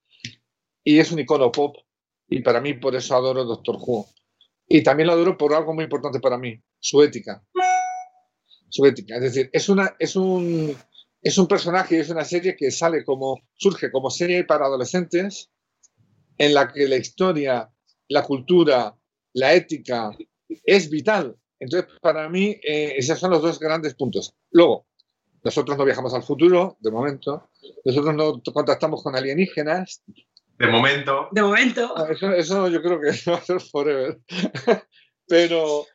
Y 0.84 1.00
es 1.00 1.12
un 1.12 1.20
icono 1.20 1.52
pop. 1.52 1.78
Y 2.28 2.42
para 2.42 2.62
mí 2.62 2.76
por 2.76 2.96
eso 2.96 3.16
adoro 3.16 3.44
Doctor 3.44 3.78
Who. 3.80 4.08
Y 4.68 4.84
también 4.84 5.08
lo 5.08 5.14
adoro 5.14 5.38
por 5.38 5.54
algo 5.54 5.74
muy 5.74 5.86
importante 5.86 6.20
para 6.20 6.38
mí, 6.38 6.62
su 6.80 7.02
ética. 7.02 7.44
Su 8.70 8.86
ética. 8.86 9.16
Es 9.16 9.22
decir, 9.22 9.50
es, 9.52 9.68
una, 9.68 9.96
es, 9.98 10.16
un, 10.16 10.78
es 11.24 11.38
un 11.40 11.48
personaje 11.48 12.00
es 12.00 12.10
una 12.10 12.24
serie 12.24 12.56
que 12.56 12.70
sale 12.70 13.04
como, 13.04 13.42
surge 13.56 13.92
como 13.92 14.12
serie 14.12 14.44
para 14.44 14.66
adolescentes, 14.66 15.50
en 16.38 16.54
la 16.54 16.72
que 16.72 16.88
la 16.88 16.98
historia, 16.98 17.72
la 18.08 18.24
cultura, 18.24 18.96
la 19.34 19.54
ética 19.54 20.12
es 20.48 20.90
vital. 20.90 21.39
Entonces, 21.60 21.92
para 22.02 22.30
mí, 22.30 22.58
eh, 22.64 22.96
esos 22.98 23.20
son 23.20 23.32
los 23.32 23.42
dos 23.42 23.60
grandes 23.60 23.96
puntos. 23.96 24.34
Luego, 24.52 24.88
nosotros 25.44 25.78
no 25.78 25.86
viajamos 25.86 26.14
al 26.14 26.24
futuro, 26.24 26.78
de 26.80 26.92
momento. 26.92 27.50
Nosotros 27.86 28.16
no 28.16 28.42
contactamos 28.54 29.04
con 29.04 29.16
alienígenas. 29.16 30.04
De 30.58 30.68
momento. 30.68 31.30
De 31.32 31.42
momento. 31.42 31.94
Ah, 31.96 32.08
eso, 32.12 32.32
eso 32.34 32.68
yo 32.68 32.82
creo 32.82 33.00
que 33.00 33.12
va 33.32 33.38
a 33.38 33.42
ser 33.42 33.62
forever. 33.62 34.20
pero, 35.28 35.86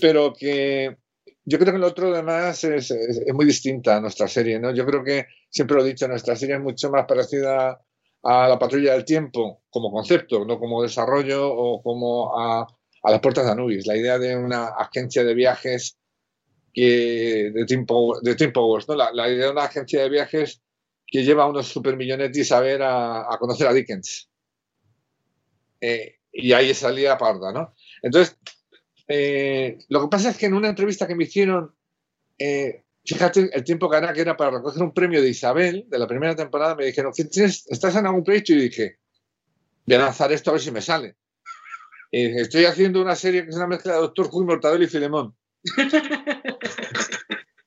pero 0.00 0.32
que 0.32 0.96
yo 1.44 1.58
creo 1.58 1.72
que 1.72 1.78
el 1.78 1.84
otro 1.84 2.14
además 2.14 2.62
es, 2.64 2.90
es, 2.90 3.34
muy 3.34 3.44
distinta 3.44 3.96
a 3.96 4.00
nuestra 4.00 4.28
serie, 4.28 4.58
¿no? 4.58 4.72
Yo 4.72 4.86
creo 4.86 5.02
que, 5.02 5.26
siempre 5.48 5.76
lo 5.76 5.82
he 5.82 5.88
dicho, 5.88 6.06
nuestra 6.08 6.36
serie 6.36 6.56
es 6.56 6.60
mucho 6.60 6.90
más 6.90 7.06
parecida 7.06 7.80
a 8.22 8.48
la 8.48 8.58
patrulla 8.58 8.92
del 8.92 9.04
tiempo 9.04 9.62
como 9.70 9.90
concepto, 9.90 10.44
no 10.44 10.58
como 10.58 10.82
desarrollo 10.82 11.48
o 11.52 11.82
como 11.82 12.38
a, 12.38 12.66
a 13.02 13.10
las 13.10 13.20
puertas 13.20 13.44
de 13.44 13.52
Anubis. 13.52 13.86
La 13.86 13.96
idea 13.96 14.18
de 14.18 14.36
una 14.36 14.66
agencia 14.66 15.24
de 15.24 15.34
viajes 15.34 15.98
que, 16.72 17.50
de, 17.52 17.64
Team 17.66 17.86
de 18.22 18.52
¿no? 18.88 18.94
La, 18.94 19.30
idea 19.30 19.46
de 19.46 19.52
una 19.52 19.64
agencia 19.64 20.02
de 20.02 20.08
viajes 20.08 20.62
que 21.06 21.24
lleva 21.24 21.44
a 21.44 21.48
unos 21.48 21.68
supermillonetis 21.68 22.52
a 22.52 22.60
ver 22.60 22.82
a, 22.82 23.26
conocer 23.38 23.66
a 23.66 23.72
Dickens. 23.72 24.30
Eh, 25.80 26.16
y 26.32 26.52
ahí 26.52 26.72
salía 26.74 27.18
parda, 27.18 27.52
¿no? 27.52 27.74
Entonces, 28.02 28.36
eh, 29.08 29.78
lo 29.88 30.02
que 30.02 30.08
pasa 30.08 30.30
es 30.30 30.38
que 30.38 30.46
en 30.46 30.54
una 30.54 30.68
entrevista 30.68 31.06
que 31.08 31.16
me 31.16 31.24
hicieron, 31.24 31.74
eh, 32.38 32.84
fíjate 33.04 33.50
el 33.52 33.64
tiempo 33.64 33.90
que 33.90 33.96
era, 33.96 34.12
que 34.12 34.20
era 34.20 34.36
para 34.36 34.52
recoger 34.52 34.82
un 34.82 34.94
premio 34.94 35.20
de 35.20 35.28
Isabel, 35.28 35.86
de 35.88 35.98
la 35.98 36.06
primera 36.06 36.36
temporada, 36.36 36.76
me 36.76 36.86
dijeron, 36.86 37.12
¿estás 37.16 37.96
en 37.96 38.06
algún 38.06 38.22
proyecto? 38.22 38.52
Y 38.52 38.68
dije, 38.68 38.98
voy 39.84 39.96
a 39.96 40.00
lanzar 40.00 40.30
esto 40.30 40.50
a 40.50 40.52
ver 40.52 40.62
si 40.62 40.70
me 40.70 40.80
sale. 40.80 41.16
Dije, 42.12 42.40
estoy 42.40 42.64
haciendo 42.64 43.00
una 43.00 43.14
serie 43.14 43.44
que 43.44 43.50
es 43.50 43.56
una 43.56 43.66
mezcla 43.66 43.94
de 43.94 44.00
Doctor 44.00 44.28
Who, 44.32 44.44
Mortadelo 44.44 44.84
y 44.84 44.88
Filemón. 44.88 45.36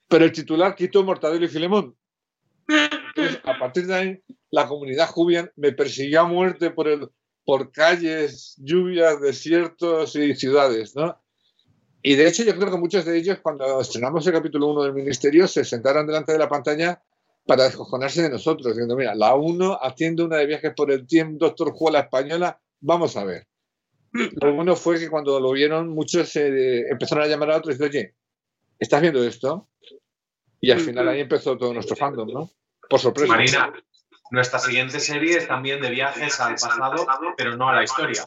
Pero 0.09 0.25
el 0.25 0.31
titular 0.31 0.75
quitó 0.75 1.03
Mortadelo 1.03 1.45
y 1.45 1.49
Filemón. 1.49 1.95
Entonces, 2.67 3.39
a 3.43 3.57
partir 3.57 3.87
de 3.87 3.95
ahí, 3.95 4.23
la 4.51 4.67
comunidad 4.67 5.09
Jubian 5.09 5.51
me 5.55 5.71
persiguió 5.71 6.21
a 6.21 6.25
muerte 6.25 6.71
por, 6.71 6.87
el, 6.87 7.09
por 7.45 7.71
calles, 7.71 8.55
lluvias, 8.57 9.21
desiertos 9.21 10.15
y 10.15 10.35
ciudades, 10.35 10.95
¿no? 10.95 11.19
Y 12.01 12.15
de 12.15 12.27
hecho 12.27 12.43
yo 12.43 12.55
creo 12.57 12.69
que 12.69 12.77
muchos 12.77 13.05
de 13.05 13.17
ellos 13.17 13.39
cuando 13.41 13.79
estrenamos 13.79 14.27
el 14.27 14.33
capítulo 14.33 14.67
1 14.67 14.83
del 14.83 14.93
Ministerio 14.93 15.47
se 15.47 15.63
sentaron 15.63 16.05
delante 16.05 16.33
de 16.33 16.37
la 16.37 16.49
pantalla 16.49 17.01
para 17.45 17.63
descojonarse 17.63 18.23
de 18.23 18.29
nosotros, 18.29 18.67
diciendo, 18.67 18.97
mira, 18.97 19.15
la 19.15 19.35
1 19.35 19.79
haciendo 19.81 20.25
una 20.25 20.37
de 20.37 20.45
viajes 20.45 20.73
por 20.75 20.91
el 20.91 21.07
tiempo, 21.07 21.45
Doctor 21.45 21.73
a 21.87 21.91
la 21.91 21.99
española, 22.01 22.61
vamos 22.81 23.15
a 23.15 23.23
ver. 23.23 23.47
Lo 24.13 24.53
bueno 24.53 24.75
fue 24.75 24.99
que 24.99 25.09
cuando 25.09 25.39
lo 25.39 25.51
vieron 25.51 25.89
muchos 25.89 26.35
eh, 26.35 26.87
empezaron 26.89 27.23
a 27.23 27.27
llamar 27.27 27.51
a 27.51 27.57
otros 27.57 27.75
y 27.75 27.77
decir, 27.79 28.01
oye, 28.01 28.15
¿estás 28.77 29.01
viendo 29.01 29.23
esto? 29.23 29.69
Y 30.61 30.71
al 30.71 30.79
final 30.79 31.09
ahí 31.09 31.19
empezó 31.19 31.57
todo 31.57 31.73
nuestro 31.73 31.95
fandom, 31.95 32.29
¿no? 32.31 32.49
Por 32.89 32.99
sorpresa. 32.99 33.33
Marina, 33.33 33.73
nuestra 34.31 34.59
siguiente 34.59 34.99
serie 34.99 35.37
es 35.37 35.47
también 35.47 35.81
de 35.81 35.89
viajes 35.89 36.39
al 36.39 36.53
pasado, 36.53 37.05
pero 37.35 37.57
no 37.57 37.69
a 37.69 37.75
la 37.75 37.83
historia. 37.83 38.23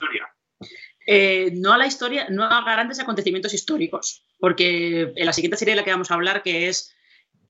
Eh, 1.06 1.50
no 1.54 1.72
a 1.72 1.78
la 1.78 1.86
historia, 1.86 2.26
no 2.30 2.44
a 2.44 2.62
grandes 2.62 2.98
acontecimientos 2.98 3.54
históricos, 3.54 4.26
porque 4.40 5.12
en 5.14 5.26
la 5.26 5.32
siguiente 5.32 5.56
serie 5.56 5.72
de 5.72 5.80
la 5.80 5.84
que 5.84 5.92
vamos 5.92 6.10
a 6.10 6.14
hablar, 6.14 6.42
que 6.42 6.68
es 6.68 6.94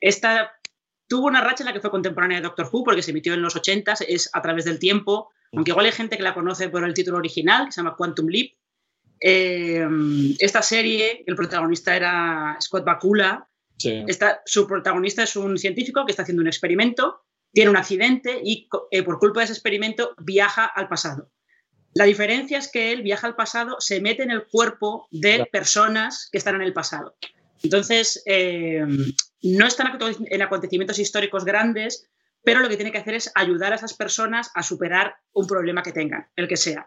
esta, 0.00 0.52
tuvo 1.08 1.26
una 1.26 1.40
racha 1.40 1.62
en 1.62 1.66
la 1.66 1.72
que 1.72 1.80
fue 1.80 1.90
contemporánea 1.90 2.38
de 2.38 2.44
Doctor 2.44 2.68
Who, 2.70 2.84
porque 2.84 3.02
se 3.02 3.12
emitió 3.12 3.32
en 3.32 3.42
los 3.42 3.56
80, 3.56 3.94
es 4.08 4.28
a 4.32 4.42
través 4.42 4.66
del 4.66 4.78
tiempo, 4.78 5.32
aunque 5.52 5.70
igual 5.70 5.86
hay 5.86 5.92
gente 5.92 6.16
que 6.16 6.22
la 6.22 6.34
conoce 6.34 6.68
por 6.68 6.84
el 6.84 6.94
título 6.94 7.18
original, 7.18 7.66
que 7.66 7.72
se 7.72 7.80
llama 7.80 7.96
Quantum 7.96 8.28
Leap. 8.28 8.52
Eh, 9.20 9.86
esta 10.38 10.62
serie, 10.62 11.24
el 11.26 11.36
protagonista 11.36 11.96
era 11.96 12.56
Scott 12.60 12.84
Bakula. 12.84 13.48
Sí. 13.78 14.04
Esta, 14.06 14.42
su 14.44 14.66
protagonista 14.66 15.22
es 15.22 15.36
un 15.36 15.58
científico 15.58 16.04
que 16.04 16.12
está 16.12 16.22
haciendo 16.22 16.42
un 16.42 16.48
experimento, 16.48 17.22
tiene 17.52 17.70
un 17.70 17.76
accidente 17.76 18.40
y 18.42 18.68
eh, 18.90 19.02
por 19.02 19.18
culpa 19.18 19.40
de 19.40 19.44
ese 19.44 19.52
experimento 19.52 20.14
viaja 20.18 20.64
al 20.64 20.88
pasado. 20.88 21.30
La 21.94 22.04
diferencia 22.04 22.58
es 22.58 22.70
que 22.70 22.92
él 22.92 23.02
viaja 23.02 23.26
al 23.26 23.36
pasado, 23.36 23.76
se 23.80 24.02
mete 24.02 24.22
en 24.22 24.30
el 24.30 24.46
cuerpo 24.46 25.08
de 25.10 25.46
personas 25.50 26.28
que 26.30 26.36
están 26.36 26.56
en 26.56 26.60
el 26.60 26.74
pasado. 26.74 27.16
Entonces, 27.62 28.22
eh, 28.26 28.84
no 29.42 29.66
están 29.66 29.98
en 30.00 30.42
acontecimientos 30.42 30.98
históricos 30.98 31.44
grandes, 31.44 32.08
pero 32.46 32.60
lo 32.60 32.68
que 32.68 32.76
tiene 32.76 32.92
que 32.92 32.98
hacer 32.98 33.14
es 33.14 33.32
ayudar 33.34 33.72
a 33.72 33.74
esas 33.74 33.94
personas 33.94 34.52
a 34.54 34.62
superar 34.62 35.16
un 35.32 35.48
problema 35.48 35.82
que 35.82 35.90
tengan, 35.90 36.28
el 36.36 36.46
que 36.46 36.56
sea. 36.56 36.86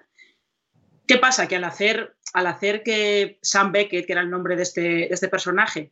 ¿Qué 1.06 1.18
pasa? 1.18 1.50
Que 1.50 1.58
al 1.58 1.66
hacer, 1.66 2.16
al 2.32 2.48
hacer 2.48 2.82
que 2.82 3.40
Sam 3.42 3.74
Beckett, 3.74 4.06
que 4.06 4.14
era 4.14 4.22
el 4.22 4.30
nombre 4.30 4.56
de 4.56 4.64
este, 4.64 5.14
este 5.14 5.28
personaje, 5.28 5.92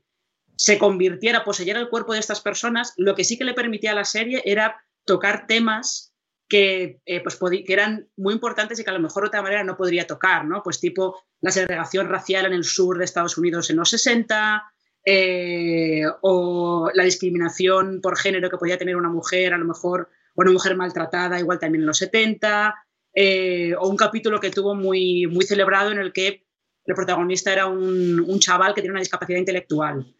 se 0.55 0.77
convirtiera, 0.77 1.43
poseyera 1.43 1.81
el 1.81 1.89
cuerpo 1.89 2.13
de 2.13 2.19
estas 2.19 2.39
personas, 2.39 2.93
lo 2.95 3.13
que 3.13 3.25
sí 3.25 3.37
que 3.37 3.43
le 3.43 3.53
permitía 3.53 3.91
a 3.91 3.95
la 3.95 4.05
serie 4.05 4.41
era 4.45 4.85
tocar 5.03 5.47
temas 5.47 6.13
que, 6.47 7.01
eh, 7.05 7.21
pues, 7.21 7.37
que 7.37 7.73
eran 7.73 8.07
muy 8.15 8.35
importantes 8.35 8.79
y 8.79 8.85
que 8.85 8.89
a 8.89 8.93
lo 8.93 9.01
mejor 9.01 9.23
de 9.23 9.27
otra 9.27 9.41
manera 9.41 9.65
no 9.65 9.75
podría 9.75 10.07
tocar, 10.07 10.45
¿no? 10.45 10.63
Pues 10.63 10.79
tipo 10.79 11.21
la 11.41 11.51
segregación 11.51 12.07
racial 12.07 12.45
en 12.45 12.53
el 12.53 12.63
sur 12.63 12.97
de 12.97 13.03
Estados 13.03 13.37
Unidos 13.37 13.69
en 13.69 13.75
los 13.75 13.89
60, 13.89 14.63
eh, 15.09 16.03
o 16.19 16.91
la 16.93 17.05
discriminación 17.05 18.01
por 18.01 18.17
género 18.17 18.49
que 18.49 18.57
podía 18.57 18.77
tener 18.77 18.97
una 18.97 19.07
mujer, 19.07 19.53
a 19.53 19.57
lo 19.57 19.63
mejor, 19.63 20.09
o 20.35 20.41
una 20.41 20.51
mujer 20.51 20.75
maltratada, 20.75 21.39
igual 21.39 21.59
también 21.59 21.83
en 21.83 21.87
los 21.87 21.99
70, 21.99 22.75
eh, 23.13 23.73
o 23.79 23.87
un 23.87 23.95
capítulo 23.95 24.41
que 24.41 24.51
tuvo 24.51 24.75
muy, 24.75 25.25
muy 25.27 25.45
celebrado 25.45 25.93
en 25.93 25.99
el 25.99 26.11
que 26.11 26.45
el 26.83 26.93
protagonista 26.93 27.53
era 27.53 27.67
un, 27.67 28.19
un 28.19 28.39
chaval 28.39 28.73
que 28.73 28.81
tiene 28.81 28.91
una 28.91 28.99
discapacidad 28.99 29.39
intelectual. 29.39 30.13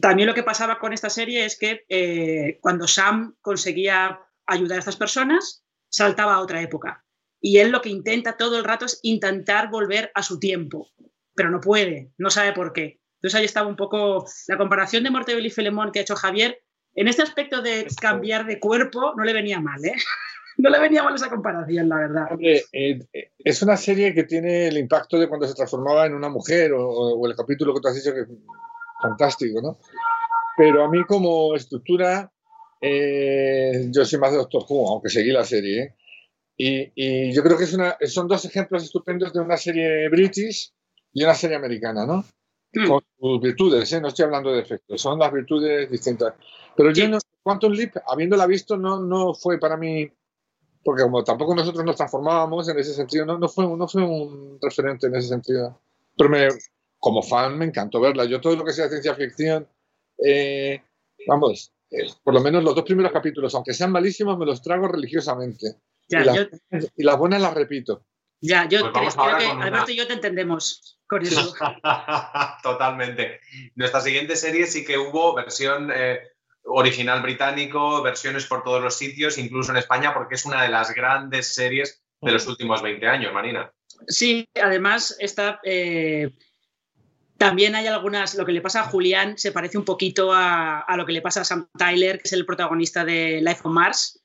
También 0.00 0.28
lo 0.28 0.34
que 0.34 0.44
pasaba 0.44 0.78
con 0.78 0.92
esta 0.92 1.10
serie 1.10 1.44
es 1.44 1.58
que 1.58 1.84
eh, 1.88 2.60
cuando 2.60 2.86
Sam 2.86 3.34
conseguía 3.40 4.20
ayudar 4.46 4.76
a 4.76 4.78
estas 4.78 4.96
personas, 4.96 5.64
saltaba 5.88 6.34
a 6.34 6.42
otra 6.42 6.62
época. 6.62 7.04
Y 7.40 7.58
él 7.58 7.72
lo 7.72 7.82
que 7.82 7.88
intenta 7.88 8.36
todo 8.36 8.56
el 8.56 8.64
rato 8.64 8.84
es 8.84 9.00
intentar 9.02 9.68
volver 9.68 10.12
a 10.14 10.22
su 10.22 10.38
tiempo, 10.38 10.90
pero 11.34 11.50
no 11.50 11.60
puede, 11.60 12.12
no 12.18 12.30
sabe 12.30 12.52
por 12.52 12.72
qué. 12.72 13.00
Entonces 13.26 13.40
ahí 13.40 13.44
estaba 13.46 13.66
un 13.66 13.74
poco 13.74 14.24
la 14.46 14.56
comparación 14.56 15.02
de 15.02 15.10
Mortebel 15.10 15.44
y 15.44 15.50
Filemón 15.50 15.90
que 15.90 15.98
ha 15.98 16.02
hecho 16.02 16.14
Javier. 16.14 16.62
En 16.94 17.08
este 17.08 17.22
aspecto 17.22 17.60
de 17.60 17.88
cambiar 18.00 18.46
de 18.46 18.60
cuerpo 18.60 19.14
no 19.16 19.24
le 19.24 19.32
venía 19.32 19.60
mal, 19.60 19.84
¿eh? 19.84 19.94
No 20.58 20.70
le 20.70 20.78
venía 20.78 21.02
mal 21.02 21.14
esa 21.14 21.28
comparación, 21.28 21.88
la 21.88 21.96
verdad. 21.96 22.28
Hombre, 22.30 22.62
eh, 22.72 23.00
es 23.36 23.60
una 23.62 23.76
serie 23.76 24.14
que 24.14 24.24
tiene 24.24 24.68
el 24.68 24.78
impacto 24.78 25.18
de 25.18 25.28
cuando 25.28 25.46
se 25.46 25.54
transformaba 25.54 26.06
en 26.06 26.14
una 26.14 26.30
mujer 26.30 26.72
o, 26.72 26.88
o 26.88 27.26
el 27.26 27.36
capítulo 27.36 27.74
que 27.74 27.80
tú 27.80 27.88
has 27.88 27.96
dicho 27.96 28.14
que 28.14 28.20
es 28.20 28.28
fantástico, 29.02 29.60
¿no? 29.60 29.78
Pero 30.56 30.84
a 30.84 30.88
mí 30.88 31.04
como 31.04 31.54
estructura 31.54 32.32
eh, 32.80 33.88
yo 33.90 34.04
soy 34.06 34.20
más 34.20 34.30
de 34.30 34.38
Doctor 34.38 34.64
Who, 34.66 34.88
aunque 34.88 35.10
seguí 35.10 35.32
la 35.32 35.44
serie. 35.44 35.82
¿eh? 35.82 35.94
Y, 36.56 36.92
y, 36.94 37.34
yo 37.34 37.42
creo 37.42 37.58
que 37.58 37.64
es 37.64 37.74
una, 37.74 37.98
son 38.06 38.28
dos 38.28 38.44
ejemplos 38.44 38.84
estupendos 38.84 39.32
de 39.32 39.40
una 39.40 39.56
serie 39.56 40.08
british 40.08 40.72
y 41.12 41.24
una 41.24 41.34
serie 41.34 41.56
americana, 41.56 42.06
¿no? 42.06 42.24
Mm. 42.76 42.88
Con 42.88 43.02
sus 43.18 43.40
virtudes, 43.40 43.92
¿eh? 43.92 44.00
no 44.00 44.08
estoy 44.08 44.26
hablando 44.26 44.52
de 44.52 44.60
efectos, 44.60 45.00
son 45.00 45.18
las 45.18 45.32
virtudes 45.32 45.90
distintas. 45.90 46.34
Pero 46.76 46.92
yo, 46.92 47.08
no, 47.08 47.18
Quantum 47.42 47.72
Leap, 47.72 47.96
habiéndola 48.06 48.46
visto, 48.46 48.76
no, 48.76 49.00
no 49.00 49.34
fue 49.34 49.58
para 49.58 49.76
mí 49.76 50.10
porque 50.86 51.02
como 51.02 51.24
tampoco 51.24 51.52
nosotros 51.52 51.84
nos 51.84 51.96
transformábamos 51.96 52.68
en 52.68 52.78
ese 52.78 52.94
sentido, 52.94 53.26
no, 53.26 53.36
no, 53.38 53.48
fue, 53.48 53.66
no 53.66 53.88
fue 53.88 54.04
un 54.04 54.56
referente 54.62 55.08
en 55.08 55.16
ese 55.16 55.28
sentido. 55.28 55.80
Pero 56.16 56.30
me, 56.30 56.48
como 57.00 57.22
fan 57.22 57.58
me 57.58 57.64
encantó 57.64 58.00
verla. 58.00 58.24
Yo 58.24 58.40
todo 58.40 58.54
lo 58.54 58.64
que 58.64 58.72
sea 58.72 58.88
ciencia 58.88 59.16
ficción, 59.16 59.66
eh, 60.24 60.80
vamos, 61.26 61.72
eh, 61.90 62.06
por 62.22 62.34
lo 62.34 62.40
menos 62.40 62.62
los 62.62 62.76
dos 62.76 62.84
primeros 62.84 63.10
capítulos, 63.10 63.52
aunque 63.56 63.74
sean 63.74 63.90
malísimos, 63.90 64.38
me 64.38 64.46
los 64.46 64.62
trago 64.62 64.86
religiosamente. 64.86 65.74
y, 66.08 67.02
las, 67.02 67.18
buenas 67.18 67.42
las 67.42 67.54
repito. 67.54 68.04
Ya, 68.40 68.68
yo 68.68 68.92
pues 68.92 69.14
creo, 69.14 69.38
que 69.38 69.46
Alberto 69.46 69.90
y 69.90 69.96
yo 69.96 70.06
te 70.06 70.12
entendemos 70.12 70.98
con 71.06 71.22
eso. 71.22 71.54
Totalmente. 72.62 73.40
Nuestra 73.74 74.00
siguiente 74.00 74.36
serie 74.36 74.66
sí 74.66 74.84
que 74.84 74.98
hubo 74.98 75.34
versión 75.34 75.90
eh, 75.94 76.20
original 76.64 77.22
británico, 77.22 78.02
versiones 78.02 78.46
por 78.46 78.62
todos 78.62 78.82
los 78.82 78.94
sitios, 78.94 79.38
incluso 79.38 79.72
en 79.72 79.78
España, 79.78 80.12
porque 80.12 80.34
es 80.34 80.44
una 80.44 80.62
de 80.62 80.68
las 80.68 80.94
grandes 80.94 81.54
series 81.54 82.02
de 82.20 82.32
los 82.32 82.46
últimos 82.46 82.82
20 82.82 83.06
años, 83.06 83.32
Marina. 83.32 83.72
Sí, 84.08 84.48
además 84.62 85.16
está... 85.18 85.60
Eh, 85.64 86.30
también 87.38 87.74
hay 87.74 87.86
algunas, 87.86 88.34
lo 88.34 88.46
que 88.46 88.52
le 88.52 88.62
pasa 88.62 88.80
a 88.80 88.84
Julián 88.84 89.36
se 89.36 89.52
parece 89.52 89.76
un 89.76 89.84
poquito 89.84 90.32
a, 90.32 90.86
lo 90.96 91.04
que 91.04 91.12
le 91.12 91.20
pasa 91.20 91.42
a 91.42 91.44
Sam 91.44 91.68
Tyler, 91.76 92.18
que 92.18 92.28
es 92.28 92.32
el 92.32 92.46
protagonista 92.46 93.04
de 93.04 93.42
Life 93.42 93.60
on 93.64 93.74
Mars, 93.74 94.22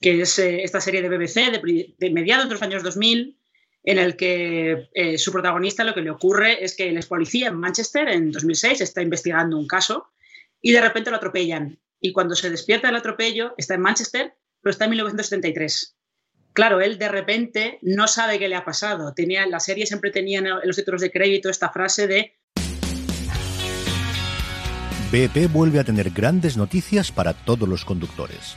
que 0.00 0.20
es 0.20 0.38
eh, 0.38 0.62
esta 0.62 0.80
serie 0.80 1.02
de 1.02 1.08
BBC 1.08 1.50
de, 1.50 2.10
mediados 2.10 2.46
de 2.46 2.52
los 2.52 2.62
años 2.62 2.84
2000, 2.84 3.36
en 3.84 3.98
el 3.98 4.16
que 4.16 4.88
eh, 4.94 5.18
su 5.18 5.30
protagonista 5.30 5.84
lo 5.84 5.94
que 5.94 6.00
le 6.00 6.10
ocurre 6.10 6.64
es 6.64 6.74
que 6.74 6.88
él 6.88 6.96
es 6.96 7.06
policía 7.06 7.48
en 7.48 7.60
Manchester 7.60 8.08
en 8.08 8.32
2006, 8.32 8.80
está 8.80 9.02
investigando 9.02 9.58
un 9.58 9.66
caso 9.66 10.10
y 10.60 10.72
de 10.72 10.80
repente 10.80 11.10
lo 11.10 11.18
atropellan. 11.18 11.78
Y 12.00 12.12
cuando 12.12 12.34
se 12.34 12.50
despierta 12.50 12.88
del 12.88 12.96
atropello, 12.96 13.54
está 13.58 13.74
en 13.74 13.82
Manchester, 13.82 14.34
pero 14.62 14.70
está 14.70 14.84
en 14.84 14.90
1973. 14.90 15.96
Claro, 16.54 16.80
él 16.80 16.98
de 16.98 17.08
repente 17.08 17.78
no 17.82 18.08
sabe 18.08 18.38
qué 18.38 18.48
le 18.48 18.56
ha 18.56 18.64
pasado. 18.64 19.12
Tenía, 19.14 19.46
la 19.46 19.60
serie 19.60 19.86
siempre 19.86 20.10
tenía 20.10 20.38
en 20.38 20.48
los 20.64 20.76
títulos 20.76 21.02
de 21.02 21.10
crédito 21.10 21.50
esta 21.50 21.70
frase 21.70 22.06
de 22.06 22.34
BP 25.12 25.52
vuelve 25.52 25.78
a 25.78 25.84
tener 25.84 26.10
grandes 26.10 26.56
noticias 26.56 27.12
para 27.12 27.34
todos 27.34 27.68
los 27.68 27.84
conductores. 27.84 28.56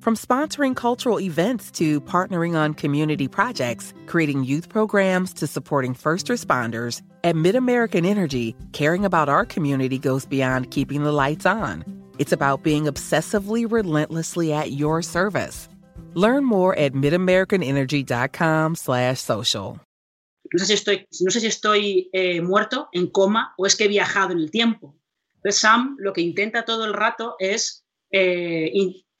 From 0.00 0.14
sponsoring 0.14 0.76
cultural 0.76 1.18
events 1.20 1.72
to 1.72 2.00
partnering 2.00 2.54
on 2.54 2.72
community 2.72 3.26
projects, 3.26 3.92
creating 4.06 4.44
youth 4.44 4.68
programs 4.68 5.32
to 5.34 5.46
supporting 5.48 5.92
first 5.92 6.28
responders, 6.28 7.02
at 7.24 7.34
MidAmerican 7.34 8.06
Energy, 8.06 8.54
caring 8.72 9.04
about 9.04 9.28
our 9.28 9.44
community 9.44 9.98
goes 9.98 10.24
beyond 10.24 10.70
keeping 10.70 11.02
the 11.02 11.10
lights 11.10 11.46
on. 11.46 11.84
It's 12.18 12.30
about 12.30 12.62
being 12.62 12.84
obsessively 12.84 13.70
relentlessly 13.70 14.52
at 14.52 14.70
your 14.70 15.02
service. 15.02 15.68
Learn 16.14 16.44
more 16.44 16.76
at 16.78 16.92
midamericanenergy.com 16.92 18.76
slash 18.76 19.20
social. 19.20 19.80
No 20.52 20.62
sé 20.62 20.66
si 20.66 20.74
estoy, 20.74 21.06
no 21.20 21.30
sé 21.30 21.40
si 21.40 21.48
estoy 21.48 22.08
eh, 22.12 22.40
muerto, 22.40 22.88
en 22.92 23.08
coma, 23.08 23.52
o 23.58 23.66
es 23.66 23.74
que 23.74 23.84
he 23.84 23.88
viajado 23.88 24.32
en 24.32 24.38
el 24.38 24.50
tiempo. 24.50 24.94
Entonces 25.36 25.60
Sam 25.60 25.96
lo 25.98 26.12
que 26.12 26.22
intenta 26.22 26.64
todo 26.64 26.84
el 26.84 26.94
rato 26.94 27.34
es 27.38 27.84
eh, 28.12 28.70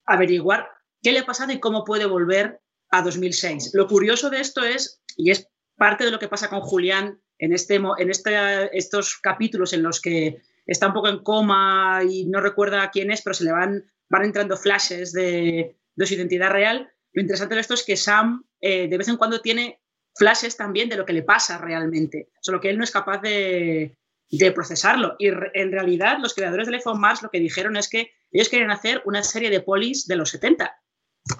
averiguar 0.08 0.68
qué 1.02 1.12
le 1.12 1.20
ha 1.20 1.26
pasado 1.26 1.52
y 1.52 1.60
cómo 1.60 1.84
puede 1.84 2.06
volver 2.06 2.60
a 2.90 3.02
2006. 3.02 3.70
Lo 3.74 3.86
curioso 3.86 4.30
de 4.30 4.40
esto 4.40 4.64
es, 4.64 5.02
y 5.16 5.30
es 5.30 5.48
parte 5.76 6.04
de 6.04 6.10
lo 6.10 6.18
que 6.18 6.28
pasa 6.28 6.48
con 6.48 6.60
Julián 6.60 7.20
en, 7.38 7.52
este, 7.52 7.76
en 7.76 8.10
este, 8.10 8.76
estos 8.76 9.18
capítulos 9.18 9.72
en 9.72 9.82
los 9.82 10.00
que 10.00 10.42
está 10.66 10.88
un 10.88 10.94
poco 10.94 11.08
en 11.08 11.22
coma 11.22 12.00
y 12.08 12.26
no 12.26 12.40
recuerda 12.40 12.90
quién 12.90 13.10
es, 13.10 13.22
pero 13.22 13.34
se 13.34 13.44
le 13.44 13.52
van, 13.52 13.84
van 14.08 14.24
entrando 14.24 14.56
flashes 14.56 15.12
de, 15.12 15.76
su 15.96 16.14
identidad 16.14 16.50
real. 16.50 16.90
Lo 17.12 17.22
interesante 17.22 17.54
de 17.54 17.60
esto 17.60 17.74
es 17.74 17.84
que 17.84 17.96
Sam 17.96 18.44
eh, 18.60 18.88
de 18.88 18.98
vez 18.98 19.08
en 19.08 19.16
cuando 19.16 19.40
tiene 19.40 19.80
flashes 20.14 20.56
también 20.56 20.88
de 20.88 20.96
lo 20.96 21.06
que 21.06 21.12
le 21.12 21.22
pasa 21.22 21.58
realmente, 21.58 22.30
solo 22.40 22.60
que 22.60 22.70
él 22.70 22.78
no 22.78 22.84
es 22.84 22.90
capaz 22.90 23.20
de, 23.22 23.97
de 24.30 24.52
procesarlo. 24.52 25.16
Y 25.18 25.28
en 25.28 25.72
realidad 25.72 26.18
los 26.20 26.34
creadores 26.34 26.66
del 26.66 26.76
iPhone 26.76 27.00
Mars 27.00 27.22
lo 27.22 27.30
que 27.30 27.40
dijeron 27.40 27.76
es 27.76 27.88
que 27.88 28.12
ellos 28.30 28.48
querían 28.48 28.70
hacer 28.70 29.02
una 29.04 29.22
serie 29.22 29.50
de 29.50 29.60
polis 29.60 30.06
de 30.06 30.16
los 30.16 30.30
70, 30.30 30.70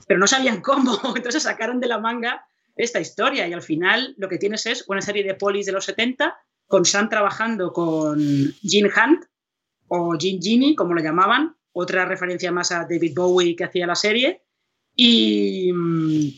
pero 0.06 0.20
no 0.20 0.26
sabían 0.26 0.60
cómo, 0.60 0.98
entonces 1.16 1.42
sacaron 1.42 1.80
de 1.80 1.88
la 1.88 1.98
manga 1.98 2.46
esta 2.76 3.00
historia 3.00 3.46
y 3.48 3.52
al 3.52 3.62
final 3.62 4.14
lo 4.18 4.28
que 4.28 4.38
tienes 4.38 4.64
es 4.66 4.84
una 4.88 5.02
serie 5.02 5.24
de 5.24 5.34
polis 5.34 5.66
de 5.66 5.72
los 5.72 5.84
70 5.84 6.36
con 6.66 6.84
Sam 6.84 7.08
trabajando 7.08 7.72
con 7.72 8.18
Gene 8.62 8.90
Hunt 8.90 9.24
o 9.88 10.16
Gene 10.18 10.38
Genie, 10.40 10.76
como 10.76 10.94
lo 10.94 11.02
llamaban, 11.02 11.56
otra 11.72 12.04
referencia 12.04 12.52
más 12.52 12.72
a 12.72 12.86
David 12.88 13.14
Bowie 13.16 13.56
que 13.56 13.64
hacía 13.64 13.86
la 13.86 13.94
serie 13.94 14.42
y 14.94 15.72
mm, 15.72 16.28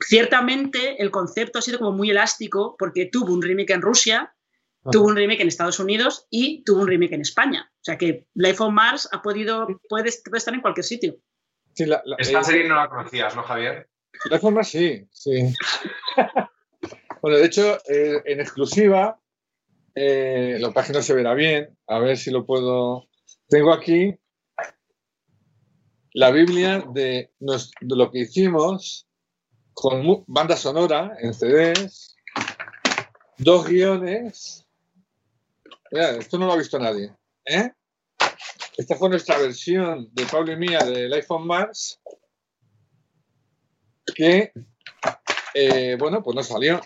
ciertamente 0.00 1.00
el 1.00 1.10
concepto 1.10 1.58
ha 1.58 1.62
sido 1.62 1.78
como 1.78 1.92
muy 1.92 2.10
elástico 2.10 2.76
porque 2.78 3.06
tuvo 3.06 3.32
un 3.32 3.42
remake 3.42 3.72
en 3.72 3.82
Rusia, 3.82 4.33
tuvo 4.90 5.08
un 5.08 5.16
remake 5.16 5.42
en 5.42 5.48
Estados 5.48 5.78
Unidos 5.80 6.26
y 6.30 6.62
tuvo 6.64 6.82
un 6.82 6.88
remake 6.88 7.14
en 7.14 7.22
España. 7.22 7.70
O 7.72 7.84
sea 7.84 7.98
que 7.98 8.26
Life 8.34 8.62
on 8.62 8.74
Mars 8.74 9.08
ha 9.12 9.22
podido, 9.22 9.66
puede, 9.88 10.08
estar 10.08 10.54
en 10.54 10.60
cualquier 10.60 10.84
sitio. 10.84 11.16
Esta 11.74 12.40
eh, 12.40 12.44
serie 12.44 12.68
no 12.68 12.76
la 12.76 12.88
conocías, 12.88 13.34
¿no, 13.34 13.42
Javier? 13.42 13.88
Life 14.30 14.46
on 14.46 14.54
Mars 14.54 14.68
sí, 14.68 15.06
sí. 15.10 15.52
bueno, 17.22 17.38
de 17.38 17.46
hecho, 17.46 17.78
eh, 17.88 18.22
en 18.24 18.40
exclusiva, 18.40 19.18
eh, 19.94 20.56
la 20.60 20.72
página 20.72 21.02
se 21.02 21.14
verá 21.14 21.34
bien. 21.34 21.76
A 21.86 21.98
ver 21.98 22.16
si 22.16 22.30
lo 22.30 22.46
puedo. 22.46 23.08
Tengo 23.48 23.72
aquí 23.72 24.14
la 26.12 26.30
Biblia 26.30 26.84
de, 26.92 27.32
de 27.40 27.96
lo 27.96 28.10
que 28.10 28.20
hicimos 28.20 29.08
con 29.72 30.24
banda 30.28 30.56
sonora 30.56 31.16
en 31.20 31.34
CDs, 31.34 32.14
dos 33.38 33.66
guiones 33.66 34.63
esto 35.94 36.38
no 36.38 36.46
lo 36.46 36.52
ha 36.52 36.56
visto 36.56 36.78
nadie. 36.78 37.14
¿eh? 37.44 37.70
Esta 38.76 38.96
fue 38.96 39.08
nuestra 39.08 39.38
versión 39.38 40.08
de 40.12 40.26
Pablo 40.26 40.52
y 40.52 40.56
mía 40.56 40.80
del 40.80 41.12
iPhone 41.12 41.46
Mars. 41.46 42.00
Que, 44.14 44.52
eh, 45.54 45.96
bueno, 45.98 46.22
pues 46.22 46.34
nos 46.34 46.48
salió. 46.48 46.80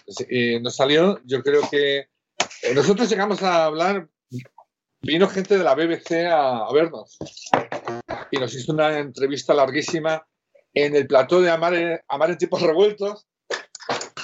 nos 0.61 0.77
salió, 0.77 1.21
yo 1.25 1.43
creo 1.43 1.63
que. 1.71 2.09
Eh, 2.63 2.75
nosotros 2.75 3.09
llegamos 3.09 3.43
a 3.43 3.65
hablar. 3.65 4.09
Vino 5.01 5.29
gente 5.29 5.57
de 5.57 5.65
la 5.65 5.75
BBC 5.75 6.27
a, 6.27 6.71
vernos. 6.73 7.19
Y 8.31 8.39
nos 8.39 8.55
hizo 8.55 8.73
una 8.73 8.99
entrevista 8.99 9.55
larguísima 9.55 10.27
en 10.75 10.95
el 10.97 11.07
plató 11.07 11.41
de 11.41 11.51
Amar, 11.51 12.05
Amar 12.09 12.31
en 12.31 12.39
tipos 12.39 12.61
revueltos. 12.61 13.27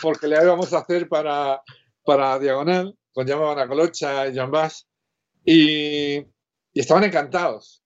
Porque 0.03 0.29
le 0.29 0.43
íbamos 0.43 0.73
a 0.73 0.79
hacer 0.79 1.09
para, 1.09 1.63
para 2.05 2.39
Diagonal 2.39 2.95
con 3.15 3.27
llamaban 3.27 3.59
a 3.61 3.69
Colocha 3.69 4.27
y 4.27 4.35
Jan 4.35 4.51
Bass, 4.51 4.87
y, 5.45 6.27
estaban 6.75 7.05
encantados. 7.05 7.83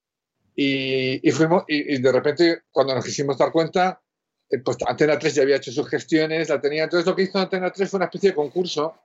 Y, 0.55 1.31
fuimos, 1.31 1.63
y, 1.67 2.01
de 2.01 2.11
repente, 2.11 2.63
cuando 2.71 2.95
nos 2.95 3.05
quisimos 3.05 3.37
dar 3.37 3.51
cuenta, 3.51 4.01
eh, 4.49 4.59
pues 4.59 4.77
Antena 4.85 5.17
3 5.17 5.35
ya 5.35 5.43
había 5.43 5.55
hecho 5.55 5.71
sus 5.71 5.87
gestiones, 5.87 6.49
la 6.49 6.59
tenía. 6.59 6.83
Entonces, 6.83 7.05
lo 7.05 7.15
que 7.15 7.23
hizo 7.23 7.39
Antena 7.39 7.71
3 7.71 7.89
fue 7.89 7.97
una 7.97 8.05
especie 8.05 8.31
de 8.31 8.35
concurso 8.35 8.95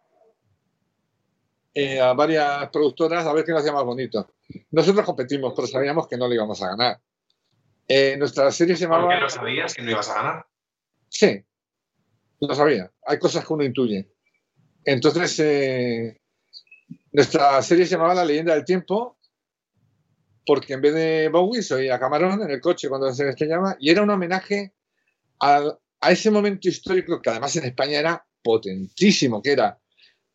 eh, 1.72 2.00
a 2.00 2.12
varias 2.12 2.68
productoras 2.70 3.26
a 3.26 3.32
ver 3.32 3.44
quién 3.44 3.54
lo 3.54 3.60
hacía 3.60 3.72
más 3.72 3.84
bonito. 3.84 4.30
Nosotros 4.70 5.04
competimos, 5.04 5.52
pero 5.54 5.68
sabíamos 5.68 6.08
que 6.08 6.16
no 6.16 6.26
lo 6.26 6.34
íbamos 6.34 6.60
a 6.62 6.68
ganar. 6.68 7.00
Eh, 7.86 8.16
nuestra 8.16 8.50
serie 8.50 8.76
se 8.76 8.84
llamaba. 8.84 9.04
¿Por 9.04 9.14
qué 9.14 9.20
lo 9.20 9.28
sabías 9.28 9.74
que 9.74 9.82
no 9.82 9.90
ibas 9.90 10.08
a 10.08 10.14
ganar? 10.14 10.46
Sí, 11.08 11.44
lo 12.40 12.54
sabía. 12.54 12.90
Hay 13.06 13.18
cosas 13.18 13.46
que 13.46 13.52
uno 13.52 13.64
intuye. 13.64 14.13
Entonces, 14.84 15.38
eh, 15.40 16.20
nuestra 17.12 17.60
serie 17.62 17.86
se 17.86 17.92
llamaba 17.92 18.14
La 18.14 18.24
leyenda 18.24 18.54
del 18.54 18.64
tiempo, 18.64 19.18
porque 20.46 20.74
en 20.74 20.82
vez 20.82 20.94
de 20.94 21.28
Bowie 21.28 21.62
soy 21.62 21.88
a 21.88 21.98
Camarón 21.98 22.42
en 22.42 22.50
el 22.50 22.60
coche 22.60 22.88
cuando 22.88 23.12
se 23.12 23.28
estrellaba, 23.28 23.76
y 23.80 23.90
era 23.90 24.02
un 24.02 24.10
homenaje 24.10 24.74
a, 25.40 25.62
a 26.00 26.12
ese 26.12 26.30
momento 26.30 26.68
histórico 26.68 27.20
que 27.22 27.30
además 27.30 27.56
en 27.56 27.64
España 27.64 27.98
era 27.98 28.26
potentísimo, 28.42 29.42
que 29.42 29.52
era 29.52 29.78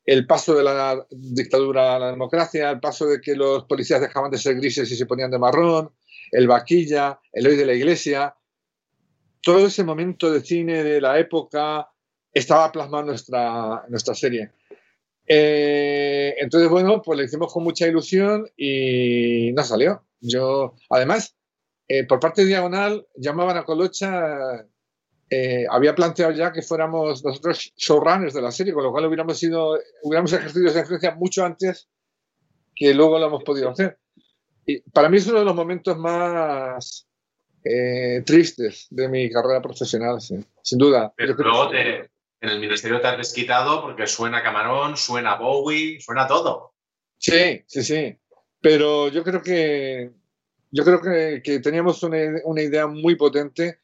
el 0.05 0.25
paso 0.25 0.55
de 0.55 0.63
la 0.63 1.05
dictadura 1.11 1.95
a 1.95 1.99
la 1.99 2.11
democracia, 2.11 2.71
el 2.71 2.79
paso 2.79 3.05
de 3.05 3.21
que 3.21 3.35
los 3.35 3.65
policías 3.65 4.01
dejaban 4.01 4.31
de 4.31 4.39
ser 4.39 4.55
grises 4.55 4.89
y 4.91 4.95
se 4.95 5.05
ponían 5.05 5.29
de 5.29 5.37
marrón, 5.37 5.91
el 6.31 6.47
vaquilla, 6.47 7.19
el 7.31 7.45
hoy 7.45 7.55
de 7.55 7.65
la 7.65 7.73
iglesia, 7.73 8.35
todo 9.41 9.67
ese 9.67 9.83
momento 9.83 10.31
de 10.31 10.41
cine 10.41 10.83
de 10.83 10.99
la 10.99 11.19
época 11.19 11.87
estaba 12.33 12.71
plasmado 12.71 13.01
en 13.01 13.07
nuestra, 13.07 13.85
nuestra 13.89 14.15
serie. 14.15 14.51
Eh, 15.25 16.35
entonces, 16.39 16.69
bueno, 16.69 17.01
pues 17.01 17.17
lo 17.17 17.23
hicimos 17.23 17.53
con 17.53 17.63
mucha 17.63 17.87
ilusión 17.87 18.49
y 18.57 19.51
no 19.53 19.63
salió. 19.63 20.03
Yo, 20.21 20.75
además, 20.89 21.35
eh, 21.87 22.05
por 22.05 22.19
parte 22.19 22.41
de 22.41 22.47
Diagonal, 22.47 23.07
llamaban 23.15 23.57
a 23.57 23.63
Colocha 23.63 24.65
eh, 25.31 25.67
había 25.69 25.93
planteado 25.93 26.31
ya 26.31 26.51
que 26.51 26.63
fuéramos 26.63 27.23
nosotros 27.23 27.71
showrunners 27.77 28.33
de 28.33 28.41
la 28.41 28.51
serie, 28.51 28.73
con 28.73 28.83
lo 28.83 28.91
cual 28.91 29.05
hubiéramos 29.05 29.37
sido, 29.37 29.77
hubiéramos 30.01 30.33
ejercido 30.33 30.67
esa 30.67 30.79
influencia 30.79 31.13
mucho 31.13 31.45
antes 31.45 31.87
que 32.75 32.93
luego 32.95 33.19
lo 33.19 33.27
hemos 33.27 33.43
podido 33.43 33.69
hacer. 33.69 33.99
Y 34.65 34.79
para 34.81 35.07
mí 35.07 35.17
es 35.17 35.27
uno 35.27 35.39
de 35.39 35.45
los 35.45 35.55
momentos 35.55 35.95
más 35.97 37.07
eh, 37.63 38.23
tristes 38.25 38.87
de 38.89 39.07
mi 39.07 39.29
carrera 39.29 39.61
profesional, 39.61 40.19
sin 40.19 40.79
duda. 40.79 41.13
Pero 41.15 41.35
luego 41.35 41.69
en 42.41 42.49
el 42.49 42.59
ministerio 42.59 43.01
te 43.01 43.07
has 43.07 43.17
desquitado 43.17 43.81
porque 43.81 44.07
suena 44.07 44.43
Camarón, 44.43 44.97
suena 44.97 45.35
Bowie, 45.35 45.99
suena 45.99 46.27
todo. 46.27 46.73
Sí, 47.17 47.63
sí, 47.67 47.83
sí. 47.83 48.17
Pero 48.61 49.09
yo 49.09 49.23
creo 49.23 49.41
que 49.41 50.11
yo 50.71 50.83
creo 50.83 51.01
que, 51.01 51.59
teníamos 51.59 52.03
una, 52.03 52.61
idea 52.61 52.87
muy 52.87 53.15
potente 53.15 53.79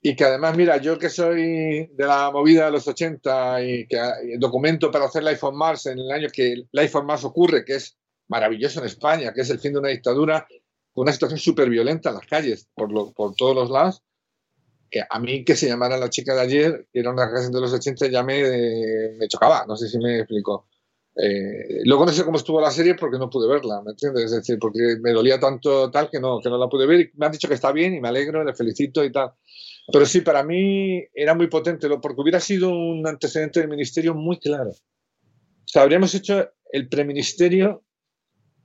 y 0.00 0.14
que 0.14 0.24
además, 0.24 0.56
mira, 0.56 0.76
yo 0.76 0.98
que 0.98 1.10
soy 1.10 1.86
de 1.92 2.06
la 2.06 2.30
movida 2.30 2.66
de 2.66 2.70
los 2.70 2.86
80 2.86 3.62
y 3.64 3.86
que 3.86 3.98
documento 4.38 4.90
para 4.90 5.06
hacer 5.06 5.24
Life 5.24 5.44
on 5.44 5.56
Mars 5.56 5.86
en 5.86 5.98
el 5.98 6.10
año 6.10 6.28
que 6.32 6.64
Life 6.70 6.96
on 6.96 7.06
Mars 7.06 7.24
ocurre, 7.24 7.64
que 7.64 7.74
es 7.74 7.98
maravilloso 8.28 8.80
en 8.80 8.86
España, 8.86 9.32
que 9.32 9.40
es 9.40 9.50
el 9.50 9.58
fin 9.58 9.72
de 9.72 9.80
una 9.80 9.88
dictadura, 9.88 10.46
con 10.92 11.02
una 11.02 11.12
situación 11.12 11.40
súper 11.40 11.68
violenta 11.68 12.10
en 12.10 12.16
las 12.16 12.26
calles, 12.26 12.68
por, 12.74 12.90
todos 13.34 13.54
los 13.54 13.70
lados, 13.70 14.02
a 15.08 15.18
mí 15.18 15.44
que 15.44 15.56
se 15.56 15.68
llamara 15.68 15.98
la 15.98 16.10
chica 16.10 16.34
de 16.34 16.40
ayer, 16.40 16.86
que 16.92 17.00
era 17.00 17.10
una 17.10 17.30
canción 17.30 17.52
de 17.52 17.60
los 17.60 17.72
80, 17.72 18.08
ya 18.08 18.22
me, 18.22 18.42
me 19.18 19.28
chocaba, 19.28 19.64
no 19.66 19.76
sé 19.76 19.88
si 19.88 19.98
me 19.98 20.20
explico. 20.20 20.68
Eh, 21.20 21.80
luego 21.84 22.06
no 22.06 22.12
sé 22.12 22.24
cómo 22.24 22.36
estuvo 22.36 22.60
la 22.60 22.70
serie 22.70 22.94
porque 22.94 23.18
no 23.18 23.28
pude 23.28 23.48
verla, 23.48 23.82
¿me 23.82 23.90
entiendes? 23.90 24.26
Es 24.26 24.30
decir, 24.30 24.58
porque 24.60 24.96
me 25.00 25.10
dolía 25.10 25.40
tanto 25.40 25.90
tal 25.90 26.08
que 26.10 26.20
no, 26.20 26.38
que 26.40 26.48
no 26.48 26.58
la 26.58 26.68
pude 26.68 26.86
ver 26.86 27.00
y 27.00 27.10
me 27.16 27.26
han 27.26 27.32
dicho 27.32 27.48
que 27.48 27.54
está 27.54 27.72
bien 27.72 27.94
y 27.94 28.00
me 28.00 28.08
alegro, 28.08 28.44
le 28.44 28.54
felicito 28.54 29.04
y 29.04 29.10
tal. 29.10 29.32
Pero 29.92 30.06
sí, 30.06 30.20
para 30.20 30.44
mí 30.44 31.02
era 31.12 31.34
muy 31.34 31.48
potente, 31.48 31.88
porque 32.00 32.20
hubiera 32.20 32.40
sido 32.40 32.70
un 32.70 33.06
antecedente 33.06 33.60
del 33.60 33.68
ministerio 33.68 34.14
muy 34.14 34.38
claro. 34.38 34.70
O 34.70 35.70
sea, 35.70 35.82
habríamos 35.82 36.14
hecho 36.14 36.50
el 36.70 36.88
preministerio 36.88 37.82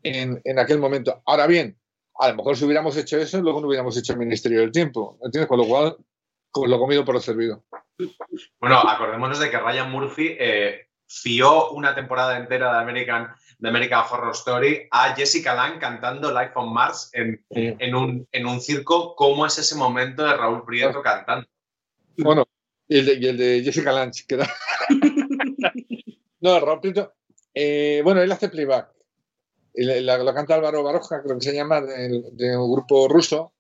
en, 0.04 0.40
en 0.44 0.60
aquel 0.60 0.80
momento. 0.80 1.24
Ahora 1.26 1.48
bien, 1.48 1.78
a 2.20 2.30
lo 2.30 2.36
mejor 2.36 2.56
si 2.56 2.66
hubiéramos 2.66 2.96
hecho 2.98 3.18
eso, 3.18 3.42
luego 3.42 3.62
no 3.62 3.68
hubiéramos 3.68 3.98
hecho 3.98 4.14
el 4.14 4.20
Ministerio 4.20 4.60
del 4.60 4.72
Tiempo. 4.72 5.18
¿Entiendes? 5.24 5.48
Con 5.48 5.58
lo 5.58 5.66
cual, 5.66 5.98
lo 6.56 6.80
comido 6.80 7.06
por 7.06 7.16
lo 7.16 7.22
servido. 7.22 7.64
Bueno, 8.60 8.80
acordémonos 8.80 9.40
de 9.40 9.50
que 9.50 9.60
Ryan 9.60 9.92
Murphy 9.92 10.36
eh, 10.40 10.88
fió 11.08 11.72
una 11.72 11.94
temporada 11.94 12.38
entera 12.38 12.74
de 12.74 12.80
American, 12.80 13.34
de 13.60 13.70
American 13.70 14.04
Horror 14.10 14.32
Story 14.32 14.88
a 14.92 15.16
Jessica 15.16 15.54
Lange 15.54 15.80
cantando 15.80 16.32
Life 16.32 16.54
on 16.56 16.74
Mars 16.74 17.10
en, 17.14 17.44
en, 17.50 17.96
un, 17.96 18.28
en 18.32 18.46
un 18.46 18.62
circo. 18.62 19.16
¿Cómo 19.16 19.46
es 19.46 19.58
ese 19.58 19.76
momento 19.76 20.24
de 20.24 20.36
Raúl 20.36 20.66
Prieto 20.66 21.02
cantando? 21.02 21.48
Bueno, 22.18 22.46
y 22.88 22.98
el 22.98 23.38
de, 23.38 23.62
Jessica 23.64 23.92
Lange, 23.92 24.26
que 24.28 24.38
no, 26.42 26.60
Raúl 26.60 26.82
Prieto. 26.82 27.14
Eh, 27.54 28.02
bueno, 28.04 28.22
él 28.22 28.32
hace 28.32 28.50
playback. 28.50 28.94
La, 29.76 30.34
canta 30.34 30.56
Álvaro 30.56 30.84
Baroja, 30.84 31.22
creo 31.24 31.38
que 31.38 31.46
se 31.46 31.54
llama, 31.54 31.82
de, 31.82 32.58
un 32.58 32.72
grupo 32.72 33.08
ruso. 33.08 33.54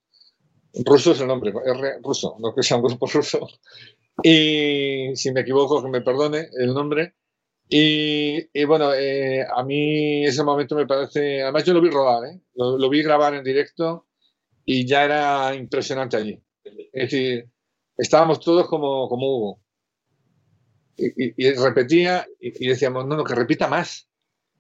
Ruso 0.74 1.12
es 1.12 1.22
el 1.22 1.28
nombre, 1.28 1.52
R 1.52 2.00
ruso, 2.02 2.36
no 2.40 2.54
que 2.56 2.64
sea 2.64 2.78
un 2.78 2.84
grupo 2.84 3.06
ruso. 3.06 3.48
Y 4.24 5.16
si 5.16 5.32
me 5.32 5.42
equivoco, 5.42 5.84
que 5.84 5.90
me 5.90 6.02
perdone 6.02 6.50
el 6.60 6.74
nombre. 6.74 7.16
Y, 7.70 8.66
bueno, 8.66 8.94
eh, 8.94 9.44
a 9.44 9.64
mí 9.64 10.26
ese 10.26 10.44
momento 10.44 10.76
me 10.76 10.86
parece, 10.86 11.42
además 11.42 11.64
yo 11.64 11.74
lo 11.74 11.82
vi 11.82 11.90
rodar, 11.90 12.26
¿eh? 12.26 12.42
lo, 12.56 12.90
vi 12.90 13.02
grabar 13.02 13.34
en 13.34 13.44
directo 13.44 14.08
y 14.66 14.86
ya 14.86 15.06
era 15.06 15.56
impresionante 15.56 16.18
allí. 16.18 16.44
Es 16.64 17.12
decir, 17.12 17.50
estábamos 17.98 18.40
todos 18.40 18.68
como, 18.68 19.08
como 19.10 19.28
Hugo. 19.28 19.60
Y, 20.96 21.54
repetía 21.54 22.28
y, 22.40 22.68
decíamos, 22.68 23.08
no, 23.08 23.16
no, 23.16 23.24
que 23.24 23.34
repita 23.34 23.68
más, 23.68 24.08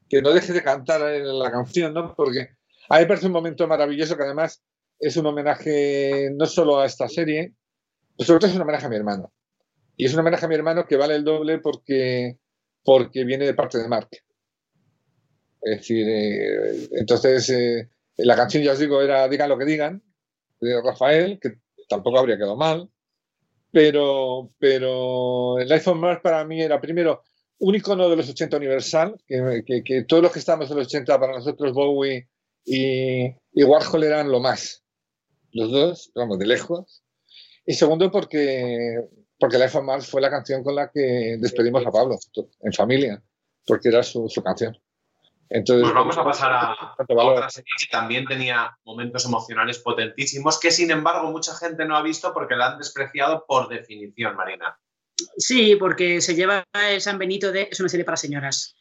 que 0.10 0.22
no 0.22 0.32
deje 0.32 0.54
de 0.54 0.64
cantar 0.64 1.02
la 1.02 1.52
canción, 1.52 1.94
¿no? 1.94 2.16
Porque 2.16 2.50
a 2.90 2.96
mí 2.96 3.02
me 3.02 3.08
parece 3.08 3.28
un 3.28 3.34
momento 3.34 3.68
maravilloso 3.68 4.18
que 4.18 4.24
además 4.24 4.64
es 5.04 5.18
un 5.18 5.26
homenaje 5.26 6.30
no 6.34 6.46
solo 6.46 6.80
a 6.80 6.86
esta 6.86 7.08
serie, 7.10 7.54
pero 8.18 8.28
sobre 8.28 8.40
todo 8.40 8.50
es 8.50 8.56
un 8.56 8.62
homenaje 8.62 8.86
a 8.86 8.90
mi 8.90 8.96
hermano. 8.96 9.34
Y 9.98 10.06
es 10.06 10.14
un 10.14 10.22
homenaje 10.22 10.46
a 10.46 10.50
mi 10.50 10.56
hermano 10.56 10.86
que 10.86 10.98
vale 10.98 11.16
el 11.16 11.24
doble 11.24 11.60
porque 11.60 12.38
porque 12.84 13.24
viene 13.24 13.46
de 13.46 13.54
parte 13.54 13.78
de 13.78 13.88
Mark. 13.88 14.10
Es 15.62 15.78
decir, 15.78 16.06
eh, 16.08 16.90
entonces 16.94 17.50
eh, 17.50 17.90
la 18.18 18.36
canción, 18.36 18.64
ya 18.64 18.74
os 18.74 18.80
digo, 18.80 19.02
era 19.02 19.28
Digan 19.30 19.50
lo 19.50 19.58
que 19.58 19.66
digan, 19.66 20.04
de 20.60 20.82
Rafael, 20.82 21.40
que 21.42 21.60
tampoco 21.88 22.20
habría 22.20 22.38
quedado 22.38 22.58
mal, 22.58 22.90
pero, 23.72 24.52
pero 24.60 25.60
el 25.60 25.72
iPhone 25.72 26.00
Mars 26.00 26.22
para 26.22 26.44
mí 26.46 26.62
era 26.62 26.80
primero 26.82 27.24
un 27.60 27.76
icono 27.76 28.10
de 28.10 28.18
los 28.18 28.30
80 28.30 28.58
universal, 28.58 29.16
que, 29.26 30.06
todos 30.08 30.22
los 30.22 30.32
que 30.32 30.40
estamos 30.40 30.70
en 30.70 30.78
los 30.78 30.88
80 30.88 31.20
para 31.20 31.34
nosotros 31.34 31.74
Bowie 31.74 32.28
y 32.66 33.64
Warhol 33.64 34.04
eran 34.04 34.30
lo 34.30 34.42
más, 34.42 34.83
los 35.54 35.72
dos, 35.72 36.12
vamos, 36.16 36.40
de 36.40 36.48
lejos. 36.48 37.04
Y 37.66 37.74
segundo 37.74 38.12
porque 38.12 39.00
porque 39.44 39.58
Life 39.58 39.78
on 39.78 39.86
Mars 39.86 40.08
fue 40.08 40.22
la 40.22 40.30
canción 40.30 40.64
con 40.64 40.74
la 40.74 40.90
que 40.90 41.36
despedimos 41.38 41.86
a 41.86 41.92
Pablo 41.92 42.18
en 42.62 42.72
familia, 42.72 43.22
porque 43.66 43.90
era 43.90 44.02
su, 44.02 44.30
canción. 44.42 44.78
Entonces, 45.50 45.84
pues 45.84 45.94
vamos 45.94 46.18
a 46.18 46.24
pasar 46.24 46.54
a, 46.54 46.96
otra 46.98 47.50
serie 47.50 47.68
que 47.78 47.92
también 47.92 48.26
tenía 48.26 48.78
momentos 48.86 49.26
emocionales 49.26 49.80
potentísimos, 49.80 50.58
que 50.62 50.72
sin 50.72 50.92
embargo 50.92 51.30
mucha 51.30 51.54
gente 51.56 51.84
no 51.84 51.98
ha 51.98 52.02
visto 52.02 52.34
porque 52.34 52.56
la 52.56 52.72
han 52.72 52.78
despreciado 52.78 53.44
por 53.46 53.68
definición, 53.68 54.38
Marina. 54.38 54.80
Sí, 55.38 55.76
porque 55.76 56.22
se 56.22 56.36
lleva 56.36 56.64
el 56.74 57.02
San 57.02 57.18
Benito 57.18 57.52
de. 57.52 57.68
Es 57.70 57.82
una 57.82 57.90
serie 57.90 58.06
para 58.06 58.16
señoras, 58.16 58.78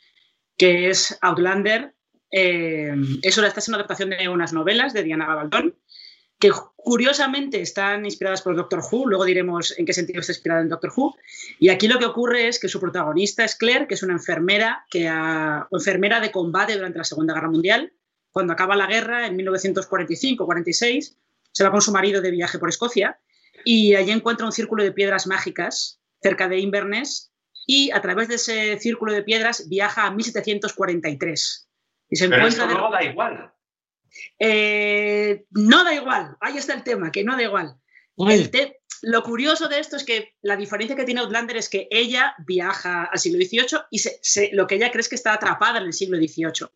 que 0.57 0.91
es 0.91 1.19
Outlander. 1.23 1.93
Eh, 2.31 2.95
eso 3.23 3.45
está 3.45 3.61
en 3.61 3.65
una 3.71 3.79
adaptación 3.79 4.11
de 4.11 4.29
unas 4.29 4.53
novelas 4.53 4.93
de 4.93 5.03
Diana 5.03 5.27
Gabaldón 5.27 5.77
que 6.43 6.51
curiosamente 6.75 7.61
están 7.61 8.05
inspiradas 8.05 8.43
por 8.43 8.57
Doctor 8.57 8.81
Who, 8.81 9.07
luego 9.07 9.25
diremos 9.25 9.79
en 9.79 9.87
qué 9.87 9.93
sentido 9.93 10.19
está 10.19 10.33
inspirada 10.33 10.61
en 10.61 10.69
Doctor 10.69 10.93
Who, 10.97 11.15
y 11.61 11.69
aquí 11.69 11.87
lo 11.87 12.01
que 12.01 12.05
ocurre 12.05 12.49
es 12.49 12.59
que 12.59 12.67
su 12.67 12.81
protagonista 12.81 13.45
es 13.45 13.55
Claire, 13.55 13.87
que 13.87 13.95
es 13.95 14.03
una 14.03 14.15
enfermera, 14.15 14.85
que 14.91 15.09
enfermera 15.71 16.19
de 16.19 16.33
combate 16.33 16.75
durante 16.75 16.99
la 16.99 17.05
Segunda 17.05 17.33
Guerra 17.33 17.49
Mundial, 17.49 17.93
cuando 18.33 18.55
acaba 18.55 18.75
la 18.75 18.89
guerra 18.89 19.29
en 19.29 19.39
1945-46, 19.39 21.17
se 21.53 21.63
va 21.63 21.71
con 21.71 21.81
su 21.81 21.93
marido 21.93 22.21
de 22.21 22.33
viaje 22.33 22.59
por 22.59 22.71
Escocia 22.71 23.21
y 23.65 23.95
allí 23.95 24.11
encuentra 24.11 24.45
un 24.45 24.51
círculo 24.51 24.83
de 24.83 24.91
piedras 24.91 25.29
mágicas 25.29 26.01
cerca 26.21 26.49
de 26.49 26.59
Inverness 26.59 27.31
y 27.69 27.93
a 27.93 28.01
través 28.01 28.27
de 28.27 28.35
ese 28.35 28.81
círculo 28.81 29.13
de 29.13 29.23
piedras 29.23 29.69
viaja 29.69 30.07
a 30.07 30.11
1743. 30.11 31.69
Y 32.11 32.17
se 32.17 32.29
Pero 32.29 32.37
encuentra 32.39 32.67
luego 32.67 32.91
da 32.91 33.05
igual. 33.05 33.53
Eh, 34.39 35.45
no 35.51 35.85
da 35.85 35.95
igual, 35.95 36.37
ahí 36.41 36.57
está 36.57 36.75
el 36.75 36.83
tema, 36.83 37.11
que 37.11 37.25
no 37.25 37.37
da 37.37 37.43
igual. 37.43 37.77
lo 39.03 39.23
curioso 39.25 39.69
de 39.69 39.81
esto 39.81 39.97
es 39.97 40.05
que 40.05 40.35
la 40.43 40.57
diferencia 40.57 40.95
que 40.95 41.05
tiene 41.05 41.21
Outlander 41.21 41.57
es 41.57 41.69
que 41.69 41.89
ella 41.91 42.35
viaja 42.47 43.05
al 43.05 43.19
siglo 43.19 43.45
XVIII 43.45 43.81
y 43.91 44.55
lo 44.55 44.67
que 44.67 44.77
ella 44.77 44.91
cree 44.91 45.01
es 45.01 45.09
que 45.09 45.17
está 45.17 45.33
atrapada 45.33 45.79
en 45.79 45.87
el 45.87 45.93
siglo 45.93 46.19
XVIII, 46.19 46.69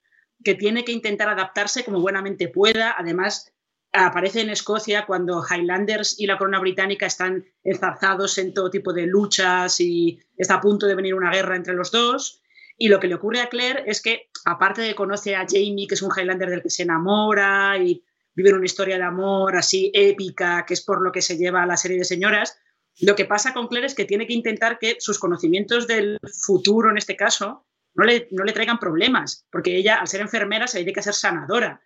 que 0.42 0.54
tiene 0.54 0.84
que 0.84 0.92
intentar 0.92 1.28
adaptarse 1.28 1.84
como 1.84 2.00
buenamente 2.00 2.48
pueda. 2.48 2.96
Además, 2.98 3.52
aparece 3.92 4.40
en 4.40 4.50
Escocia 4.50 5.06
cuando 5.06 5.44
Highlanders 5.48 6.18
y 6.18 6.26
la 6.26 6.36
corona 6.36 6.58
británica 6.58 7.06
están 7.06 7.44
enzarzados 7.62 8.38
en 8.38 8.52
todo 8.52 8.70
tipo 8.70 8.92
de 8.92 9.06
luchas 9.06 9.78
y 9.80 10.18
está 10.36 10.54
a 10.54 10.60
punto 10.60 10.86
de 10.86 10.96
venir 10.96 11.14
una 11.14 11.30
guerra 11.30 11.54
entre 11.54 11.74
los 11.74 11.92
dos. 11.92 12.42
Y 12.78 12.88
lo 12.88 13.00
que 13.00 13.08
le 13.08 13.14
ocurre 13.14 13.40
a 13.40 13.48
Claire 13.48 13.84
es 13.86 14.02
que, 14.02 14.28
aparte 14.44 14.82
de 14.82 14.94
conocer 14.94 15.36
a 15.36 15.46
Jamie, 15.48 15.86
que 15.88 15.94
es 15.94 16.02
un 16.02 16.12
Highlander 16.14 16.50
del 16.50 16.62
que 16.62 16.70
se 16.70 16.82
enamora 16.82 17.78
y 17.78 18.04
vive 18.34 18.52
una 18.52 18.66
historia 18.66 18.96
de 18.96 19.02
amor 19.02 19.56
así 19.56 19.90
épica, 19.94 20.64
que 20.66 20.74
es 20.74 20.82
por 20.82 21.00
lo 21.00 21.10
que 21.10 21.22
se 21.22 21.38
lleva 21.38 21.62
a 21.62 21.66
la 21.66 21.76
serie 21.76 21.98
de 21.98 22.04
señoras, 22.04 22.58
lo 23.00 23.14
que 23.14 23.24
pasa 23.24 23.52
con 23.52 23.68
Claire 23.68 23.86
es 23.86 23.94
que 23.94 24.04
tiene 24.04 24.26
que 24.26 24.32
intentar 24.32 24.78
que 24.78 24.96
sus 25.00 25.18
conocimientos 25.18 25.86
del 25.86 26.18
futuro, 26.44 26.90
en 26.90 26.98
este 26.98 27.16
caso, 27.16 27.66
no 27.94 28.04
le, 28.04 28.28
no 28.30 28.44
le 28.44 28.52
traigan 28.52 28.78
problemas, 28.78 29.46
porque 29.50 29.76
ella, 29.76 29.96
al 29.96 30.08
ser 30.08 30.20
enfermera, 30.20 30.66
se 30.66 30.78
dedica 30.78 31.00
a 31.00 31.04
ser 31.04 31.14
sanadora. 31.14 31.80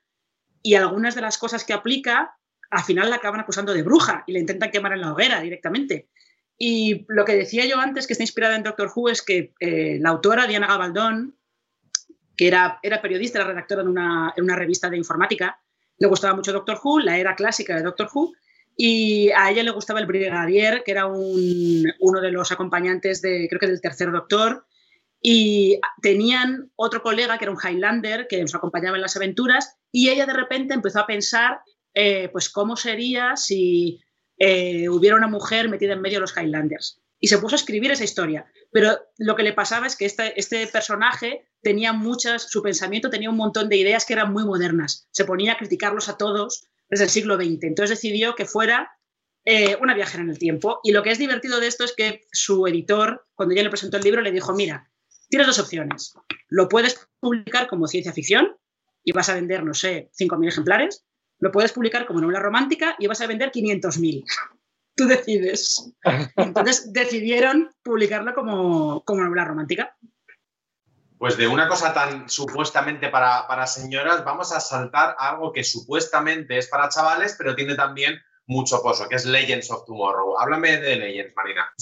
Y 0.63 0.75
algunas 0.75 1.15
de 1.15 1.21
las 1.21 1.39
cosas 1.39 1.65
que 1.65 1.73
aplica, 1.73 2.37
al 2.71 2.83
final 2.83 3.11
la 3.11 3.17
acaban 3.17 3.41
acusando 3.41 3.73
de 3.73 3.83
bruja 3.83 4.25
y 4.27 4.33
la 4.33 4.41
intentan 4.41 4.71
quemar 4.71 4.93
en 4.93 5.01
la 5.01 5.13
hoguera 5.13 5.41
directamente. 5.41 6.09
Y 6.63 7.07
lo 7.09 7.25
que 7.25 7.37
decía 7.37 7.65
yo 7.65 7.79
antes, 7.79 8.07
que 8.07 8.13
está 8.13 8.23
inspirada 8.23 8.55
en 8.55 8.63
Doctor 8.63 8.93
Who, 8.95 9.09
es 9.09 9.23
que 9.23 9.55
eh, 9.61 9.97
la 9.99 10.11
autora 10.11 10.47
Diana 10.47 10.67
Gabaldón, 10.67 11.35
que 12.37 12.49
era, 12.49 12.79
era 12.83 13.01
periodista, 13.01 13.39
era 13.39 13.49
redactora 13.49 13.81
en 13.81 13.89
una, 13.89 14.57
revista 14.57 14.91
de 14.91 14.99
informática, 14.99 15.59
le 15.97 16.07
gustaba 16.07 16.37
mucho 16.37 16.53
Doctor 16.53 16.79
Who, 16.85 17.01
la 17.01 17.17
era 17.17 17.35
clásica 17.35 17.75
de 17.75 17.83
Doctor 17.83 18.11
Who, 18.13 18.35
y 18.77 19.31
a 19.31 19.51
ella 19.51 19.63
le 19.63 19.71
gustaba 19.71 20.01
el 20.01 20.07
Brigadier, 20.07 20.83
que 20.85 20.91
era 20.91 21.07
un, 21.07 21.91
uno 21.99 22.21
de 22.21 22.31
los 22.31 22.53
acompañantes 22.53 23.23
de, 23.23 23.47
creo 23.49 23.59
que 23.59 23.67
del 23.67 23.81
tercer 23.81 24.13
Doctor, 24.13 24.67
y 25.23 25.81
tenían 26.03 26.71
otro 26.77 27.01
colega 27.03 27.39
que 27.39 27.47
era 27.47 27.53
un 27.53 27.59
Highlander 27.59 28.27
que 28.29 28.43
nos 28.43 28.55
acompañaba 28.55 28.99
en 28.99 29.03
las 29.03 29.17
aventuras, 29.17 29.79
y 29.91 30.11
ella 30.11 30.27
de 30.27 30.35
repente 30.35 30.75
empezó 30.75 31.01
a 31.01 31.07
pensar, 31.07 31.61
eh, 31.95 32.29
pues, 32.29 32.51
cómo 32.51 32.77
sería 32.77 33.35
si 33.37 34.03
eh, 34.41 34.89
hubiera 34.89 35.17
una 35.17 35.29
mujer 35.29 35.69
metida 35.69 35.93
en 35.93 36.01
medio 36.01 36.17
de 36.17 36.23
los 36.23 36.37
Highlanders. 36.37 36.99
Y 37.21 37.29
se 37.29 37.37
puso 37.37 37.55
a 37.55 37.59
escribir 37.59 37.93
esa 37.93 38.05
historia. 38.05 38.47
Pero 38.73 38.99
lo 39.19 39.37
que 39.37 39.43
le 39.43 39.53
pasaba 39.53 39.87
es 39.87 39.95
que 39.95 40.07
este, 40.07 40.39
este 40.41 40.67
personaje 40.67 41.47
tenía 41.63 41.93
muchas, 41.93 42.51
su 42.51 42.63
pensamiento 42.63 43.11
tenía 43.11 43.29
un 43.29 43.37
montón 43.37 43.69
de 43.69 43.77
ideas 43.77 44.07
que 44.07 44.15
eran 44.15 44.33
muy 44.33 44.45
modernas. 44.45 45.07
Se 45.11 45.27
ponía 45.27 45.53
a 45.53 45.59
criticarlos 45.59 46.09
a 46.09 46.17
todos 46.17 46.65
desde 46.89 47.05
el 47.05 47.11
siglo 47.11 47.37
XX. 47.37 47.65
Entonces 47.65 48.01
decidió 48.01 48.35
que 48.35 48.47
fuera 48.47 48.91
eh, 49.45 49.77
una 49.83 49.95
viajera 49.95 50.25
en 50.25 50.31
el 50.31 50.39
tiempo. 50.39 50.81
Y 50.83 50.93
lo 50.93 51.03
que 51.03 51.11
es 51.11 51.19
divertido 51.19 51.61
de 51.61 51.67
esto 51.67 51.85
es 51.85 51.93
que 51.95 52.23
su 52.33 52.67
editor, 52.67 53.27
cuando 53.35 53.55
ya 53.55 53.63
le 53.63 53.69
presentó 53.69 53.99
el 53.99 54.05
libro, 54.05 54.23
le 54.23 54.33
dijo, 54.33 54.55
mira, 54.55 54.91
tienes 55.29 55.47
dos 55.47 55.59
opciones. 55.59 56.15
Lo 56.49 56.71
puedes 56.71 57.09
publicar 57.21 57.69
como 57.69 57.87
ciencia 57.87 58.15
ficción 58.15 58.57
y 59.05 59.13
vas 59.13 59.29
a 59.29 59.35
vender, 59.35 59.65
no 59.65 59.75
sé, 59.75 60.11
5.000 60.19 60.49
ejemplares, 60.49 61.05
lo 61.41 61.51
puedes 61.51 61.73
publicar 61.73 62.07
como 62.07 62.21
novela 62.21 62.41
romántica 62.41 62.95
y 62.99 63.07
vas 63.07 63.21
a 63.21 63.27
vender 63.27 63.51
500.000. 63.51 64.25
Tú 64.95 65.07
decides. 65.07 65.93
Entonces 66.37 66.93
decidieron 66.93 67.71
publicarlo 67.83 68.35
como, 68.35 69.03
como 69.05 69.23
novela 69.23 69.45
romántica. 69.45 69.97
Pues 71.19 71.37
de 71.37 71.47
una 71.47 71.69
cosa 71.69 71.93
tan 71.93 72.29
supuestamente 72.31 73.09
para, 73.09 73.47
para, 73.47 73.67
señoras, 73.67 74.25
vamos 74.25 74.53
a 74.53 74.61
saltar 74.61 75.17
a 75.19 75.31
algo 75.31 75.53
que 75.53 75.65
supuestamente 75.65 76.57
es 76.57 76.69
para 76.69 76.89
chavales, 76.89 77.35
pero 77.37 77.55
tiene 77.55 77.75
también 77.75 78.19
mucho 78.51 78.83
pozo, 78.83 79.09
que 79.09 79.15
es 79.15 79.25
Legends 79.25 79.71
of 79.71 79.85
Tomorrow. 79.87 80.37
Háblame 80.39 80.77
de 80.79 80.97
Legends, 80.97 81.33
Marina. 81.37 81.73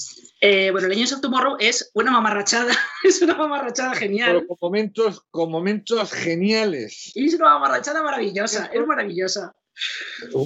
Eh, 0.40 0.70
bueno, 0.70 0.86
Legends 0.86 1.14
of 1.14 1.20
Tomorrow 1.22 1.56
es 1.58 1.90
una 1.94 2.12
mamarrachada, 2.12 2.72
es 3.04 3.22
una 3.22 3.34
mamarrachada 3.34 3.94
genial. 3.94 4.46
con 4.46 4.58
momentos, 4.60 5.24
con 5.30 5.50
momentos 5.50 6.12
geniales. 6.12 7.10
Y 7.16 7.28
es 7.28 7.34
una 7.34 7.54
mamarrachada 7.54 8.02
maravillosa, 8.02 8.70
es 8.72 8.86
maravillosa. 8.86 9.56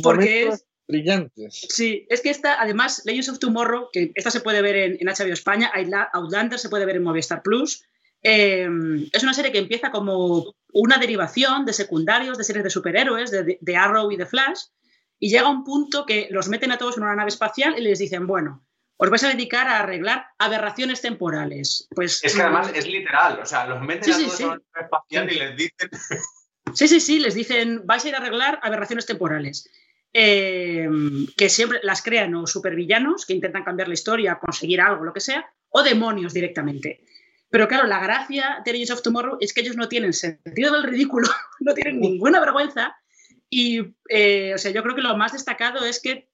Porque 0.03 0.49
es 0.49 0.65
brillantes. 0.87 1.67
Sí, 1.69 2.07
es 2.09 2.21
que 2.21 2.31
esta, 2.31 2.61
además, 2.61 3.03
Legends 3.05 3.31
of 3.31 3.39
Tomorrow, 3.41 3.89
que 3.93 4.13
esta 4.15 4.31
se 4.31 4.41
puede 4.41 4.63
ver 4.63 4.77
en, 4.77 4.99
en 5.01 5.09
HBO 5.09 5.33
España, 5.33 5.73
Outlander 6.13 6.59
se 6.59 6.69
puede 6.69 6.87
ver 6.87 6.97
en 6.97 7.03
Movistar 7.03 7.43
Plus. 7.43 7.85
Eh, 8.23 8.69
es 9.13 9.23
una 9.25 9.35
serie 9.35 9.51
que 9.51 9.59
empieza 9.59 9.91
como 9.91 10.55
una 10.73 10.99
derivación 10.99 11.65
de 11.65 11.73
secundarios, 11.73 12.39
de 12.39 12.45
series 12.45 12.63
de 12.63 12.71
superhéroes, 12.71 13.33
de, 13.33 13.59
de 13.61 13.77
Arrow 13.77 14.13
y 14.13 14.17
de 14.17 14.27
Flash, 14.27 14.61
y 15.23 15.31
llega 15.31 15.49
un 15.49 15.63
punto 15.63 16.05
que 16.05 16.27
los 16.33 16.49
meten 16.49 16.73
a 16.73 16.79
todos 16.79 16.97
en 16.97 17.05
una 17.05 17.15
nave 17.15 17.29
espacial 17.29 17.79
y 17.79 17.81
les 17.81 18.01
dicen, 18.01 18.27
bueno, 18.27 18.67
os 18.97 19.09
vais 19.09 19.23
a 19.23 19.29
dedicar 19.29 19.69
a 19.69 19.79
arreglar 19.79 20.27
aberraciones 20.37 21.01
temporales. 21.01 21.87
Pues, 21.95 22.25
es 22.25 22.35
que 22.35 22.43
además 22.43 22.73
es 22.75 22.89
literal, 22.89 23.39
o 23.41 23.47
sea, 23.47 23.69
los 23.69 23.81
meten 23.81 24.13
a 24.13 24.17
todos 24.17 24.41
en 24.41 24.47
una 24.47 24.57
nave 24.57 24.85
espacial 24.85 25.33
y 25.33 25.39
les 25.39 25.57
dicen... 25.57 25.91
Sí, 26.75 26.89
sí, 26.89 27.01
sí, 27.01 27.19
les 27.19 27.35
dicen, 27.35 27.83
vais 27.85 28.05
a 28.05 28.09
ir 28.09 28.15
a 28.15 28.19
arreglar 28.19 28.59
aberraciones 28.63 29.05
temporales. 29.05 29.69
Eh, 30.13 30.89
que 31.37 31.49
siempre 31.49 31.81
las 31.83 32.03
crean 32.03 32.35
o 32.35 32.47
supervillanos 32.47 33.27
que 33.27 33.35
intentan 33.35 33.63
cambiar 33.63 33.89
la 33.89 33.95
historia, 33.95 34.39
conseguir 34.41 34.81
algo, 34.81 35.05
lo 35.05 35.13
que 35.13 35.21
sea, 35.21 35.47
o 35.69 35.83
demonios 35.83 36.33
directamente. 36.33 37.05
Pero 37.51 37.69
claro, 37.69 37.87
la 37.87 38.01
gracia 38.01 38.63
de 38.65 38.73
Legends 38.73 38.91
of 38.91 39.03
Tomorrow 39.03 39.37
es 39.41 39.53
que 39.53 39.61
ellos 39.61 39.77
no 39.77 39.89
tienen 39.89 40.15
sentido 40.15 40.73
del 40.73 40.85
ridículo, 40.85 41.29
no 41.61 41.75
tienen 41.75 42.01
ninguna 42.01 42.41
vergüenza 42.41 42.97
y, 43.55 43.95
eh, 44.09 44.55
o 44.55 44.59
sea, 44.59 44.71
yo 44.71 44.83
creo 44.83 44.95
que 44.95 45.03
lo 45.03 45.15
más 45.15 45.33
destacado 45.33 45.85
es 45.85 46.01
que 46.01 46.31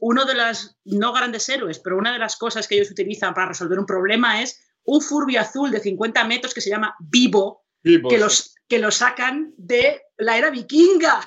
uno 0.00 0.24
de 0.24 0.34
las, 0.34 0.78
no 0.86 1.12
grandes 1.12 1.46
héroes, 1.50 1.78
pero 1.78 1.98
una 1.98 2.10
de 2.10 2.18
las 2.18 2.36
cosas 2.36 2.66
que 2.66 2.76
ellos 2.76 2.90
utilizan 2.90 3.34
para 3.34 3.48
resolver 3.48 3.78
un 3.78 3.84
problema 3.84 4.40
es 4.40 4.66
un 4.84 5.02
Furby 5.02 5.36
azul 5.36 5.70
de 5.70 5.80
50 5.80 6.24
metros 6.24 6.54
que 6.54 6.62
se 6.62 6.70
llama 6.70 6.96
Vivo, 7.00 7.66
que, 7.82 8.16
los, 8.16 8.54
que 8.66 8.78
lo 8.78 8.90
sacan 8.90 9.52
de 9.58 10.04
la 10.16 10.38
era 10.38 10.48
vikinga. 10.48 11.20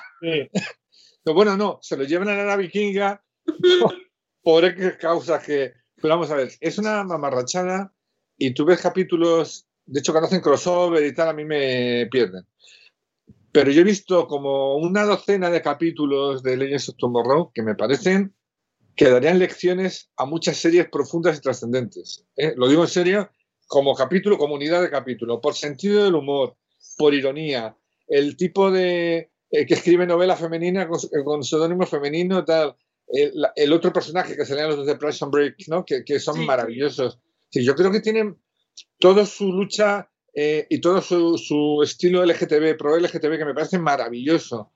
bueno, 1.24 1.56
no, 1.56 1.78
se 1.82 1.96
lo 1.96 2.02
llevan 2.02 2.30
a 2.30 2.34
la 2.34 2.42
era 2.42 2.56
vikinga 2.56 3.24
por, 3.72 3.94
por 4.42 4.98
causas 4.98 5.44
que... 5.44 5.72
Pero 5.94 6.14
vamos 6.14 6.32
a 6.32 6.34
ver, 6.34 6.50
es 6.58 6.78
una 6.78 7.04
mamarrachada 7.04 7.92
y 8.36 8.54
tú 8.54 8.64
ves 8.64 8.80
capítulos, 8.80 9.68
de 9.86 10.00
hecho, 10.00 10.10
cuando 10.10 10.26
hacen 10.26 10.40
crossover 10.40 11.04
y 11.04 11.14
tal, 11.14 11.28
a 11.28 11.32
mí 11.32 11.44
me 11.44 12.08
pierden. 12.10 12.44
Pero 13.58 13.72
yo 13.72 13.80
he 13.80 13.84
visto 13.84 14.28
como 14.28 14.76
una 14.76 15.02
docena 15.02 15.50
de 15.50 15.60
capítulos 15.60 16.44
de 16.44 16.56
Legends 16.56 16.90
of 16.90 16.96
Tomorrow 16.96 17.50
que 17.52 17.64
me 17.64 17.74
parecen 17.74 18.32
que 18.94 19.10
darían 19.10 19.40
lecciones 19.40 20.12
a 20.16 20.26
muchas 20.26 20.58
series 20.58 20.88
profundas 20.88 21.36
y 21.36 21.40
trascendentes. 21.40 22.24
¿eh? 22.36 22.54
Lo 22.56 22.68
digo 22.68 22.82
en 22.82 22.88
serio, 22.88 23.30
como 23.66 23.96
capítulo, 23.96 24.38
comunidad 24.38 24.80
de 24.80 24.90
capítulo, 24.90 25.40
por 25.40 25.56
sentido 25.56 26.04
del 26.04 26.14
humor, 26.14 26.54
por 26.96 27.14
ironía, 27.14 27.76
el 28.06 28.36
tipo 28.36 28.70
de 28.70 29.32
eh, 29.50 29.66
que 29.66 29.74
escribe 29.74 30.06
novela 30.06 30.36
femenina 30.36 30.86
con, 30.86 31.00
con 31.24 31.42
seudónimo 31.42 31.84
femenino, 31.84 32.44
tal, 32.44 32.76
el, 33.08 33.72
otro 33.72 33.92
personaje 33.92 34.36
que 34.36 34.46
salían 34.46 34.68
los 34.68 34.86
de 34.86 34.94
Prison 34.94 35.32
Break, 35.32 35.64
¿no? 35.66 35.84
que, 35.84 36.04
que 36.04 36.20
son 36.20 36.46
maravillosos. 36.46 37.18
Sí, 37.50 37.64
yo 37.64 37.74
creo 37.74 37.90
que 37.90 38.02
tienen 38.02 38.40
toda 39.00 39.26
su 39.26 39.52
lucha 39.52 40.08
eh, 40.40 40.68
y 40.70 40.80
todo 40.80 41.02
su, 41.02 41.80
estilo 41.82 42.24
LGTB, 42.24 42.76
pro 42.78 42.96
LGTB, 42.96 43.38
que 43.38 43.44
me 43.44 43.54
parece 43.54 43.76
maravilloso. 43.76 44.70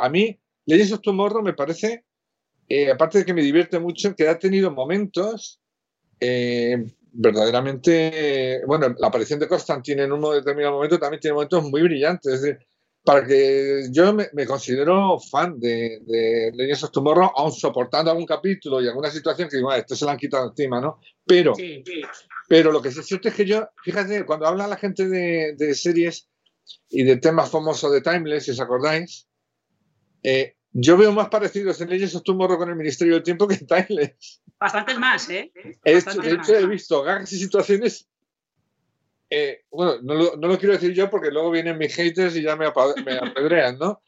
a 0.00 0.08
mí, 0.08 0.38
Leyes 0.64 0.92
of 0.92 1.00
Tomorrow 1.00 1.42
me 1.42 1.54
parece, 1.54 2.04
eh, 2.68 2.92
aparte 2.92 3.18
de 3.18 3.24
que 3.24 3.34
me 3.34 3.42
divierte 3.42 3.80
mucho, 3.80 4.14
que 4.14 4.28
ha 4.28 4.38
tenido 4.38 4.70
momentos 4.70 5.60
eh, 6.20 6.86
verdaderamente. 7.10 8.62
bueno, 8.68 8.94
la 8.96 9.08
aparición 9.08 9.40
de 9.40 9.48
Constantine 9.48 10.04
en 10.04 10.12
un 10.12 10.20
determinado 10.34 10.74
momento 10.74 11.00
también 11.00 11.20
tiene 11.20 11.34
momentos 11.34 11.64
muy 11.64 11.82
brillantes. 11.82 12.34
Es 12.34 12.42
decir, 12.42 12.58
para 13.04 13.26
que 13.26 13.88
yo 13.90 14.14
me, 14.14 14.46
considero 14.46 15.18
fan 15.18 15.58
de, 15.58 15.98
de 16.06 16.52
Legends 16.54 16.84
of 16.84 16.92
Tomorrow, 16.92 17.32
aún 17.34 17.50
soportando 17.50 18.12
algún 18.12 18.26
capítulo 18.26 18.80
y 18.80 18.86
alguna 18.86 19.10
situación 19.10 19.48
que 19.48 19.56
digo, 19.56 19.72
esto 19.72 19.96
se 19.96 20.04
la 20.04 20.12
han 20.12 20.18
quitado 20.18 20.50
encima, 20.50 20.80
¿no? 20.80 21.00
Pero, 21.28 21.52
pero 22.48 22.72
lo 22.72 22.80
que 22.80 22.88
es 22.88 23.06
cierto 23.06 23.28
es 23.28 23.34
que 23.34 23.44
yo, 23.44 23.68
fíjate, 23.84 24.24
cuando 24.24 24.46
habla 24.46 24.66
la 24.66 24.76
gente 24.76 25.08
de, 25.08 25.74
series 25.74 26.28
y 26.88 27.04
de 27.04 27.18
temas 27.18 27.50
famosos 27.50 27.92
de 27.92 28.00
Timeless, 28.00 28.46
si 28.46 28.50
os 28.52 28.60
acordáis, 28.60 29.28
eh, 30.22 30.56
yo 30.72 30.96
veo 30.96 31.12
más 31.12 31.28
parecidos 31.28 31.80
en 31.80 31.90
Legends 31.90 32.16
of 32.16 32.22
Tomorrow 32.22 32.58
con 32.58 32.70
el 32.70 32.76
Ministerio 32.76 33.14
del 33.14 33.22
Tiempo 33.22 33.46
que 33.46 33.54
en 33.54 33.66
Timeless. 33.66 34.42
Bastantes 34.58 34.98
más, 34.98 35.28
¿eh? 35.30 35.52
de 35.84 35.96
hecho, 35.96 36.56
he 36.56 36.66
visto 36.66 37.02
gags 37.02 37.32
y 37.32 37.38
situaciones 37.38 38.08
eh, 39.30 39.64
bueno, 39.70 40.00
no 40.02 40.14
lo, 40.14 40.36
no 40.36 40.48
lo, 40.48 40.58
quiero 40.58 40.74
decir 40.74 40.94
yo 40.94 41.10
porque 41.10 41.30
luego 41.30 41.50
vienen 41.50 41.76
mis 41.76 41.94
haters 41.94 42.34
y 42.36 42.42
ya 42.42 42.56
me, 42.56 42.66
apedrean, 42.66 43.78
¿no? 43.78 44.02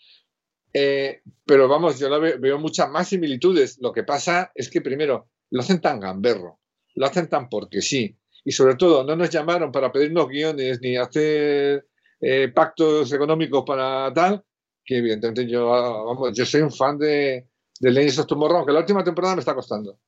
Eh, 0.73 1.21
pero 1.45 1.69
vamos, 1.69 1.99
yo 1.99 2.09
veo, 2.21 2.59
muchas 2.59 2.89
más 2.91 3.09
similitudes. 3.09 3.79
Lo 3.81 3.93
que 3.93 4.05
pasa 4.05 4.51
es 4.55 4.71
que 4.71 4.81
primero 4.81 5.29
lo 5.51 5.61
hacen 5.61 5.81
tan 5.81 6.01
gamberro, 6.01 6.60
lo 6.95 7.07
hacen 7.07 7.29
tan 7.29 7.49
porque 7.49 7.81
sí, 7.81 8.17
y 8.45 8.53
sobre 8.53 8.75
todo 8.77 9.05
no 9.05 9.17
nos 9.17 9.31
llamaron 9.31 9.71
para 9.71 9.93
pedirnos 9.93 10.29
guiones 10.29 10.81
ni 10.81 10.97
hacer 10.97 11.87
eh, 12.21 12.49
pactos 12.49 13.13
económicos 13.13 13.65
para 13.67 14.13
tal, 14.13 14.45
que 14.85 14.99
evidentemente 14.99 15.47
yo, 15.47 15.69
vamos, 15.69 16.37
yo 16.37 16.45
soy 16.45 16.63
un 16.63 16.73
fan 16.73 16.99
de, 16.99 17.49
de 17.79 17.91
Legends 17.91 18.21
of 18.21 18.27
Tomorrow, 18.27 18.59
aunque 18.59 18.73
la 18.73 18.81
última 18.81 19.05
temporada 19.05 19.37
me 19.37 19.41
está 19.41 19.55
costando. 19.55 19.99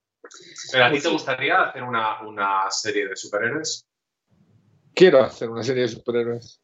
¿Pero 0.70 0.84
a 0.84 0.90
ti 0.90 1.00
te 1.00 1.08
gustaría 1.08 1.62
hacer 1.62 1.82
una, 1.82 2.22
una 2.22 2.70
serie 2.70 3.08
de 3.08 3.16
superhéroes? 3.16 3.86
quiero 4.94 5.22
hacer 5.22 5.50
una 5.50 5.62
serie 5.62 5.82
de 5.82 5.88
superhéroes. 5.88 6.60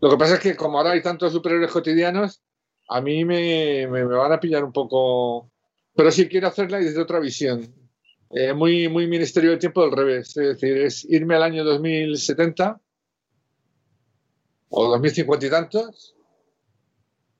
Lo 0.00 0.10
que 0.10 0.16
pasa 0.16 0.34
es 0.34 0.40
que 0.40 0.56
como 0.56 0.78
ahora 0.78 0.92
hay 0.92 1.02
tantos 1.02 1.32
superhéroes 1.32 1.70
cotidianos, 1.70 2.42
a 2.88 3.00
mí 3.00 3.24
me, 3.24 3.86
van 3.86 4.32
a 4.32 4.40
pillar 4.40 4.64
un 4.64 4.72
poco... 4.72 5.50
Pero 5.94 6.10
sí 6.10 6.28
quiero 6.28 6.48
hacerla 6.48 6.80
y 6.80 6.84
desde 6.84 7.00
otra 7.00 7.18
visión. 7.18 7.74
Eh, 8.30 8.52
muy, 8.52 8.88
muy 8.88 9.06
Ministerio 9.06 9.50
del 9.50 9.58
Tiempo 9.58 9.82
del 9.82 9.92
revés. 9.92 10.36
Es 10.36 10.60
decir, 10.60 10.78
es 10.78 11.04
irme 11.04 11.34
al 11.34 11.42
año 11.42 11.64
2070 11.64 12.80
o 14.68 14.88
2050 14.88 15.46
y 15.46 15.50
tantos 15.50 16.16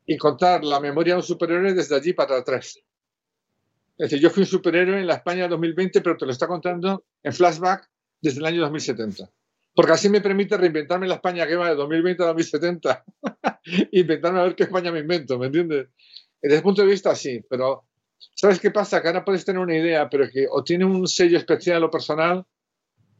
y 0.06 0.16
contar 0.16 0.64
la 0.64 0.80
memoria 0.80 1.14
de 1.14 1.18
un 1.18 1.22
superhéroe 1.22 1.74
desde 1.74 1.94
allí 1.94 2.12
para 2.12 2.38
atrás. 2.38 2.80
Es 3.98 4.10
decir, 4.10 4.18
yo 4.18 4.30
fui 4.30 4.42
un 4.42 4.48
superhéroe 4.48 4.98
en 4.98 5.06
la 5.06 5.14
España 5.14 5.46
2020, 5.46 6.00
pero 6.00 6.16
te 6.16 6.26
lo 6.26 6.32
está 6.32 6.48
contando 6.48 7.04
en 7.22 7.32
flashback 7.32 7.88
desde 8.20 8.40
el 8.40 8.46
año 8.46 8.60
2070 8.62 9.30
porque 9.74 9.92
así 9.92 10.08
me 10.08 10.20
permite 10.20 10.56
reinventarme 10.56 11.06
la 11.06 11.14
España 11.14 11.46
que 11.46 11.56
va 11.56 11.70
de 11.70 11.74
2020 11.74 12.22
a 12.22 12.26
2070. 12.26 13.04
Inventarme 13.92 14.40
a 14.40 14.44
ver 14.44 14.54
qué 14.54 14.64
España 14.64 14.90
me 14.92 15.00
invento, 15.00 15.38
¿me 15.38 15.46
entiendes? 15.46 15.88
Desde 16.40 16.56
ese 16.56 16.62
punto 16.62 16.82
de 16.82 16.88
vista, 16.88 17.14
sí, 17.14 17.40
pero 17.48 17.84
¿Sabes 18.34 18.60
qué 18.60 18.70
pasa? 18.70 19.00
Que 19.00 19.08
ahora 19.08 19.24
puedes 19.24 19.44
tener 19.44 19.60
una 19.60 19.76
idea, 19.76 20.08
pero 20.08 20.28
que 20.30 20.46
o 20.50 20.62
tiene 20.64 20.84
un 20.84 21.06
sello 21.06 21.38
especial 21.38 21.84
o 21.84 21.90
personal 21.90 22.44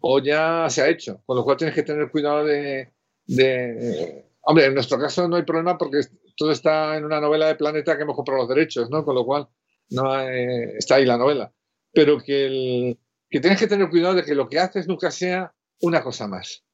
o 0.00 0.18
ya 0.18 0.66
se 0.70 0.82
ha 0.82 0.88
hecho, 0.88 1.22
con 1.26 1.36
lo 1.36 1.44
cual 1.44 1.56
tienes 1.56 1.74
que 1.74 1.82
tener 1.82 2.10
cuidado 2.10 2.44
de, 2.44 2.92
de... 3.26 4.26
Hombre, 4.42 4.66
en 4.66 4.74
nuestro 4.74 4.98
caso 4.98 5.28
no 5.28 5.36
hay 5.36 5.42
problema 5.42 5.76
porque 5.76 6.00
todo 6.36 6.50
está 6.50 6.96
en 6.96 7.04
una 7.04 7.20
novela 7.20 7.48
de 7.48 7.56
Planeta 7.56 7.96
que 7.96 8.02
hemos 8.04 8.16
comprado 8.16 8.40
los 8.40 8.48
derechos, 8.48 8.88
¿no? 8.88 9.04
Con 9.04 9.14
lo 9.14 9.24
cual 9.26 9.48
no 9.90 10.18
está 10.20 10.94
ahí 10.94 11.04
la 11.04 11.18
novela. 11.18 11.52
Pero 11.92 12.18
que, 12.18 12.98
que 13.28 13.40
tienes 13.40 13.58
que 13.58 13.66
tener 13.66 13.90
cuidado 13.90 14.14
de 14.14 14.24
que 14.24 14.34
lo 14.34 14.48
que 14.48 14.58
haces 14.58 14.88
nunca 14.88 15.10
sea 15.10 15.52
una 15.82 16.02
cosa 16.02 16.26
más. 16.26 16.64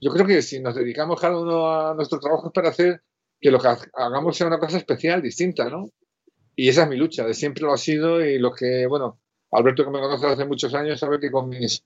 Yo 0.00 0.10
creo 0.10 0.26
que 0.26 0.40
si 0.40 0.60
nos 0.60 0.74
dedicamos 0.74 1.20
cada 1.20 1.38
uno 1.38 1.70
a 1.70 1.94
nuestro 1.94 2.18
trabajo 2.18 2.46
es 2.46 2.52
para 2.54 2.70
hacer 2.70 3.02
que 3.38 3.50
lo 3.50 3.58
que 3.58 3.68
hagamos 3.94 4.36
sea 4.36 4.46
una 4.46 4.58
cosa 4.58 4.78
especial, 4.78 5.20
distinta, 5.20 5.68
¿no? 5.68 5.90
Y 6.60 6.68
esa 6.68 6.82
es 6.82 6.90
mi 6.90 6.96
lucha, 6.96 7.24
de 7.24 7.32
siempre 7.32 7.62
lo 7.62 7.72
ha 7.72 7.78
sido 7.78 8.22
y 8.22 8.38
lo 8.38 8.52
que, 8.52 8.86
bueno, 8.86 9.18
Alberto 9.50 9.82
que 9.82 9.90
me 9.90 9.98
conoce 9.98 10.26
hace 10.26 10.44
muchos 10.44 10.74
años 10.74 11.00
sabe 11.00 11.18
que 11.18 11.30
con 11.30 11.48
mis 11.48 11.82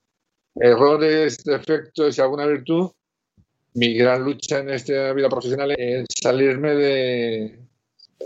errores, 0.53 1.37
defectos 1.45 2.17
y 2.17 2.21
alguna 2.21 2.45
virtud, 2.45 2.91
mi 3.75 3.93
gran 3.93 4.25
lucha 4.25 4.59
en 4.59 4.71
esta 4.71 5.13
vida 5.13 5.29
profesional 5.29 5.71
es 5.77 6.05
salirme 6.21 6.75
de, 6.75 7.59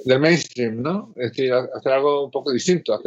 del 0.06 0.20
mainstream, 0.20 0.82
¿no? 0.82 1.14
Es 1.18 1.34
decir, 1.34 1.54
hacer 1.54 1.91
algo 1.91 2.26
un 2.26 2.32
poco 2.32 2.52
distinto. 2.52 3.00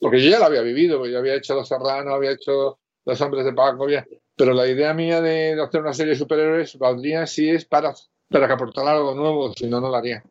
porque 0.00 0.20
yo 0.20 0.30
ya 0.30 0.40
lo 0.40 0.46
había 0.46 0.62
vivido, 0.62 1.06
yo 1.06 1.20
había 1.20 1.36
hecho 1.36 1.54
Los 1.54 1.68
Serranos, 1.68 2.12
había 2.12 2.32
hecho 2.32 2.80
Los 3.04 3.20
Hombres 3.20 3.44
de 3.44 3.52
Paco, 3.52 3.86
pero 4.34 4.52
la 4.52 4.66
idea 4.66 4.92
mía 4.92 5.20
de 5.20 5.52
hacer 5.62 5.82
una 5.82 5.94
serie 5.94 6.14
de 6.14 6.18
superhéroes 6.18 6.76
valdría 6.76 7.28
si 7.28 7.48
es 7.48 7.64
para, 7.64 7.94
para 8.28 8.48
que 8.48 8.54
aportara 8.54 8.90
algo 8.90 9.14
nuevo, 9.14 9.52
si 9.52 9.68
no, 9.68 9.80
no 9.80 9.88
lo 9.88 9.94
haría. 9.94 10.24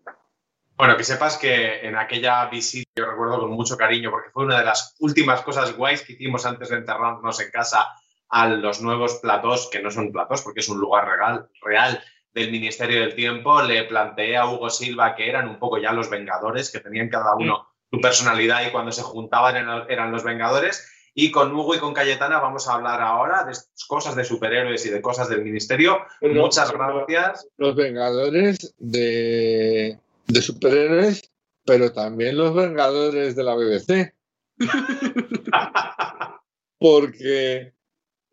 Bueno, 0.78 0.96
que 0.96 1.04
sepas 1.04 1.38
que 1.38 1.80
en 1.88 1.96
aquella 1.96 2.46
visita 2.46 2.92
yo 2.96 3.06
recuerdo 3.06 3.40
con 3.40 3.52
mucho 3.52 3.78
cariño, 3.78 4.12
porque 4.12 4.30
fue 4.30 4.46
una 4.46 4.60
de 4.60 4.66
las 4.66 4.96
últimas 5.00 5.42
cosas 5.42 5.76
guays 5.76 6.04
que 6.04 6.14
hicimos 6.14 6.46
antes 6.46 6.70
de 6.70 6.78
enterrarnos 6.78 7.42
en 7.42 7.50
casa 7.50 7.88
a 8.30 8.48
los 8.48 8.82
nuevos 8.82 9.16
platós, 9.16 9.70
que 9.72 9.82
no 9.82 9.90
son 9.90 10.12
platós 10.12 10.44
porque 10.44 10.60
es 10.60 10.70
un 10.70 10.80
lugar 10.80 11.08
real, 11.08 11.50
real 11.64 12.04
del 12.32 12.52
Ministerio 12.52 13.02
del 13.02 13.16
Tiempo. 13.16 13.62
Le 13.64 13.86
planteé 13.86 14.38
a 14.38 14.46
Hugo 14.46 14.70
Silva 14.70 15.16
que 15.16 15.28
eran 15.28 15.48
un 15.48 15.58
poco 15.58 15.80
ya 15.80 15.94
los 15.94 16.12
Vengadores, 16.12 16.72
que 16.72 16.80
tenían 16.80 17.10
cada 17.10 17.34
uno 17.36 17.68
su 17.90 18.00
personalidad 18.00 18.68
y 18.68 18.72
cuando 18.72 18.92
se 18.92 19.02
juntaban 19.02 19.56
eran 19.90 20.12
los 20.12 20.24
Vengadores. 20.24 20.94
Y 21.16 21.32
con 21.32 21.56
Hugo 21.56 21.74
y 21.74 21.80
con 21.80 21.96
Cayetana 21.96 22.40
vamos 22.40 22.68
a 22.68 22.76
hablar 22.76 23.02
ahora 23.02 23.44
de 23.46 23.54
cosas 23.88 24.16
de 24.16 24.24
superhéroes 24.24 24.86
y 24.86 24.92
de 24.92 25.02
cosas 25.02 25.28
del 25.30 25.44
Ministerio. 25.44 26.06
Muchas 26.22 26.72
gracias. 26.72 27.48
Los 27.58 27.76
Vengadores 27.76 28.76
de 28.78 29.98
de 30.28 30.42
superhéroes, 30.42 31.32
pero 31.66 31.92
también 31.92 32.38
los 32.38 32.54
Vengadores 32.56 33.36
de 33.36 33.44
la 33.44 33.56
BBC. 33.56 34.14
Porque. 36.80 37.74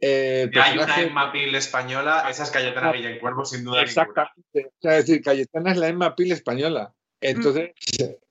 Eh, 0.00 0.50
hay 0.60 0.78
una 0.78 1.00
Emma 1.00 1.32
Peel 1.32 1.54
española, 1.54 2.26
esa 2.28 2.42
es 2.42 2.50
Cayetana 2.50 2.92
Cuervo, 3.20 3.44
sin 3.44 3.64
duda. 3.64 3.82
Exactamente. 3.82 4.42
es 4.54 5.06
decir, 5.06 5.22
Cayetana 5.22 5.72
es 5.72 5.78
la 5.78 5.88
Emma 5.88 6.14
Peel 6.14 6.32
española. 6.32 6.94
Entonces, 7.20 7.70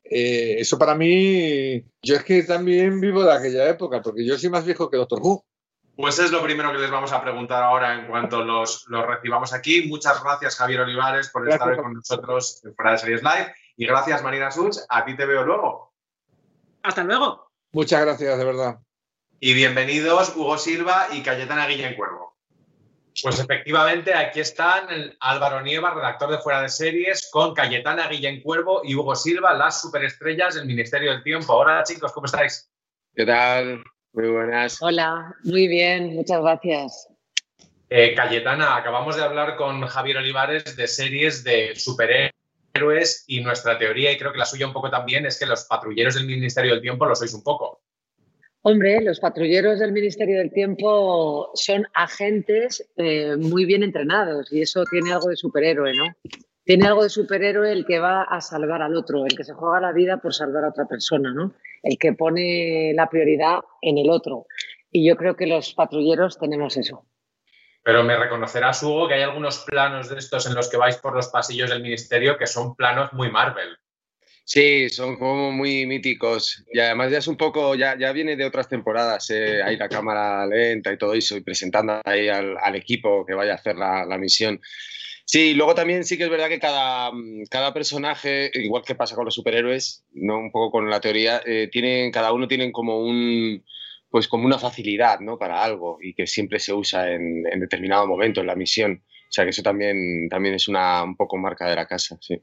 eh, 0.04 0.56
eso 0.60 0.78
para 0.78 0.94
mí, 0.94 1.84
yo 2.04 2.16
es 2.16 2.24
que 2.24 2.44
también 2.44 3.02
vivo 3.02 3.24
de 3.24 3.34
aquella 3.34 3.68
época, 3.68 4.02
porque 4.04 4.24
yo 4.24 4.38
soy 4.38 4.50
más 4.50 4.66
viejo 4.66 4.90
que 4.90 4.98
Doctor 4.98 5.20
Who. 5.22 5.44
Pues 5.96 6.18
es 6.18 6.32
lo 6.32 6.42
primero 6.42 6.72
que 6.72 6.80
les 6.80 6.90
vamos 6.90 7.12
a 7.14 7.22
preguntar 7.22 7.62
ahora 7.62 7.94
en 7.94 8.08
cuanto 8.08 8.44
los, 8.44 8.88
los 8.88 9.06
recibamos 9.06 9.54
aquí. 9.54 9.88
Muchas 9.88 10.24
gracias, 10.24 10.56
Javier 10.56 10.82
Olivares, 10.82 11.30
por 11.30 11.48
estar 11.48 11.70
hoy 11.70 11.78
con 11.78 11.94
nosotros 11.94 12.62
en 12.64 12.76
Fuera 12.76 12.94
de 12.94 12.98
Series 12.98 13.22
Live. 13.22 13.54
Y 13.78 13.86
gracias, 13.86 14.24
Marina 14.24 14.50
Such. 14.50 14.78
A 14.90 15.06
ti 15.06 15.16
te 15.16 15.26
veo 15.26 15.44
luego. 15.44 15.94
Hasta 16.82 17.04
luego. 17.04 17.52
Muchas 17.72 18.02
gracias, 18.02 18.38
de 18.38 18.46
verdad. 18.46 18.80
Y 19.40 19.54
bienvenidos, 19.54 20.36
Hugo 20.36 20.58
Silva 20.58 21.08
y 21.12 21.22
Cayetana 21.22 21.68
Guillén 21.68 21.96
Cuervo. 21.96 22.38
Pues 23.22 23.40
efectivamente, 23.40 24.16
aquí 24.16 24.40
están 24.40 24.88
Álvaro 25.20 25.62
Nieva, 25.62 25.94
redactor 25.94 26.32
de 26.32 26.40
Fuera 26.40 26.62
de 26.62 26.70
Series, 26.70 27.30
con 27.32 27.54
Cayetana 27.54 28.08
Guillén 28.08 28.42
Cuervo 28.42 28.82
y 28.84 28.96
Hugo 28.96 29.16
Silva, 29.16 29.54
las 29.54 29.82
superestrellas 29.82 30.56
del 30.56 30.66
Ministerio 30.66 31.12
del 31.12 31.22
Tiempo. 31.22 31.54
Hola, 31.54 31.84
chicos, 31.84 32.12
¿cómo 32.12 32.26
estáis? 32.26 32.72
¿Qué 33.14 33.26
tal? 33.26 33.84
Muy 34.14 34.30
buenas. 34.30 34.80
Hola, 34.82 35.36
muy 35.44 35.68
bien, 35.68 36.14
muchas 36.14 36.40
gracias. 36.42 37.10
Eh, 37.90 38.14
Cayetana, 38.16 38.78
acabamos 38.78 39.16
de 39.16 39.24
hablar 39.24 39.56
con 39.56 39.82
Javier 39.82 40.18
Olivares 40.18 40.76
de 40.76 40.88
series 40.88 41.44
de 41.44 41.76
superhéroes 41.76 43.24
y 43.28 43.42
nuestra 43.42 43.78
teoría, 43.78 44.12
y 44.12 44.18
creo 44.18 44.32
que 44.32 44.38
la 44.38 44.46
suya 44.46 44.68
un 44.68 44.74
poco 44.74 44.90
también, 44.90 45.26
es 45.26 45.40
que 45.40 45.48
los 45.48 45.66
patrulleros 45.66 46.16
del 46.16 46.28
Ministerio 46.28 46.74
del 46.74 46.82
Tiempo 46.82 47.06
lo 47.06 47.16
sois 47.16 47.34
un 47.34 47.44
poco. 47.44 47.82
Hombre, 48.62 49.02
los 49.02 49.20
patrulleros 49.20 49.80
del 49.80 49.92
Ministerio 49.92 50.38
del 50.38 50.52
Tiempo 50.52 51.52
son 51.56 51.86
agentes 51.94 52.88
eh, 52.96 53.36
muy 53.36 53.66
bien 53.66 53.84
entrenados 53.84 54.54
y 54.54 54.62
eso 54.62 54.86
tiene 54.86 55.12
algo 55.12 55.30
de 55.30 55.36
superhéroe, 55.36 55.94
¿no? 55.94 56.06
tiene 56.64 56.88
algo 56.88 57.04
de 57.04 57.10
superhéroe 57.10 57.72
el 57.72 57.86
que 57.86 58.00
va 58.00 58.24
a 58.24 58.42
salvar 58.42 58.82
al 58.82 58.96
otro, 58.96 59.26
el 59.26 59.36
que 59.36 59.44
se 59.44 59.54
juega 59.54 59.82
la 59.82 59.92
vida 59.92 60.18
por 60.18 60.34
salvar 60.34 60.64
a 60.64 60.70
otra 60.70 60.86
persona, 60.86 61.34
¿no? 61.34 61.54
El 61.84 61.98
que 62.00 62.14
pone 62.14 62.94
la 62.96 63.10
prioridad 63.10 63.60
en 63.82 63.98
el 64.00 64.10
otro. 64.10 64.48
Y 64.92 65.08
yo 65.08 65.16
creo 65.18 65.36
que 65.36 65.48
los 65.48 65.74
patrulleros 65.74 66.40
tenemos 66.40 66.78
eso. 66.78 67.06
Pero 67.84 68.04
me 68.04 68.16
reconocerás, 68.16 68.82
Hugo, 68.82 69.08
que 69.08 69.16
hay 69.16 69.24
algunos 69.24 69.60
planos 69.66 70.10
de 70.10 70.18
estos 70.18 70.48
en 70.48 70.56
los 70.56 70.70
que 70.70 70.78
vais 70.78 70.98
por 70.98 71.14
los 71.14 71.28
pasillos 71.28 71.70
del 71.70 71.82
ministerio 71.82 72.38
que 72.38 72.48
son 72.48 72.76
planos 72.76 73.12
muy 73.12 73.30
Marvel. 73.30 73.78
Sí, 74.46 74.90
son 74.90 75.18
como 75.18 75.52
muy 75.52 75.86
míticos. 75.86 76.64
Y 76.72 76.80
además 76.80 77.12
ya 77.12 77.18
es 77.18 77.28
un 77.28 77.38
poco, 77.38 77.76
ya, 77.76 77.98
ya 77.98 78.12
viene 78.12 78.36
de 78.36 78.46
otras 78.46 78.68
temporadas, 78.68 79.30
eh, 79.30 79.62
ahí 79.64 79.78
la 79.78 79.90
cámara 79.90 80.46
lenta 80.46 80.92
y 80.92 80.98
todo 80.98 81.14
eso, 81.14 81.38
y 81.38 81.42
presentando 81.42 82.02
ahí 82.04 82.28
al, 82.28 82.76
equipo 82.76 83.26
que 83.26 83.34
vaya 83.34 83.54
a 83.54 83.56
hacer 83.56 83.76
la, 83.76 84.06
la 84.06 84.18
misión. 84.18 84.60
Sí, 85.34 85.56
luego 85.56 85.74
también 85.74 86.04
sí 86.04 86.16
que 86.16 86.26
es 86.26 86.30
verdad 86.30 86.48
que 86.48 86.60
cada, 86.60 87.12
mm, 87.12 87.46
cada 87.50 87.74
personaje, 87.74 88.52
igual 88.54 88.84
que 88.86 88.94
pasa 88.94 89.16
con 89.16 89.26
los 89.26 89.34
superhéroes, 89.34 90.06
no 90.12 90.38
un 90.38 90.52
poco 90.52 90.70
con 90.70 90.92
la 90.92 91.02
teoría, 91.02 91.42
eh, 91.44 91.70
tienen, 91.72 92.12
cada 92.12 92.32
uno 92.34 92.48
tiene 92.48 92.72
como 92.72 93.00
un 93.00 93.66
pues 94.12 94.28
como 94.28 94.46
una 94.46 94.60
facilidad 94.60 95.22
¿no? 95.22 95.40
para 95.40 95.64
algo 95.64 95.98
y 96.00 96.14
que 96.14 96.28
siempre 96.28 96.60
se 96.60 96.72
usa 96.72 97.12
en, 97.12 97.48
en, 97.52 97.60
determinado 97.60 98.06
momento 98.06 98.42
en 98.42 98.46
la 98.46 98.56
misión. 98.56 99.04
O 99.04 99.32
sea 99.32 99.44
que 99.44 99.50
eso 99.50 99.64
también, 99.64 100.30
también 100.30 100.54
es 100.54 100.68
una 100.68 101.04
un 101.04 101.18
poco 101.18 101.36
marca 101.38 101.68
de 101.68 101.78
la 101.78 101.88
casa, 101.88 102.16
sí. 102.22 102.40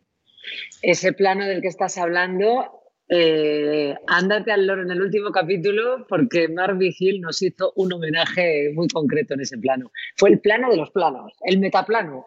Ese 0.82 1.12
plano 1.12 1.47
del 1.47 1.62
que 1.62 1.68
estás 1.68 1.97
hablando 1.97 2.80
eh, 3.13 3.93
ándate 4.07 4.53
al 4.53 4.69
loro 4.69 4.83
en 4.83 4.91
el 4.93 5.03
último 5.03 5.33
capítulo 5.33 6.07
porque 6.09 6.47
Mark 6.47 6.79
Vigil 6.79 7.21
nos 7.21 7.43
hizo 7.43 7.73
un 7.75 7.93
homenaje 7.93 8.71
muy 8.73 8.87
concreto 8.87 9.35
en 9.35 9.41
ese 9.41 9.59
plano. 9.59 9.91
Fue 10.17 10.31
el 10.31 10.39
plano 10.39 10.71
de 10.71 10.77
los 10.77 10.91
planos, 10.91 11.33
el 11.43 11.59
metaplano. 11.59 12.27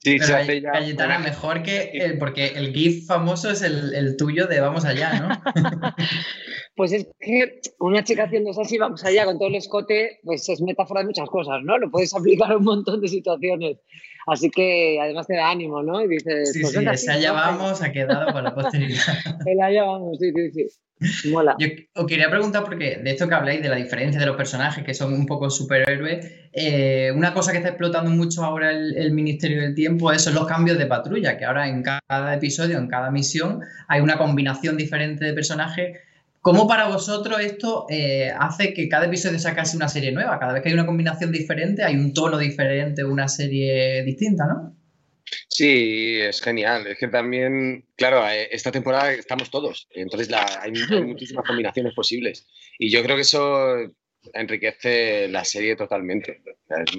Sí, 0.00 0.18
se 0.18 0.34
hace 0.34 0.60
ya. 0.60 0.72
Cayetana, 0.72 1.18
mejor 1.18 1.62
que 1.62 1.90
el, 1.94 2.18
porque 2.18 2.48
el 2.48 2.74
GIF 2.74 3.06
famoso 3.06 3.50
es 3.50 3.62
el, 3.62 4.16
tuyo 4.18 4.46
de 4.46 4.60
Vamos 4.60 4.84
allá, 4.84 5.18
¿no? 5.18 5.28
pues 6.76 6.92
es 6.92 7.08
que 7.18 7.60
una 7.78 8.04
chica 8.04 8.24
haciendo 8.24 8.50
así, 8.50 8.76
vamos 8.76 9.04
allá 9.06 9.24
con 9.24 9.38
todo 9.38 9.48
el 9.48 9.54
escote, 9.54 10.20
pues 10.24 10.46
es 10.50 10.60
metáfora 10.60 11.00
de 11.00 11.06
muchas 11.06 11.28
cosas, 11.30 11.62
¿no? 11.64 11.78
Lo 11.78 11.90
puedes 11.90 12.14
aplicar 12.14 12.52
a 12.52 12.58
un 12.58 12.64
montón 12.64 13.00
de 13.00 13.08
situaciones. 13.08 13.78
Así 14.30 14.50
que 14.50 14.98
además 15.00 15.26
te 15.26 15.34
da 15.36 15.50
ánimo, 15.50 15.82
¿no? 15.82 16.02
Y 16.02 16.08
dices, 16.08 16.52
sí, 16.52 16.60
pues 16.60 17.00
sí, 17.00 17.10
allá 17.10 17.32
vamos, 17.32 17.82
ha 17.82 17.90
quedado 17.92 18.32
con 18.32 18.44
la 18.44 18.54
posteridad. 18.54 18.98
el 19.46 19.60
allá 19.60 19.84
vamos, 19.84 20.18
sí, 20.18 20.30
sí, 20.34 20.50
sí. 20.52 21.30
Mola. 21.30 21.54
Yo 21.58 21.68
os 21.94 22.06
quería 22.06 22.28
preguntar, 22.28 22.64
porque 22.64 22.96
de 22.96 23.10
esto 23.10 23.28
que 23.28 23.34
habláis, 23.34 23.62
de 23.62 23.68
la 23.68 23.76
diferencia 23.76 24.20
de 24.20 24.26
los 24.26 24.36
personajes 24.36 24.84
que 24.84 24.94
son 24.94 25.12
un 25.12 25.26
poco 25.26 25.48
superhéroes, 25.48 26.30
eh, 26.52 27.12
una 27.14 27.32
cosa 27.32 27.52
que 27.52 27.58
está 27.58 27.70
explotando 27.70 28.10
mucho 28.10 28.44
ahora 28.44 28.72
el, 28.72 29.12
Ministerio 29.12 29.62
del 29.62 29.74
Tiempo 29.74 30.12
son 30.18 30.34
los 30.34 30.46
cambios 30.46 30.76
de 30.76 30.86
patrulla, 30.86 31.38
que 31.38 31.44
ahora 31.44 31.68
en 31.68 31.82
cada 31.82 32.34
episodio, 32.34 32.78
en 32.78 32.88
cada 32.88 33.10
misión, 33.10 33.60
hay 33.86 34.00
una 34.00 34.18
combinación 34.18 34.76
diferente 34.76 35.24
de 35.24 35.32
personajes 35.32 35.98
¿Cómo 36.40 36.66
para 36.68 36.88
vosotros 36.88 37.40
esto 37.40 37.86
eh, 37.90 38.30
hace 38.38 38.72
que 38.72 38.88
cada 38.88 39.06
episodio 39.06 39.38
sea 39.38 39.54
casi 39.54 39.76
una 39.76 39.88
serie 39.88 40.12
nueva? 40.12 40.38
Cada 40.38 40.52
vez 40.52 40.62
que 40.62 40.68
hay 40.68 40.74
una 40.74 40.86
combinación 40.86 41.32
diferente, 41.32 41.82
hay 41.82 41.96
un 41.96 42.14
tono 42.14 42.38
diferente, 42.38 43.04
una 43.04 43.28
serie 43.28 44.02
distinta, 44.04 44.46
¿no? 44.46 44.76
Sí, 45.48 46.18
es 46.20 46.40
genial. 46.40 46.86
Es 46.86 46.98
que 46.98 47.08
también, 47.08 47.84
claro, 47.96 48.26
eh, 48.28 48.48
esta 48.52 48.70
temporada 48.70 49.12
estamos 49.12 49.50
todos, 49.50 49.88
entonces 49.90 50.32
hay, 50.32 50.72
muchísimas 51.02 51.44
combinaciones 51.46 51.94
posibles. 51.94 52.46
Y 52.78 52.90
yo 52.90 53.02
creo 53.02 53.16
que 53.16 53.22
eso 53.22 53.76
enriquece 54.32 55.28
la 55.28 55.44
serie 55.44 55.76
totalmente. 55.76 56.42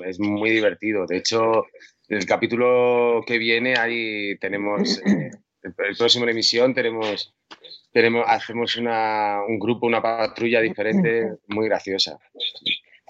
Es, 0.05 0.19
muy 0.19 0.49
divertido. 0.49 1.05
De 1.05 1.17
hecho, 1.17 1.65
en 2.07 2.17
el 2.17 2.25
capítulo 2.25 3.23
que 3.25 3.37
viene 3.37 3.77
ahí 3.77 4.37
tenemos, 4.39 4.99
eh, 5.05 5.31
el, 5.63 5.73
próximo 5.97 6.27
emisión 6.27 6.73
tenemos 6.73 7.33
tenemos, 7.91 8.23
hacemos 8.27 8.75
una, 8.77 9.39
un 9.47 9.59
grupo, 9.59 9.87
una 9.87 10.01
patrulla 10.01 10.61
diferente, 10.61 11.37
muy 11.47 11.67
graciosa. 11.67 12.19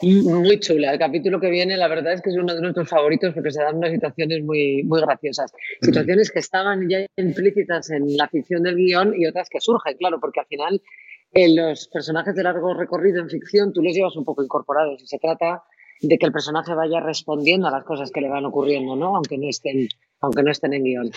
Muy 0.02 0.60
chula. 0.62 0.94
El 0.94 1.00
capítulo 1.00 1.42
que 1.42 1.50
viene, 1.50 1.76
la 1.76 1.90
verdad 1.90 2.14
es 2.14 2.22
que 2.22 2.30
es 2.30 2.38
uno 2.38 2.56
de 2.56 2.62
nuestros 2.62 2.88
favoritos 2.88 3.34
porque 3.34 3.52
se 3.52 3.62
dan 3.62 3.76
unas 3.76 3.92
situaciones 3.92 4.42
muy, 4.44 4.84
muy 4.84 5.02
graciosas. 5.02 5.52
Situaciones 5.82 6.32
que 6.32 6.40
estaban 6.40 6.88
ya 6.88 7.06
implícitas 7.18 7.90
en 7.90 8.16
la 8.16 8.30
ficción 8.30 8.64
del 8.64 8.78
guion 8.78 9.14
y 9.18 9.26
otras 9.28 9.50
que 9.50 9.60
surgen, 9.60 9.98
claro, 9.98 10.20
porque 10.22 10.40
al 10.40 10.46
final 10.46 10.82
en 11.34 11.56
los 11.56 11.90
personajes 11.90 12.34
de 12.34 12.44
largo 12.44 12.74
recorrido 12.74 13.22
en 13.22 13.30
ficción 13.30 13.74
tú 13.74 13.84
los 13.84 13.94
llevas 13.94 14.16
un 14.16 14.24
poco 14.24 14.42
incorporados 14.42 15.04
y 15.04 15.08
se 15.08 15.20
trata 15.20 15.64
de 16.02 16.18
que 16.18 16.26
el 16.26 16.32
personaje 16.32 16.74
vaya 16.74 17.02
respondiendo 17.02 17.68
a 17.68 17.72
las 17.72 17.84
cosas 17.84 18.10
que 18.12 18.22
le 18.22 18.30
van 18.30 18.46
ocurriendo, 18.46 18.96
¿no? 18.96 19.18
Aunque 19.18 19.38
no 19.38 19.50
estén, 19.50 19.90
aunque 20.22 20.44
no 20.44 20.52
estén 20.52 20.74
en 20.74 20.84
guion. 20.84 21.12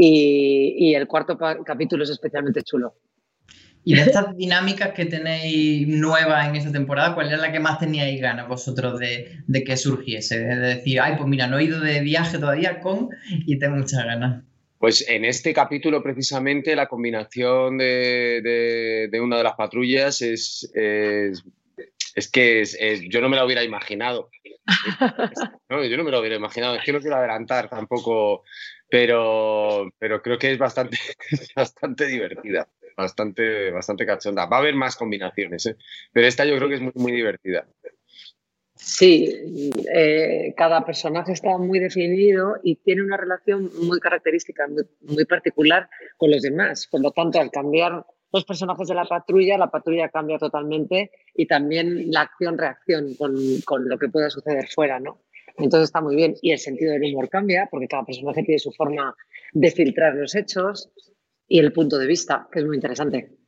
Y, 0.00 0.76
y 0.78 0.94
el 0.94 1.08
cuarto 1.08 1.36
capítulo 1.36 2.04
es 2.04 2.10
especialmente 2.10 2.62
chulo. 2.62 2.94
Y 3.84 3.94
de 3.94 4.02
estas 4.02 4.36
dinámicas 4.36 4.92
que 4.92 5.06
tenéis 5.06 5.88
nuevas 5.88 6.46
en 6.46 6.56
esta 6.56 6.70
temporada, 6.70 7.14
¿cuál 7.14 7.32
es 7.32 7.40
la 7.40 7.50
que 7.50 7.58
más 7.58 7.78
teníais 7.78 8.20
ganas 8.20 8.46
vosotros 8.46 8.98
de, 8.98 9.64
que 9.64 9.76
surgiese? 9.78 10.40
De 10.40 10.56
decir, 10.56 11.00
ay, 11.00 11.14
pues 11.16 11.26
mira, 11.26 11.46
no 11.46 11.58
he 11.58 11.64
ido 11.64 11.80
de 11.80 12.00
viaje 12.00 12.36
todavía 12.38 12.80
con 12.80 13.08
y 13.46 13.58
tengo 13.58 13.76
muchas 13.76 14.04
ganas. 14.04 14.44
Pues 14.78 15.08
en 15.08 15.24
este 15.24 15.54
capítulo 15.54 16.02
precisamente 16.02 16.76
la 16.76 16.86
combinación 16.86 17.78
de, 17.78 19.08
una 19.22 19.38
de 19.38 19.42
las 19.42 19.54
patrullas 19.54 20.20
es, 20.20 20.70
es, 20.74 22.28
que 22.30 22.64
yo 23.08 23.22
no 23.22 23.30
me 23.30 23.36
la 23.36 23.46
hubiera 23.46 23.64
imaginado. 23.64 24.28
Yo 25.68 25.96
no 25.96 26.04
me 26.04 26.10
lo 26.10 26.20
hubiera 26.20 26.36
imaginado, 26.36 26.76
es 26.76 26.84
que 26.84 26.92
no 26.92 27.00
quiero 27.00 27.16
adelantar 27.16 27.68
tampoco, 27.68 28.44
pero, 28.88 29.90
pero 29.98 30.22
creo 30.22 30.38
que 30.38 30.52
es 30.52 30.58
bastante, 30.58 30.98
bastante 31.56 32.06
divertida 32.06 32.68
bastante, 32.98 33.70
bastante 33.70 34.04
cachonda. 34.04 34.46
Va 34.46 34.56
a 34.56 34.60
haber 34.60 34.74
más 34.74 34.96
combinaciones, 34.96 35.64
¿eh? 35.66 35.76
pero 36.12 36.26
esta 36.26 36.44
yo 36.44 36.56
creo 36.56 36.68
que 36.68 36.74
es 36.74 36.80
muy, 36.80 36.92
muy 36.96 37.12
divertida. 37.12 37.66
Sí, 38.74 39.72
eh, 39.92 40.54
cada 40.56 40.84
personaje 40.84 41.32
está 41.32 41.58
muy 41.58 41.78
definido 41.78 42.56
y 42.62 42.76
tiene 42.76 43.02
una 43.02 43.16
relación 43.16 43.70
muy 43.82 43.98
característica, 43.98 44.68
muy, 45.00 45.24
particular 45.24 45.88
con 46.16 46.30
los 46.30 46.42
demás. 46.42 46.86
Por 46.86 47.00
lo 47.00 47.10
tanto, 47.10 47.40
al 47.40 47.50
cambiar 47.50 48.04
los 48.32 48.44
personajes 48.44 48.88
de 48.88 48.94
la 48.94 49.04
patrulla, 49.04 49.56
la 49.58 49.70
patrulla 49.70 50.08
cambia 50.08 50.38
totalmente 50.38 51.10
y 51.34 51.46
también 51.46 52.10
la 52.10 52.22
acción-reacción 52.22 53.14
con, 53.14 53.34
con, 53.64 53.88
lo 53.88 53.98
que 53.98 54.08
pueda 54.08 54.30
suceder 54.30 54.68
fuera, 54.68 55.00
¿no? 55.00 55.22
Entonces 55.56 55.88
está 55.88 56.00
muy 56.00 56.14
bien. 56.14 56.34
Y 56.42 56.52
el 56.52 56.58
sentido 56.58 56.92
del 56.92 57.04
humor 57.04 57.28
cambia 57.28 57.68
porque 57.70 57.88
cada 57.88 58.04
personaje 58.04 58.42
tiene 58.42 58.58
su 58.58 58.70
forma 58.72 59.14
de 59.52 59.70
filtrar 59.70 60.14
los 60.14 60.34
hechos 60.34 60.90
y 61.48 61.58
el 61.58 61.72
punto 61.72 61.98
de 61.98 62.06
vista, 62.06 62.48
que 62.52 62.60
es 62.60 62.66
muy 62.66 62.76
interesante. 62.76 63.38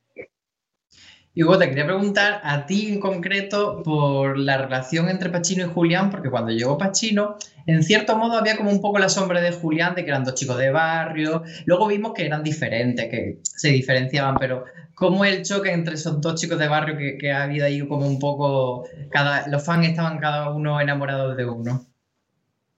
Y 1.33 1.45
Hugo, 1.45 1.59
te 1.59 1.69
quería 1.69 1.87
preguntar 1.87 2.41
a 2.43 2.67
ti 2.67 2.89
en 2.89 2.99
concreto 2.99 3.85
por 3.85 4.37
la 4.37 4.59
relación 4.59 5.09
entre 5.09 5.31
Pachino 5.31 5.65
y 5.65 5.69
Julián, 5.69 6.11
porque 6.11 6.29
cuando 6.29 6.51
llegó 6.51 6.77
Pachino, 6.77 7.37
en 7.67 7.85
cierto 7.85 8.17
modo 8.17 8.37
había 8.37 8.57
como 8.57 8.71
un 8.71 8.81
poco 8.81 8.99
la 8.99 9.09
sombra 9.09 9.41
de 9.41 9.53
Julián, 9.53 9.95
de 9.95 10.03
que 10.03 10.11
eran 10.11 10.25
dos 10.25 10.35
chicos 10.35 10.59
de 10.59 10.71
barrio. 10.71 11.45
Luego 11.67 11.87
vimos 11.87 12.15
que 12.15 12.27
eran 12.27 12.43
diferentes, 12.43 13.09
que 13.09 13.39
se 13.43 13.69
diferenciaban, 13.69 14.39
pero 14.41 14.65
¿cómo 14.95 15.25
el 15.25 15.45
choque 15.45 15.71
entre 15.71 15.95
esos 15.95 16.21
dos 16.21 16.41
chicos 16.41 16.59
de 16.59 16.67
barrio 16.67 16.97
que, 16.97 17.31
ha 17.31 17.45
habido 17.45 17.65
ahí 17.65 17.87
como 17.87 18.09
un 18.09 18.19
poco, 18.19 18.89
cada, 19.09 19.47
los 19.47 19.65
fans 19.65 19.87
estaban 19.87 20.19
cada 20.19 20.51
uno 20.51 20.81
enamorados 20.81 21.37
de 21.37 21.45
uno? 21.45 21.87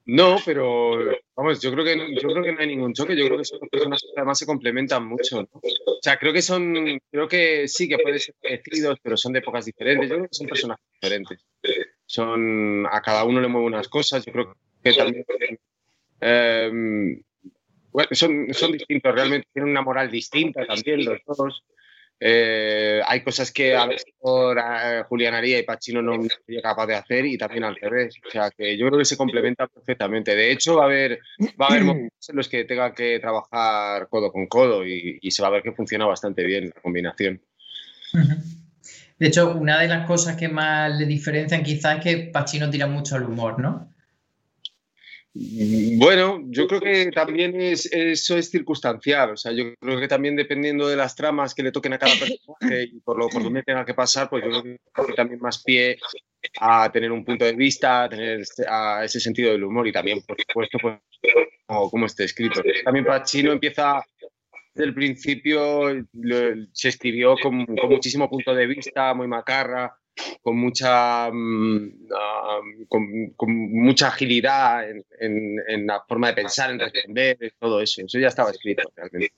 No, 0.04 0.36
pero 0.44 0.98
vamos, 1.34 1.60
yo 1.62 1.72
creo 1.72 1.84
que 1.84 1.96
yo 2.20 2.28
creo 2.28 2.42
que 2.42 2.52
no 2.52 2.60
hay 2.60 2.66
ningún 2.66 2.92
choque. 2.92 3.16
Yo 3.16 3.24
creo 3.26 3.38
que 3.38 3.44
son 3.44 3.60
personas 3.70 4.02
que 4.02 4.08
además 4.20 4.38
se 4.38 4.46
complementan 4.46 5.06
mucho. 5.06 5.48
O 5.52 5.60
sea, 6.02 6.16
creo 6.16 6.32
que 6.32 6.42
son, 6.42 7.00
creo 7.10 7.28
que 7.28 7.68
sí 7.68 7.88
que 7.88 7.98
pueden 7.98 8.18
ser 8.18 8.34
parecidos, 8.42 8.98
pero 9.02 9.16
son 9.16 9.32
de 9.32 9.38
épocas 9.38 9.64
diferentes. 9.64 10.08
Yo 10.08 10.16
creo 10.16 10.28
que 10.28 10.34
son 10.34 10.46
personajes 10.48 10.84
diferentes. 11.00 11.46
Son 12.06 12.86
a 12.90 13.00
cada 13.00 13.24
uno 13.24 13.40
le 13.40 13.48
mueve 13.48 13.68
unas 13.68 13.88
cosas. 13.88 14.24
Yo 14.24 14.32
creo 14.32 14.56
que 14.82 14.92
también 14.94 15.24
em, 16.20 17.22
son, 18.10 18.52
son 18.52 18.72
distintos. 18.72 19.14
Realmente 19.14 19.46
tienen 19.52 19.70
una 19.70 19.82
moral 19.82 20.10
distinta 20.10 20.66
también 20.66 21.04
los 21.04 21.20
dos. 21.24 21.62
Eh, 22.24 23.02
hay 23.04 23.20
cosas 23.22 23.50
que 23.50 23.74
a 23.74 23.84
veces 23.84 24.04
por 24.20 24.56
eh, 24.56 25.02
Julián 25.08 25.34
Aría 25.34 25.58
y 25.58 25.64
Pachino 25.64 26.00
no 26.00 26.22
sería 26.46 26.62
capaz 26.62 26.86
de 26.86 26.94
hacer 26.94 27.26
y 27.26 27.36
también 27.36 27.64
al 27.64 27.74
revés. 27.74 28.14
O 28.24 28.30
sea, 28.30 28.48
que 28.56 28.78
yo 28.78 28.86
creo 28.86 28.98
que 29.00 29.04
se 29.04 29.16
complementan 29.16 29.68
perfectamente. 29.74 30.36
De 30.36 30.52
hecho, 30.52 30.76
va 30.76 30.84
a 30.84 30.86
haber, 30.86 31.18
va 31.60 31.66
a 31.66 31.68
haber 31.70 31.82
momentos 31.84 32.28
en 32.28 32.36
los 32.36 32.48
que 32.48 32.64
tenga 32.64 32.94
que 32.94 33.18
trabajar 33.18 34.06
codo 34.08 34.30
con 34.30 34.46
codo 34.46 34.86
y, 34.86 35.18
se 35.32 35.42
va 35.42 35.48
a 35.48 35.52
ver 35.52 35.62
que 35.64 35.72
funciona 35.72 36.06
bastante 36.06 36.44
bien 36.44 36.70
la 36.72 36.80
combinación. 36.80 37.40
De 39.18 39.26
hecho, 39.26 39.56
una 39.56 39.80
de 39.80 39.88
las 39.88 40.06
cosas 40.06 40.36
que 40.36 40.48
más 40.48 40.96
le 40.96 41.06
diferencian 41.06 41.64
quizás 41.64 41.98
es 41.98 42.04
que 42.04 42.16
Pachino 42.32 42.70
tira 42.70 42.86
mucho 42.86 43.16
al 43.16 43.24
humor, 43.24 43.58
¿no? 43.58 43.91
Bueno, 45.34 46.42
yo 46.48 46.66
creo 46.66 46.80
que 46.80 47.10
también 47.10 47.58
es, 47.58 47.86
eso 47.90 48.36
es 48.36 48.50
circunstancial. 48.50 49.30
O 49.30 49.36
sea, 49.36 49.52
yo 49.52 49.74
creo 49.80 49.98
que 49.98 50.08
también 50.08 50.36
dependiendo 50.36 50.86
de 50.86 50.96
las 50.96 51.16
tramas 51.16 51.54
que 51.54 51.62
le 51.62 51.72
toquen 51.72 51.94
a 51.94 51.98
cada 51.98 52.12
personaje 52.14 52.90
y 52.92 53.00
por 53.00 53.18
lo 53.18 53.28
por 53.28 53.42
donde 53.42 53.62
tenga 53.62 53.84
que 53.84 53.94
pasar, 53.94 54.28
pues 54.28 54.44
yo 54.44 54.62
creo 54.62 55.06
que 55.06 55.14
también 55.14 55.40
más 55.40 55.62
pie 55.62 55.98
a 56.60 56.90
tener 56.92 57.10
un 57.10 57.24
punto 57.24 57.44
de 57.44 57.54
vista, 57.54 58.04
a 58.04 58.08
tener 58.10 58.42
a 58.68 59.04
ese 59.04 59.20
sentido 59.20 59.52
del 59.52 59.64
humor 59.64 59.86
y 59.88 59.92
también, 59.92 60.20
por 60.22 60.36
supuesto, 60.38 60.78
pues 60.82 60.98
como, 61.66 62.06
esté 62.06 62.24
escrito. 62.24 62.60
También 62.84 63.06
Pacino 63.06 63.52
empieza 63.52 64.04
desde 64.74 64.88
el 64.88 64.94
principio, 64.94 66.06
se 66.72 66.88
escribió 66.88 67.36
con, 67.42 67.64
con 67.64 67.90
muchísimo 67.90 68.28
punto 68.28 68.54
de 68.54 68.66
vista, 68.66 69.14
muy 69.14 69.28
macarra 69.28 69.96
con 70.42 70.56
mucha, 70.56 71.30
mm, 71.30 72.08
con, 72.88 73.36
mucha 73.46 74.08
agilidad 74.08 74.84
en, 74.88 75.86
la 75.86 76.02
forma 76.06 76.28
de 76.28 76.34
pensar, 76.34 76.70
en 76.70 76.80
responder, 76.80 77.38
todo 77.58 77.80
eso. 77.80 78.02
Eso 78.04 78.18
ya 78.18 78.28
estaba 78.28 78.50
escrito 78.50 78.82
realmente. 78.94 79.34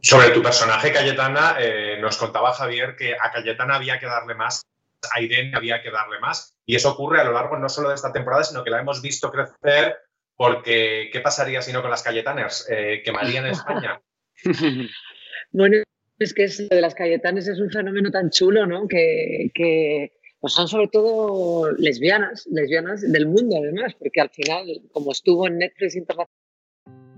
Sobre 0.00 0.30
tu 0.30 0.42
personaje, 0.42 0.92
Cayetana, 0.92 1.56
eh, 1.58 1.98
nos 2.00 2.16
contaba 2.16 2.52
Javier 2.52 2.96
que 2.96 3.14
a 3.14 3.32
Cayetana 3.32 3.76
había 3.76 3.98
que 3.98 4.06
darle 4.06 4.34
más, 4.34 4.64
a 5.12 5.20
Irene 5.20 5.56
había 5.56 5.82
que 5.82 5.90
darle 5.90 6.20
más, 6.20 6.56
y 6.64 6.76
eso 6.76 6.92
ocurre 6.92 7.20
a 7.20 7.24
lo 7.24 7.32
largo 7.32 7.56
no 7.56 7.68
solo 7.68 7.88
de 7.88 7.96
esta 7.96 8.12
temporada, 8.12 8.44
sino 8.44 8.62
que 8.62 8.70
la 8.70 8.80
hemos 8.80 9.02
visto 9.02 9.30
crecer, 9.30 9.96
porque 10.36 11.08
¿qué 11.12 11.20
pasaría 11.20 11.62
si 11.62 11.72
no 11.72 11.82
con 11.82 11.90
las 11.90 12.02
Cayetanas? 12.02 12.66
Eh, 12.70 13.02
¿Quemarían 13.04 13.46
España? 13.46 14.00
bueno, 15.50 15.82
es 16.18 16.34
que 16.34 16.44
es, 16.44 16.68
de 16.68 16.80
las 16.80 16.94
Cayetanes 16.94 17.48
es 17.48 17.60
un 17.60 17.70
fenómeno 17.70 18.10
tan 18.10 18.30
chulo, 18.30 18.66
¿no? 18.66 18.88
Que, 18.88 19.50
que 19.54 20.12
pues 20.40 20.52
son 20.52 20.68
sobre 20.68 20.88
todo 20.88 21.72
lesbianas, 21.72 22.46
lesbianas 22.50 23.00
del 23.00 23.26
mundo 23.26 23.56
además, 23.56 23.94
porque 23.98 24.20
al 24.20 24.30
final, 24.30 24.66
como 24.92 25.12
estuvo 25.12 25.46
en 25.46 25.58
Netflix 25.58 25.96
Internacional. 25.96 26.30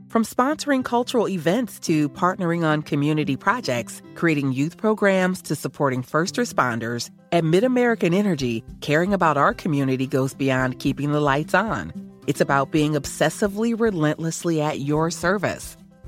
From 0.08 0.24
sponsoring 0.24 0.82
cultural 0.82 1.28
events 1.28 1.78
to 1.80 2.08
partnering 2.08 2.64
on 2.64 2.80
community 2.80 3.36
projects, 3.36 4.00
creating 4.14 4.52
youth 4.52 4.78
programs 4.78 5.42
to 5.42 5.54
supporting 5.54 6.02
first 6.02 6.36
responders, 6.36 7.10
at 7.30 7.44
MidAmerican 7.44 8.14
Energy, 8.14 8.64
caring 8.80 9.12
about 9.12 9.36
our 9.36 9.52
community 9.52 10.06
goes 10.06 10.32
beyond 10.32 10.78
keeping 10.78 11.12
the 11.12 11.20
lights 11.20 11.52
on. 11.52 11.92
It's 12.26 12.40
about 12.40 12.70
being 12.70 12.92
obsessively 12.92 13.78
relentlessly 13.78 14.62
at 14.62 14.80
your 14.80 15.10
service. 15.10 15.77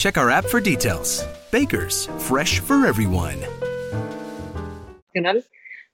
Check 0.00 0.16
our 0.16 0.30
app 0.30 0.46
for 0.46 0.62
details. 0.62 1.26
Bakers, 1.52 2.08
fresh 2.20 2.58
for 2.60 2.86
everyone. 2.86 3.36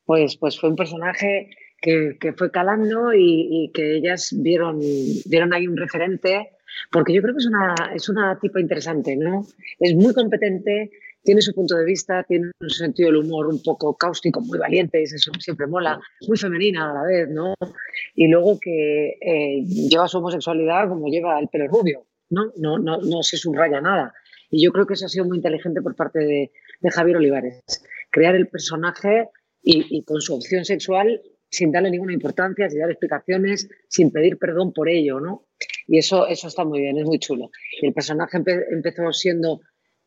Pues, 0.04 0.36
pues 0.36 0.60
fue 0.60 0.70
un 0.70 0.76
personaje 0.76 1.50
que, 1.82 2.16
que 2.20 2.32
fue 2.32 2.52
calando 2.52 3.12
y, 3.12 3.48
y, 3.50 3.72
que 3.72 3.96
ellas 3.96 4.32
vieron, 4.32 4.78
vieron 5.24 5.52
ahí 5.52 5.66
un 5.66 5.76
referente, 5.76 6.52
porque 6.92 7.14
yo 7.14 7.20
creo 7.20 7.34
que 7.34 7.40
es 7.40 7.48
una, 7.48 7.74
es 7.96 8.08
una 8.08 8.38
tipo 8.38 8.60
interesante, 8.60 9.16
¿no? 9.16 9.44
Es 9.80 9.96
muy 9.96 10.14
competente, 10.14 10.92
tiene 11.24 11.40
su 11.40 11.52
punto 11.52 11.76
de 11.76 11.84
vista, 11.84 12.22
tiene 12.22 12.52
un 12.60 12.70
sentido 12.70 13.08
del 13.08 13.24
humor 13.24 13.48
un 13.48 13.60
poco 13.60 13.96
cáustico, 13.96 14.40
muy 14.40 14.60
valiente, 14.60 15.02
eso 15.02 15.32
siempre 15.40 15.66
mola, 15.66 15.98
muy 16.28 16.38
femenina 16.38 16.92
a 16.92 16.94
la 16.94 17.02
vez, 17.02 17.28
¿no? 17.28 17.54
Y 18.14 18.28
luego 18.28 18.56
que 18.60 19.18
eh, 19.20 19.64
lleva 19.64 20.06
su 20.06 20.18
homosexualidad 20.18 20.88
como 20.88 21.08
lleva 21.08 21.40
el 21.40 21.48
pelo 21.48 21.66
rubio, 21.66 22.06
¿no? 22.30 22.52
No, 22.56 22.78
no, 22.78 22.98
no 22.98 23.22
se 23.22 23.36
subraya 23.36 23.80
nada. 23.80 24.14
Y 24.50 24.62
yo 24.64 24.72
creo 24.72 24.86
que 24.86 24.94
eso 24.94 25.06
ha 25.06 25.08
sido 25.08 25.24
muy 25.24 25.38
inteligente 25.38 25.82
por 25.82 25.94
parte 25.94 26.20
de, 26.20 26.50
Javier 26.90 27.16
Olivares. 27.16 27.62
Crear 28.10 28.34
el 28.34 28.48
personaje 28.48 29.28
y, 29.62 30.04
con 30.04 30.20
su 30.20 30.34
opción 30.34 30.64
sexual 30.64 31.20
sin 31.48 31.72
darle 31.72 31.90
ninguna 31.90 32.12
importancia, 32.12 32.68
sin 32.68 32.80
dar 32.80 32.90
explicaciones, 32.90 33.68
sin 33.88 34.10
pedir 34.10 34.38
perdón 34.38 34.72
por 34.72 34.88
ello, 34.88 35.20
¿no? 35.20 35.46
Y 35.86 35.98
eso, 35.98 36.26
eso 36.26 36.48
está 36.48 36.64
muy 36.64 36.80
bien, 36.80 36.98
es 36.98 37.04
muy 37.04 37.18
chulo. 37.18 37.50
El 37.80 37.92
personaje 37.92 38.38
empezó 38.70 39.12
siendo 39.12 39.60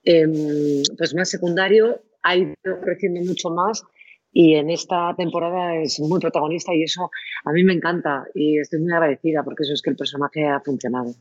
em, 0.04 0.84
pues 0.98 1.16
más 1.16 1.30
secundario, 1.30 2.02
ha 2.24 2.36
ido 2.36 2.56
creciendo 2.82 3.22
mucho 3.22 3.50
más 3.50 3.84
y 4.32 4.56
en 4.56 4.70
esta 4.70 5.16
temporada 5.18 5.76
es 5.82 6.00
muy 6.00 6.20
protagonista 6.20 6.74
y 6.74 6.84
eso 6.84 7.10
a 7.46 7.52
mí 7.52 7.64
me 7.64 7.74
encanta 7.74 8.28
y 8.36 8.60
estoy 8.60 8.80
muy 8.80 8.92
agradecida 8.92 9.44
porque 9.44 9.64
eso 9.64 9.74
es 9.74 9.82
que 9.82 9.90
el 9.90 9.96
personaje 9.96 10.46
ha 10.46 10.60
funcionado. 10.60 11.14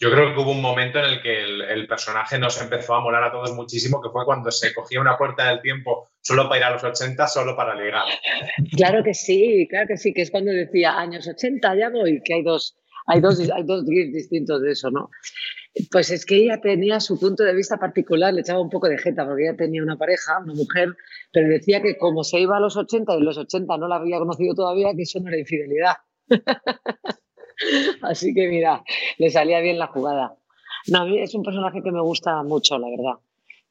Yo 0.00 0.10
creo 0.10 0.34
que 0.34 0.40
hubo 0.40 0.52
un 0.52 0.62
momento 0.62 0.98
en 0.98 1.04
el 1.04 1.20
que 1.20 1.42
el, 1.42 1.86
personaje 1.86 2.38
nos 2.38 2.58
empezó 2.58 2.94
a 2.94 3.02
molar 3.02 3.22
a 3.22 3.30
todos 3.30 3.52
muchísimo, 3.52 4.00
que 4.00 4.08
fue 4.08 4.24
cuando 4.24 4.50
se 4.50 4.72
cogía 4.72 4.98
una 4.98 5.18
puerta 5.18 5.46
del 5.46 5.60
tiempo 5.60 6.08
solo 6.22 6.48
para 6.48 6.58
ir 6.58 6.64
a 6.64 6.70
los 6.70 6.82
80, 6.82 7.26
solo 7.28 7.54
para 7.54 7.74
ligar. 7.74 8.04
Claro 8.76 9.04
que 9.04 9.12
sí, 9.12 9.66
claro 9.68 9.88
que 9.88 9.98
sí, 9.98 10.14
que 10.14 10.22
es 10.22 10.30
cuando 10.30 10.52
decía 10.52 10.98
años 10.98 11.28
80, 11.28 11.76
ya 11.76 11.90
voy, 11.90 12.22
que 12.24 12.32
hay 12.32 12.42
dos, 12.42 12.78
hay 13.06 13.20
dos, 13.20 13.38
hay 13.50 13.62
dos 13.64 13.84
distintos 13.84 14.62
de 14.62 14.72
eso, 14.72 14.90
¿no? 14.90 15.10
Pues 15.90 16.10
es 16.10 16.24
que 16.24 16.36
ella 16.36 16.62
tenía 16.62 16.98
su 16.98 17.20
punto 17.20 17.44
de 17.44 17.54
vista 17.54 17.76
particular, 17.76 18.32
le 18.32 18.40
echaba 18.40 18.60
un 18.62 18.70
poco 18.70 18.88
de 18.88 18.96
jeta, 18.96 19.26
porque 19.26 19.42
ella 19.42 19.56
tenía 19.56 19.82
una 19.82 19.98
pareja, 19.98 20.38
una 20.42 20.54
mujer, 20.54 20.96
pero 21.30 21.46
decía 21.46 21.82
que 21.82 21.98
como 21.98 22.24
se 22.24 22.40
iba 22.40 22.56
a 22.56 22.60
los 22.60 22.74
80 22.74 23.16
y 23.16 23.20
los 23.20 23.36
80 23.36 23.76
no 23.76 23.86
la 23.86 23.96
había 23.96 24.18
conocido 24.18 24.54
todavía, 24.54 24.94
que 24.96 25.02
eso 25.02 25.20
no 25.20 25.28
era 25.28 25.38
infidelidad. 25.38 25.96
Así 28.02 28.34
que 28.34 28.48
mira, 28.48 28.82
le 29.18 29.30
salía 29.30 29.60
bien 29.60 29.78
la 29.78 29.86
jugada. 29.88 30.36
No, 30.88 31.06
es 31.06 31.34
un 31.34 31.42
personaje 31.42 31.82
que 31.82 31.92
me 31.92 32.00
gusta 32.00 32.42
mucho, 32.42 32.78
la 32.78 32.88
verdad, 32.88 33.20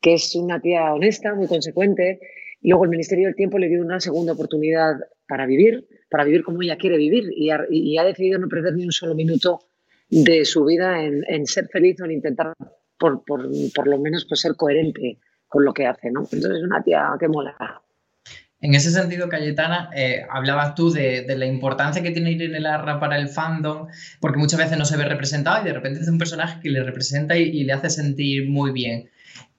que 0.02 0.14
es 0.14 0.36
una 0.36 0.60
tía 0.60 0.94
honesta, 0.94 1.34
muy 1.34 1.48
consecuente. 1.48 2.20
Y 2.62 2.70
luego 2.70 2.84
el 2.84 2.90
Ministerio 2.90 3.28
del 3.28 3.36
Tiempo 3.36 3.58
le 3.58 3.70
dio 3.70 3.82
una 3.82 4.00
segunda 4.00 4.34
oportunidad 4.34 4.96
para 5.28 5.46
vivir, 5.46 5.88
para 6.10 6.26
vivir 6.26 6.44
como 6.44 6.62
ella 6.62 6.78
quiere 6.78 6.98
vivir 6.98 7.32
y 7.36 7.50
ha, 7.50 8.04
decidido 8.04 8.38
no 8.40 8.48
perder 8.48 8.74
ni 8.76 8.84
un 8.84 8.92
solo 8.92 9.16
minuto 9.16 9.62
de 10.10 10.44
su 10.44 10.66
vida 10.66 11.04
en, 11.04 11.46
ser 11.46 11.68
feliz 11.68 12.02
o 12.02 12.06
en 12.06 12.12
intentar, 12.12 12.54
por, 12.98 13.24
por, 13.24 13.48
por, 13.74 13.88
lo 13.88 13.98
menos, 14.00 14.26
pues, 14.28 14.42
ser 14.42 14.56
coherente 14.56 15.20
con 15.48 15.64
lo 15.64 15.74
que 15.74 15.86
hace, 15.86 16.12
¿no? 16.12 16.22
Entonces 16.22 16.58
es 16.58 16.64
una 16.64 16.84
tía 16.84 17.10
que 17.20 17.28
mola. 17.28 17.56
En 18.62 18.76
ese 18.76 18.92
sentido, 18.92 19.30
Cayetana, 19.30 19.90
eh, 19.96 20.24
hablabas 20.30 20.76
tú 20.76 20.92
de, 20.92 21.26
la 21.38 21.46
importancia 21.46 22.04
que 22.04 22.12
tiene 22.12 22.32
Irene 22.32 22.60
Larra 22.60 23.00
para 23.00 23.18
el 23.18 23.30
fandom, 23.30 23.88
porque 24.20 24.38
muchas 24.38 24.60
veces 24.60 24.78
no 24.78 24.86
se 24.86 24.98
ve 24.98 25.06
representado 25.06 25.62
y 25.62 25.66
de 25.66 25.74
repente 25.74 26.02
es 26.02 26.10
un 26.10 26.18
personaje 26.18 26.60
que 26.62 26.70
le 26.70 26.84
representa 26.84 27.38
y 27.38 27.64
le 27.64 27.74
hace 27.74 27.90
sentir 27.90 28.50
muy 28.50 28.72
bien. 28.72 29.10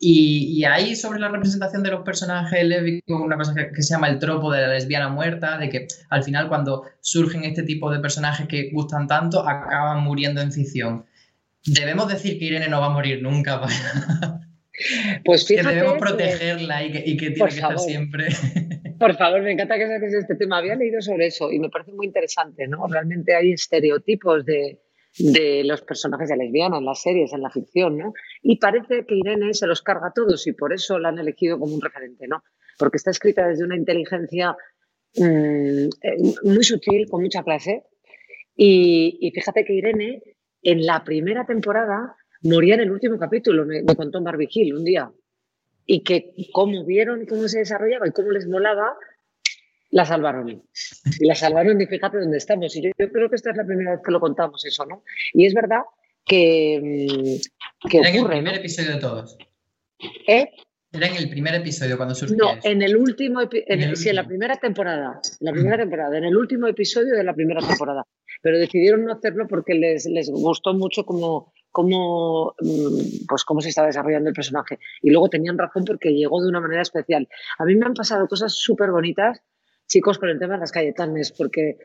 Y, 0.02 0.64
ahí 0.64 0.96
sobre 0.96 1.20
la 1.20 1.28
representación 1.28 1.82
de 1.82 1.90
los 1.90 2.02
personajes 2.02 2.64
lésbicos, 2.64 3.20
una 3.20 3.36
cosa 3.36 3.54
que, 3.54 3.82
se 3.82 3.94
llama 3.94 4.08
el 4.08 4.18
tropo 4.18 4.50
de 4.50 4.62
la 4.62 4.68
lesbiana 4.68 5.08
muerta, 5.08 5.58
de 5.58 5.68
que 5.68 5.88
al 6.08 6.22
final 6.24 6.48
cuando 6.48 6.84
surgen 7.00 7.44
este 7.44 7.64
tipo 7.64 7.90
de 7.90 8.00
personajes 8.00 8.48
que 8.48 8.70
gustan 8.72 9.06
tanto, 9.06 9.46
acaban 9.46 10.02
muriendo 10.02 10.40
en 10.40 10.52
ficción. 10.52 11.04
Debemos 11.66 12.08
decir 12.08 12.38
que 12.38 12.46
Irene 12.46 12.68
no 12.68 12.80
va 12.80 12.86
a 12.86 12.90
morir 12.90 13.22
nunca. 13.22 13.60
Pues 15.24 15.46
fíjate, 15.46 15.68
que 15.68 15.74
debemos 15.74 15.98
protegerla 15.98 16.84
y 16.84 16.92
que, 16.92 17.02
y 17.04 17.16
que 17.16 17.30
tiene 17.30 17.48
que 17.48 17.54
estar 17.54 17.78
siempre. 17.78 18.28
Por 18.98 19.16
favor, 19.16 19.42
me 19.42 19.52
encanta 19.52 19.78
que 19.78 19.86
saques 19.86 20.14
este 20.14 20.36
tema. 20.36 20.58
Había 20.58 20.76
leído 20.76 21.00
sobre 21.00 21.26
eso 21.26 21.50
y 21.50 21.58
me 21.58 21.68
parece 21.68 21.92
muy 21.92 22.06
interesante, 22.06 22.68
¿no? 22.68 22.86
Realmente 22.86 23.34
hay 23.34 23.52
estereotipos 23.52 24.44
de, 24.44 24.80
de 25.18 25.64
los 25.64 25.82
personajes 25.82 26.28
de 26.28 26.36
lesbiana 26.36 26.78
en 26.78 26.84
las 26.84 27.02
series, 27.02 27.32
en 27.32 27.42
la 27.42 27.50
ficción, 27.50 27.98
¿no? 27.98 28.12
Y 28.42 28.58
parece 28.58 29.04
que 29.06 29.16
Irene 29.16 29.54
se 29.54 29.66
los 29.66 29.82
carga 29.82 30.08
a 30.08 30.12
todos 30.12 30.46
y 30.46 30.52
por 30.52 30.72
eso 30.72 30.98
la 30.98 31.08
han 31.08 31.18
elegido 31.18 31.58
como 31.58 31.74
un 31.74 31.80
referente, 31.80 32.28
¿no? 32.28 32.42
Porque 32.78 32.96
está 32.96 33.10
escrita 33.10 33.46
desde 33.46 33.64
una 33.64 33.76
inteligencia 33.76 34.56
mm, 35.16 35.22
eh, 35.22 35.88
muy 36.44 36.62
sutil, 36.62 37.08
con 37.08 37.22
mucha 37.22 37.42
clase. 37.42 37.84
Y, 38.56 39.32
fíjate 39.34 39.64
que 39.64 39.72
Irene, 39.72 40.22
en 40.62 40.84
la 40.84 41.02
primera 41.02 41.46
temporada, 41.46 42.14
moría 42.42 42.74
en 42.74 42.80
el 42.80 42.90
último 42.90 43.18
capítulo, 43.18 43.64
me, 43.64 43.82
me 43.82 43.96
contó 43.96 44.20
Barbie 44.20 44.48
Hill 44.50 44.74
un 44.74 44.84
día. 44.84 45.10
Y 45.86 46.02
que 46.04 46.32
cómo 46.52 46.84
vieron 46.84 47.26
cómo 47.26 47.48
se 47.48 47.60
desarrollaba 47.60 48.06
y 48.06 48.12
cómo 48.12 48.30
les 48.30 48.46
molaba 48.46 48.96
la 49.90 50.04
salvaron. 50.04 50.48
Y 50.48 51.26
la 51.26 51.34
salvaron 51.34 51.80
y 51.80 51.86
fíjate 51.86 52.18
dónde 52.18 52.38
estamos. 52.38 52.74
Y 52.76 52.82
yo, 52.82 52.90
creo 52.96 53.28
que 53.28 53.36
esta 53.36 53.50
es 53.50 53.56
la 53.56 53.64
primera 53.64 53.92
vez 53.92 54.00
que 54.04 54.12
lo 54.12 54.20
contamos 54.20 54.64
eso, 54.64 54.86
¿no? 54.86 55.02
Y 55.32 55.46
es 55.46 55.54
verdad 55.54 55.82
que, 56.24 56.80
mm, 56.82 57.88
que 57.88 57.98
Era 57.98 58.10
en 58.10 58.16
el 58.16 58.26
primer 58.26 58.54
episodio 58.54 58.92
de 58.92 59.00
todos. 59.00 59.36
¿Eh? 60.26 60.48
Era 60.92 61.06
en 61.06 61.16
el 61.16 61.28
primer 61.28 61.54
episodio 61.54 61.96
cuando 61.96 62.14
surgió. 62.14 62.36
No, 62.36 62.58
en 62.62 62.82
el 62.82 62.96
último, 62.96 63.40
en, 63.42 63.96
sí, 63.96 64.08
en 64.08 64.16
la 64.16 64.26
primera 64.26 64.56
temporada, 64.56 65.20
en 65.40 65.46
la 65.46 65.52
primera 65.52 65.76
temporada, 65.76 66.18
en 66.18 66.24
el 66.24 66.36
último 66.36 66.66
episodio 66.66 67.14
de 67.14 67.22
la 67.22 67.34
primera 67.34 67.60
temporada. 67.60 68.04
Pero 68.42 68.58
decidieron 68.58 69.04
no 69.04 69.12
hacerlo 69.12 69.46
porque 69.46 69.74
les, 69.74 70.06
les 70.06 70.30
gustó 70.30 70.74
mucho 70.74 71.04
cómo, 71.04 71.52
cómo, 71.70 72.54
mm, 72.60 73.26
pues 73.28 73.44
cómo 73.44 73.60
se 73.60 73.68
estaba 73.68 73.88
desarrollando 73.88 74.28
el 74.28 74.34
personaje. 74.34 74.78
Y 75.02 75.10
luego 75.10 75.28
tenían 75.28 75.58
razón 75.58 75.84
porque 75.84 76.10
llegó 76.10 76.42
de 76.42 76.48
una 76.48 76.60
manera 76.60 76.82
especial. 76.82 77.28
A 77.58 77.64
mí 77.64 77.74
me 77.76 77.86
han 77.86 77.94
pasado 77.94 78.26
cosas 78.28 78.52
súper 78.54 78.90
bonitas 78.90 79.42
chicos 79.90 80.18
con 80.18 80.28
el 80.28 80.38
tema 80.38 80.54
de 80.54 80.60
las 80.60 80.72
Cayetanes, 80.72 81.32
porque 81.32 81.78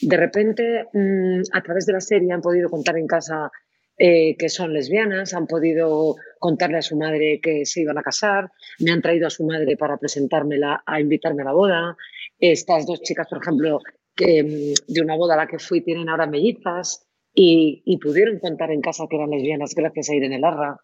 de 0.00 0.16
repente 0.16 0.86
mm, 0.92 1.42
a 1.52 1.62
través 1.62 1.86
de 1.86 1.92
la 1.92 2.00
serie 2.00 2.32
han 2.32 2.42
podido 2.42 2.68
contar 2.68 2.98
en 2.98 3.06
casa 3.06 3.50
eh, 3.96 4.36
que 4.36 4.48
son 4.48 4.72
lesbianas, 4.72 5.32
han 5.32 5.46
podido 5.46 6.16
contarle 6.40 6.78
a 6.78 6.82
su 6.82 6.96
madre 6.96 7.40
que 7.40 7.64
se 7.64 7.82
iban 7.82 7.98
a 7.98 8.02
casar, 8.02 8.50
me 8.80 8.90
han 8.90 9.00
traído 9.00 9.28
a 9.28 9.30
su 9.30 9.44
madre 9.44 9.76
para 9.76 9.96
presentármela, 9.96 10.82
a 10.84 11.00
invitarme 11.00 11.42
a 11.42 11.46
la 11.46 11.52
boda. 11.52 11.96
Estas 12.40 12.84
dos 12.84 13.00
chicas, 13.02 13.28
por 13.28 13.40
ejemplo, 13.40 13.78
que 14.16 14.42
mm, 14.42 14.92
de 14.92 15.00
una 15.00 15.16
boda 15.16 15.34
a 15.34 15.36
la 15.36 15.46
que 15.46 15.60
fui 15.60 15.82
tienen 15.82 16.08
ahora 16.08 16.26
mellizas 16.26 17.06
y, 17.34 17.98
pudieron 17.98 18.38
contar 18.38 18.70
en 18.70 18.80
casa 18.80 19.06
que 19.08 19.16
eran 19.16 19.30
lesbianas 19.30 19.74
gracias 19.74 20.10
a 20.10 20.14
Irene 20.14 20.38
Larra. 20.38 20.78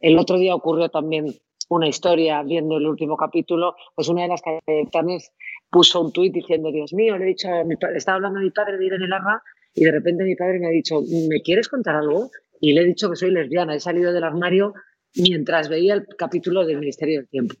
El 0.00 0.18
otro 0.18 0.38
día 0.38 0.54
ocurrió 0.54 0.88
también 0.88 1.34
una 1.68 1.88
historia 1.88 2.42
viendo 2.42 2.78
el 2.78 2.86
último 2.86 3.16
capítulo, 3.16 3.74
pues 3.94 4.08
una 4.08 4.22
de 4.22 4.28
las 4.28 4.42
Cayetanes 4.42 5.32
puso 5.70 6.00
un 6.00 6.12
tuit 6.12 6.32
diciendo, 6.32 6.72
Dios 6.72 6.92
mío, 6.92 7.16
le 7.16 7.24
he 7.24 7.28
dicho, 7.28 7.48
estaba 7.94 8.16
hablando 8.16 8.40
a 8.40 8.42
mi 8.42 8.50
padre 8.50 8.78
de 8.78 8.86
ir 8.86 8.94
en 8.94 9.02
el 9.02 9.12
arma 9.12 9.42
y 9.74 9.84
de 9.84 9.92
repente 9.92 10.24
mi 10.24 10.34
padre 10.34 10.58
me 10.58 10.66
ha 10.66 10.70
dicho, 10.70 11.00
¿me 11.28 11.42
quieres 11.42 11.68
contar 11.68 11.96
algo? 11.96 12.30
Y 12.60 12.72
le 12.72 12.80
he 12.80 12.84
dicho 12.84 13.08
que 13.08 13.16
soy 13.16 13.30
lesbiana, 13.30 13.74
he 13.74 13.80
salido 13.80 14.12
del 14.12 14.24
armario 14.24 14.74
mientras 15.14 15.68
veía 15.68 15.94
el 15.94 16.06
capítulo 16.18 16.66
del 16.66 16.78
Ministerio 16.78 17.20
del 17.20 17.28
Tiempo. 17.28 17.54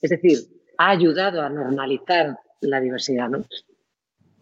Es 0.00 0.10
decir, 0.10 0.38
ha 0.78 0.90
ayudado 0.90 1.42
a 1.42 1.48
normalizar 1.48 2.36
la 2.60 2.80
diversidad, 2.80 3.28
¿no? 3.28 3.44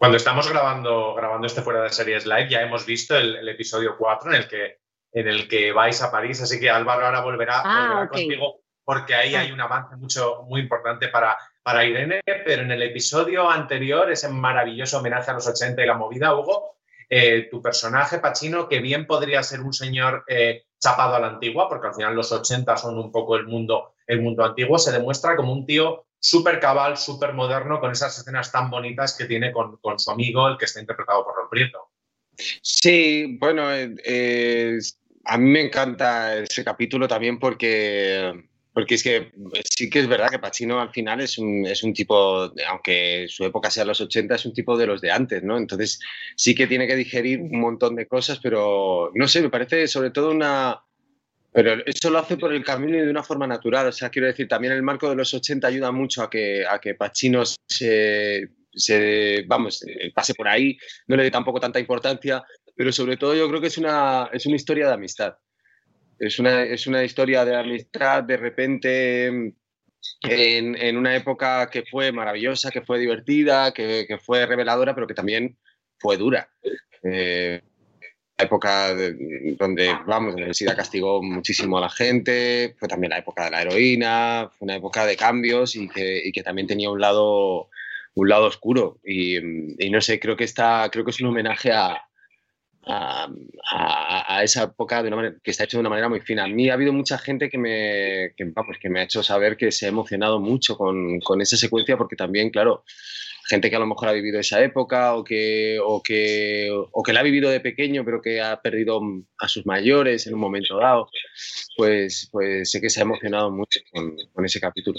Cuando 0.01 0.17
estamos 0.17 0.49
grabando, 0.49 1.15
grabando 1.15 1.47
este 1.47 1.61
fuera 1.61 1.83
de 1.83 1.91
series 1.91 2.25
live, 2.25 2.49
ya 2.49 2.63
hemos 2.63 2.87
visto 2.87 3.19
el, 3.19 3.47
episodio 3.47 3.99
4 3.99 4.31
en 4.31 4.37
el 4.37 4.49
que 4.49 4.79
en 5.13 5.29
el 5.29 5.47
que 5.47 5.73
vais 5.73 6.01
a 6.01 6.11
París, 6.11 6.41
así 6.41 6.59
que 6.59 6.71
Álvaro 6.71 7.05
ahora 7.05 7.21
volverá, 7.21 7.61
ah, 7.63 8.09
contigo 8.09 8.63
porque 8.83 9.15
ahí 9.15 9.35
ah. 9.35 9.41
hay 9.41 9.53
un 9.53 9.61
avance 9.61 9.97
mucho, 9.97 10.43
muy 10.49 10.63
importante 10.63 11.09
para, 11.09 11.37
para 11.63 11.85
Irene, 11.85 12.23
pero 12.25 12.63
en 12.63 12.71
el 12.71 12.83
episodio 12.83 13.51
anterior, 13.51 14.11
ese 14.11 14.31
maravilloso 14.31 15.01
homenaje 15.01 15.33
a 15.33 15.35
los 15.35 15.47
80 15.47 15.83
y 15.83 15.87
la 15.87 15.99
movida, 15.99 16.35
Hugo, 16.35 16.79
eh, 17.11 17.49
tu 17.51 17.61
personaje, 17.61 18.21
Pachino, 18.21 18.69
que 18.69 18.81
bien 18.81 19.07
podría 19.07 19.43
ser 19.43 19.61
un 19.61 19.75
señor 19.75 20.25
eh, 20.29 20.65
chapado 20.79 21.15
a 21.15 21.21
la 21.21 21.27
antigua, 21.27 21.69
porque 21.69 21.89
al 21.89 21.95
final 21.95 22.15
los 22.15 22.33
80 22.33 22.75
son 22.79 22.99
un 22.99 23.13
poco 23.13 23.37
el 23.37 23.47
mundo, 23.47 23.97
el 24.07 24.23
mundo 24.23 24.47
antiguo, 24.47 24.79
se 24.79 24.93
demuestra 24.93 25.37
como 25.37 25.53
un 25.53 25.67
tío 25.67 26.07
súper 26.21 26.61
cabal, 26.61 26.97
súper 26.97 27.33
moderno, 27.33 27.81
con 27.81 27.91
esas 27.91 28.17
escenas 28.19 28.53
tan 28.53 28.71
bonitas 28.71 29.17
que 29.17 29.25
tiene 29.25 29.51
con, 29.51 29.79
con, 29.79 29.99
su 29.99 30.11
amigo, 30.11 30.47
el 30.47 30.59
que 30.59 30.67
está 30.67 30.81
interpretado 30.81 31.25
por 31.25 31.35
Ron 31.35 31.49
Prieto. 31.51 31.89
Sí, 32.63 33.39
bueno, 33.41 33.69
eh, 33.73 34.79
a 35.25 35.39
mí 35.39 35.51
me 35.51 35.63
encanta 35.63 36.37
ese 36.37 36.65
capítulo 36.65 37.09
también 37.09 37.39
porque 37.39 38.33
porque 38.73 38.95
es 38.95 39.03
que 39.03 39.17
eh, 39.17 39.33
sí 39.65 39.91
que 39.91 40.01
es 40.01 40.09
verdad 40.09 40.31
que 40.31 40.39
Pacino 40.39 40.81
al 40.81 40.91
final 40.91 41.21
es 41.21 41.39
un, 41.39 41.67
es 41.67 41.83
un 41.83 41.93
tipo, 41.93 42.53
aunque 42.69 43.27
su 43.29 43.45
época 43.45 43.71
sea 43.71 43.85
los 43.85 44.01
80, 44.01 44.35
es 44.35 44.47
un 44.47 44.53
tipo 44.53 44.77
de 44.77 44.87
los 44.87 45.01
de 45.01 45.11
antes, 45.11 45.43
¿no? 45.43 45.57
Entonces 45.57 45.99
sí 46.37 46.55
que 46.55 46.67
tiene 46.67 46.87
que 46.87 46.97
digerir 46.97 47.41
un 47.41 47.61
montón 47.61 47.97
de 47.97 48.07
cosas, 48.07 48.39
pero 48.41 49.11
no 49.15 49.29
sé, 49.29 49.43
me 49.43 49.51
parece 49.51 49.89
sobre 49.89 50.11
todo 50.11 50.31
una... 50.31 50.83
Pero 51.53 51.85
eso 51.85 52.11
lo 52.11 52.19
hace 52.19 52.37
por 52.37 52.53
el 52.53 52.65
camino 52.65 52.97
y 52.97 53.01
de 53.01 53.11
una 53.11 53.25
forma 53.25 53.47
natural. 53.47 53.89
O 53.89 53.93
sea, 53.93 54.09
quiero 54.09 54.29
decir, 54.29 54.47
también 54.47 54.73
el 54.73 54.83
marco 54.83 55.09
de 55.09 55.17
los 55.17 55.35
80 55.35 55.67
ayuda 55.67 55.91
mucho 55.91 56.23
a 56.23 56.31
que, 56.31 56.65
a 56.67 56.79
que 56.79 56.95
Pacino 56.95 57.43
se, 57.45 58.49
se, 58.73 59.45
vamos, 59.47 59.83
eh, 59.87 60.13
pase 60.15 60.35
por 60.35 60.47
ahí, 60.47 60.77
no 61.09 61.17
le 61.17 61.25
dé 61.25 61.31
tampoco 61.31 61.59
tanta 61.59 61.81
importancia, 61.81 62.43
pero 62.77 62.93
sobre 62.93 63.17
todo 63.17 63.35
yo 63.35 63.49
creo 63.49 63.61
que 63.61 63.67
es 63.67 63.79
una, 63.79 64.31
es 64.33 64.47
una 64.47 64.57
historia 64.57 64.87
de 64.87 64.95
amistad. 64.95 65.35
Es 66.19 66.39
una, 66.39 66.63
es 66.63 66.87
una 66.87 67.03
historia 67.03 67.45
de 67.45 67.57
amistad 67.57 68.23
de 68.23 68.37
repente 68.37 69.27
en, 69.27 70.77
en, 70.77 70.97
una 70.97 71.17
época 71.17 71.69
que 71.71 71.83
fue 71.91 72.13
maravillosa, 72.13 72.71
que 72.71 72.83
fue 72.83 72.99
divertida, 72.99 73.73
que, 73.73 74.05
que 74.07 74.19
fue 74.19 74.47
reveladora, 74.47 74.95
pero 74.95 75.07
que 75.07 75.15
también 75.15 75.57
fue 75.99 76.17
dura. 76.17 76.51
Eh, 77.03 77.63
época 78.43 78.95
donde, 79.59 79.97
vamos, 80.07 80.35
la 80.39 80.53
SIDA 80.55 80.77
castigó 80.77 81.23
muchísimo 81.23 81.79
a 81.79 81.83
la 81.83 81.91
gente, 81.91 82.75
fue 82.79 82.89
también 82.89 83.11
la 83.11 83.19
época 83.19 83.45
de 83.45 83.51
la 83.51 83.63
heroína, 83.63 84.51
fue 84.59 84.67
una 84.67 84.77
época 84.77 85.07
de 85.07 85.17
cambios 85.17 85.77
y 85.77 85.89
que, 85.89 86.23
y 86.25 86.33
que 86.33 86.43
también 86.43 86.67
tenía 86.67 86.91
un 86.91 87.01
lado 87.01 87.69
un 88.15 88.29
lado 88.29 88.47
oscuro. 88.47 89.01
Y, 89.05 89.39
no 89.91 90.01
sé, 90.01 90.21
creo 90.21 90.37
que, 90.37 90.45
está, 90.45 90.89
creo 90.91 91.05
que 91.05 91.11
es 91.11 91.21
un 91.21 91.29
homenaje 91.29 91.73
a, 91.73 92.03
a, 92.87 94.43
esa 94.43 94.65
época 94.65 95.03
de 95.03 95.09
una 95.09 95.17
manera, 95.17 95.37
que 95.43 95.51
está 95.51 95.65
hecho 95.65 95.77
de 95.77 95.83
una 95.83 95.91
manera 95.91 96.09
muy 96.09 96.21
fina. 96.21 96.45
A 96.45 96.49
mí 96.49 96.69
ha 96.69 96.75
habido 96.75 96.93
mucha 96.93 97.19
gente 97.19 97.49
que 97.49 97.59
me, 97.59 98.33
que, 98.37 98.53
que 98.81 98.91
me 98.91 99.01
ha 99.01 99.05
hecho 99.05 99.23
saber 99.23 99.57
que 99.57 99.73
se 99.73 99.87
ha 99.87 99.89
emocionado 99.89 100.41
mucho 100.41 100.77
con, 100.77 101.21
con, 101.21 101.41
esa 101.41 101.57
secuencia 101.57 101.97
porque 101.97 102.17
también, 102.17 102.51
claro, 102.51 102.85
gente 103.51 103.69
que 103.69 103.77
a 103.77 103.81
lo 103.81 103.87
mejor 103.87 104.09
ha 104.09 104.13
vivido 104.13 104.39
esa 104.39 104.63
época 104.63 105.17
o 105.17 105.25
que, 105.25 105.79
o 105.85 106.01
que, 106.03 106.71
o 106.71 107.03
que 107.03 107.13
la 107.13 107.21
ha 107.21 107.25
vivido 107.25 107.51
de 107.51 107.61
pequeño 107.61 108.05
pero 108.05 108.23
que 108.23 108.41
ha 108.41 108.63
perdido 108.63 109.01
a 109.39 109.49
sus 109.49 109.67
mayores 109.67 110.27
en 110.27 110.35
un 110.35 110.41
momento 110.41 110.79
dado, 110.79 111.09
pues, 111.77 112.29
pues 112.31 112.71
sé 112.71 112.81
que 112.81 112.89
se 112.89 113.01
ha 113.01 113.03
emocionado 113.03 113.51
mucho 113.51 113.81
con, 113.93 114.17
con 114.33 114.45
ese 114.45 114.61
capítulo. 114.61 114.99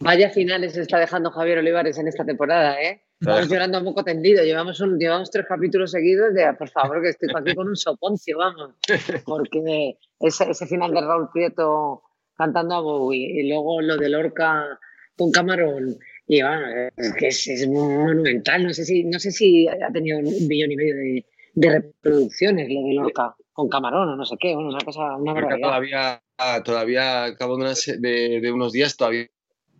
Vaya 0.00 0.30
finales 0.30 0.76
está 0.76 0.98
dejando 0.98 1.30
Javier 1.30 1.58
Olivares 1.58 1.98
en 1.98 2.08
esta 2.08 2.24
temporada, 2.24 2.80
¿eh? 2.82 3.02
Estamos 3.20 3.50
llorando 3.50 3.78
un 3.78 3.84
poco 3.84 4.02
tendido. 4.02 4.42
Llevamos, 4.42 4.80
un, 4.80 4.98
llevamos 4.98 5.30
tres 5.30 5.44
capítulos 5.46 5.90
seguidos 5.90 6.32
de, 6.32 6.50
por 6.54 6.70
favor, 6.70 7.02
que 7.02 7.10
estoy 7.10 7.28
aquí 7.36 7.54
con 7.54 7.68
un 7.68 7.76
soponcio, 7.76 8.38
vamos. 8.38 8.76
Porque 9.26 9.98
ese, 10.18 10.50
ese 10.50 10.66
final 10.66 10.94
de 10.94 11.02
Raúl 11.02 11.28
Prieto 11.30 12.02
cantando 12.34 12.76
a 12.76 12.80
Bowie 12.80 13.40
y 13.40 13.48
luego 13.50 13.82
lo 13.82 13.98
de 13.98 14.08
Lorca 14.08 14.66
con 15.18 15.30
Camarón. 15.30 15.98
Y 16.32 16.42
bueno, 16.42 16.64
es 16.96 17.12
que 17.14 17.26
es, 17.26 17.66
monumental. 17.66 18.62
No 18.64 18.72
sé, 18.72 18.84
si, 18.84 19.02
no 19.02 19.18
sé 19.18 19.32
si 19.32 19.66
ha 19.66 19.90
tenido 19.92 20.18
un 20.20 20.46
millón 20.46 20.70
y 20.70 20.76
medio 20.76 20.94
de, 20.94 21.26
de 21.54 21.70
reproducciones 21.70 22.68
lo 22.70 22.82
de 22.86 22.94
Lorca 22.94 23.34
con 23.52 23.68
Camarón 23.68 24.10
o 24.10 24.16
no 24.16 24.24
sé 24.24 24.36
qué. 24.38 24.54
Bueno, 24.54 24.68
una 24.68 24.78
cosa, 24.78 25.16
una 25.16 25.32
barbaridad. 25.32 25.66
Todavía, 25.66 26.22
todavía, 26.64 27.24
a 27.24 27.34
cabo 27.34 27.58
de, 27.58 28.40
de 28.40 28.52
unos 28.52 28.70
días, 28.70 28.96
todavía 28.96 29.28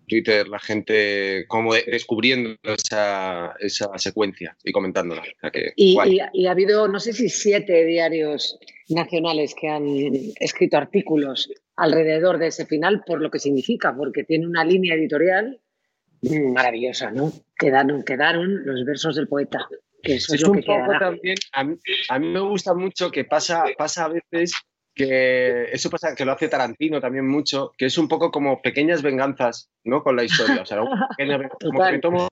Twitter 0.08 0.48
la 0.48 0.58
gente 0.58 1.44
como 1.46 1.72
descubriendo 1.74 2.56
esa, 2.64 3.54
esa 3.60 3.96
secuencia 3.96 4.56
y 4.64 4.72
comentándola. 4.72 5.22
y, 5.76 6.18
ha 6.18 6.50
habido, 6.50 6.88
no 6.88 6.98
sé 6.98 7.12
si 7.12 7.28
siete 7.28 7.84
diarios 7.84 8.58
nacionales 8.88 9.54
que 9.54 9.68
han 9.68 9.86
escrito 10.40 10.78
artículos 10.78 11.48
alrededor 11.76 12.38
de 12.38 12.48
ese 12.48 12.66
final 12.66 13.04
por 13.06 13.22
lo 13.22 13.30
que 13.30 13.38
significa, 13.38 13.94
porque 13.96 14.24
tiene 14.24 14.48
una 14.48 14.64
línea 14.64 14.96
editorial 14.96 15.60
maravillosa, 16.22 17.10
¿no? 17.10 17.32
Quedaron, 17.56 18.02
quedaron 18.02 18.64
los 18.64 18.84
versos 18.84 19.16
del 19.16 19.28
poeta. 19.28 19.66
Que 20.02 20.14
eso 20.14 20.34
es, 20.34 20.42
lo 20.42 20.52
que 20.52 20.62
también, 20.62 21.36
a 21.52 21.64
mí, 21.64 21.76
a 22.08 22.18
mí, 22.18 22.28
me 22.28 22.40
gusta 22.40 22.74
mucho 22.74 23.10
que 23.10 23.24
pasa, 23.24 23.64
pasa 23.76 24.06
a 24.06 24.08
veces 24.08 24.54
que 24.94 25.64
eso 25.72 25.88
pasa 25.88 26.14
que 26.14 26.24
lo 26.24 26.32
hace 26.32 26.48
Tarantino 26.48 27.00
también 27.00 27.26
mucho, 27.26 27.72
que 27.76 27.86
es 27.86 27.98
un 27.98 28.08
poco 28.08 28.30
como 28.30 28.60
pequeñas 28.60 29.02
venganzas, 29.02 29.70
¿no? 29.84 30.02
Con 30.02 30.16
la 30.16 30.24
historia. 30.24 30.62
O 30.62 30.66
sea, 30.66 30.78
como 32.02 32.28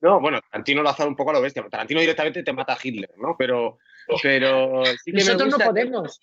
No, 0.00 0.20
bueno, 0.20 0.40
Tarantino 0.50 0.82
lo 0.82 0.90
hace 0.90 1.04
un 1.04 1.16
poco 1.16 1.30
a 1.30 1.34
lo 1.34 1.40
bestia. 1.40 1.66
Tarantino 1.68 2.00
directamente 2.00 2.42
te 2.42 2.52
mata 2.52 2.74
a 2.74 2.78
Hitler, 2.82 3.10
¿no? 3.16 3.34
Pero, 3.38 3.78
pero 4.22 4.84
sí 4.84 5.12
que 5.12 5.18
Nosotros 5.18 5.38
me 5.38 5.44
gusta 5.46 5.64
no 5.64 5.70
podemos. 5.70 6.20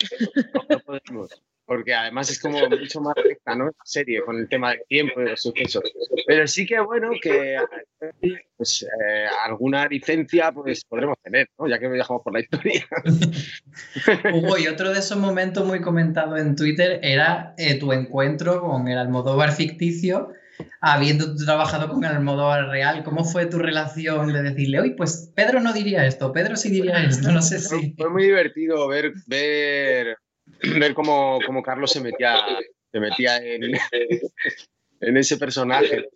no 0.69 0.79
podemos 0.79 1.43
porque 1.67 1.93
además 1.93 2.31
es 2.31 2.39
como 2.39 2.57
mucho 2.69 3.01
más 3.01 3.13
recta, 3.15 3.53
¿no? 3.53 3.71
Serie, 3.83 4.21
con 4.21 4.37
el 4.37 4.47
tema 4.47 4.69
del 4.71 4.83
tiempo 4.87 5.21
y 5.21 5.25
los 5.25 5.41
sucesos. 5.41 5.83
Pero 6.25 6.47
sí 6.47 6.65
que 6.65 6.79
bueno 6.79 7.11
que 7.21 7.57
pues, 8.55 8.83
eh, 8.83 9.25
alguna 9.45 9.85
licencia 9.85 10.53
pues 10.53 10.85
podremos 10.85 11.17
tener, 11.21 11.49
¿no? 11.59 11.67
Ya 11.67 11.77
que 11.77 11.89
viajamos 11.89 12.23
por 12.23 12.33
la 12.33 12.39
historia. 12.39 12.87
Hugo, 14.33 14.57
y 14.57 14.67
otro 14.67 14.91
de 14.91 14.99
esos 14.99 15.17
momentos 15.17 15.67
muy 15.67 15.81
comentados 15.81 16.39
en 16.39 16.55
Twitter 16.55 17.01
era 17.03 17.53
eh, 17.57 17.77
tu 17.77 17.91
encuentro 17.91 18.61
con 18.61 18.87
el 18.87 18.97
Almodóvar 18.97 19.51
ficticio, 19.51 20.29
habiendo 20.79 21.35
trabajado 21.35 21.89
con 21.89 22.01
el 22.05 22.11
Almodóvar 22.11 22.69
real. 22.69 23.03
¿Cómo 23.03 23.25
fue 23.25 23.45
tu 23.45 23.59
relación 23.59 24.31
de 24.31 24.41
decirle, 24.41 24.79
oye, 24.79 24.91
pues 24.91 25.33
Pedro 25.35 25.59
no 25.59 25.73
diría 25.73 26.05
esto, 26.05 26.31
Pedro 26.31 26.55
sí 26.55 26.69
diría 26.69 27.03
esto? 27.03 27.29
No 27.29 27.41
sé 27.41 27.59
si... 27.59 27.93
Fue 27.97 28.09
muy 28.09 28.23
divertido 28.23 28.87
ver... 28.87 29.11
ver 29.25 30.17
ver 30.79 30.93
cómo, 30.93 31.39
cómo, 31.45 31.61
Carlos 31.61 31.91
se 31.91 32.01
metía, 32.01 32.43
se 32.91 32.99
metía 32.99 33.37
en, 33.37 33.63
en, 35.01 35.17
ese 35.17 35.37
personaje. 35.37 36.09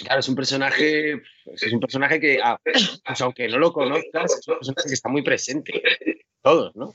Claro, 0.00 0.20
es 0.20 0.28
un 0.28 0.34
personaje, 0.34 1.22
es 1.44 1.72
un 1.72 1.80
personaje 1.80 2.18
que, 2.18 2.38
ah, 2.42 2.58
pues 2.64 3.20
aunque 3.20 3.48
no 3.48 3.58
lo 3.58 3.72
conozcas, 3.72 4.38
es 4.40 4.48
un 4.48 4.54
personaje 4.56 4.88
que 4.88 4.94
está 4.94 5.10
muy 5.10 5.22
presente, 5.22 5.82
todos, 6.42 6.74
¿no? 6.74 6.92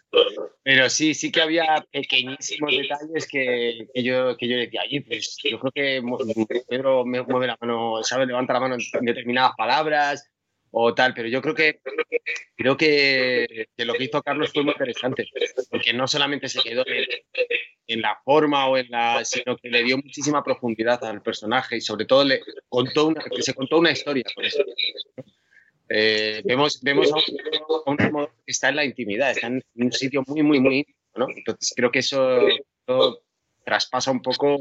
Pero 0.63 0.89
sí, 0.89 1.13
sí 1.13 1.31
que 1.31 1.41
había 1.41 1.85
pequeñísimos 1.91 2.71
detalles 2.71 3.27
que, 3.27 3.87
que 3.93 4.03
yo, 4.03 4.35
que 4.37 4.47
yo 4.47 4.57
decía, 4.57 4.81
oye, 4.85 5.03
pues 5.07 5.37
yo 5.43 5.59
creo 5.59 5.71
que 5.71 6.63
Pedro 6.67 7.05
mueve 7.05 7.47
la 7.47 7.57
mano, 7.61 8.03
sabe, 8.03 8.25
levanta 8.25 8.53
la 8.53 8.59
mano 8.59 8.75
en 8.75 9.05
determinadas 9.05 9.53
palabras, 9.55 10.29
o 10.71 10.93
tal, 10.93 11.13
pero 11.13 11.27
yo 11.27 11.41
creo 11.41 11.55
que 11.55 11.79
creo 12.55 12.77
que, 12.77 13.67
lo 13.77 13.93
que 13.93 14.03
hizo 14.03 14.21
Carlos 14.21 14.51
fue 14.53 14.63
muy 14.63 14.73
interesante, 14.73 15.27
porque 15.69 15.93
no 15.93 16.07
solamente 16.07 16.49
se 16.49 16.61
quedó 16.61 16.83
en, 17.87 18.01
la 18.01 18.19
forma 18.23 18.67
o 18.67 18.77
en 18.77 18.89
la, 18.89 19.23
sino 19.25 19.57
que 19.57 19.69
le 19.69 19.83
dio 19.83 19.97
muchísima 19.97 20.43
profundidad 20.43 21.03
al 21.05 21.21
personaje 21.21 21.77
y 21.77 21.81
sobre 21.81 22.05
todo 22.05 22.23
le 22.23 22.41
contó 22.67 23.07
una, 23.07 23.23
se 23.39 23.53
contó 23.53 23.79
una 23.79 23.91
historia. 23.91 24.25
Eh, 25.91 26.43
vemos 26.45 26.81
vemos 26.83 27.11
a 27.11 27.89
un, 27.89 27.97
que 27.97 28.27
está 28.45 28.69
en 28.69 28.75
la 28.75 28.85
intimidad, 28.85 29.31
está 29.31 29.47
en 29.47 29.63
un 29.73 29.91
sitio 29.91 30.23
muy, 30.27 30.43
muy, 30.43 30.59
muy 30.59 30.85
¿no? 31.15 31.27
Entonces 31.35 31.73
creo 31.75 31.91
que 31.91 31.99
eso, 31.99 32.47
traspasa 33.63 34.11
un 34.11 34.21
poco 34.21 34.59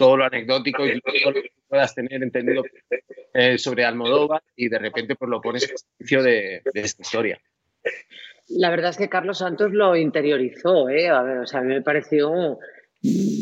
todo 0.00 0.16
lo 0.16 0.24
anecdótico 0.24 0.86
y 0.86 0.98
todo 0.98 1.30
lo 1.30 1.42
que 1.42 1.52
puedas 1.68 1.94
tener 1.94 2.22
entendido 2.22 2.62
eh, 3.34 3.58
sobre 3.58 3.84
Almodóvar 3.84 4.42
y 4.56 4.70
de 4.70 4.78
repente 4.78 5.14
pues 5.14 5.28
lo 5.28 5.42
pones 5.42 5.70
en 5.70 5.76
servicio 5.76 6.22
de, 6.22 6.62
de, 6.72 6.80
esta 6.80 7.02
historia. 7.02 7.38
La 8.48 8.70
verdad 8.70 8.90
es 8.90 8.96
que 8.96 9.10
Carlos 9.10 9.38
Santos 9.38 9.72
lo 9.72 9.94
interiorizó, 9.94 10.88
¿eh? 10.88 11.10
A 11.10 11.22
ver, 11.22 11.38
o 11.40 11.46
sea, 11.46 11.60
a 11.60 11.62
mí 11.62 11.74
me 11.74 11.82
pareció 11.82 12.30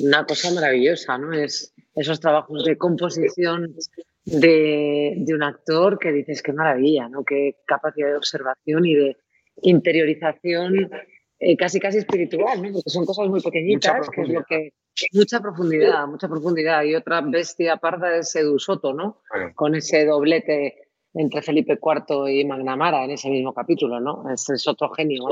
una 0.03 0.27
cosa 0.27 0.53
maravillosa, 0.53 1.17
¿no? 1.17 1.33
Es 1.33 1.73
esos 1.95 2.19
trabajos 2.19 2.65
de 2.65 2.77
composición 2.77 3.77
de, 4.25 5.15
de 5.17 5.35
un 5.35 5.45
actor 5.45 5.97
que 5.97 6.11
dices 6.11 6.43
qué 6.43 6.53
maravilla, 6.53 7.09
¿no? 7.09 7.25
Qué 7.25 7.55
capacidad 7.67 8.09
de 8.09 8.17
observación 8.17 8.85
y 8.85 8.97
de 8.97 9.17
interiorización 9.63 10.91
eh, 11.39 11.57
casi 11.57 11.79
casi 11.79 11.99
espiritual, 11.99 12.61
¿no? 12.61 12.73
Porque 12.73 12.91
son 12.91 13.07
cosas 13.07 13.29
muy 13.29 13.41
pequeñitas, 13.41 14.11
que 14.11 14.23
es 14.23 14.29
lo 14.29 14.43
que 14.43 14.73
mucha 15.13 15.41
profundidad, 15.41 16.07
mucha 16.07 16.29
profundidad. 16.29 16.83
Y 16.83 16.95
otra 16.95 17.21
bestia 17.21 17.77
parda 17.77 18.17
es 18.17 18.35
Edu 18.35 18.59
Soto, 18.59 18.93
¿no? 18.93 19.23
Con 19.55 19.75
ese 19.75 20.05
doblete 20.05 20.89
entre 21.15 21.43
Felipe 21.43 21.79
IV 21.81 22.29
y 22.29 22.45
Magnamara 22.45 23.05
en 23.05 23.13
ese 23.13 23.31
mismo 23.31 23.53
capítulo, 23.53 24.01
¿no? 24.01 24.25
Ese 24.33 24.55
es 24.55 24.67
otro 24.69 24.91
genio, 24.91 25.29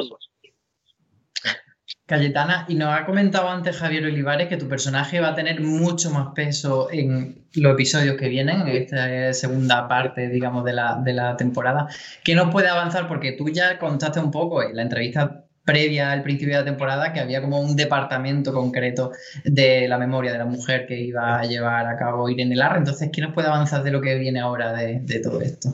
Cayetana, 2.07 2.67
y 2.69 2.77
nos 2.77 2.95
ha 2.95 3.05
comentado 3.05 3.49
antes 3.49 3.79
Javier 3.79 4.05
Olivares 4.05 4.49
que 4.49 4.57
tu 4.57 4.69
personaje 4.69 5.19
va 5.19 5.31
a 5.31 5.35
tener 5.35 5.61
mucho 5.61 6.09
más 6.11 6.29
peso 6.37 6.89
en 6.93 7.49
los 7.55 7.73
episodios 7.73 8.17
que 8.17 8.29
vienen, 8.29 8.61
en 8.61 8.69
esta 8.69 9.33
segunda 9.33 9.89
parte, 9.89 10.29
digamos, 10.29 10.65
de 10.65 10.73
la, 10.73 11.01
de 11.03 11.13
la 11.13 11.37
temporada. 11.37 11.89
¿Qué 12.23 12.37
nos 12.37 12.53
puede 12.53 12.69
avanzar? 12.69 13.09
Porque 13.09 13.33
tú 13.33 13.49
ya 13.49 13.77
contaste 13.81 14.21
un 14.21 14.31
poco 14.31 14.63
en 14.63 14.77
la 14.77 14.83
entrevista 14.83 15.46
previa 15.67 16.13
al 16.13 16.23
principio 16.23 16.55
de 16.55 16.61
la 16.61 16.65
temporada 16.65 17.13
que 17.13 17.21
había 17.21 17.43
como 17.43 17.61
un 17.61 17.77
departamento 17.77 18.55
concreto 18.55 19.13
de 19.45 19.89
la 19.89 19.99
memoria 19.99 20.33
de 20.33 20.39
la 20.39 20.47
mujer 20.47 20.87
que 20.87 20.99
iba 20.99 21.41
a 21.41 21.45
llevar 21.45 21.87
a 21.87 21.99
cabo 21.99 22.31
Irene 22.31 22.55
Larra. 22.55 22.79
Entonces, 22.79 23.11
¿qué 23.13 23.21
nos 23.21 23.35
puede 23.35 23.49
avanzar 23.49 23.83
de 23.83 23.91
lo 23.91 24.01
que 24.01 24.15
viene 24.15 24.41
ahora 24.41 24.73
de, 24.73 25.21
todo 25.21 25.43
esto? 25.43 25.71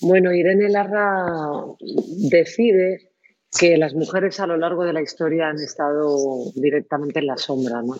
Bueno, 0.00 0.32
Irene 0.32 0.68
Larra 0.68 1.26
decide 2.30 3.10
que 3.58 3.76
las 3.76 3.94
mujeres 3.94 4.38
a 4.40 4.46
lo 4.46 4.56
largo 4.56 4.84
de 4.84 4.92
la 4.92 5.02
historia 5.02 5.48
han 5.48 5.58
estado 5.58 6.52
directamente 6.54 7.18
en 7.18 7.26
la 7.26 7.36
sombra, 7.36 7.82
¿no? 7.82 7.96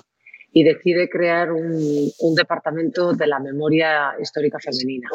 Y 0.52 0.62
decide 0.62 1.08
crear 1.08 1.50
un 1.50 2.34
departamento 2.36 3.12
de 3.12 3.26
la 3.26 3.40
memoria 3.40 4.12
histórica 4.20 4.58
femenina. 4.60 5.08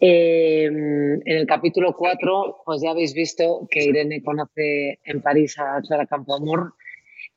Em, 0.00 1.14
en 1.14 1.38
el 1.38 1.46
capítulo 1.46 1.96
4, 1.96 2.62
pues 2.64 2.82
ya 2.82 2.90
habéis 2.90 3.14
visto 3.14 3.66
que 3.68 3.84
Irene 3.84 4.22
conoce 4.22 5.00
en 5.04 5.20
París 5.20 5.58
a 5.58 5.80
Clara 5.82 6.06
Campoamor 6.06 6.74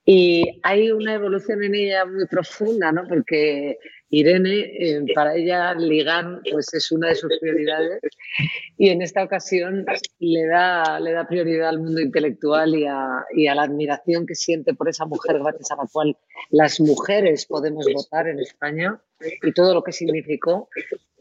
y 0.06 0.60
hay 0.62 0.92
una 0.92 1.16
evolución 1.16 1.64
en 1.64 1.74
ella 1.74 2.06
muy 2.06 2.28
profunda, 2.28 2.92
¿no? 2.92 3.08
Porque 3.08 3.80
Irene, 4.12 4.60
eh, 4.78 5.06
para 5.16 5.36
ella 5.36 5.74
ligar 5.74 6.42
pues 6.52 6.74
es 6.74 6.92
una 6.92 7.08
de 7.08 7.16
sus 7.16 7.32
prioridades 7.40 8.02
y 8.78 8.90
en 8.90 9.02
esta 9.02 9.24
ocasión 9.24 9.86
le 10.20 10.46
da, 10.48 11.00
le 11.00 11.14
da 11.14 11.26
prioridad 11.28 11.70
al 11.70 11.80
mundo 11.80 12.02
intelectual 12.02 12.76
y 12.76 12.86
a, 12.86 13.26
y 13.34 13.48
a 13.48 13.56
la 13.56 13.64
admiración 13.64 14.26
que 14.26 14.36
siente 14.36 14.74
por 14.74 14.90
esa 14.90 15.06
mujer 15.06 15.40
gracias 15.40 15.72
a 15.72 15.78
la 15.78 15.88
cual 15.92 16.18
las 16.50 16.82
mujeres 16.82 17.46
podemos 17.46 17.86
votar 17.94 18.28
en 18.28 18.40
España 18.40 19.02
y 19.42 19.54
todo 19.54 19.74
lo 19.74 19.84
que 19.84 19.92
significó. 19.92 20.70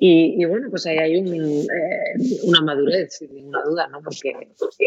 Y, 0.02 0.42
bueno, 0.46 0.68
pues 0.70 0.86
ahí 0.86 0.96
hay 0.96 1.16
un, 1.18 1.28
eh, 1.34 2.40
una 2.44 2.62
madurez, 2.62 3.18
sin 3.18 3.34
ninguna 3.34 3.62
duda, 3.62 3.86
¿no? 3.88 4.00
Porque 4.00 4.32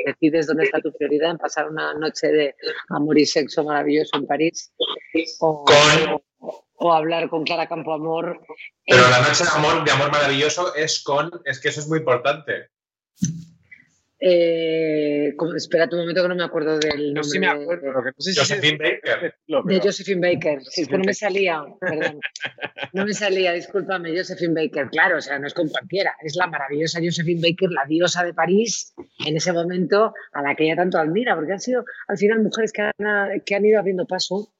decides 0.07 0.47
dónde 0.47 0.63
está 0.63 0.81
tu 0.81 0.91
prioridad 0.91 1.29
en 1.29 1.37
pasar 1.37 1.69
una 1.69 1.93
noche 1.93 2.31
de 2.31 2.55
amor 2.89 3.19
y 3.19 3.25
sexo 3.27 3.63
maravilloso 3.63 4.17
en 4.17 4.25
París 4.25 4.73
o, 5.39 5.65
o 6.83 6.93
hablar 6.93 7.29
con 7.29 7.43
Clara 7.43 7.67
Campoamor. 7.67 8.41
Pero 8.85 9.09
la 9.09 9.21
noche 9.21 9.43
de 9.43 9.49
amor, 9.55 9.85
de 9.85 9.91
amor 9.91 10.11
maravilloso 10.11 10.75
es 10.75 11.01
con, 11.01 11.31
es 11.45 11.59
que 11.59 11.69
eso 11.69 11.79
es 11.79 11.87
muy 11.87 11.99
importante. 11.99 12.69
Eh, 14.25 15.33
espérate 15.57 15.95
un 15.95 16.01
momento 16.01 16.21
que 16.21 16.29
no 16.29 16.35
me 16.35 16.43
acuerdo 16.43 16.79
del 16.79 17.13
nombre. 17.13 17.23
sí 17.23 17.39
me 17.39 17.47
acuerdo, 17.47 17.91
lo 17.91 18.03
que 18.03 18.09
no 18.09 18.19
sé 18.19 18.31
si 18.31 18.39
Josephine 18.39 18.77
Baker. 18.77 19.35
De 19.65 19.79
Josephine 19.81 20.21
Baker. 20.21 20.63
Sí, 20.63 20.81
es 20.83 20.87
que 20.87 20.97
no 20.97 21.03
me 21.03 21.13
salía, 21.13 21.63
perdón. 21.79 22.19
No 22.93 23.05
me 23.05 23.13
salía, 23.13 23.53
discúlpame, 23.53 24.15
Josephine 24.15 24.53
Baker. 24.53 24.89
Claro, 24.91 25.17
o 25.17 25.21
sea, 25.21 25.39
no 25.39 25.47
es 25.47 25.53
con 25.53 25.67
cualquiera. 25.67 26.15
Es 26.21 26.35
la 26.35 26.47
maravillosa 26.47 26.99
Josephine 27.03 27.41
Baker, 27.41 27.71
la 27.71 27.85
diosa 27.85 28.23
de 28.23 28.33
París, 28.33 28.93
en 29.25 29.35
ese 29.35 29.51
momento 29.51 30.13
a 30.31 30.41
la 30.41 30.53
que 30.55 30.65
ella 30.65 30.75
tanto 30.75 30.99
admira, 30.99 31.35
porque 31.35 31.53
han 31.53 31.59
sido 31.59 31.83
al 32.07 32.17
final 32.17 32.43
mujeres 32.43 32.71
que 32.71 32.83
han, 32.83 33.41
que 33.45 33.55
han 33.55 33.65
ido 33.65 33.79
abriendo 33.79 34.05
paso. 34.05 34.53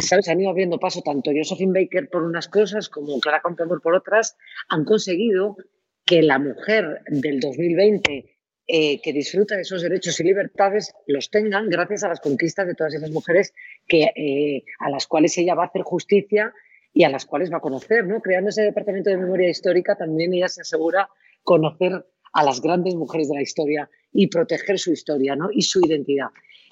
¿Sabes? 0.00 0.28
Han 0.28 0.40
ido 0.40 0.50
abriendo 0.50 0.78
paso 0.78 1.02
tanto 1.02 1.30
Josephine 1.34 1.80
Baker 1.80 2.08
por 2.08 2.22
unas 2.22 2.48
cosas 2.48 2.88
como 2.88 3.20
Clara 3.20 3.40
Campoamor 3.40 3.80
por 3.80 3.94
otras. 3.94 4.36
Han 4.68 4.84
conseguido 4.84 5.56
que 6.04 6.22
la 6.22 6.38
mujer 6.38 7.02
del 7.08 7.40
2020 7.40 8.36
eh, 8.72 9.00
que 9.02 9.12
disfruta 9.12 9.56
de 9.56 9.62
esos 9.62 9.82
derechos 9.82 10.20
y 10.20 10.22
libertades 10.24 10.94
los 11.08 11.28
tengan 11.28 11.68
gracias 11.68 12.04
a 12.04 12.08
las 12.08 12.20
conquistas 12.20 12.68
de 12.68 12.76
todas 12.76 12.94
esas 12.94 13.10
mujeres 13.10 13.52
que, 13.88 14.12
eh, 14.14 14.64
a 14.78 14.90
las 14.90 15.08
cuales 15.08 15.36
ella 15.38 15.56
va 15.56 15.64
a 15.64 15.66
hacer 15.66 15.82
justicia 15.82 16.54
y 16.92 17.02
a 17.02 17.08
las 17.08 17.26
cuales 17.26 17.52
va 17.52 17.56
a 17.56 17.60
conocer. 17.60 18.06
¿no? 18.06 18.20
Creando 18.20 18.50
ese 18.50 18.62
departamento 18.62 19.10
de 19.10 19.16
memoria 19.16 19.48
histórica, 19.48 19.96
también 19.96 20.32
ella 20.34 20.48
se 20.48 20.60
asegura 20.60 21.08
conocer 21.42 22.06
a 22.32 22.44
las 22.44 22.60
grandes 22.60 22.94
mujeres 22.94 23.28
de 23.28 23.34
la 23.34 23.42
historia 23.42 23.90
y 24.12 24.28
proteger 24.28 24.78
su 24.78 24.92
historia 24.92 25.34
¿no? 25.34 25.48
y 25.50 25.62
su 25.62 25.80
identidad. 25.84 26.28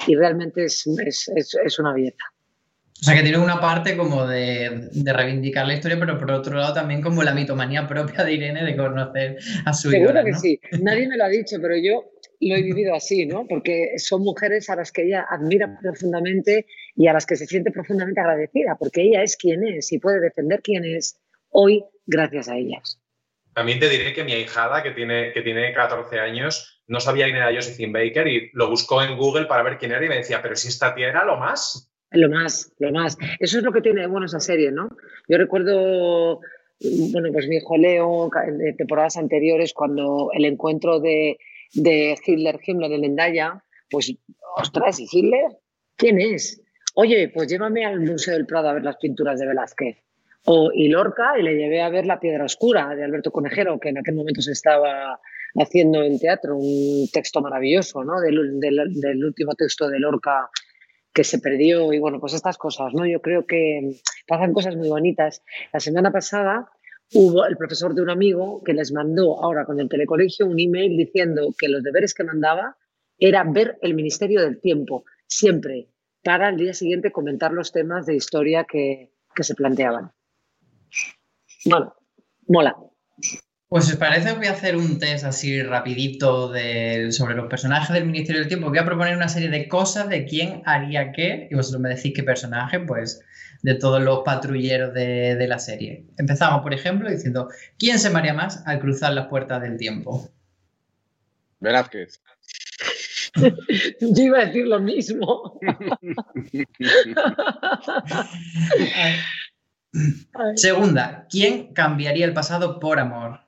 Y 0.07 0.15
realmente 0.15 0.67
es, 0.67 0.87
es, 0.87 1.29
es, 1.35 1.57
es 1.65 1.79
una 1.81 1.95
belleza. 1.95 2.25
O 3.01 3.05
sea, 3.05 3.15
que 3.15 3.23
tiene 3.23 3.39
una 3.39 3.61
parte 3.61 3.97
como 3.97 4.27
de, 4.27 4.89
de 4.91 5.13
reivindicar 5.13 5.67
la 5.67 5.75
historia, 5.75 5.99
pero 6.01 6.19
por 6.19 6.31
otro 6.33 6.57
lado 6.57 6.75
también 6.75 7.01
como 7.01 7.23
la 7.23 7.33
mitomanía 7.33 7.87
propia 7.87 8.25
de 8.25 8.33
Irene 8.33 8.65
de 8.65 8.77
conocer 8.77 9.39
a 9.65 9.73
su 9.73 9.91
Seguro 9.91 10.11
ídola, 10.11 10.25
que 10.25 10.33
¿no? 10.33 10.39
sí. 10.41 10.61
Nadie 10.83 11.07
me 11.07 11.17
lo 11.17 11.25
ha 11.25 11.29
dicho, 11.29 11.57
pero 11.63 11.77
yo 11.77 12.11
lo 12.41 12.57
he 12.57 12.63
vivido 12.63 12.95
así, 12.95 13.25
¿no? 13.25 13.47
Porque 13.47 13.93
son 13.99 14.23
mujeres 14.23 14.69
a 14.69 14.77
las 14.77 14.91
que 14.91 15.05
ella 15.05 15.27
admira 15.31 15.79
profundamente 15.81 16.67
y 16.97 17.07
a 17.07 17.13
las 17.13 17.25
que 17.25 17.37
se 17.37 17.47
siente 17.47 17.71
profundamente 17.71 18.21
agradecida, 18.21 18.77
porque 18.77 19.03
ella 19.03 19.23
es 19.23 19.37
quien 19.37 19.65
es 19.67 19.93
y 19.93 19.99
puede 19.99 20.21
defender 20.21 20.61
quién 20.63 20.85
es 20.85 21.21
hoy 21.51 21.85
gracias 22.07 22.49
a 22.49 22.57
ellas. 22.57 23.01
También 23.55 23.81
te 23.81 23.89
diré 23.89 24.13
que 24.13 24.25
mi 24.25 24.33
ahijada, 24.33 24.83
que 24.83 24.91
tiene, 24.91 25.33
que 25.33 25.43
tiene 25.43 25.73
14 25.73 26.19
años, 26.19 26.83
no 26.87 27.01
sabía 27.01 27.27
quién 27.27 27.37
era 27.37 27.55
Josephine 27.55 27.93
Baker 27.93 28.27
y 28.27 28.51
lo 28.55 28.71
buscó 28.71 29.03
en 29.03 29.17
Google 29.17 29.47
para 29.47 29.63
ver 29.63 29.79
quién 29.79 29.93
era 29.93 30.05
y 30.05 30.09
me 30.09 30.17
decía, 30.17 30.41
pero 30.43 30.57
si 30.57 30.69
esta 30.69 30.95
tía 30.95 31.09
era 31.09 31.25
lo 31.25 31.37
más. 31.37 31.93
Lo 32.11 32.31
más, 32.31 32.73
lo 32.79 32.91
más. 32.91 33.19
Eso 33.39 33.59
es 33.59 33.65
lo 33.65 33.73
que 33.73 33.83
tiene 33.83 34.03
de 34.03 34.07
bueno 34.07 34.27
esa 34.27 34.41
serie, 34.41 34.73
¿no? 34.73 34.89
Yo 35.29 35.37
recuerdo, 35.37 36.41
bueno, 37.13 37.29
pues 37.33 37.49
mi 37.49 37.57
hijo 37.57 37.77
Leo, 37.77 38.31
de 38.59 38.73
temporadas 38.73 39.17
anteriores, 39.17 39.75
cuando 39.75 40.31
el 40.33 40.47
encuentro 40.47 41.01
de, 41.01 41.39
de 41.75 42.17
Hitler-Himmler 42.25 42.93
en 42.93 43.05
Endaya, 43.05 43.63
pues, 43.91 44.15
ostras, 44.57 45.01
¿y 45.01 45.07
Hitler? 45.11 45.59
¿Quién 45.97 46.19
es? 46.21 46.63
Oye, 46.95 47.29
pues 47.29 47.49
llévame 47.49 47.85
al 47.85 48.01
Museo 48.01 48.35
del 48.35 48.47
Prado 48.47 48.69
a 48.69 48.73
ver 48.73 48.85
las 48.85 48.97
pinturas 48.97 49.39
de 49.39 49.47
Velázquez. 49.47 49.99
O, 50.45 50.71
y 50.73 50.89
Lorca, 50.89 51.39
y 51.39 51.43
le 51.43 51.57
llevé 51.57 51.83
a 51.83 51.91
ver 51.91 52.07
La 52.07 52.21
Piedra 52.21 52.45
Oscura 52.45 52.95
de 52.95 53.05
Alberto 53.05 53.31
Conejero, 53.31 53.79
que 53.79 53.91
en 53.91 53.99
aquel 53.99 54.15
momento 54.15 54.41
se 54.41 54.53
estaba 54.53 55.21
haciendo 55.57 56.03
en 56.03 56.19
teatro, 56.19 56.57
un 56.57 57.07
texto 57.13 57.43
maravilloso, 57.43 58.03
¿no? 58.03 58.21
Del, 58.21 58.59
del 58.61 59.25
último 59.25 59.53
texto 59.55 59.89
de 59.89 59.99
Lorca 59.99 60.49
que 61.13 61.25
se 61.25 61.39
perdió 61.39 61.93
y 61.93 61.99
bueno, 61.99 62.21
pues 62.21 62.35
estas 62.35 62.59
cosas, 62.59 62.95
¿no? 62.95 63.07
Yo 63.07 63.21
creo 63.21 63.47
que 63.47 64.01
pasan 64.27 64.53
cosas 64.53 64.77
muy 64.77 64.89
bonitas. 64.89 65.43
La 65.73 65.81
semana 65.81 66.11
pasada 66.11 66.71
hubo 67.15 67.47
el 67.47 67.57
profesor 67.57 67.95
de 67.95 68.03
un 68.03 68.11
amigo 68.11 68.63
que 68.65 68.75
les 68.75 68.93
mandó 68.93 69.43
ahora 69.43 69.65
con 69.65 69.81
el 69.81 69.89
telecolegio 69.89 70.47
un 70.47 70.61
email 70.61 70.97
diciendo 70.97 71.55
que 71.59 71.69
los 71.69 71.83
deberes 71.83 72.15
que 72.15 72.25
mandaba 72.25 72.77
era 73.19 73.45
ver 73.45 73.79
el 73.83 73.95
Ministerio 73.95 74.43
del 74.43 74.61
Tiempo, 74.61 75.05
siempre, 75.27 75.89
para 76.23 76.49
el 76.51 76.57
día 76.57 76.75
siguiente 76.75 77.11
comentar 77.11 77.53
los 77.53 77.73
temas 77.73 78.07
de 78.07 78.15
historia 78.15 78.65
que, 78.65 79.13
que 79.35 79.43
se 79.43 79.55
planteaban. 79.55 80.13
Bueno, 81.65 81.95
mola. 82.47 82.77
Pues 83.69 83.85
si 83.85 83.93
os 83.93 83.99
parece, 83.99 84.33
voy 84.33 84.47
a 84.47 84.53
hacer 84.53 84.77
un 84.77 84.99
test 84.99 85.25
así 85.25 85.63
rapidito 85.63 86.49
de, 86.51 87.13
sobre 87.13 87.35
los 87.35 87.49
personajes 87.49 87.93
del 87.93 88.07
Ministerio 88.07 88.41
del 88.41 88.49
Tiempo. 88.49 88.71
Voy 88.71 88.79
a 88.79 88.85
proponer 88.87 89.15
una 89.15 89.29
serie 89.29 89.51
de 89.51 89.69
cosas 89.69 90.09
de 90.09 90.25
quién 90.25 90.63
haría 90.65 91.13
qué, 91.13 91.49
y 91.51 91.55
vosotros 91.55 91.83
me 91.83 91.91
decís 91.91 92.15
qué 92.17 92.23
personaje, 92.23 92.81
pues 92.81 93.23
de 93.63 93.75
todos 93.75 94.03
los 94.03 94.21
patrulleros 94.25 94.95
de, 94.95 95.37
de 95.37 95.49
la 95.49 95.59
serie. 95.59 96.07
Empezamos, 96.17 96.63
por 96.63 96.73
ejemplo, 96.73 97.11
diciendo, 97.11 97.51
¿quién 97.79 97.99
se 97.99 98.09
maría 98.09 98.33
más 98.33 98.63
al 98.67 98.81
cruzar 98.81 99.13
las 99.13 99.27
puertas 99.27 99.61
del 99.61 99.77
tiempo? 99.77 100.31
Velázquez. 101.61 102.23
Yo 104.01 104.23
iba 104.23 104.39
a 104.39 104.47
decir 104.47 104.67
lo 104.67 104.81
mismo. 104.81 105.61
Segunda, 110.55 111.27
¿quién 111.29 111.75
cambiaría 111.75 112.25
el 112.25 112.33
pasado 112.33 112.81
por 112.81 112.99
amor? 112.99 113.48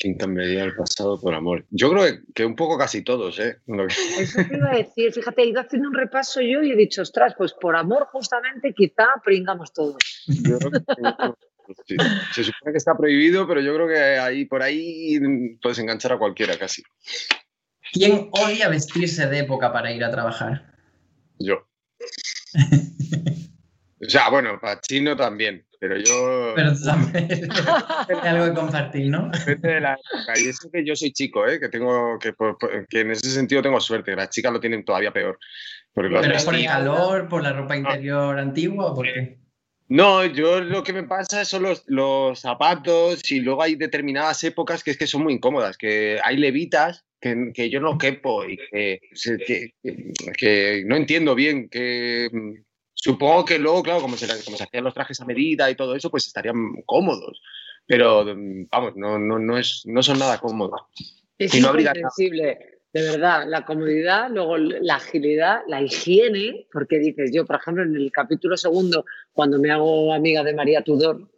¿Quién 0.00 0.16
cambiaría 0.16 0.64
el 0.64 0.74
pasado 0.74 1.20
por 1.20 1.34
amor? 1.34 1.66
Yo 1.70 1.90
creo 1.90 2.04
que, 2.04 2.32
que 2.32 2.44
un 2.46 2.56
poco 2.56 2.78
casi 2.78 3.02
todos, 3.04 3.38
¿eh? 3.38 3.58
Que- 3.66 4.22
Eso 4.22 4.40
te 4.48 4.56
iba 4.56 4.70
a 4.70 4.76
decir, 4.76 5.12
fíjate, 5.12 5.42
he 5.42 5.46
ido 5.48 5.60
haciendo 5.60 5.88
un 5.90 5.94
repaso 5.94 6.40
yo 6.40 6.62
y 6.62 6.72
he 6.72 6.76
dicho, 6.76 7.02
ostras, 7.02 7.34
pues 7.36 7.52
por 7.52 7.76
amor 7.76 8.06
justamente 8.10 8.72
quizá 8.74 9.08
pringamos 9.22 9.72
todos. 9.74 9.98
yo 10.26 10.58
creo 10.58 10.70
que- 10.70 10.80
sí. 11.86 11.96
Se 12.32 12.44
supone 12.44 12.72
que 12.72 12.78
está 12.78 12.96
prohibido, 12.96 13.46
pero 13.46 13.60
yo 13.60 13.74
creo 13.74 13.86
que 13.88 13.98
ahí 14.18 14.46
por 14.46 14.62
ahí 14.62 15.20
puedes 15.60 15.78
enganchar 15.78 16.12
a 16.14 16.18
cualquiera 16.18 16.56
casi. 16.58 16.82
¿Quién 17.92 18.30
odia 18.32 18.68
vestirse 18.70 19.26
de 19.26 19.40
época 19.40 19.70
para 19.72 19.92
ir 19.92 20.02
a 20.02 20.10
trabajar? 20.10 20.72
Yo. 21.38 21.66
O 24.02 24.08
sea, 24.08 24.30
bueno, 24.30 24.58
para 24.58 24.80
chino 24.80 25.14
también, 25.14 25.66
pero 25.80 25.96
yo. 25.98 26.52
Pero 26.54 26.72
también 26.84 27.28
hay 28.22 28.28
algo 28.28 28.44
que 28.44 28.54
compartir, 28.60 29.10
¿no? 29.10 29.30
De 29.30 29.80
la 29.80 29.94
época. 29.94 30.34
Y 30.38 30.48
eso 30.48 30.70
que 30.70 30.84
yo 30.84 30.94
soy 30.94 31.12
chico, 31.12 31.46
¿eh? 31.48 31.58
que 31.58 31.68
tengo 31.68 32.18
que, 32.18 32.32
que 32.88 33.00
en 33.00 33.10
ese 33.12 33.30
sentido 33.30 33.62
tengo 33.62 33.80
suerte. 33.80 34.14
Las 34.14 34.30
chicas 34.30 34.52
lo 34.52 34.60
tienen 34.60 34.84
todavía 34.84 35.12
peor. 35.12 35.38
Porque 35.92 36.10
¿Pero 36.20 36.34
es 36.34 36.44
por 36.44 36.54
el 36.54 36.66
calor, 36.66 37.28
por 37.28 37.42
la 37.42 37.52
ropa 37.52 37.76
interior 37.76 38.38
antigua 38.38 38.92
o 38.92 38.94
por 38.94 39.06
qué? 39.06 39.38
No, 39.88 40.24
yo 40.24 40.60
lo 40.60 40.84
que 40.84 40.92
me 40.92 41.02
pasa 41.02 41.44
son 41.44 41.64
los, 41.64 41.82
los 41.88 42.38
zapatos 42.38 43.28
y 43.32 43.40
luego 43.40 43.62
hay 43.62 43.74
determinadas 43.74 44.44
épocas 44.44 44.84
que 44.84 44.92
es 44.92 44.96
que 44.96 45.08
son 45.08 45.24
muy 45.24 45.32
incómodas, 45.32 45.76
que 45.76 46.20
hay 46.22 46.36
levitas 46.36 47.04
que, 47.20 47.50
que 47.52 47.70
yo 47.70 47.80
no 47.80 47.98
quepo 47.98 48.44
y 48.44 48.56
que, 48.56 49.00
que- 49.46 49.72
que 50.38 50.84
no 50.86 50.94
entiendo 50.94 51.34
bien, 51.34 51.68
que 51.68 52.28
supongo 53.02 53.44
que 53.44 53.58
luego, 53.58 53.82
claro, 53.82 54.00
como 54.00 54.16
se, 54.16 54.26
como 54.44 54.56
se 54.56 54.64
hacían 54.64 54.84
los 54.84 54.94
trajes 54.94 55.20
a 55.20 55.24
medida 55.24 55.70
y 55.70 55.74
todo 55.74 55.94
eso, 55.96 56.10
pues 56.10 56.26
estarían 56.26 56.82
cómodos, 56.86 57.40
pero 57.86 58.24
vamos, 58.70 58.96
no, 58.96 59.18
no, 59.18 59.38
no, 59.38 59.58
es, 59.58 59.82
no 59.86 60.02
son 60.02 60.18
nada 60.18 60.38
cómodos. 60.38 60.82
Es 61.38 61.54
Y 61.54 61.60
no 61.60 61.68
abriga 61.68 61.90
nada. 61.94 62.00
incomprensible, 62.00 62.80
de 62.92 63.02
verdad, 63.02 63.44
la 63.48 63.64
comodidad, 63.64 64.28
luego 64.30 64.58
la 64.58 64.96
agilidad, 64.96 65.60
la 65.68 65.80
higiene, 65.80 66.66
porque 66.72 66.98
dices, 66.98 67.30
yo, 67.32 67.46
por 67.46 67.56
ejemplo, 67.56 67.82
en 67.84 67.94
el 67.96 68.12
capítulo 68.12 68.56
segundo, 68.56 69.04
cuando 69.32 69.58
me 69.58 69.70
hago 69.70 70.12
amiga 70.12 70.42
de 70.44 70.54
María 70.54 70.82
Tudor, 70.82 71.28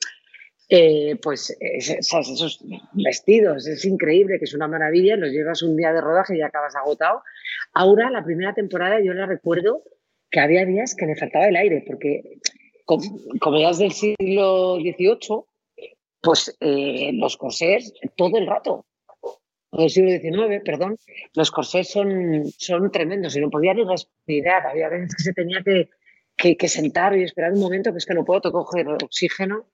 eh, 0.69 1.17
pues 1.23 1.55
es- 1.61 1.91
esas- 1.91 2.29
esos 2.31 2.65
vestidos, 2.93 3.67
es 3.67 3.85
increíble, 3.85 4.39
que 4.39 4.47
es 4.47 4.55
una 4.55 4.67
maravilla, 4.69 5.17
los 5.17 5.31
llevas 5.31 5.63
un 5.63 5.77
día 5.77 5.93
de 5.93 6.01
rodaje 6.01 6.35
y 6.35 6.39
ya 6.39 6.47
acabas 6.47 6.75
agotado. 6.75 7.23
Ahora, 7.75 8.11
la 8.11 8.25
primera 8.25 8.55
temporada, 8.55 8.99
yo 9.01 9.13
la 9.13 9.27
recuerdo 9.27 9.83
que 10.33 10.41
había 10.41 10.65
días 10.65 10.97
que 10.97 11.07
me 11.07 11.15
faltaba 11.15 11.47
el 11.47 11.57
aire, 11.57 11.85
porque 11.87 12.23
ya 13.61 13.71
es 13.71 13.79
del 13.79 13.93
siglo 13.93 14.77
XVIII, 14.77 15.45
pues 16.21 16.57
eh, 16.61 17.11
los 17.13 17.37
corsés 17.37 17.93
todo 18.17 18.39
el 18.39 18.47
rato 18.47 18.87
del 19.73 19.91
siglo 19.91 20.11
XIX, 20.11 20.63
perdón, 20.65 20.99
los 21.35 21.51
corsés 21.51 21.91
son, 21.91 22.45
son 22.59 22.91
tremendos 22.91 23.37
y 23.37 23.41
no 23.41 23.51
podía 23.51 23.75
ni 23.75 23.85
respirar. 23.85 24.67
Había 24.67 24.89
veces 24.89 25.15
que 25.15 25.23
se 25.23 25.33
tenía 25.33 25.63
que, 25.63 26.57
que, 26.57 26.69
sentar 26.69 27.17
y 27.17 27.23
esperar 27.23 27.53
un 27.53 27.61
momento 27.61 27.93
que 27.93 27.99
es 27.99 28.07
que 28.07 28.15
no 28.15 28.25
puedo 28.25 28.43
te 28.43 28.51
coger 28.51 28.87
oxígeno. 28.89 29.67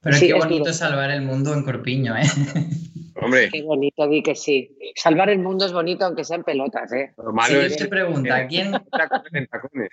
Pero 0.00 0.16
Sí, 0.16 0.26
qué 0.28 0.32
es 0.32 0.38
bonito 0.38 0.58
duro. 0.64 0.72
salvar 0.72 1.10
el 1.10 1.22
mundo 1.22 1.52
en 1.54 1.64
Corpiño, 1.64 2.16
¿eh? 2.16 2.22
Hombre, 3.20 3.48
Qué 3.50 3.62
bonito, 3.62 4.06
di 4.08 4.22
que 4.22 4.36
sí. 4.36 4.78
Salvar 4.94 5.28
el 5.28 5.40
mundo 5.40 5.66
es 5.66 5.72
bonito 5.72 6.04
aunque 6.04 6.22
sean 6.22 6.44
pelotas, 6.44 6.92
¿eh? 6.92 7.12
lo 7.16 7.32
malo 7.32 7.48
Siguiente 7.48 7.74
es 7.74 7.82
que 7.82 7.88
pregunta, 7.88 8.46
¿quién, 8.46 8.70
tacones 8.70 9.32
en 9.34 9.46
tacones. 9.48 9.88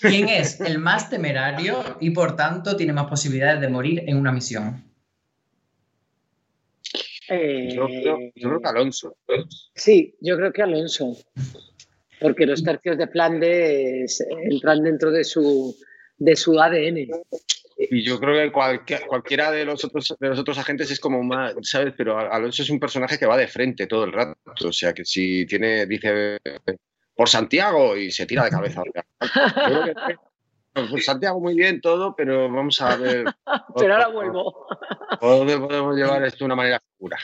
¿quién 0.00 0.28
es 0.28 0.60
el 0.60 0.78
más 0.78 1.08
temerario 1.08 1.82
y 2.00 2.10
por 2.10 2.36
tanto 2.36 2.76
tiene 2.76 2.92
más 2.92 3.06
posibilidades 3.06 3.60
de 3.62 3.68
morir 3.68 4.02
en 4.06 4.18
una 4.18 4.32
misión? 4.32 4.84
Eh, 7.30 7.70
Yo 7.74 7.86
creo, 7.86 8.18
yo 8.34 8.48
creo 8.48 8.60
que 8.60 8.68
Alonso. 8.68 9.16
Sí, 9.74 10.14
yo 10.20 10.36
creo 10.36 10.52
que 10.52 10.62
Alonso. 10.62 11.16
porque 12.20 12.46
los 12.46 12.62
tercios 12.62 12.98
de 12.98 13.06
Flandes 13.08 14.24
entran 14.50 14.82
dentro 14.82 15.10
de 15.10 15.24
su, 15.24 15.74
de 16.18 16.36
su 16.36 16.58
ADN. 16.60 17.08
Y 17.80 18.02
yo 18.02 18.18
creo 18.18 18.52
que 18.84 19.06
cualquiera 19.06 19.52
de 19.52 19.64
los, 19.64 19.84
otros, 19.84 20.16
de 20.18 20.28
los 20.28 20.38
otros 20.40 20.58
agentes 20.58 20.90
es 20.90 20.98
como 20.98 21.22
más, 21.22 21.54
¿sabes? 21.62 21.94
Pero 21.96 22.18
Alonso 22.18 22.62
es 22.62 22.70
un 22.70 22.80
personaje 22.80 23.16
que 23.18 23.26
va 23.26 23.36
de 23.36 23.46
frente 23.46 23.86
todo 23.86 24.02
el 24.02 24.12
rato. 24.12 24.36
O 24.64 24.72
sea, 24.72 24.92
que 24.92 25.04
si 25.04 25.46
tiene, 25.46 25.86
dice 25.86 26.38
por 27.14 27.28
Santiago 27.28 27.96
y 27.96 28.10
se 28.10 28.26
tira 28.26 28.44
de 28.44 28.50
cabeza. 28.50 28.82
Por 30.72 31.02
Santiago 31.02 31.40
muy 31.40 31.56
bien 31.56 31.80
todo, 31.80 32.14
pero 32.14 32.48
vamos 32.52 32.80
a 32.80 32.94
ver. 32.94 33.24
pero 33.76 33.94
ahora 33.94 34.08
vuelvo. 34.08 34.66
Podemos 35.18 35.96
llevar 35.96 36.22
esto 36.24 36.38
de 36.38 36.44
una 36.44 36.54
manera 36.54 36.80
segura. 36.92 37.18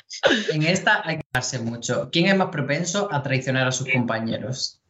En 0.52 0.64
esta 0.64 1.06
hay 1.06 1.18
que 1.18 1.26
darse 1.32 1.60
mucho. 1.60 2.08
¿Quién 2.10 2.26
es 2.26 2.36
más 2.36 2.48
propenso 2.48 3.08
a 3.12 3.22
traicionar 3.22 3.68
a 3.68 3.72
sus 3.72 3.88
compañeros? 3.88 4.82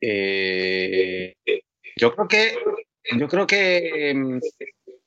Eh, 0.00 1.36
yo 1.98 2.14
creo 2.14 2.28
que 2.28 2.54
yo 3.16 3.28
creo 3.28 3.46
que 3.46 4.10
em, 4.10 4.40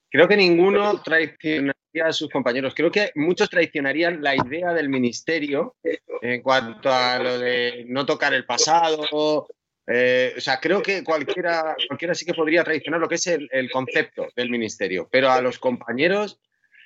creo 0.09 0.27
que 0.27 0.37
ninguno 0.37 1.01
traicionaría 1.01 2.05
a 2.05 2.13
sus 2.13 2.29
compañeros. 2.29 2.73
Creo 2.75 2.91
que 2.91 3.11
muchos 3.15 3.49
traicionarían 3.49 4.21
la 4.21 4.35
idea 4.35 4.73
del 4.73 4.89
ministerio 4.89 5.75
en 6.21 6.41
cuanto 6.41 6.91
a 6.91 7.19
lo 7.19 7.39
de 7.39 7.85
no 7.87 8.05
tocar 8.05 8.33
el 8.33 8.45
pasado. 8.45 9.47
Eh, 9.87 10.33
o 10.37 10.41
sea, 10.41 10.59
creo 10.59 10.81
que 10.81 11.03
cualquiera, 11.03 11.75
cualquiera 11.87 12.15
sí 12.15 12.25
que 12.25 12.33
podría 12.33 12.63
traicionar 12.63 12.99
lo 12.99 13.09
que 13.09 13.15
es 13.15 13.27
el, 13.27 13.69
concepto 13.71 14.27
del 14.35 14.49
ministerio. 14.49 15.07
Pero 15.11 15.31
a 15.31 15.41
los 15.41 15.59
compañeros, 15.59 16.39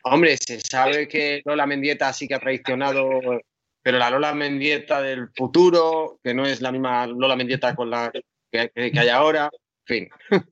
hombre, 0.03 0.37
se 0.37 0.59
sabe 0.59 1.07
que 1.07 1.41
Lola 1.45 1.65
Mendieta 1.65 2.11
sí 2.13 2.27
que 2.27 2.35
ha 2.35 2.39
traicionado 2.39 3.09
pero 3.85 3.99
la 3.99 4.09
Lola 4.09 4.33
Mendieta 4.33 4.99
del 4.99 5.29
futuro, 5.35 6.19
que 6.23 6.33
no 6.33 6.43
es 6.43 6.59
la 6.59 6.71
misma 6.71 7.05
Lola 7.05 7.35
Mendieta 7.35 7.75
con 7.75 7.91
la 7.91 8.11
que, 8.51 8.71
hay 8.75 9.09
ahora, 9.09 9.51
fin. 9.85 10.09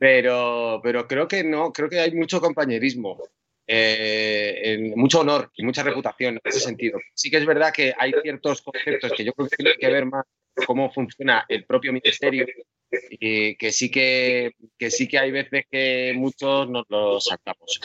Pero, 0.00 0.80
pero 0.82 1.06
creo 1.06 1.28
que 1.28 1.44
no, 1.44 1.74
creo 1.74 1.90
que 1.90 2.00
hay 2.00 2.12
mucho 2.14 2.40
compañerismo, 2.40 3.18
eh, 3.66 4.90
mucho 4.96 5.20
honor 5.20 5.52
y 5.54 5.62
mucha 5.62 5.82
reputación 5.82 6.36
en 6.36 6.40
ese 6.42 6.58
sentido. 6.58 6.98
Sí 7.12 7.30
que 7.30 7.36
es 7.36 7.44
verdad 7.44 7.70
que 7.70 7.92
hay 7.98 8.14
ciertos 8.22 8.62
conceptos 8.62 9.12
que 9.14 9.24
yo 9.26 9.34
creo 9.34 9.48
que 9.48 9.56
tienen 9.56 9.74
que 9.78 9.90
ver 9.90 10.06
más 10.06 10.24
cómo 10.66 10.90
funciona 10.90 11.44
el 11.50 11.66
propio 11.66 11.92
ministerio 11.92 12.46
y 13.10 13.56
que 13.56 13.72
sí 13.72 13.90
que, 13.90 14.52
que 14.78 14.90
sí 14.90 15.06
que 15.06 15.18
hay 15.18 15.32
veces 15.32 15.66
que 15.70 16.14
muchos 16.16 16.70
nos 16.70 16.86
lo 16.88 17.20
sacamos. 17.20 17.78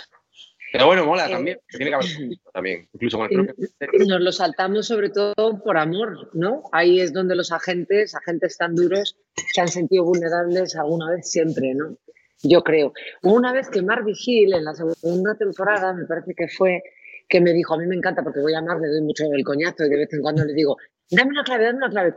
Pero 0.75 0.87
bueno, 0.87 1.05
mola 1.05 1.27
eh, 1.27 1.31
también, 1.31 1.57
tiene 1.69 1.85
que 1.89 1.95
haber 1.95 2.07
también, 2.51 2.89
incluso 2.91 3.17
con 3.17 3.31
el 3.31 3.45
propio 3.45 4.07
Nos 4.07 4.19
lo 4.19 4.31
saltamos 4.33 4.85
sobre 4.85 5.09
todo 5.09 5.63
por 5.63 5.77
amor, 5.77 6.29
¿no? 6.33 6.63
Ahí 6.73 6.99
es 6.99 7.13
donde 7.13 7.33
los 7.33 7.53
agentes, 7.53 8.13
agentes 8.13 8.57
tan 8.57 8.75
duros, 8.75 9.15
se 9.53 9.61
han 9.61 9.69
sentido 9.69 10.03
vulnerables 10.03 10.75
alguna 10.75 11.11
vez 11.11 11.31
siempre, 11.31 11.73
¿no? 11.75 11.97
Yo 12.43 12.61
creo. 12.61 12.91
Una 13.23 13.53
vez 13.53 13.69
que 13.69 13.81
Mar 13.81 14.03
Vigil, 14.03 14.53
en 14.53 14.65
la 14.65 14.73
segunda 14.73 15.35
temporada, 15.35 15.93
me 15.93 16.03
parece 16.07 16.33
que 16.35 16.49
fue, 16.49 16.83
que 17.29 17.39
me 17.39 17.53
dijo, 17.53 17.75
a 17.75 17.77
mí 17.77 17.87
me 17.87 17.95
encanta 17.95 18.21
porque 18.21 18.41
voy 18.41 18.53
a 18.53 18.61
Mar, 18.61 18.77
le 18.81 18.89
doy 18.89 19.01
mucho 19.01 19.23
el 19.31 19.45
coñazo 19.45 19.85
y 19.85 19.89
de 19.89 19.95
vez 19.95 20.11
en 20.11 20.21
cuando 20.21 20.43
le 20.43 20.51
digo, 20.51 20.75
dame 21.09 21.29
una 21.29 21.45
clave, 21.45 21.63
dame 21.63 21.77
una 21.77 21.89
clave. 21.89 22.13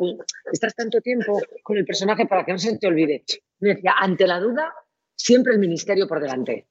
Estás 0.53 0.75
tanto 0.75 1.01
tiempo 1.01 1.41
con 1.63 1.77
el 1.77 1.85
personaje 1.85 2.27
para 2.27 2.45
que 2.45 2.51
no 2.51 2.59
se 2.59 2.77
te 2.77 2.89
olvide. 2.89 3.23
Me 3.61 3.77
decía, 3.77 3.95
ante 4.01 4.27
la 4.27 4.41
duda, 4.41 4.75
siempre 5.15 5.53
el 5.53 5.61
ministerio 5.61 6.09
por 6.09 6.21
delante 6.21 6.67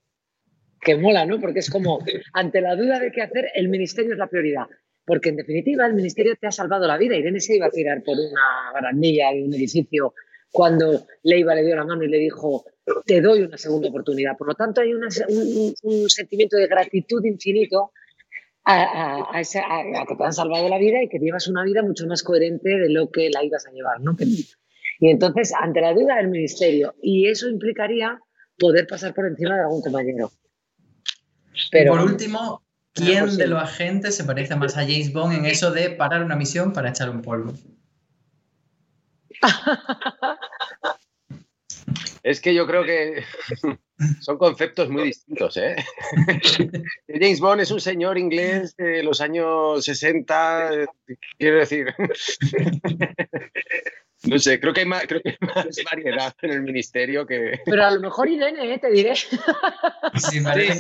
que 0.81 0.95
mola, 0.95 1.25
¿no? 1.25 1.39
Porque 1.39 1.59
es 1.59 1.69
como, 1.69 1.99
ante 2.33 2.61
la 2.61 2.75
duda 2.75 2.99
de 2.99 3.11
qué 3.11 3.21
hacer, 3.21 3.49
el 3.55 3.69
ministerio 3.69 4.13
es 4.13 4.17
la 4.17 4.27
prioridad. 4.27 4.65
Porque 5.05 5.29
en 5.29 5.37
definitiva 5.37 5.85
el 5.85 5.93
ministerio 5.93 6.35
te 6.35 6.47
ha 6.47 6.51
salvado 6.51 6.85
la 6.85 6.97
vida. 6.97 7.15
Irene 7.15 7.39
se 7.39 7.55
iba 7.55 7.67
a 7.67 7.71
tirar 7.71 8.03
por 8.03 8.17
una 8.17 8.71
barandilla 8.73 9.31
de 9.31 9.43
un 9.43 9.53
edificio 9.53 10.13
cuando 10.51 11.05
Leiva 11.23 11.55
le 11.55 11.63
dio 11.63 11.75
la 11.75 11.85
mano 11.85 12.03
y 12.03 12.09
le 12.09 12.17
dijo, 12.17 12.65
te 13.05 13.21
doy 13.21 13.41
una 13.41 13.57
segunda 13.57 13.89
oportunidad. 13.89 14.37
Por 14.37 14.47
lo 14.47 14.55
tanto, 14.55 14.81
hay 14.81 14.93
un, 14.93 15.09
sentimiento 16.09 16.57
de 16.57 16.67
gratitud 16.67 17.23
infinito 17.23 17.91
a, 18.65 19.41
que 19.41 20.15
te 20.15 20.23
han 20.23 20.33
salvado 20.33 20.67
la 20.67 20.77
vida 20.77 21.01
y 21.01 21.07
que 21.07 21.19
llevas 21.19 21.47
una 21.47 21.63
vida 21.63 21.83
mucho 21.83 22.05
más 22.05 22.21
coherente 22.23 22.69
de 22.69 22.89
lo 22.89 23.09
que 23.09 23.29
la 23.29 23.43
ibas 23.43 23.65
a 23.65 23.71
llevar. 23.71 24.01
¿no? 24.01 24.15
Y 24.99 25.09
entonces, 25.09 25.53
ante 25.57 25.79
la 25.79 25.93
duda 25.93 26.17
del 26.17 26.27
ministerio, 26.27 26.95
y 27.01 27.27
eso 27.27 27.47
implicaría 27.47 28.19
poder 28.57 28.87
pasar 28.87 29.13
por 29.13 29.27
encima 29.27 29.55
de 29.55 29.61
algún 29.61 29.81
compañero 29.81 30.31
por 31.87 32.01
último, 32.01 32.63
¿quién 32.93 33.37
de 33.37 33.47
los 33.47 33.61
agentes 33.61 34.15
se 34.15 34.23
parece 34.23 34.55
más 34.55 34.77
a 34.77 34.81
James 34.81 35.13
Bond 35.13 35.33
en 35.33 35.45
eso 35.45 35.71
de 35.71 35.89
parar 35.89 36.23
una 36.23 36.35
misión 36.35 36.73
para 36.73 36.89
echar 36.89 37.09
un 37.09 37.21
polvo? 37.21 37.53
Es 42.27 42.41
que 42.41 42.53
yo 42.53 42.67
creo 42.67 42.83
que 42.83 43.23
son 44.19 44.37
conceptos 44.37 44.89
muy 44.89 45.03
distintos. 45.03 45.55
¿eh? 45.55 45.77
James 47.07 47.39
Bond 47.39 47.61
es 47.61 47.71
un 47.71 47.79
señor 47.79 48.17
inglés 48.17 48.75
de 48.75 49.01
los 49.01 49.21
años 49.21 49.85
60, 49.85 50.87
quiero 51.37 51.59
decir. 51.59 51.95
No 54.23 54.39
sé, 54.39 54.59
creo 54.59 54.73
que, 54.73 54.81
hay 54.81 54.85
más, 54.87 55.03
creo 55.07 55.21
que 55.21 55.29
hay 55.29 55.37
más 55.41 55.67
variedad 55.91 56.33
en 56.41 56.51
el 56.51 56.61
ministerio 56.63 57.25
que. 57.25 57.59
Pero 57.65 57.85
a 57.85 57.91
lo 57.91 57.99
mejor 57.99 58.27
Irene, 58.27 58.73
¿eh? 58.73 58.79
te 58.79 58.91
diré. 58.91 59.15
Sí, 59.15 59.29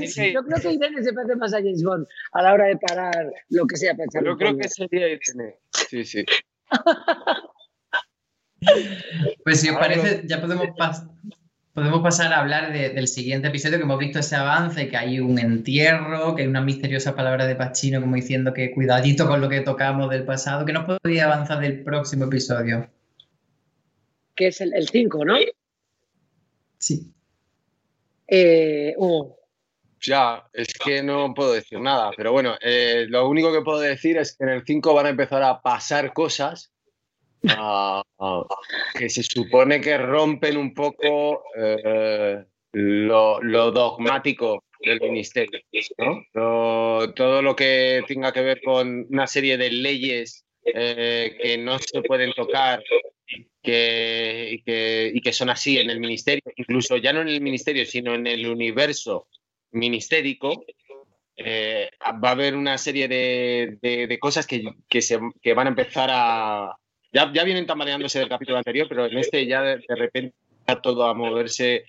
sí, 0.07 0.33
Yo 0.33 0.43
creo 0.43 0.59
que 0.59 0.71
Irene 0.71 1.03
se 1.03 1.13
parece 1.13 1.35
más 1.35 1.53
a 1.53 1.57
James 1.57 1.83
Bond 1.83 2.07
a 2.31 2.41
la 2.41 2.53
hora 2.53 2.65
de 2.65 2.77
parar 2.77 3.31
lo 3.49 3.67
que 3.67 3.77
sea 3.77 3.93
pensar. 3.93 4.23
Yo 4.23 4.35
creo 4.37 4.57
que 4.57 4.67
sería 4.67 5.07
Irene. 5.07 5.55
Sí, 5.89 6.03
sí. 6.03 6.25
Pues 9.43 9.61
si 9.61 9.69
os 9.69 9.77
parece, 9.77 10.23
ya 10.25 10.41
podemos, 10.41 10.67
podemos 11.73 12.01
pasar 12.01 12.33
a 12.33 12.39
hablar 12.39 12.73
del 12.73 13.07
siguiente 13.07 13.49
episodio, 13.49 13.77
que 13.77 13.83
hemos 13.83 13.99
visto 13.99 14.17
ese 14.17 14.35
avance, 14.35 14.89
que 14.89 14.97
hay 14.97 15.19
un 15.19 15.37
entierro, 15.37 16.35
que 16.35 16.41
hay 16.41 16.47
una 16.47 16.61
misteriosa 16.61 17.15
palabra 17.15 17.45
de 17.45 17.55
Pachino 17.55 18.01
como 18.01 18.15
diciendo 18.15 18.51
que 18.53 18.71
cuidadito 18.71 19.27
con 19.27 19.41
lo 19.41 19.47
que 19.47 19.61
tocamos 19.61 20.09
del 20.09 20.25
pasado, 20.25 20.65
que 20.65 20.73
nos 20.73 20.85
podría 20.85 21.25
avanzar 21.25 21.59
del 21.59 21.83
próximo 21.83 22.25
episodio 22.25 22.89
que 24.37 24.47
es 24.47 24.61
el 24.61 24.87
5, 24.87 25.25
¿no? 25.25 25.35
Sí. 26.77 27.11
Eh, 28.27 28.95
Ya, 29.99 30.47
es 30.53 30.73
que 30.73 31.01
no 31.01 31.33
puedo 31.33 31.53
decir 31.53 31.81
nada, 31.81 32.11
pero 32.15 32.31
bueno, 32.31 32.55
eh, 32.61 33.05
lo 33.09 33.27
único 33.27 33.51
que 33.51 33.61
puedo 33.61 33.79
decir 33.79 34.17
es 34.17 34.37
que 34.37 34.43
en 34.45 34.51
el 34.51 34.63
5 34.65 34.93
van 34.93 35.07
a 35.07 35.09
empezar 35.09 35.41
a 35.43 35.61
pasar 35.61 36.13
cosas 36.13 36.71
que 38.93 39.09
se 39.09 39.23
supone 39.23 39.81
que 39.81 39.97
rompen 39.97 40.57
un 40.57 40.73
poco 40.73 41.43
eh, 41.55 42.43
lo, 42.73 43.71
dogmático 43.71 44.63
del 44.79 45.01
ministerio, 45.01 45.59
¿no? 45.97 47.13
todo 47.13 47.41
lo 47.41 47.55
que 47.55 48.03
tenga 48.07 48.31
que 48.31 48.41
ver 48.41 48.61
con 48.61 49.07
una 49.09 49.25
serie 49.25 49.57
de 49.57 49.71
leyes 49.71 50.45
que 50.63 51.57
no 51.59 51.79
se 51.79 52.01
pueden 52.01 52.33
tocar 52.33 52.83
que, 53.67 55.11
y 55.13 55.21
que 55.21 55.33
son 55.33 55.49
así 55.49 55.77
en 55.77 55.89
el 55.89 55.99
ministerio, 55.99 56.43
incluso 56.55 56.95
ya 56.97 57.11
no 57.11 57.21
en 57.21 57.27
el 57.27 57.41
ministerio, 57.41 57.85
sino 57.85 58.15
en 58.15 58.25
el 58.27 58.47
universo 58.47 59.27
ministérico, 59.71 60.63
eh, 61.35 61.89
va 62.23 62.29
a 62.29 62.31
haber 62.31 62.55
una 62.55 62.77
serie 62.77 63.07
de, 63.07 64.17
cosas 64.19 64.47
que, 64.47 65.01
se, 65.01 65.17
van 65.53 65.67
a 65.67 65.69
empezar 65.69 66.09
a... 66.11 66.77
Ya, 67.11 67.31
ya, 67.33 67.43
vienen 67.43 67.65
tambaleándose 67.65 68.19
del 68.19 68.29
capítulo 68.29 68.57
anterior, 68.57 68.87
pero 68.87 69.05
en 69.05 69.17
este 69.17 69.45
ya 69.45 69.61
de, 69.61 69.81
repente 69.89 70.35
va 70.69 70.81
todo 70.81 71.05
a 71.05 71.13
moverse. 71.13 71.85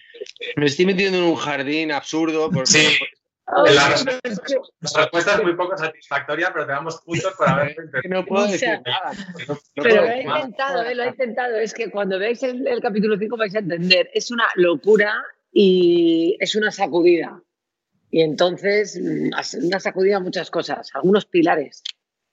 Me 0.56 0.66
estoy 0.66 0.86
metiendo 0.86 1.18
en 1.18 1.24
un 1.24 1.36
jardín 1.36 1.92
absurdo. 1.92 2.50
sí. 2.64 2.86
La, 3.50 3.88
respuesta 3.88 5.36
es 5.36 5.42
muy 5.42 5.54
poco 5.54 5.76
satisfactoria, 5.76 6.50
pero 6.52 6.66
te 6.66 6.72
damos 6.72 7.00
puntos 7.00 7.32
por 7.34 7.48
haber 7.48 7.74
No 8.08 8.24
puedo 8.24 8.46
decir 8.46 8.80
nada. 8.84 9.12
pero 9.74 10.02
lo 10.02 10.08
he 10.08 10.22
intentado, 10.22 10.82
eh, 10.84 10.94
lo 10.94 11.02
he 11.04 11.08
intentado. 11.08 11.56
Es 11.56 11.72
que 11.72 11.90
cuando 11.90 12.18
veáis 12.18 12.42
el, 12.42 12.80
capítulo 12.82 13.16
5 13.18 13.36
vais 13.36 13.54
a 13.54 13.60
entender. 13.60 14.10
Es 14.12 14.30
una 14.30 14.44
locura 14.54 15.22
y 15.50 16.36
es 16.40 16.54
una 16.56 16.70
sacudida. 16.70 17.42
Y 18.10 18.20
entonces, 18.20 19.00
mm, 19.00 19.30
una 19.66 19.80
sacudida 19.80 20.18
a 20.18 20.20
muchas 20.20 20.50
cosas, 20.50 20.90
algunos 20.94 21.24
pilares 21.24 21.82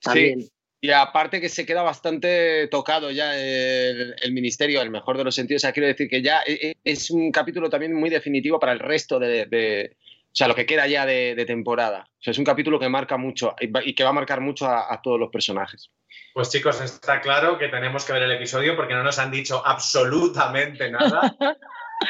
también. 0.02 0.42
Sí. 0.42 0.52
Y 0.82 0.92
aparte 0.92 1.42
que 1.42 1.50
se 1.50 1.66
queda 1.66 1.82
bastante 1.82 2.68
tocado 2.68 3.10
ya 3.10 3.36
el, 3.36 4.32
ministerio, 4.32 4.82
el 4.82 4.92
mejor 4.92 5.18
de 5.18 5.24
los 5.24 5.34
sentidos. 5.34 5.62
O 5.62 5.64
sea, 5.64 5.72
quiero 5.72 5.88
decir 5.88 6.08
que 6.10 6.22
ya 6.22 6.42
e, 6.46 6.54
e, 6.54 6.76
es 6.84 7.10
un 7.10 7.32
capítulo 7.32 7.70
también 7.70 7.94
muy 7.94 8.10
definitivo 8.10 8.60
para 8.60 8.74
el 8.74 8.80
resto 8.80 9.18
de, 9.18 9.96
o 10.36 10.38
sea, 10.38 10.50
lo 10.50 10.56
que 10.56 10.66
queda 10.66 10.86
ya 10.86 11.06
de, 11.06 11.46
temporada. 11.48 12.10
O 12.10 12.18
sea, 12.22 12.32
es 12.32 12.38
un 12.38 12.44
capítulo 12.44 12.78
que 12.78 12.90
marca 12.90 13.16
mucho 13.16 13.56
y 13.58 13.96
que 13.96 14.04
va 14.04 14.10
a 14.10 14.14
marcar 14.14 14.42
mucho 14.42 14.68
a, 14.68 15.00
todos 15.02 15.18
los 15.18 15.30
personajes. 15.30 15.90
Pues 16.34 16.50
chicos, 16.50 16.82
está 16.82 17.22
claro 17.22 17.58
que 17.58 17.70
tenemos 17.70 18.04
que 18.04 18.12
ver 18.12 18.24
el 18.24 18.34
episodio 18.34 18.76
porque 18.76 18.96
no 18.96 19.02
nos 19.02 19.18
han 19.18 19.32
dicho 19.32 19.66
absolutamente 19.66 20.92
nada. 20.92 21.34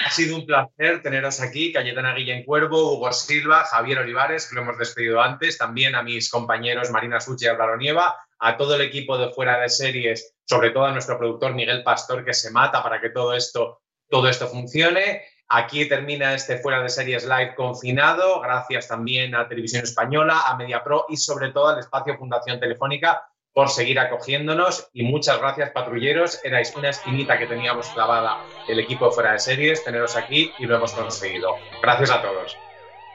Ha 0.04 0.10
sido 0.10 0.36
un 0.36 0.48
placer 0.48 1.04
teneros 1.04 1.40
aquí, 1.40 1.72
Cayetana 1.72 2.16
Guillén 2.16 2.44
Cuervo, 2.44 2.94
Hugo 2.94 3.14
Silva, 3.14 3.66
Javier 3.66 4.00
Olivares, 4.00 4.50
que 4.50 4.56
lo 4.56 4.64
hemos 4.64 4.80
despedido 4.80 5.22
antes, 5.22 5.60
también 5.60 5.94
a 5.94 6.02
mis 6.02 6.32
compañeros 6.32 6.90
Marina 6.90 7.22
Suchi 7.22 7.46
y 7.46 7.50
Álvaro 7.50 7.78
Nieva, 7.78 8.18
a 8.40 8.58
todo 8.58 8.76
el 8.76 8.82
equipo 8.82 9.16
de 9.20 9.30
Fuera 9.30 9.60
de 9.60 9.70
Series, 9.70 10.34
sobre 10.44 10.72
todo 10.72 10.86
a 10.86 10.92
nuestro 10.92 11.20
productor 11.20 11.54
Miguel 11.54 11.84
Pastor, 11.84 12.26
que 12.26 12.34
se 12.34 12.50
mata 12.50 12.82
para 12.82 13.00
que 13.00 13.12
todo 13.12 13.36
esto, 13.36 13.84
todo 14.10 14.28
esto 14.28 14.48
funcione. 14.48 15.22
Aquí 15.48 15.88
termina 15.88 16.34
este 16.34 16.58
Fuera 16.58 16.82
de 16.82 16.90
Series 16.90 17.26
Live 17.26 17.54
confinado, 17.56 18.42
gracias 18.42 18.88
también 18.88 19.36
a 19.36 19.48
Televisión 19.48 19.84
Española, 19.84 20.42
a 20.48 20.58
MediaPro 20.58 21.06
y 21.10 21.18
sobre 21.18 21.52
todo 21.52 21.68
al 21.68 21.80
espacio 21.80 22.18
Fundación 22.18 22.60
Telefónica 22.60 23.24
por 23.54 23.70
seguir 23.70 24.00
acogiéndonos 24.00 24.90
y 24.92 25.04
muchas 25.04 25.40
gracias 25.40 25.70
patrulleros, 25.70 26.44
erais 26.44 26.76
una 26.76 26.90
esquinita 26.90 27.38
que 27.38 27.48
teníamos 27.48 27.88
clavada 27.90 28.40
el 28.68 28.80
equipo 28.80 29.12
Fuera 29.12 29.32
de 29.32 29.40
Series, 29.40 29.84
teneros 29.84 30.18
aquí 30.18 30.52
y 30.60 30.66
lo 30.66 30.76
hemos 30.76 30.92
conseguido. 30.92 31.56
Gracias 31.82 32.12
a 32.12 32.22
todos. 32.22 32.58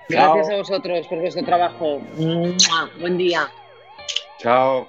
Gracias 0.09 0.51
a 0.51 0.57
vosotros 0.57 1.07
por 1.09 1.19
vuestro 1.19 1.45
trabajo. 1.45 2.01
Buen 2.99 3.19
día. 3.19 3.51
Chao. 4.39 4.89